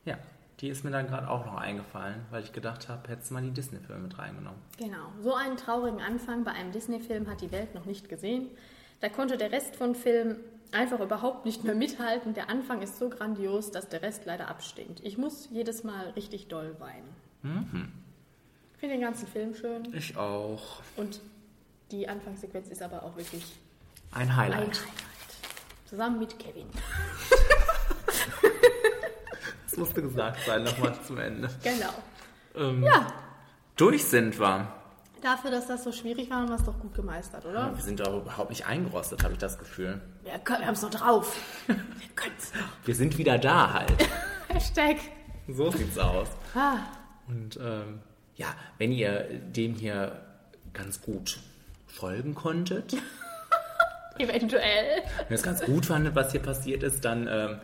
Ja, 0.05 0.19
die 0.59 0.69
ist 0.69 0.83
mir 0.85 0.91
dann 0.91 1.07
gerade 1.07 1.31
auch 1.31 1.47
noch 1.47 1.55
eingefallen, 1.57 2.17
weil 2.31 2.43
ich 2.43 2.53
gedacht 2.53 2.89
habe, 2.89 3.09
hättest 3.09 3.31
du 3.31 3.35
mal 3.35 3.43
die 3.45 3.53
Disney-Filme 3.53 4.03
mit 4.03 4.19
reingenommen. 4.19 4.59
Genau. 4.77 5.13
So 5.23 5.35
einen 5.35 5.57
traurigen 5.57 6.01
Anfang 6.01 6.43
bei 6.43 6.51
einem 6.51 6.73
Disney-Film 6.73 7.29
hat 7.31 7.41
die 7.41 7.53
Welt 7.53 7.77
noch 7.77 7.85
nicht 7.85 8.09
gesehen. 8.09 8.49
Da 9.01 9.09
konnte 9.09 9.37
der 9.37 9.53
Rest 9.53 9.77
von 9.77 9.95
Film 9.95 10.39
einfach 10.73 10.99
überhaupt 10.99 11.45
nicht 11.47 11.63
mehr 11.63 11.77
mithalten. 11.77 12.35
Der 12.35 12.51
Anfang 12.51 12.83
ist 12.83 12.99
so 12.99 13.09
grandios, 13.09 13.71
dass 13.71 13.89
der 13.89 14.03
Rest 14.03 14.23
leider 14.27 14.49
abstinkt. 14.49 14.99
Ich 15.05 15.17
muss 15.17 15.49
jedes 15.53 15.85
Mal 15.85 16.11
richtig 16.17 16.49
doll 16.49 16.75
weinen. 16.81 17.09
Mhm. 17.43 17.93
Ich 18.75 18.81
finde 18.81 18.97
den 18.97 19.03
ganzen 19.03 19.29
Film 19.29 19.55
schön 19.55 19.95
Ich 19.95 20.17
auch. 20.17 20.83
und 20.97 21.21
die 21.91 22.09
Anfangssequenz 22.09 22.69
ist 22.69 22.83
aber 22.83 23.03
auch 23.03 23.17
wirklich 23.17 23.45
Ein 24.13 24.23
ein 24.23 24.37
Highlight. 24.37 24.61
Highlight. 24.61 24.81
Zusammen 25.87 26.19
mit 26.19 26.39
Kevin. 26.39 26.69
Das 29.65 29.77
musste 29.77 30.03
gesagt 30.03 30.41
sein, 30.45 30.65
nochmal 30.65 30.99
zum 31.05 31.19
Ende. 31.19 31.49
Genau. 31.63 31.91
Ähm, 32.57 32.83
Ja, 32.83 33.07
Durch 33.77 34.05
sind 34.05 34.39
wir. 34.41 34.67
dafür, 35.23 35.51
dass 35.53 35.67
das 35.69 35.85
so 35.85 35.93
schwierig 35.93 36.31
war, 36.31 36.39
haben 36.39 36.49
wir 36.49 36.57
es 36.57 36.65
doch 36.65 36.79
gut 36.81 36.95
gemeistert, 36.95 37.45
oder? 37.45 37.75
Wir 37.77 37.83
sind 37.83 38.01
aber 38.01 38.17
überhaupt 38.19 38.51
nicht 38.51 38.67
eingerostet, 38.67 39.23
habe 39.23 39.35
ich 39.35 39.39
das 39.39 39.57
Gefühl. 39.59 40.01
Wir, 40.25 40.39
können- 40.41 40.61
wir 40.61 40.67
haben 40.67 40.75
es 40.75 40.83
noch 40.83 40.91
drauf. 40.91 41.37
Wir 41.67 41.77
können 42.17 42.35
es 42.39 42.53
noch. 42.55 42.61
Wir 42.87 42.95
sind 42.95 43.19
wieder 43.19 43.39
da 43.39 43.73
halt. 43.75 43.93
Hashtag. 44.49 44.97
So 45.47 45.71
sieht's 45.71 45.99
aus. 45.99 46.29
Ah, 46.55 46.79
Und 47.29 47.57
ähm, 47.63 48.01
ja, 48.35 48.49
wenn 48.79 48.91
ihr 48.93 49.29
dem 49.41 49.75
hier 49.75 50.25
ganz 50.73 51.01
gut 51.03 51.39
folgen 51.89 52.35
konntet, 52.35 52.95
eventuell. 54.19 55.03
wenn 55.19 55.31
ihr 55.31 55.35
es 55.37 55.43
ganz 55.43 55.61
gut 55.63 55.87
fandet, 55.87 56.15
was 56.15 56.33
hier 56.33 56.43
passiert 56.43 56.83
ist, 56.83 57.05
dann, 57.05 57.29
ähm, 57.31 57.59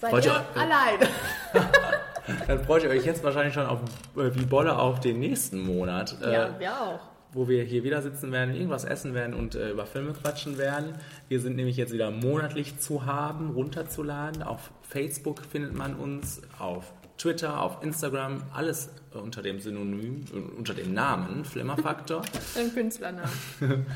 Seid 0.00 0.10
freut, 0.10 0.26
ihr 0.26 0.32
ihr, 0.32 0.60
alleine. 0.60 1.08
dann 2.46 2.64
freut 2.64 2.84
ihr 2.84 2.90
euch 2.90 3.04
jetzt 3.04 3.22
wahrscheinlich 3.24 3.54
schon 3.54 3.66
auf, 3.66 3.80
äh, 4.16 4.34
wie 4.34 4.44
Bolle 4.44 4.78
auf 4.78 5.00
den 5.00 5.18
nächsten 5.20 5.60
Monat. 5.60 6.16
äh, 6.22 6.32
Ja, 6.32 6.58
wir 6.58 6.72
auch. 6.80 7.00
wo 7.32 7.48
wir 7.48 7.62
hier 7.64 7.82
wieder 7.84 8.00
sitzen 8.02 8.32
werden, 8.32 8.54
irgendwas 8.54 8.84
essen 8.84 9.14
werden 9.14 9.34
und 9.34 9.54
äh, 9.54 9.70
über 9.70 9.86
Filme 9.86 10.12
quatschen 10.12 10.56
werden. 10.58 10.94
Wir 11.28 11.40
sind 11.40 11.56
nämlich 11.56 11.76
jetzt 11.76 11.92
wieder 11.92 12.10
monatlich 12.10 12.78
zu 12.78 13.06
haben, 13.06 13.50
runterzuladen. 13.50 14.42
Auf 14.42 14.70
Facebook 14.82 15.42
findet 15.44 15.74
man 15.74 15.94
uns, 15.94 16.42
auf 16.58 16.92
Twitter, 17.18 17.60
auf 17.60 17.82
Instagram, 17.82 18.42
alles 18.54 18.90
äh, 19.14 19.18
unter 19.18 19.42
dem 19.42 19.60
Synonym, 19.60 20.24
äh, 20.32 20.56
unter 20.56 20.72
dem 20.72 20.94
Namen 20.94 21.44
Flimmerfaktor. 21.44 22.22
Ein 22.56 22.72
Künstlernamen. 22.72 23.32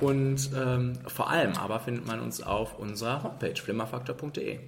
Und 0.00 0.50
ähm, 0.54 0.92
vor 1.06 1.30
allem 1.30 1.54
aber 1.54 1.80
findet 1.80 2.06
man 2.06 2.20
uns 2.20 2.42
auf 2.42 2.78
unserer 2.78 3.22
Homepage 3.22 3.54
flimmerfaktor.de. 3.56 4.60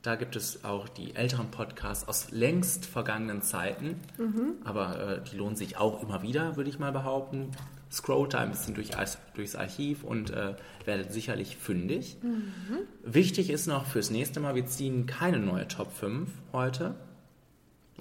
Da 0.00 0.16
gibt 0.16 0.34
es 0.34 0.64
auch 0.64 0.88
die 0.88 1.14
älteren 1.14 1.50
Podcasts 1.50 2.08
aus 2.08 2.32
längst 2.32 2.86
vergangenen 2.86 3.42
Zeiten. 3.42 4.00
Mhm. 4.18 4.54
Aber 4.64 4.98
äh, 4.98 5.20
die 5.30 5.36
lohnen 5.36 5.54
sich 5.54 5.76
auch 5.76 6.02
immer 6.02 6.22
wieder, 6.22 6.56
würde 6.56 6.70
ich 6.70 6.78
mal 6.78 6.90
behaupten. 6.90 7.52
Scrollt 7.90 8.32
da 8.32 8.38
ein 8.38 8.50
bisschen 8.50 8.74
durch, 8.74 8.90
durchs 9.34 9.54
Archiv 9.54 10.02
und 10.02 10.30
äh, 10.30 10.54
werdet 10.86 11.12
sicherlich 11.12 11.58
fündig. 11.58 12.16
Mhm. 12.22 12.78
Wichtig 13.04 13.50
ist 13.50 13.66
noch 13.66 13.86
fürs 13.86 14.10
nächste 14.10 14.40
Mal, 14.40 14.54
wir 14.54 14.66
ziehen 14.66 15.06
keine 15.06 15.38
neue 15.38 15.68
Top 15.68 15.92
5 15.92 16.30
heute. 16.52 16.94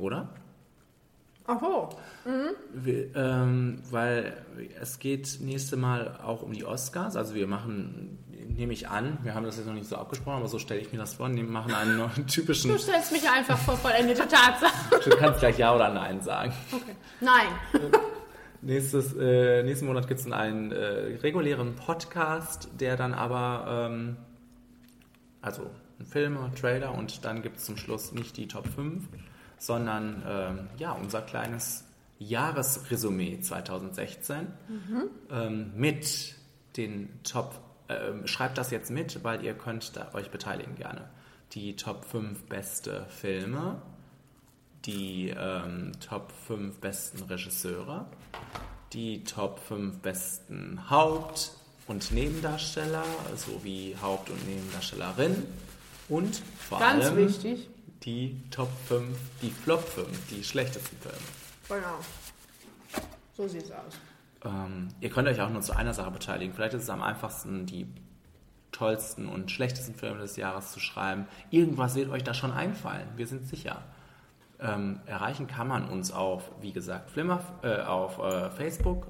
Oder? 0.01 0.29
Ach 1.47 1.59
so. 1.59 1.89
Mhm. 2.25 2.55
Wir, 2.73 3.15
ähm, 3.15 3.81
weil 3.89 4.33
es 4.79 4.99
geht 4.99 5.39
nächste 5.41 5.77
Mal 5.77 6.19
auch 6.23 6.41
um 6.41 6.53
die 6.53 6.65
Oscars. 6.65 7.15
Also 7.15 7.35
wir 7.35 7.47
machen, 7.47 8.19
nehme 8.55 8.73
ich 8.73 8.89
an, 8.89 9.17
wir 9.23 9.33
haben 9.33 9.45
das 9.45 9.57
jetzt 9.57 9.67
noch 9.67 9.73
nicht 9.73 9.87
so 9.87 9.95
abgesprochen, 9.95 10.37
aber 10.37 10.47
so 10.47 10.59
stelle 10.59 10.81
ich 10.81 10.91
mir 10.91 10.99
das 10.99 11.15
vor, 11.15 11.33
wir 11.33 11.43
machen 11.43 11.73
einen 11.73 11.97
neuen 11.97 12.27
typischen... 12.27 12.71
Du 12.71 12.77
stellst 12.77 13.11
mich 13.11 13.29
einfach 13.29 13.57
vor 13.57 13.75
vollendete 13.75 14.27
Tatsachen. 14.27 14.99
Du 15.03 15.15
kannst 15.17 15.39
gleich 15.39 15.57
Ja 15.57 15.73
oder 15.75 15.89
Nein 15.89 16.21
sagen. 16.21 16.53
Okay. 16.71 16.95
Nein. 17.19 17.47
Nächstes, 18.63 19.15
äh, 19.17 19.63
nächsten 19.63 19.87
Monat 19.87 20.07
gibt 20.07 20.19
es 20.19 20.31
einen 20.31 20.71
äh, 20.71 21.17
regulären 21.23 21.75
Podcast, 21.75 22.69
der 22.79 22.95
dann 22.95 23.15
aber, 23.15 23.89
ähm, 23.89 24.17
also 25.41 25.63
ein 25.99 26.05
Film, 26.05 26.37
ein 26.37 26.53
Trailer 26.53 26.93
und 26.93 27.25
dann 27.25 27.41
gibt 27.41 27.57
es 27.57 27.65
zum 27.65 27.75
Schluss 27.75 28.11
nicht 28.11 28.37
die 28.37 28.47
Top 28.47 28.67
5, 28.67 29.07
sondern 29.61 30.23
ähm, 30.27 30.67
ja, 30.77 30.91
unser 30.93 31.21
kleines 31.21 31.83
Jahresresümee 32.17 33.39
2016 33.41 34.47
Mhm. 34.67 35.03
ähm, 35.31 35.71
mit 35.75 36.35
den 36.77 37.09
Top, 37.23 37.59
ähm, 37.89 38.25
schreibt 38.25 38.57
das 38.57 38.71
jetzt 38.71 38.89
mit, 38.89 39.23
weil 39.23 39.43
ihr 39.45 39.53
könnt 39.53 39.91
euch 40.13 40.31
beteiligen 40.31 40.75
gerne. 40.75 41.09
Die 41.53 41.75
Top 41.75 42.05
5 42.05 42.43
beste 42.45 43.05
Filme, 43.09 43.81
die 44.85 45.29
ähm, 45.37 45.91
Top 45.99 46.31
5 46.47 46.79
besten 46.79 47.23
Regisseure, 47.23 48.07
die 48.93 49.23
Top 49.23 49.59
5 49.59 49.99
besten 49.99 50.89
Haupt- 50.89 51.51
und 51.87 52.11
Nebendarsteller 52.11 53.03
sowie 53.35 53.95
Haupt- 54.01 54.29
und 54.29 54.47
Nebendarstellerin 54.47 55.43
und 56.09 56.41
vor 56.69 56.79
Ganz 56.79 57.05
allem 57.05 57.17
wichtig. 57.17 57.69
Die 58.03 58.41
Top 58.49 58.69
5, 58.87 59.17
die 59.41 59.51
Flop 59.51 59.83
5, 59.87 60.07
die 60.29 60.43
schlechtesten 60.43 60.97
Filme. 60.97 61.17
Genau. 61.69 61.99
So 63.35 63.47
sieht's 63.47 63.71
aus. 63.71 63.99
Ähm, 64.43 64.89
ihr 64.99 65.09
könnt 65.09 65.27
euch 65.27 65.39
auch 65.41 65.49
nur 65.49 65.61
zu 65.61 65.75
einer 65.75 65.93
Sache 65.93 66.11
beteiligen. 66.11 66.53
Vielleicht 66.53 66.73
ist 66.73 66.83
es 66.83 66.89
am 66.89 67.03
einfachsten, 67.03 67.65
die 67.65 67.87
tollsten 68.71 69.27
und 69.27 69.51
schlechtesten 69.51 69.93
Filme 69.93 70.19
des 70.19 70.37
Jahres 70.37 70.71
zu 70.71 70.79
schreiben. 70.79 71.27
Irgendwas 71.49 71.95
wird 71.95 72.09
euch 72.09 72.23
da 72.23 72.33
schon 72.33 72.51
einfallen. 72.51 73.07
Wir 73.15 73.27
sind 73.27 73.47
sicher. 73.47 73.83
Ähm, 74.59 74.99
erreichen 75.05 75.47
kann 75.47 75.67
man 75.67 75.87
uns 75.89 76.11
auf, 76.11 76.51
wie 76.61 76.71
gesagt, 76.71 77.09
Flimmer, 77.11 77.41
äh, 77.63 77.81
auf 77.81 78.19
äh, 78.19 78.49
Facebook, 78.51 79.07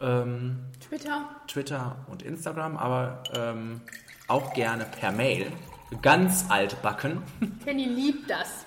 ähm, 0.00 0.58
Twitter. 0.80 1.28
Twitter 1.46 1.96
und 2.08 2.22
Instagram, 2.22 2.76
aber 2.76 3.22
ähm, 3.34 3.80
auch 4.28 4.52
gerne 4.54 4.84
per 4.84 5.12
Mail. 5.12 5.52
Ganz 6.00 6.46
altbacken. 6.50 7.22
Kenny 7.64 7.84
liebt 7.84 8.30
das. 8.30 8.64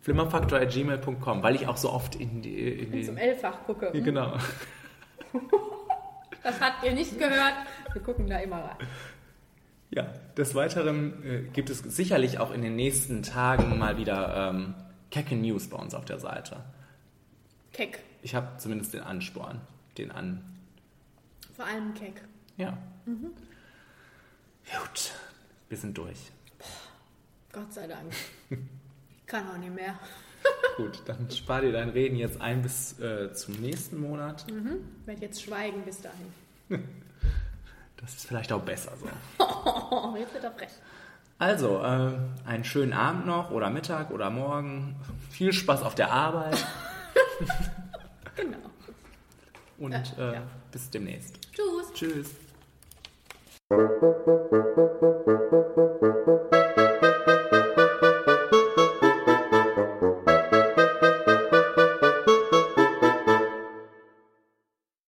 flimmerfaktor.gmail.com, 0.00 1.42
weil 1.42 1.54
ich 1.54 1.66
auch 1.68 1.76
so 1.76 1.90
oft 1.92 2.16
in, 2.16 2.42
die, 2.42 2.68
in 2.68 2.92
ich 2.94 3.06
zum. 3.06 3.16
L-Fach 3.16 3.64
gucke. 3.64 3.90
Ja, 3.94 4.02
Genau. 4.04 4.36
Das 6.42 6.60
habt 6.60 6.84
ihr 6.84 6.92
nicht 6.92 7.18
gehört. 7.18 7.54
Wir 7.94 8.02
gucken 8.02 8.26
da 8.28 8.38
immer 8.38 8.56
rein. 8.58 8.76
Ja, 9.90 10.02
des 10.36 10.54
Weiteren 10.54 11.24
äh, 11.24 11.42
gibt 11.54 11.70
es 11.70 11.78
sicherlich 11.78 12.38
auch 12.38 12.52
in 12.52 12.60
den 12.60 12.76
nächsten 12.76 13.22
Tagen 13.22 13.78
mal 13.78 13.96
wieder 13.96 14.50
ähm, 14.50 14.74
kecke 15.10 15.36
News 15.36 15.68
bei 15.70 15.78
uns 15.78 15.94
auf 15.94 16.04
der 16.04 16.18
Seite. 16.18 16.62
Keck. 17.72 18.00
Ich 18.20 18.34
habe 18.34 18.58
zumindest 18.58 18.92
den 18.92 19.00
Ansporn, 19.00 19.62
den 19.96 20.10
an. 20.10 20.44
Vor 21.56 21.64
allem 21.64 21.94
Keck. 21.94 22.20
Ja, 22.58 22.76
Mhm. 23.06 23.30
gut, 24.70 25.12
wir 25.70 25.78
sind 25.78 25.96
durch. 25.96 26.30
Gott 27.54 27.72
sei 27.72 27.86
Dank. 27.86 28.12
Ich 28.50 29.26
kann 29.26 29.48
auch 29.48 29.56
nicht 29.56 29.74
mehr. 29.74 29.94
Gut, 30.76 31.00
dann 31.06 31.30
spar 31.30 31.60
dir 31.60 31.72
dein 31.72 31.90
Reden 31.90 32.16
jetzt 32.16 32.40
ein 32.40 32.62
bis 32.62 32.98
äh, 32.98 33.32
zum 33.32 33.54
nächsten 33.54 33.98
Monat. 34.00 34.44
Mhm. 34.50 34.78
Ich 35.02 35.06
werde 35.06 35.22
jetzt 35.22 35.42
schweigen 35.42 35.82
bis 35.84 36.00
dahin. 36.00 36.32
Das 37.96 38.16
ist 38.16 38.26
vielleicht 38.26 38.52
auch 38.52 38.60
besser 38.60 38.92
so. 39.00 39.06
jetzt 40.18 40.34
wird 40.34 40.44
er 40.44 40.52
frech. 40.52 40.68
Also, 41.38 41.80
äh, 41.82 42.12
einen 42.44 42.64
schönen 42.64 42.92
Abend 42.92 43.24
noch 43.24 43.50
oder 43.50 43.70
Mittag 43.70 44.10
oder 44.10 44.28
Morgen. 44.28 44.96
Viel 45.30 45.54
Spaß 45.54 45.80
auf 45.82 45.94
der 45.94 46.12
Arbeit. 46.12 46.62
Genau. 48.36 48.58
Und 49.78 49.94
Äh, 50.18 50.34
äh, 50.34 50.40
bis 50.70 50.90
demnächst. 50.90 51.38
Tschüss. 51.94 51.94
Tschüss. 51.94 52.30
Música 57.04 57.53